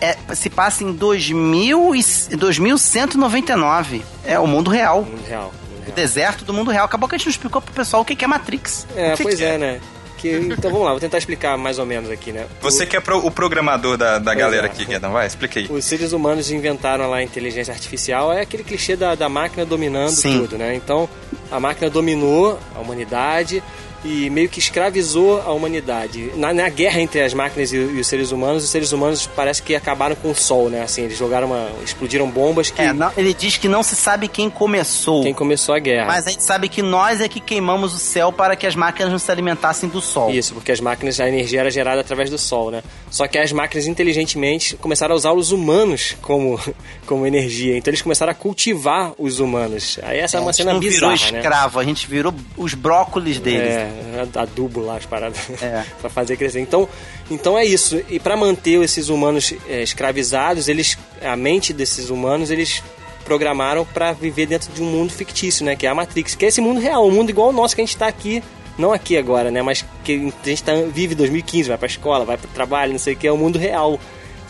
É, 0.00 0.16
se 0.34 0.50
passa 0.50 0.84
em 0.84 0.92
2000 0.92 1.94
e, 1.96 2.36
2199. 2.36 4.02
É 4.24 4.38
o 4.38 4.46
mundo 4.46 4.70
real. 4.70 5.02
Mundo 5.02 5.24
real. 5.26 5.44
mundo 5.44 5.78
O 5.80 5.84
real. 5.84 5.94
deserto 5.94 6.44
do 6.44 6.52
mundo 6.52 6.70
real. 6.70 6.84
Acabou 6.84 7.08
que 7.08 7.14
a 7.14 7.18
gente 7.18 7.26
não 7.26 7.30
explicou 7.32 7.62
pro 7.62 7.72
pessoal 7.72 8.02
o 8.02 8.04
que 8.04 8.22
é 8.24 8.28
Matrix. 8.28 8.86
É, 8.94 9.14
O 9.14 9.16
que 9.16 9.22
pois 9.22 9.36
que 9.36 9.44
é, 9.44 9.54
é? 9.54 9.58
né? 9.58 9.80
Que, 10.18 10.30
então 10.36 10.70
vamos 10.70 10.84
lá, 10.84 10.90
vou 10.90 11.00
tentar 11.00 11.16
explicar 11.18 11.56
mais 11.56 11.78
ou 11.78 11.86
menos 11.86 12.10
aqui, 12.10 12.32
né? 12.32 12.46
Você 12.60 12.84
que 12.84 12.96
é 12.96 13.00
pro- 13.00 13.24
o 13.24 13.30
programador 13.30 13.96
da, 13.96 14.18
da 14.18 14.34
galera 14.34 14.66
aqui, 14.66 14.84
Guedão, 14.84 15.12
vai, 15.12 15.26
explica 15.26 15.60
aí. 15.60 15.66
Os 15.70 15.84
seres 15.84 16.12
humanos 16.12 16.50
inventaram 16.50 17.08
lá 17.08 17.18
a 17.18 17.22
inteligência 17.22 17.72
artificial, 17.72 18.32
é 18.32 18.40
aquele 18.40 18.64
clichê 18.64 18.96
da, 18.96 19.14
da 19.14 19.28
máquina 19.28 19.64
dominando 19.64 20.10
Sim. 20.10 20.40
tudo, 20.40 20.58
né? 20.58 20.74
Então, 20.74 21.08
a 21.50 21.60
máquina 21.60 21.88
dominou 21.88 22.58
a 22.74 22.80
humanidade 22.80 23.62
e 24.04 24.30
meio 24.30 24.48
que 24.48 24.58
escravizou 24.58 25.40
a 25.42 25.52
humanidade. 25.52 26.30
Na, 26.36 26.52
na 26.52 26.68
guerra 26.68 27.00
entre 27.00 27.20
as 27.20 27.34
máquinas 27.34 27.72
e, 27.72 27.76
e 27.76 28.00
os 28.00 28.06
seres 28.06 28.30
humanos, 28.30 28.64
os 28.64 28.70
seres 28.70 28.92
humanos 28.92 29.28
parece 29.34 29.62
que 29.62 29.74
acabaram 29.74 30.14
com 30.16 30.30
o 30.30 30.34
sol, 30.34 30.68
né? 30.68 30.82
Assim, 30.82 31.02
eles 31.02 31.18
jogaram 31.18 31.48
uma... 31.48 31.68
explodiram 31.84 32.28
bombas 32.30 32.70
que... 32.70 32.80
É, 32.80 32.92
não- 32.92 33.10
ele 33.16 33.34
diz 33.34 33.56
que 33.56 33.68
não 33.68 33.82
se 33.82 33.96
sabe 33.96 34.28
quem 34.28 34.48
começou. 34.48 35.22
Quem 35.22 35.34
começou 35.34 35.74
a 35.74 35.78
guerra. 35.78 36.06
Mas 36.06 36.26
a 36.26 36.30
gente 36.30 36.42
sabe 36.42 36.68
que 36.68 36.82
nós 36.82 37.20
é 37.20 37.28
que 37.28 37.40
queimamos 37.40 37.94
o 37.94 37.98
céu 37.98 38.32
para 38.32 38.54
que 38.56 38.66
as 38.66 38.74
máquinas 38.76 39.10
não 39.10 39.18
se 39.18 39.30
alimentassem 39.30 39.88
do 39.88 40.00
sol. 40.00 40.30
Isso, 40.30 40.54
porque 40.54 40.72
as 40.72 40.80
máquinas, 40.80 41.18
a 41.20 41.28
energia 41.28 41.60
era 41.60 41.70
gerada 41.70 42.00
através 42.00 42.30
do 42.30 42.38
sol, 42.38 42.70
né? 42.70 42.82
Só 43.10 43.26
que 43.26 43.38
as 43.38 43.52
máquinas 43.52 43.86
inteligentemente 43.86 44.76
começaram 44.76 45.14
a 45.14 45.16
usar 45.16 45.32
os 45.32 45.50
humanos 45.52 46.16
como, 46.22 46.60
como 47.06 47.26
energia. 47.26 47.76
Então 47.76 47.90
eles 47.90 48.02
começaram 48.02 48.30
a 48.32 48.34
cultivar 48.34 49.12
os 49.18 49.40
humanos. 49.40 49.98
Aí 50.02 50.18
essa 50.18 50.36
é, 50.36 50.40
uma 50.40 50.50
a 50.50 50.52
gente 50.52 50.58
cena 50.62 50.72
não 50.72 50.80
virou 50.80 51.10
bizarra, 51.10 51.32
né? 51.32 51.38
escravo, 51.38 51.80
a 51.80 51.84
gente 51.84 52.06
virou 52.06 52.34
os 52.56 52.74
brócolis 52.74 53.38
deles. 53.38 53.72
É, 53.72 53.87
adubo 54.34 54.80
lá 54.80 54.96
as 54.96 55.06
paradas 55.06 55.38
É. 55.62 55.84
pra 56.00 56.10
fazer 56.10 56.36
crescer. 56.36 56.60
Então, 56.60 56.88
então 57.30 57.58
é 57.58 57.64
isso. 57.64 58.00
E 58.08 58.18
pra 58.18 58.36
manter 58.36 58.82
esses 58.82 59.08
humanos 59.08 59.52
é, 59.68 59.82
escravizados, 59.82 60.68
eles 60.68 60.98
a 61.22 61.36
mente 61.36 61.72
desses 61.72 62.10
humanos, 62.10 62.50
eles 62.50 62.82
programaram 63.24 63.84
pra 63.84 64.12
viver 64.12 64.46
dentro 64.46 64.72
de 64.72 64.82
um 64.82 64.86
mundo 64.86 65.12
fictício, 65.12 65.64
né, 65.64 65.76
que 65.76 65.86
é 65.86 65.90
a 65.90 65.94
Matrix, 65.94 66.34
que 66.34 66.46
é 66.46 66.48
esse 66.48 66.62
mundo 66.62 66.80
real, 66.80 67.06
um 67.06 67.10
mundo 67.10 67.28
igual 67.28 67.48
ao 67.48 67.52
nosso 67.52 67.74
que 67.74 67.82
a 67.82 67.84
gente 67.84 67.94
tá 67.94 68.06
aqui, 68.06 68.42
não 68.78 68.90
aqui 68.90 69.18
agora, 69.18 69.50
né, 69.50 69.60
mas 69.60 69.84
que 70.02 70.32
a 70.42 70.48
gente 70.48 70.62
tá, 70.62 70.72
vive 70.90 71.14
2015, 71.14 71.68
vai 71.68 71.76
pra 71.76 71.86
escola, 71.86 72.24
vai 72.24 72.38
pro 72.38 72.48
trabalho, 72.48 72.92
não 72.92 72.98
sei 72.98 73.12
o 73.12 73.16
que, 73.16 73.26
é 73.26 73.32
o 73.32 73.36
mundo 73.36 73.58
real. 73.58 74.00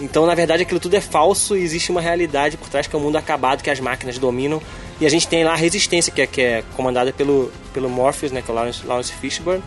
Então, 0.00 0.24
na 0.26 0.34
verdade, 0.34 0.62
aquilo 0.62 0.78
tudo 0.78 0.94
é 0.94 1.00
falso 1.00 1.56
e 1.56 1.62
existe 1.62 1.90
uma 1.90 2.00
realidade 2.00 2.56
por 2.56 2.68
trás 2.68 2.86
que 2.86 2.94
é 2.94 2.98
o 2.98 3.02
mundo 3.02 3.16
acabado 3.16 3.64
que 3.64 3.70
as 3.70 3.80
máquinas 3.80 4.16
dominam. 4.16 4.62
E 5.00 5.06
a 5.06 5.08
gente 5.08 5.28
tem 5.28 5.44
lá 5.44 5.52
a 5.52 5.56
Resistência, 5.56 6.12
que 6.12 6.22
é, 6.22 6.26
que 6.26 6.40
é 6.40 6.64
comandada 6.76 7.12
pelo, 7.12 7.52
pelo 7.72 7.88
Morpheus, 7.88 8.32
né, 8.32 8.42
que 8.42 8.50
é 8.50 8.52
o 8.52 8.56
Lawrence, 8.56 8.86
Lawrence 8.86 9.12
Fishburne. 9.12 9.62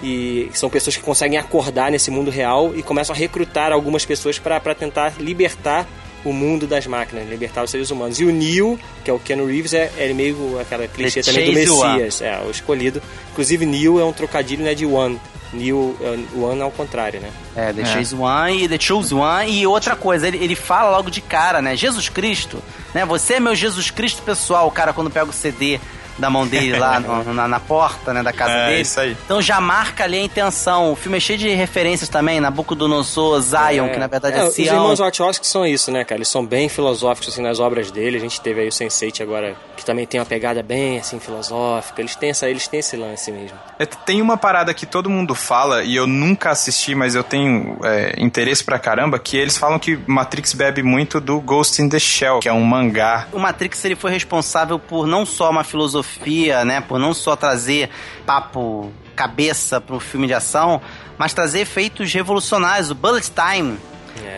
E 0.00 0.48
são 0.54 0.70
pessoas 0.70 0.96
que 0.96 1.02
conseguem 1.02 1.38
acordar 1.38 1.90
nesse 1.90 2.10
mundo 2.10 2.30
real 2.30 2.72
e 2.76 2.82
começam 2.82 3.14
a 3.14 3.18
recrutar 3.18 3.72
algumas 3.72 4.04
pessoas 4.04 4.38
para 4.38 4.74
tentar 4.74 5.14
libertar 5.18 5.88
o 6.24 6.32
mundo 6.32 6.66
das 6.66 6.86
máquinas, 6.86 7.28
libertar 7.28 7.64
os 7.64 7.70
seres 7.70 7.90
humanos. 7.90 8.20
E 8.20 8.24
o 8.24 8.30
Neo, 8.30 8.78
que 9.04 9.10
é 9.10 9.14
o 9.14 9.18
Keanu 9.18 9.46
Reeves, 9.46 9.74
é, 9.74 9.90
é 9.98 10.12
meio 10.12 10.58
aquela 10.60 10.86
clichê 10.86 11.22
The 11.22 11.32
também 11.32 11.52
do. 11.52 11.54
Messias, 11.54 12.22
é, 12.22 12.38
o 12.46 12.50
escolhido. 12.50 13.02
Inclusive, 13.32 13.66
Neo 13.66 13.98
é 13.98 14.04
um 14.04 14.12
trocadilho 14.12 14.64
né, 14.64 14.74
de 14.74 14.86
One. 14.86 15.20
Neo, 15.52 15.96
é, 16.00 16.38
One 16.38 16.60
ao 16.60 16.70
contrário, 16.70 17.20
né? 17.20 17.30
É, 17.56 17.72
The 17.72 17.84
Choose 17.84 18.14
One 18.14 18.64
e 18.64 18.68
The 18.68 18.78
Choose 18.78 19.14
One. 19.14 19.50
E 19.50 19.66
outra 19.66 19.96
coisa, 19.96 20.28
ele, 20.28 20.38
ele 20.38 20.54
fala 20.54 20.90
logo 20.90 21.10
de 21.10 21.20
cara, 21.20 21.62
né? 21.62 21.76
Jesus 21.76 22.08
Cristo, 22.08 22.62
né? 22.94 23.04
Você 23.06 23.34
é 23.34 23.40
meu 23.40 23.54
Jesus 23.54 23.90
Cristo 23.90 24.22
pessoal, 24.22 24.68
o 24.68 24.70
cara 24.70 24.92
quando 24.92 25.10
pega 25.10 25.30
o 25.30 25.32
CD 25.32 25.80
da 26.18 26.28
mão 26.28 26.46
dele 26.46 26.76
lá 26.78 26.98
no- 27.00 27.32
na, 27.34 27.46
na 27.48 27.60
porta, 27.60 28.12
né, 28.12 28.22
da 28.22 28.32
casa 28.32 28.52
É, 28.52 28.66
dele. 28.68 28.82
isso 28.82 29.00
aí. 29.00 29.16
Então 29.24 29.40
já 29.40 29.60
marca 29.60 30.04
ali 30.04 30.18
a 30.18 30.22
intenção. 30.22 30.92
O 30.92 30.96
filme 30.96 31.18
é 31.18 31.20
cheio 31.20 31.38
de 31.38 31.48
referências 31.50 32.08
também, 32.08 32.40
Nabucodonosor, 32.40 33.40
Zion, 33.40 33.88
que 33.90 33.98
na 33.98 34.06
verdade 34.06 34.36
é, 34.38 34.44
os 34.44 34.54
Sião. 34.54 34.74
irmãos 34.76 34.98
Wachowski 34.98 35.46
são 35.46 35.64
isso, 35.66 35.90
né, 35.90 36.04
cara? 36.04 36.18
Eles 36.18 36.28
são 36.28 36.44
bem 36.44 36.68
filosóficos, 36.68 37.32
assim, 37.32 37.42
nas 37.42 37.60
obras 37.60 37.90
dele. 37.90 38.16
A 38.16 38.20
gente 38.20 38.40
teve 38.40 38.60
aí 38.60 38.68
o 38.68 38.70
Sense8 38.70 39.22
agora, 39.22 39.56
que 39.76 39.84
também 39.84 40.06
tem 40.06 40.20
uma 40.20 40.26
pegada 40.26 40.62
bem, 40.62 40.98
assim, 40.98 41.18
filosófica. 41.20 42.00
Eles 42.00 42.14
têm, 42.16 42.30
essa, 42.30 42.48
eles 42.48 42.66
têm 42.68 42.80
esse 42.80 42.96
lance 42.96 43.30
mesmo. 43.32 43.56
É, 43.78 43.86
Tem 43.86 44.20
uma 44.22 44.36
parada 44.36 44.72
que 44.74 44.86
todo 44.86 45.08
mundo 45.10 45.34
fala, 45.34 45.82
e 45.84 45.94
eu 45.94 46.06
nunca 46.06 46.50
assisti, 46.50 46.94
mas 46.94 47.14
eu 47.14 47.22
tenho 47.22 47.78
é, 47.84 48.14
interesse 48.18 48.64
pra 48.64 48.78
caramba, 48.78 49.18
que 49.18 49.36
eles 49.36 49.56
falam 49.56 49.78
que 49.78 49.98
Matrix 50.06 50.52
bebe 50.52 50.82
muito 50.82 51.20
do 51.20 51.40
Ghost 51.40 51.80
in 51.82 51.88
the 51.88 51.98
Shell, 51.98 52.40
que 52.40 52.48
é 52.48 52.52
um 52.52 52.62
mangá. 52.62 53.26
O 53.32 53.38
Matrix 53.38 53.84
ele 53.84 53.94
foi 53.96 54.10
responsável 54.10 54.78
por 54.78 55.06
não 55.06 55.24
só 55.26 55.50
uma 55.50 55.62
filosofia, 55.64 56.07
né, 56.64 56.80
por 56.80 56.98
não 56.98 57.12
só 57.14 57.36
trazer 57.36 57.90
papo 58.26 58.92
cabeça 59.16 59.80
pro 59.80 59.98
filme 59.98 60.26
de 60.26 60.34
ação, 60.34 60.80
mas 61.16 61.32
trazer 61.34 61.60
efeitos 61.60 62.12
revolucionários, 62.12 62.90
o 62.90 62.94
Bullet 62.94 63.30
Time. 63.30 63.78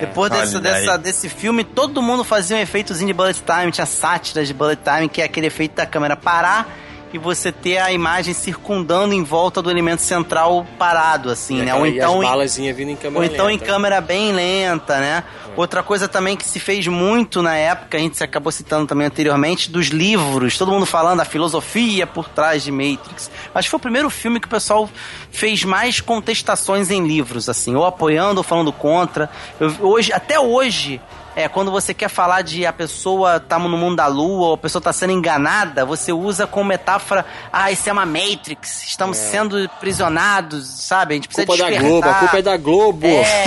Depois 0.00 0.30
desse, 0.30 0.56
dessa- 0.60 0.98
desse 0.98 1.28
filme, 1.28 1.64
todo 1.64 2.00
mundo 2.02 2.22
fazia 2.24 2.56
um 2.56 2.60
efeitozinho 2.60 3.06
de 3.08 3.12
bullet 3.14 3.42
time, 3.42 3.70
tinha 3.72 3.86
sátiras 3.86 4.46
de 4.48 4.54
bullet 4.54 4.80
time, 4.82 5.08
que 5.08 5.20
é 5.22 5.24
aquele 5.24 5.46
efeito 5.46 5.74
da 5.76 5.86
câmera 5.86 6.16
parar 6.16 6.68
e 7.12 7.18
você 7.18 7.50
ter 7.50 7.78
a 7.78 7.92
imagem 7.92 8.32
circundando 8.32 9.12
em 9.12 9.22
volta 9.24 9.60
do 9.60 9.70
elemento 9.70 10.02
central 10.02 10.66
parado, 10.78 11.28
assim, 11.30 11.60
E 11.60 11.64
né? 11.64 11.74
Ou 11.74 11.86
então, 11.86 12.20
as 12.40 12.58
em- 12.58 12.72
vindo 12.72 12.90
em 12.90 12.96
câmera 12.96 13.18
ou 13.18 13.24
então 13.24 13.48
em 13.50 13.54
lenta. 13.54 13.64
câmera 13.66 14.00
bem 14.00 14.32
lenta, 14.32 14.98
né? 14.98 15.24
Outra 15.56 15.82
coisa 15.82 16.06
também 16.06 16.36
que 16.36 16.44
se 16.46 16.60
fez 16.60 16.86
muito 16.86 17.42
na 17.42 17.56
época, 17.56 17.98
a 17.98 18.00
gente 18.00 18.16
se 18.16 18.22
acabou 18.22 18.52
citando 18.52 18.86
também 18.86 19.06
anteriormente, 19.08 19.68
dos 19.70 19.88
livros, 19.88 20.56
todo 20.56 20.70
mundo 20.70 20.86
falando 20.86 21.18
da 21.18 21.24
filosofia 21.24 22.06
por 22.06 22.28
trás 22.28 22.62
de 22.62 22.70
Matrix. 22.70 23.30
Acho 23.52 23.66
que 23.66 23.70
foi 23.70 23.78
o 23.78 23.80
primeiro 23.80 24.08
filme 24.08 24.38
que 24.38 24.46
o 24.46 24.50
pessoal 24.50 24.88
fez 25.32 25.64
mais 25.64 26.00
contestações 26.00 26.90
em 26.90 27.04
livros, 27.06 27.48
assim, 27.48 27.74
ou 27.74 27.84
apoiando 27.84 28.38
ou 28.38 28.44
falando 28.44 28.72
contra. 28.72 29.28
Eu- 29.58 29.74
hoje, 29.80 30.12
até 30.12 30.38
hoje, 30.38 31.00
é, 31.40 31.48
quando 31.48 31.70
você 31.70 31.94
quer 31.94 32.08
falar 32.08 32.42
de 32.42 32.66
a 32.66 32.72
pessoa 32.72 33.40
tá 33.40 33.58
no 33.58 33.76
mundo 33.76 33.96
da 33.96 34.06
lua, 34.06 34.48
ou 34.48 34.54
a 34.54 34.58
pessoa 34.58 34.82
tá 34.82 34.92
sendo 34.92 35.12
enganada, 35.12 35.84
você 35.84 36.12
usa 36.12 36.46
como 36.46 36.66
metáfora, 36.66 37.24
ah, 37.52 37.70
isso 37.70 37.88
é 37.88 37.92
uma 37.92 38.06
Matrix, 38.06 38.84
estamos 38.84 39.16
sendo 39.16 39.68
prisionados, 39.80 40.66
sabe? 40.66 41.14
A 41.14 41.16
gente 41.16 41.28
precisa 41.28 41.46
Culpa 41.46 41.62
da 41.62 41.68
despertar. 41.70 41.90
Globo, 41.90 42.08
a 42.08 42.14
culpa 42.14 42.38
é 42.38 42.42
da 42.42 42.56
Globo. 42.56 43.06
É, 43.06 43.44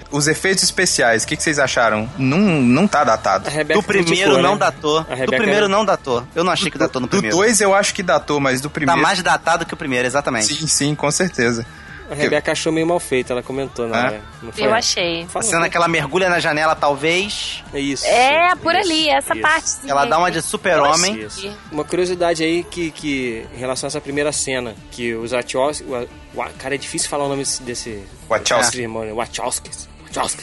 Os 0.10 0.26
efeitos 0.26 0.64
especiais, 0.64 1.24
o 1.24 1.26
que, 1.26 1.36
que 1.36 1.42
vocês 1.42 1.58
acharam? 1.58 2.08
Não, 2.18 2.38
não 2.38 2.86
tá 2.86 3.04
datado. 3.04 3.48
A 3.48 3.50
Rebeca 3.50 3.80
do 3.80 3.86
primeiro 3.86 4.14
criticou, 4.14 4.42
não 4.42 4.52
né? 4.52 4.58
datou. 4.58 5.02
Do 5.02 5.36
primeiro 5.36 5.68
não 5.68 5.84
datou. 5.84 6.26
Eu 6.34 6.44
não 6.44 6.52
achei 6.52 6.70
que 6.70 6.78
datou 6.78 7.00
no 7.00 7.06
Do 7.06 7.10
primeiro. 7.10 7.36
2 7.36 7.60
eu 7.60 7.74
acho 7.74 7.94
que 7.94 8.02
datou, 8.02 8.40
mas 8.40 8.60
do 8.60 8.68
Tá 8.68 8.74
primeiro. 8.74 9.02
mais 9.02 9.22
datado 9.22 9.66
que 9.66 9.74
o 9.74 9.76
primeiro, 9.76 10.06
exatamente. 10.06 10.54
Sim, 10.54 10.66
sim, 10.66 10.94
com 10.94 11.10
certeza. 11.10 11.66
A 12.10 12.14
Rebeca 12.14 12.52
achou 12.52 12.72
meio 12.72 12.86
mal 12.86 12.98
feito, 12.98 13.32
ela 13.32 13.42
comentou 13.42 13.86
É? 13.86 13.90
hora. 13.90 14.22
Não 14.42 14.50
foi? 14.52 14.66
Eu 14.66 14.74
achei. 14.74 15.26
A 15.34 15.42
cena 15.42 15.68
que 15.70 15.76
ela 15.76 15.86
mergulha 15.88 16.28
na 16.28 16.40
janela, 16.40 16.74
talvez. 16.74 17.62
É 17.72 17.78
isso. 17.78 18.04
É, 18.06 18.54
por 18.56 18.74
isso, 18.74 18.90
ali, 18.90 19.08
essa 19.08 19.32
isso. 19.32 19.42
parte. 19.42 19.70
Ela 19.86 20.04
dá 20.04 20.18
uma 20.18 20.30
de 20.30 20.42
super-homem. 20.42 21.26
Uma 21.70 21.84
curiosidade 21.84 22.42
aí 22.42 22.64
que, 22.64 22.90
que 22.90 23.46
em 23.54 23.58
relação 23.58 23.86
a 23.86 23.88
essa 23.88 24.00
primeira 24.00 24.32
cena, 24.32 24.74
que 24.90 25.14
os 25.14 25.30
Wachowski, 25.30 25.84
o- 25.84 26.08
o- 26.34 26.44
cara, 26.58 26.74
é 26.74 26.78
difícil 26.78 27.08
falar 27.08 27.24
o 27.24 27.28
nome 27.28 27.44
desse, 27.60 28.02
Wachowski. 28.28 28.66
desse 28.72 28.80
irmão, 28.82 29.04
né? 29.04 29.12
Wachowskis. 29.12 29.88
Wachowski. 30.12 30.42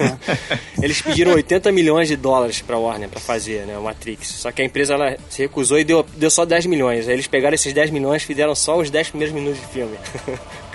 Eles 0.82 1.02
pediram 1.02 1.32
80 1.34 1.70
milhões 1.72 2.08
de 2.08 2.16
dólares 2.16 2.62
pra 2.62 2.78
Warner 2.78 3.08
pra 3.10 3.20
fazer, 3.20 3.66
né, 3.66 3.76
o 3.76 3.82
Matrix. 3.82 4.28
Só 4.28 4.50
que 4.50 4.62
a 4.62 4.64
empresa 4.64 4.94
ela 4.94 5.16
se 5.28 5.42
recusou 5.42 5.78
e 5.78 5.84
deu, 5.84 6.02
deu 6.16 6.30
só 6.30 6.44
10 6.46 6.64
milhões. 6.66 7.06
Aí 7.06 7.14
eles 7.14 7.26
pegaram 7.26 7.54
esses 7.54 7.72
10 7.74 7.90
milhões 7.90 8.22
e 8.22 8.26
fizeram 8.26 8.54
só 8.54 8.78
os 8.78 8.88
10 8.90 9.08
primeiros 9.10 9.34
minutos 9.34 9.60
de 9.60 9.66
filme. 9.66 9.96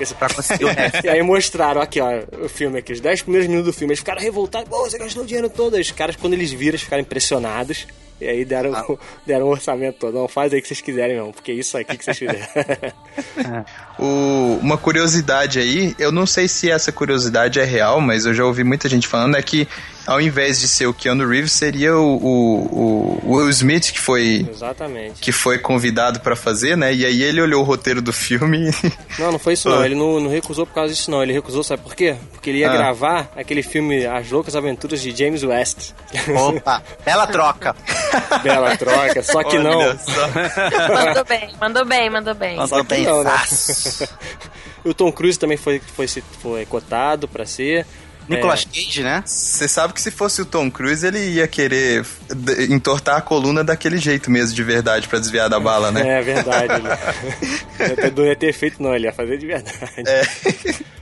Resto. 0.67 1.05
E 1.05 1.09
aí 1.09 1.21
mostraram 1.21 1.81
aqui, 1.81 1.99
ó, 1.99 2.09
o 2.43 2.49
filme 2.49 2.79
aqui, 2.79 2.93
os 2.93 2.99
10 2.99 3.23
primeiros 3.23 3.47
minutos 3.47 3.73
do 3.73 3.77
filme. 3.77 3.91
Eles 3.91 3.99
ficaram 3.99 4.21
revoltados. 4.21 4.69
Pô, 4.69 4.79
você 4.83 4.97
gastou 4.97 5.23
o 5.23 5.25
dinheiro 5.25 5.49
todo. 5.49 5.75
Os 5.77 5.91
caras, 5.91 6.15
quando 6.15 6.33
eles 6.33 6.51
viram, 6.51 6.71
eles 6.71 6.81
ficaram 6.81 7.01
impressionados. 7.01 7.87
E 8.21 8.27
aí 8.27 8.45
deram, 8.45 8.73
Ah. 8.75 8.85
deram 9.25 9.47
o 9.47 9.49
orçamento 9.49 9.97
todo. 9.99 10.13
Não, 10.13 10.27
faz 10.27 10.53
aí 10.53 10.59
o 10.59 10.61
que 10.61 10.67
vocês 10.67 10.79
quiserem, 10.81 11.17
não. 11.17 11.31
Porque 11.31 11.51
é 11.51 11.55
isso 11.55 11.75
aqui 11.77 11.97
que 11.97 12.05
vocês 12.05 12.17
fizeram. 12.19 12.45
O- 13.99 14.57
uma 14.61 14.77
curiosidade 14.77 15.59
aí, 15.59 15.93
eu 15.99 16.11
não 16.11 16.25
sei 16.25 16.47
se 16.47 16.71
essa 16.71 16.91
curiosidade 16.91 17.59
é 17.59 17.63
real, 17.63 17.99
mas 18.01 18.25
eu 18.25 18.33
já 18.33 18.43
ouvi 18.45 18.63
muita 18.63 18.87
gente 18.89 19.07
falando, 19.07 19.35
é 19.37 19.41
que 19.43 19.67
ao 20.07 20.19
invés 20.19 20.59
de 20.59 20.67
ser 20.67 20.87
o 20.87 20.93
Keanu 20.93 21.27
Reeves, 21.27 21.51
seria 21.51 21.95
o, 21.95 22.15
o, 22.17 23.19
o 23.23 23.35
Will 23.35 23.49
Smith 23.49 23.91
que 23.91 23.99
foi, 23.99 24.47
Exatamente. 24.49 25.19
que 25.21 25.31
foi 25.31 25.59
convidado 25.59 26.19
pra 26.21 26.35
fazer, 26.35 26.75
né? 26.75 26.91
E 26.93 27.05
aí 27.05 27.21
ele 27.21 27.41
olhou 27.41 27.61
o 27.61 27.65
roteiro 27.65 28.01
do 28.01 28.11
filme 28.13 28.69
e... 28.69 28.91
Não, 29.21 29.33
não 29.33 29.37
foi 29.39 29.53
isso 29.53 29.69
não. 29.69 29.79
Ah. 29.81 29.85
Ele 29.85 29.93
não, 29.95 30.19
não 30.19 30.29
recusou 30.29 30.65
por 30.65 30.73
causa 30.73 30.93
disso 30.93 31.11
não. 31.11 31.21
Ele 31.21 31.33
recusou, 31.33 31.63
sabe 31.63 31.83
por 31.83 31.93
quê? 31.95 32.15
Porque 32.31 32.49
ele 32.49 32.59
ia 32.59 32.69
Ah. 32.71 32.73
gravar 32.75 33.31
aquele 33.35 33.61
filme 33.61 34.05
As 34.05 34.31
Loucas 34.31 34.55
Aventuras 34.55 35.01
de 35.01 35.15
James 35.15 35.43
West. 35.43 35.91
Opa, 36.35 36.81
bela 37.05 37.27
troca. 37.27 37.75
Bela 38.43 38.77
troca, 38.77 39.23
só 39.23 39.43
que 39.43 39.57
não. 39.57 39.79
Olha 39.79 39.97
só. 39.97 40.27
Mandou 41.05 41.25
bem, 41.25 41.49
mandou 41.59 41.85
bem, 41.85 42.09
mandou 42.09 42.33
bem. 42.35 42.55
Só 42.55 42.61
Mandou 42.61 42.85
que 42.85 42.95
bem 42.95 43.05
não, 43.05 43.23
né? 43.23 43.31
fácil. 43.31 44.07
O 44.83 44.95
Tom 44.95 45.11
Cruise 45.11 45.37
também 45.37 45.57
foi, 45.57 45.79
foi, 45.79 46.07
foi 46.07 46.65
cotado 46.65 47.27
pra 47.27 47.45
ser. 47.45 47.85
Nicolas 48.27 48.65
Cage, 48.65 49.03
né? 49.03 49.23
Você 49.25 49.67
sabe 49.67 49.93
que 49.93 50.01
se 50.01 50.09
fosse 50.09 50.41
o 50.41 50.45
Tom 50.45 50.71
Cruise, 50.71 51.05
ele 51.05 51.19
ia 51.19 51.47
querer 51.47 52.05
entortar 52.69 53.17
a 53.17 53.21
coluna 53.21 53.63
daquele 53.63 53.97
jeito 53.97 54.31
mesmo, 54.31 54.55
de 54.55 54.63
verdade, 54.63 55.07
pra 55.07 55.19
desviar 55.19 55.49
da 55.49 55.59
bala, 55.59 55.91
né? 55.91 56.19
É 56.19 56.21
verdade. 56.21 56.73
Ele 57.79 58.11
não 58.15 58.25
ia 58.25 58.35
ter 58.35 58.53
feito, 58.53 58.81
não, 58.81 58.95
ele 58.95 59.05
ia 59.05 59.13
fazer 59.13 59.37
de 59.37 59.45
verdade. 59.45 60.03
É. 60.07 60.21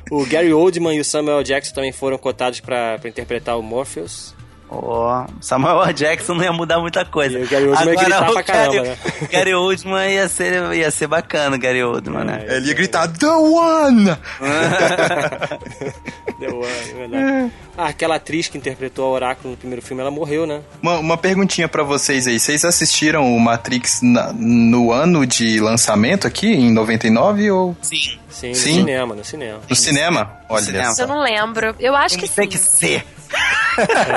O 0.09 0.25
Gary 0.25 0.51
Oldman 0.51 0.97
e 0.97 0.99
o 0.99 1.05
Samuel 1.05 1.43
Jackson 1.43 1.73
também 1.73 1.91
foram 1.91 2.17
cotados 2.17 2.59
pra 2.59 2.99
interpretar 3.05 3.57
o 3.57 3.61
Morpheus. 3.61 4.33
Ó, 4.71 5.25
Samuel 5.41 5.83
L. 5.83 5.93
Jackson 5.97 6.35
não 6.35 6.43
ia 6.43 6.53
mudar 6.53 6.79
muita 6.79 7.03
coisa. 7.03 7.39
E 7.39 7.43
o 7.43 7.49
Gary 7.49 7.65
Oldman 7.67 7.93
ia 7.93 7.99
gritar 8.03 8.29
o 8.29 8.33
pra 8.33 8.43
caramba, 8.43 8.73
Gary, 8.75 8.89
né? 8.89 8.97
Gary 9.31 9.53
Oldman 9.55 10.11
ia 10.13 10.29
ser, 10.29 10.73
ia 10.73 10.91
ser 10.91 11.07
bacana, 11.07 11.55
o 11.55 11.59
Gary 11.59 11.83
Oldman, 11.83 12.23
né? 12.23 12.45
Ele 12.47 12.67
ia 12.67 12.73
gritar, 12.75 13.07
The 13.07 13.25
One! 13.27 14.15
Deu 16.39 16.55
uma, 16.57 16.67
é 16.67 16.93
verdade. 16.93 17.51
Ah, 17.77 17.87
aquela 17.87 18.15
atriz 18.15 18.47
que 18.47 18.57
interpretou 18.57 19.05
a 19.05 19.09
Oráculo 19.09 19.51
no 19.51 19.57
primeiro 19.57 19.81
filme, 19.81 20.01
ela 20.01 20.11
morreu, 20.11 20.45
né? 20.45 20.61
Uma, 20.81 20.99
uma 20.99 21.17
perguntinha 21.17 21.67
pra 21.67 21.83
vocês 21.83 22.27
aí. 22.27 22.39
Vocês 22.39 22.63
assistiram 22.63 23.35
o 23.35 23.39
Matrix 23.39 24.01
na- 24.01 24.31
no 24.33 24.91
ano 24.91 25.25
de 25.25 25.59
lançamento 25.59 26.27
aqui, 26.27 26.47
em 26.47 26.71
99, 26.71 27.51
ou 27.51 27.75
Sim. 27.81 28.17
Sim, 28.29 28.53
Sim. 28.53 28.69
no 28.69 28.75
cinema, 28.79 29.15
no 29.15 29.23
cinema. 29.25 29.59
no 29.69 29.75
cinema? 29.75 30.31
Olha 30.47 30.63
cinema. 30.63 30.93
só. 30.93 31.03
Eu 31.03 31.07
não 31.07 31.21
lembro. 31.21 31.75
Eu 31.79 31.95
acho 31.95 32.17
que 32.17 32.27
Tem 32.29 32.45
sim. 32.45 32.49
que 32.51 32.57
ser. 32.57 33.05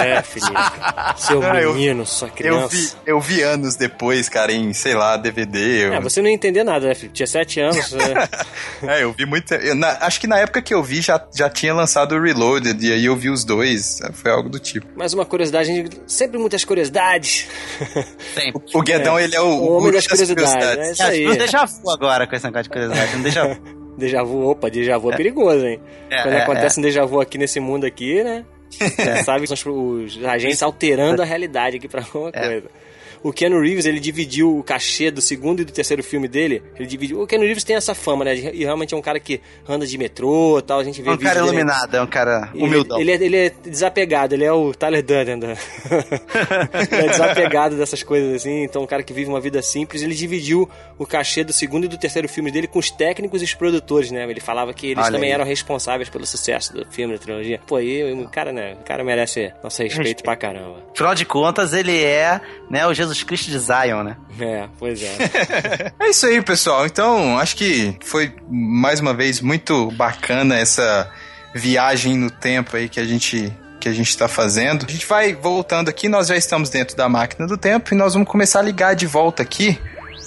É, 0.05 0.23
Felipe. 0.23 0.53
Seu 1.17 1.43
eu- 1.43 1.75
menino, 1.75 2.05
sua 2.07 2.29
Eu 2.29 2.33
criança. 2.35 2.69
vi, 2.69 2.89
eu 3.07 3.21
vi 3.21 3.43
anos 3.43 3.77
depois, 3.77 4.29
cara, 4.29 4.53
em, 4.53 4.73
sei 4.73 4.95
lá, 4.95 5.17
DVD. 5.17 5.87
eu- 5.89 5.95
É, 5.95 6.01
você 6.01 6.21
não 6.23 6.29
ia 6.29 6.35
entender 6.35 6.65
nada, 6.65 6.87
né, 6.89 6.95
Felipe? 6.95 7.15
Tinha 7.15 7.27
sete 7.27 7.61
anos. 7.61 7.93
né? 7.93 8.03
É, 8.83 9.05
eu 9.05 9.13
vi 9.13 9.25
muito. 9.27 9.55
eu- 9.55 9.75
na- 9.77 9.99
acho 10.01 10.21
que 10.21 10.27
na 10.27 10.39
época 10.39 10.61
que 10.61 10.75
eu 10.75 10.83
vi 10.83 11.01
já, 11.01 11.25
já 11.35 11.49
tinha 11.49 11.73
lançado 11.73 12.15
o 12.17 12.21
Reloaded, 12.23 12.85
e 12.85 12.93
aí 12.93 13.05
eu 13.05 13.15
vi 13.17 13.31
os 13.31 13.45
dois. 13.45 14.01
Foi 14.15 14.31
algo 14.31 14.49
do 14.49 14.59
tipo. 14.59 14.87
Mais 14.97 15.13
uma 15.15 15.25
curiosidade, 15.25 15.85
sempre 16.07 16.39
muitas 16.39 16.65
curiosidades. 16.65 17.47
Sempre. 18.35 18.63
O 18.75 18.83
Guedão, 18.83 19.19
ele 19.19 19.35
é 19.37 19.41
o, 19.41 19.45
O 19.47 19.77
homem 19.79 19.93
das 19.93 20.07
curiosidades, 20.07 20.55
é 20.79 20.93
isso 20.93 21.03
É, 21.03 21.07
aí. 21.07 21.29
um 21.29 21.37
déjà 21.37 21.65
vu 21.65 21.91
agora 21.91 22.27
com 22.27 22.35
esse 22.35 22.45
negócio 22.45 22.65
de 22.65 22.71
curiosidade. 22.71 23.17
Um 23.17 23.23
déjà 23.23 23.47
vu. 23.47 23.83
Déjà 23.99 24.23
vu, 24.23 24.47
opa, 24.49 24.71
déjà 24.71 24.97
vu 24.97 25.13
é 25.13 25.17
perigoso, 25.17 25.67
hein? 25.67 25.79
É, 26.11 26.23
Quando 26.23 26.35
é, 26.35 26.43
acontece 26.43 26.81
um 26.81 26.83
déjà 26.83 27.05
vu 27.05 27.21
aqui 27.21 27.37
nesse 27.37 27.61
mundo 27.61 27.85
aqui, 27.85 28.25
né? 28.25 28.43
Já 28.99 29.25
sabe 29.25 29.47
que 29.47 29.57
são 29.57 29.73
os, 29.73 30.17
os 30.17 30.25
agentes 30.25 30.63
alterando 30.63 31.23
a 31.23 31.25
realidade 31.25 31.77
aqui 31.77 31.89
pra 31.89 32.03
alguma 32.03 32.31
É. 32.33 32.49
coisa. 32.49 32.71
O 33.23 33.33
Keanu 33.33 33.61
Reeves, 33.61 33.87
ele 33.87 34.01
dividiu 34.01 34.59
o 34.59 34.63
cachê 34.63 35.11
do 35.11 35.21
segundo 35.21 35.61
e 35.61 35.65
do 35.65 35.73
terceiro 35.73 36.03
filme 36.03 36.27
dele. 36.27 36.63
Ele 36.77 36.87
dividiu. 36.87 37.21
O 37.23 37.27
Keanu 37.27 37.45
Reeves 37.45 37.63
tem 37.65 37.77
essa 37.77 37.95
fama, 37.95 38.25
né? 38.25 38.35
E 38.35 38.65
realmente 38.65 38.95
é 38.95 38.97
um 38.97 39.03
cara 39.03 39.21
que 39.21 39.41
anda 39.69 39.87
de 39.87 39.97
metrô 39.97 40.59
e 40.59 40.63
tal. 40.63 40.81
A 40.81 40.85
gente 40.85 41.01
vê 41.01 41.11
É 41.11 41.13
um 41.13 41.17
cara 41.17 41.35
dele- 41.41 41.47
iluminado, 41.47 41.95
é 41.97 42.03
um 42.03 42.07
cara 42.07 42.51
Ele, 42.55 42.65
humildão. 42.65 43.01
ele, 43.01 43.11
é, 43.13 43.15
ele 43.15 43.37
é 43.37 43.51
desapegado, 43.65 44.35
ele 44.35 44.45
é 44.45 44.53
o 44.53 44.75
Tyler 44.75 45.03
Durden. 45.05 45.39
da- 45.39 45.53
ele 46.91 47.07
é 47.07 47.09
desapegado 47.09 47.77
dessas 47.77 48.03
coisas 48.03 48.35
assim, 48.35 48.65
então 48.65 48.83
um 48.83 48.87
cara 48.87 49.03
que 49.03 49.13
vive 49.13 49.29
uma 49.31 49.41
vida 49.41 49.63
simples. 49.63 50.03
Ele 50.03 50.15
dividiu 50.15 50.69
o 50.99 51.07
cachê 51.07 51.45
do 51.45 51.53
segundo 51.53 51.85
e 51.85 51.89
do 51.89 51.97
terceiro 51.99 52.29
filme 52.29 52.51
dele 52.51 52.67
com 52.67 52.79
os 52.79 52.91
técnicos 52.91 53.41
e 53.41 53.45
os 53.45 53.55
produtores, 53.55 54.11
né? 54.11 54.29
Ele 54.29 54.41
falava 54.41 54.73
que 54.75 54.89
eles 54.89 55.05
Olha 55.05 55.13
também 55.13 55.31
aí. 55.31 55.35
eram 55.35 55.45
responsáveis 55.45 56.09
pelo 56.09 56.27
sucesso 56.27 56.73
do 56.73 56.85
filme, 56.91 57.15
da 57.15 57.21
trilogia. 57.21 57.61
Pô, 57.67 57.77
aí 57.77 58.13
o 58.13 58.29
cara, 58.29 58.53
né? 58.53 58.77
O 58.81 58.85
cara 58.85 59.05
merece 59.05 59.53
nosso 59.63 59.83
respeito 59.83 60.23
pra 60.23 60.37
caramba. 60.37 60.83
Afinal 60.93 61.15
de 61.15 61.25
contas, 61.25 61.73
ele 61.73 62.03
é 62.03 62.41
né, 62.71 62.87
o 62.87 62.93
Jesus 62.95 63.12
Cristo 63.25 63.51
de 63.51 63.59
Zion, 63.59 64.03
né? 64.03 64.17
É, 64.41 64.69
pois 64.79 65.03
é. 65.03 65.93
É 65.99 66.11
isso 66.11 66.27
aí, 66.27 66.41
pessoal. 66.43 66.87
Então, 66.87 67.39
acho 67.39 67.57
que 67.57 67.97
foi 68.03 68.35
mais 68.49 69.01
uma 69.01 69.13
vez 69.15 69.41
muito 69.41 69.91
bacana 69.93 70.57
essa 70.57 71.11
viagem 71.55 72.17
no 72.17 72.31
tempo 72.31 72.77
aí 72.77 72.89
que 72.89 72.99
a 72.99 73.05
gente 73.05 73.53
que 73.79 73.89
a 73.89 73.93
gente 73.93 74.11
está 74.11 74.29
fazendo. 74.29 74.87
A 74.89 74.91
gente 74.91 75.05
vai 75.05 75.35
voltando 75.35 75.89
aqui, 75.89 76.09
nós 76.09 76.29
já 76.29 76.37
estamos 76.37 76.71
dentro 76.71 76.97
da 76.97 77.09
máquina 77.09 77.49
do 77.49 77.59
tempo 77.59 77.93
e 77.93 77.97
nós 77.97 78.15
vamos 78.15 78.29
começar 78.29 78.61
a 78.61 78.63
ligar 78.63 78.95
de 78.95 79.07
volta 79.07 79.43
aqui. 79.43 79.77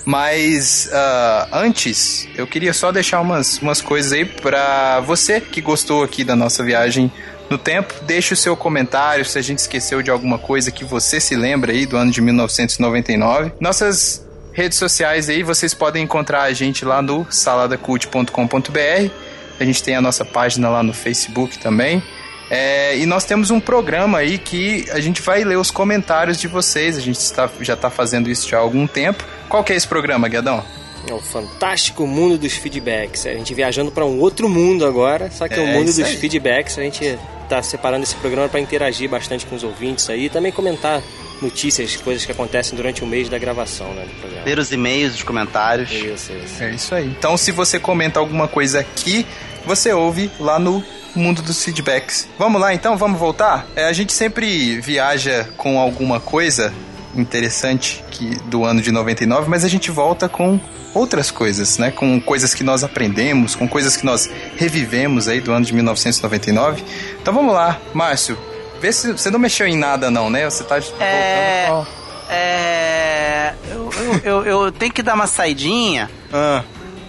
Mas 0.05 0.89
ah, 0.91 1.47
antes, 1.53 2.27
eu 2.35 2.45
queria 2.45 2.73
só 2.73 2.91
deixar 2.91 3.21
umas, 3.21 3.57
umas 3.59 3.81
coisas 3.81 4.11
aí 4.11 4.25
pra 4.25 4.99
você 4.99 5.39
que 5.39 5.61
gostou 5.61 6.03
aqui 6.03 6.25
da 6.25 6.35
nossa 6.35 6.63
viagem 6.63 7.09
no 7.49 7.57
tempo. 7.57 7.93
Deixe 8.03 8.33
o 8.33 8.37
seu 8.37 8.55
comentário 8.55 9.25
se 9.25 9.37
a 9.37 9.41
gente 9.41 9.59
esqueceu 9.59 10.01
de 10.01 10.09
alguma 10.09 10.37
coisa 10.37 10.71
que 10.71 10.83
você 10.83 11.19
se 11.19 11.35
lembra 11.35 11.71
aí 11.71 11.85
do 11.85 11.97
ano 11.97 12.11
de 12.11 12.21
1999. 12.21 13.53
Nossas 13.59 14.25
redes 14.53 14.77
sociais 14.77 15.29
aí, 15.29 15.43
vocês 15.43 15.73
podem 15.73 16.03
encontrar 16.03 16.43
a 16.43 16.53
gente 16.53 16.85
lá 16.85 17.01
no 17.01 17.27
saladacult.com.br. 17.29 19.11
A 19.59 19.63
gente 19.63 19.83
tem 19.83 19.95
a 19.95 20.01
nossa 20.01 20.23
página 20.23 20.69
lá 20.69 20.81
no 20.81 20.93
Facebook 20.93 21.57
também. 21.59 22.01
É, 22.49 22.97
e 22.97 23.05
nós 23.05 23.25
temos 23.25 23.49
um 23.49 23.59
programa 23.59 24.19
aí 24.19 24.37
que 24.37 24.85
a 24.91 24.99
gente 24.99 25.21
vai 25.21 25.43
ler 25.43 25.57
os 25.57 25.71
comentários 25.71 26.39
de 26.39 26.47
vocês. 26.47 26.97
A 26.97 27.01
gente 27.01 27.19
está, 27.19 27.49
já 27.61 27.73
está 27.73 27.89
fazendo 27.89 28.29
isso 28.29 28.47
já 28.47 28.57
há 28.57 28.61
algum 28.61 28.85
tempo. 28.87 29.23
Qual 29.49 29.63
que 29.63 29.73
é 29.73 29.75
esse 29.75 29.87
programa, 29.87 30.27
Guedão? 30.27 30.63
É 31.07 31.13
o 31.13 31.19
fantástico 31.19 32.07
mundo 32.07 32.37
dos 32.37 32.53
feedbacks. 32.53 33.25
A 33.25 33.33
gente 33.33 33.53
viajando 33.53 33.91
para 33.91 34.05
um 34.05 34.19
outro 34.19 34.49
mundo 34.49 34.85
agora, 34.85 35.29
só 35.31 35.47
que 35.47 35.53
é, 35.53 35.59
o 35.59 35.67
É, 35.67 35.73
mundo 35.73 35.89
isso 35.89 36.01
dos 36.01 36.09
aí. 36.09 36.17
feedbacks. 36.17 36.77
A 36.77 36.81
gente 36.81 37.17
tá 37.47 37.61
separando 37.61 38.03
esse 38.03 38.15
programa 38.15 38.49
para 38.49 38.59
interagir 38.59 39.07
bastante 39.09 39.45
com 39.45 39.55
os 39.55 39.63
ouvintes 39.63 40.09
aí 40.09 40.25
e 40.25 40.29
também 40.29 40.51
comentar 40.51 41.01
notícias, 41.41 41.95
coisas 41.97 42.25
que 42.25 42.31
acontecem 42.31 42.75
durante 42.75 43.03
o 43.03 43.07
mês 43.07 43.29
da 43.29 43.37
gravação, 43.37 43.93
né, 43.93 44.03
do 44.05 44.19
programa. 44.19 44.43
Ver 44.45 44.57
os 44.57 44.71
e-mails, 44.71 45.15
os 45.15 45.23
comentários. 45.23 45.91
Isso, 45.91 46.31
isso. 46.33 46.63
É 46.63 46.71
isso 46.71 46.95
aí. 46.95 47.05
Então, 47.05 47.37
se 47.37 47.51
você 47.51 47.77
comenta 47.79 48.19
alguma 48.19 48.47
coisa 48.47 48.79
aqui, 48.79 49.27
você 49.65 49.91
ouve 49.93 50.31
lá 50.39 50.57
no 50.57 50.83
mundo 51.15 51.41
dos 51.41 51.63
feedbacks. 51.63 52.27
Vamos 52.39 52.59
lá, 52.59 52.73
então? 52.73 52.97
Vamos 52.97 53.19
voltar? 53.19 53.67
É, 53.75 53.85
a 53.85 53.93
gente 53.93 54.11
sempre 54.11 54.79
viaja 54.81 55.47
com 55.55 55.79
alguma 55.79 56.19
coisa 56.19 56.73
interessante 57.15 58.03
que 58.11 58.35
do 58.45 58.65
ano 58.65 58.81
de 58.81 58.91
99, 58.91 59.49
mas 59.49 59.63
a 59.63 59.67
gente 59.67 59.91
volta 59.91 60.27
com 60.27 60.59
outras 60.93 61.29
coisas, 61.29 61.77
né? 61.77 61.91
Com 61.91 62.19
coisas 62.21 62.53
que 62.53 62.63
nós 62.63 62.83
aprendemos, 62.83 63.55
com 63.55 63.67
coisas 63.67 63.97
que 63.97 64.05
nós 64.05 64.29
revivemos 64.55 65.27
aí 65.27 65.41
do 65.41 65.51
ano 65.51 65.65
de 65.65 65.73
1999. 65.73 66.83
Então 67.21 67.33
vamos 67.33 67.53
lá, 67.53 67.79
Márcio. 67.93 68.37
Vê 68.79 68.91
se 68.91 69.11
você 69.11 69.29
não 69.29 69.39
mexeu 69.39 69.67
em 69.67 69.77
nada 69.77 70.09
não, 70.09 70.29
né? 70.29 70.45
Você 70.45 70.63
tá 70.63 70.79
voltando 70.79 71.01
É. 71.01 71.85
É. 72.29 73.53
Eu, 73.69 73.89
eu, 73.91 74.21
eu, 74.23 74.45
eu 74.45 74.71
tenho 74.71 74.91
que 74.91 75.03
dar 75.03 75.13
uma 75.13 75.27
saidinha. 75.27 76.09
Ah. 76.33 76.63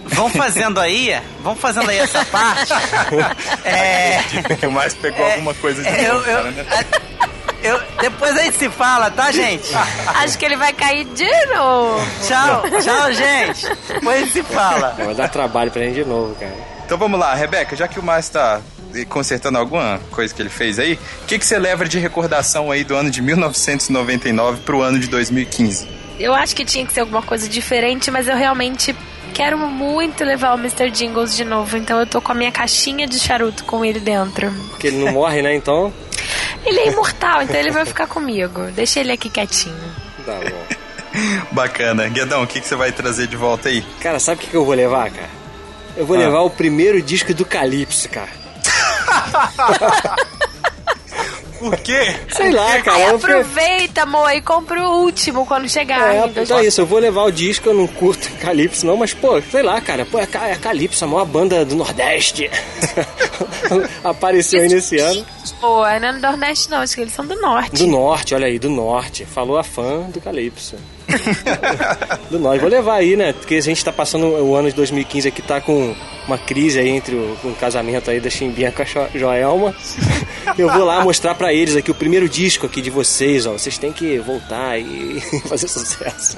Vão 0.09 0.29
fazendo 0.29 0.79
aí, 0.79 1.19
vão 1.43 1.55
fazendo 1.55 1.89
aí 1.89 1.99
essa 1.99 2.23
parte. 2.25 2.73
É. 3.65 4.21
O 4.65 4.71
Márcio 4.71 4.99
pegou 5.01 5.25
alguma 5.25 5.53
coisa 5.55 5.83
de 5.83 5.89
Eu, 5.89 6.13
novo, 6.15 6.29
eu, 6.29 6.37
cara, 6.37 6.51
né? 6.51 6.65
Eu- 7.67 7.81
depois 8.01 8.37
a 8.37 8.43
gente 8.43 8.57
se 8.57 8.69
fala, 8.69 9.09
tá, 9.11 9.31
gente? 9.31 9.69
Acho 10.07 10.37
que 10.37 10.45
ele 10.45 10.55
vai 10.57 10.73
cair 10.73 11.05
de 11.05 11.45
novo. 11.47 11.99
Tchau, 12.27 12.63
tchau, 12.81 13.13
gente. 13.13 13.67
Depois 13.93 14.15
a 14.15 14.19
gente 14.19 14.31
se 14.33 14.43
fala. 14.43 14.95
Vai 14.97 15.13
dar 15.15 15.29
trabalho 15.29 15.69
pra 15.71 15.81
gente 15.83 15.95
de 15.95 16.05
novo, 16.05 16.35
cara. 16.35 16.53
Então 16.85 16.97
vamos 16.97 17.19
lá, 17.19 17.33
Rebeca, 17.35 17.75
já 17.75 17.87
que 17.87 17.99
o 17.99 18.03
Márcio 18.03 18.33
tá 18.33 18.61
consertando 19.09 19.57
alguma 19.57 19.99
coisa 20.11 20.33
que 20.33 20.41
ele 20.41 20.49
fez 20.49 20.79
aí, 20.79 20.93
o 21.23 21.25
que, 21.27 21.37
que 21.37 21.45
você 21.45 21.59
leva 21.59 21.85
de 21.85 21.99
recordação 21.99 22.71
aí 22.71 22.83
do 22.85 22.95
ano 22.95 23.11
de 23.11 23.21
1999 23.21 24.61
pro 24.61 24.81
ano 24.81 24.97
de 24.99 25.07
2015? 25.07 25.87
Eu 26.19 26.33
acho 26.33 26.55
que 26.55 26.65
tinha 26.65 26.85
que 26.85 26.93
ser 26.93 27.01
alguma 27.01 27.21
coisa 27.21 27.47
diferente, 27.47 28.09
mas 28.09 28.27
eu 28.27 28.35
realmente 28.35 28.95
quero 29.33 29.57
muito 29.57 30.23
levar 30.23 30.53
o 30.55 30.57
Mr. 30.57 30.89
Jingles 30.89 31.35
de 31.35 31.43
novo. 31.45 31.77
Então 31.77 31.99
eu 31.99 32.07
tô 32.07 32.19
com 32.21 32.31
a 32.31 32.35
minha 32.35 32.51
caixinha 32.51 33.05
de 33.05 33.19
charuto 33.19 33.63
com 33.65 33.85
ele 33.85 33.99
dentro. 33.99 34.49
Porque 34.69 34.87
ele 34.87 34.97
não 34.97 35.11
morre, 35.11 35.41
né, 35.41 35.53
então? 35.53 35.93
Ele 36.67 36.79
é 36.81 36.87
imortal, 36.91 37.41
então 37.41 37.55
ele 37.55 37.71
vai 37.71 37.85
ficar 37.85 38.05
comigo. 38.07 38.63
Deixa 38.71 38.99
ele 38.99 39.11
aqui 39.11 39.29
quietinho. 39.29 39.75
Tá 40.25 40.33
bom. 40.33 40.77
Bacana. 41.51 42.07
Guedão, 42.09 42.43
o 42.43 42.47
que, 42.47 42.59
que 42.61 42.67
você 42.67 42.75
vai 42.75 42.91
trazer 42.91 43.27
de 43.27 43.35
volta 43.37 43.69
aí? 43.69 43.81
Cara, 44.01 44.19
sabe 44.19 44.41
o 44.41 44.43
que 44.43 44.51
que 44.51 44.57
eu 44.57 44.65
vou 44.65 44.75
levar, 44.75 45.09
cara? 45.09 45.29
Eu 45.95 46.05
vou 46.05 46.17
Ah. 46.17 46.19
levar 46.19 46.41
o 46.41 46.49
primeiro 46.49 47.01
disco 47.01 47.33
do 47.33 47.45
Calypso, 47.45 48.09
cara. 48.09 48.27
Por 51.59 51.75
quê? 51.77 52.15
Sei 52.29 52.51
lá, 52.51 52.79
cara. 52.81 52.97
Aí 52.97 53.03
eu- 53.09 53.15
aproveita, 53.15 54.03
amor, 54.03 54.29
e 54.31 54.41
compra 54.41 54.81
o 54.87 55.01
último 55.03 55.45
quando 55.45 55.67
chegar. 55.69 56.13
É, 56.15 56.27
dois- 56.27 56.37
então 56.49 56.59
é 56.59 56.65
isso, 56.65 56.81
eu 56.81 56.85
vou 56.85 56.99
levar 56.99 57.23
o 57.23 57.31
disco, 57.31 57.69
eu 57.69 57.73
não 57.73 57.87
curto 57.87 58.29
Calypso 58.39 58.85
não, 58.85 58.95
mas 58.97 59.13
pô, 59.13 59.41
sei 59.41 59.63
lá, 59.63 59.79
cara, 59.81 60.05
pô, 60.05 60.19
é, 60.19 60.27
é 60.51 60.55
Calypso, 60.55 61.03
a 61.03 61.07
maior 61.07 61.25
banda 61.25 61.65
do 61.65 61.75
Nordeste. 61.75 62.49
Apareceu 64.03 64.61
aí 64.61 64.67
nesse 64.69 64.97
ano. 64.99 65.25
Pô, 65.59 65.81
não 65.81 65.85
é 66.09 66.13
do 66.13 66.19
Nordeste 66.21 66.69
não, 66.69 66.79
acho 66.79 66.95
que 66.95 67.01
eles 67.01 67.13
são 67.13 67.25
do 67.25 67.35
Norte. 67.39 67.71
Do 67.75 67.87
Norte, 67.87 68.35
olha 68.35 68.47
aí, 68.47 68.59
do 68.59 68.69
Norte. 68.69 69.25
Falou 69.25 69.57
a 69.57 69.63
fã 69.63 70.01
do 70.09 70.21
Calypso. 70.21 70.75
do 72.29 72.39
Norte. 72.39 72.61
Vou 72.61 72.69
levar 72.69 72.95
aí, 72.95 73.15
né? 73.15 73.33
Porque 73.33 73.55
a 73.55 73.61
gente 73.61 73.83
tá 73.83 73.91
passando 73.91 74.27
o 74.27 74.55
ano 74.55 74.69
de 74.69 74.75
2015 74.75 75.27
aqui, 75.27 75.41
tá 75.41 75.61
com 75.61 75.95
uma 76.27 76.37
crise 76.37 76.79
aí 76.79 76.89
entre 76.89 77.15
o, 77.15 77.55
casamento 77.59 78.09
aí 78.11 78.19
da 78.19 78.29
Chimbinha 78.29 78.71
com 78.71 78.81
a 78.81 78.85
Jo- 78.85 79.07
Joelma. 79.15 79.73
Eu 80.57 80.69
vou 80.71 80.83
lá 80.83 81.03
mostrar 81.03 81.35
pra 81.35 81.53
eles 81.53 81.75
aqui 81.75 81.91
o 81.91 81.95
primeiro 81.95 82.27
disco 82.27 82.65
aqui 82.65 82.81
de 82.81 82.89
vocês, 82.89 83.45
ó. 83.45 83.53
Vocês 83.53 83.77
têm 83.77 83.91
que 83.91 84.17
voltar 84.19 84.77
e 84.79 85.19
fazer 85.47 85.67
sucesso. 85.67 86.37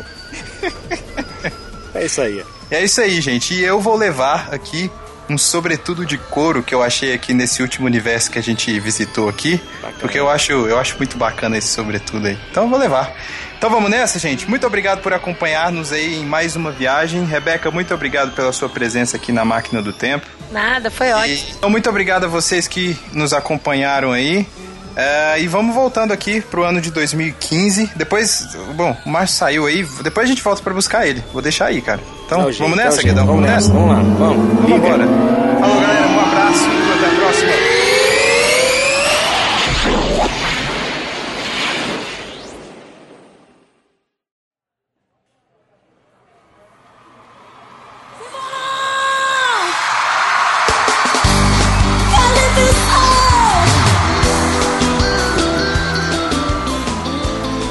É 1.93 2.05
isso 2.05 2.21
aí. 2.21 2.43
É 2.71 2.83
isso 2.83 3.01
aí, 3.01 3.19
gente. 3.21 3.53
E 3.53 3.63
eu 3.63 3.79
vou 3.79 3.95
levar 3.95 4.49
aqui 4.53 4.91
um 5.29 5.37
sobretudo 5.37 6.05
de 6.05 6.17
couro 6.17 6.63
que 6.63 6.73
eu 6.73 6.81
achei 6.81 7.13
aqui 7.13 7.33
nesse 7.33 7.61
último 7.61 7.85
universo 7.85 8.31
que 8.31 8.39
a 8.39 8.43
gente 8.43 8.79
visitou 8.79 9.29
aqui. 9.29 9.61
Bacana. 9.81 9.99
Porque 9.99 10.19
eu 10.19 10.29
acho, 10.29 10.51
eu 10.51 10.79
acho 10.79 10.97
muito 10.97 11.17
bacana 11.17 11.57
esse 11.57 11.67
sobretudo 11.67 12.27
aí. 12.27 12.37
Então 12.49 12.63
eu 12.63 12.69
vou 12.69 12.79
levar. 12.79 13.13
Então 13.57 13.69
vamos 13.69 13.89
nessa, 13.89 14.17
gente. 14.17 14.49
Muito 14.49 14.65
obrigado 14.65 15.01
por 15.01 15.13
acompanhar-nos 15.13 15.91
aí 15.91 16.21
em 16.21 16.25
mais 16.25 16.55
uma 16.55 16.71
viagem. 16.71 17.25
Rebeca, 17.25 17.69
muito 17.69 17.93
obrigado 17.93 18.31
pela 18.31 18.53
sua 18.53 18.69
presença 18.69 19.17
aqui 19.17 19.31
na 19.31 19.43
Máquina 19.43 19.81
do 19.81 19.91
Tempo. 19.91 20.25
Nada, 20.51 20.89
foi 20.89 21.11
ótimo. 21.11 21.35
E, 21.35 21.51
então, 21.51 21.69
muito 21.69 21.89
obrigado 21.89 22.23
a 22.23 22.27
vocês 22.27 22.67
que 22.67 22.97
nos 23.11 23.33
acompanharam 23.33 24.11
aí. 24.11 24.47
É, 24.95 25.39
e 25.39 25.47
vamos 25.47 25.75
voltando 25.75 26.11
aqui 26.11 26.41
pro 26.41 26.63
ano 26.63 26.81
de 26.81 26.91
2015. 26.91 27.91
Depois, 27.95 28.47
bom, 28.75 28.97
o 29.05 29.09
Márcio 29.09 29.37
saiu 29.37 29.65
aí. 29.65 29.85
Depois 30.01 30.25
a 30.25 30.27
gente 30.29 30.41
volta 30.41 30.61
pra 30.63 30.73
buscar 30.73 31.07
ele. 31.07 31.23
Vou 31.31 31.41
deixar 31.41 31.67
aí, 31.67 31.81
cara. 31.81 32.01
Então, 32.29 32.43
gente. 32.51 32.59
vamos 32.61 32.77
nessa, 32.77 32.97
gente. 32.97 33.05
Guedão? 33.07 33.25
Vamos 33.25 33.41
nessa. 33.41 33.73
Vamos 33.73 33.89
lá. 33.89 33.95
Vamos. 33.95 34.53
Vamos 34.61 34.71
embora. 34.71 35.07
Falou, 35.59 35.81
galera. 35.81 36.07
Um 36.07 36.19
abraço. 36.19 36.67
Até 36.95 37.07
a 37.07 37.19
próxima. 37.19 37.51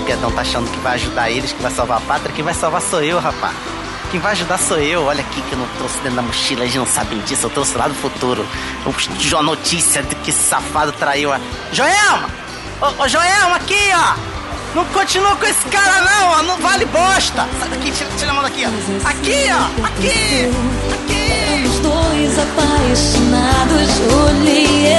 O 0.01 0.05
Guedão 0.05 0.33
tá 0.33 0.41
achando 0.41 0.69
que 0.69 0.79
vai 0.81 0.95
ajudar 0.95 1.31
eles, 1.31 1.53
que 1.53 1.63
vai 1.63 1.71
salvar 1.71 1.99
a 1.99 2.01
pátria. 2.01 2.35
Quem 2.35 2.45
vai 2.45 2.55
salvar 2.55 2.83
sou 2.83 3.05
eu, 3.05 3.21
rapaz. 3.21 3.78
Quem 4.11 4.19
vai 4.21 4.33
ajudar 4.33 4.59
sou 4.59 4.79
eu. 4.79 5.05
Olha 5.05 5.21
aqui 5.21 5.43
que 5.43 5.53
eu 5.53 5.59
não 5.59 5.67
trouxe 5.77 5.97
dentro 5.99 6.17
da 6.17 6.23
mochila, 6.23 6.63
eles 6.63 6.75
não 6.75 6.87
sabem 6.87 7.19
disso. 7.21 7.47
Eu 7.47 7.51
trouxe 7.51 7.77
lá 7.77 7.89
do 7.89 7.95
futuro. 7.95 8.47
Eu- 8.87 9.39
A 9.39 9.43
notícia 9.43 10.03
de 10.03 10.15
que 10.17 10.31
esse 10.31 10.43
safado 10.49 10.93
traiu 10.93 11.33
a. 11.33 11.39
Joelma! 11.73 12.29
Ô, 12.81 13.03
ô 13.05 13.09
Joelma, 13.09 13.57
aqui, 13.57 13.91
ó! 13.95 14.15
Não 14.75 14.85
continua 14.87 15.35
com 15.37 15.45
esse 15.47 15.65
cara, 15.71 16.01
não, 16.03 16.29
ó! 16.31 16.43
Não 16.43 16.57
vale 16.59 16.85
bosta! 16.87 17.47
Sai 17.59 17.69
daqui, 17.69 17.91
tira, 17.91 18.11
tira 18.19 18.31
a 18.31 18.35
mão 18.35 18.43
daqui, 18.43 18.65
ó! 18.67 19.09
Aqui, 19.09 19.47
ó! 19.51 19.87
Aqui! 19.87 20.51
Aqui! 21.05 21.65
Os 21.67 21.79
dois 21.81 22.39
apaixonados, 22.39 23.91
olhei 24.29 24.95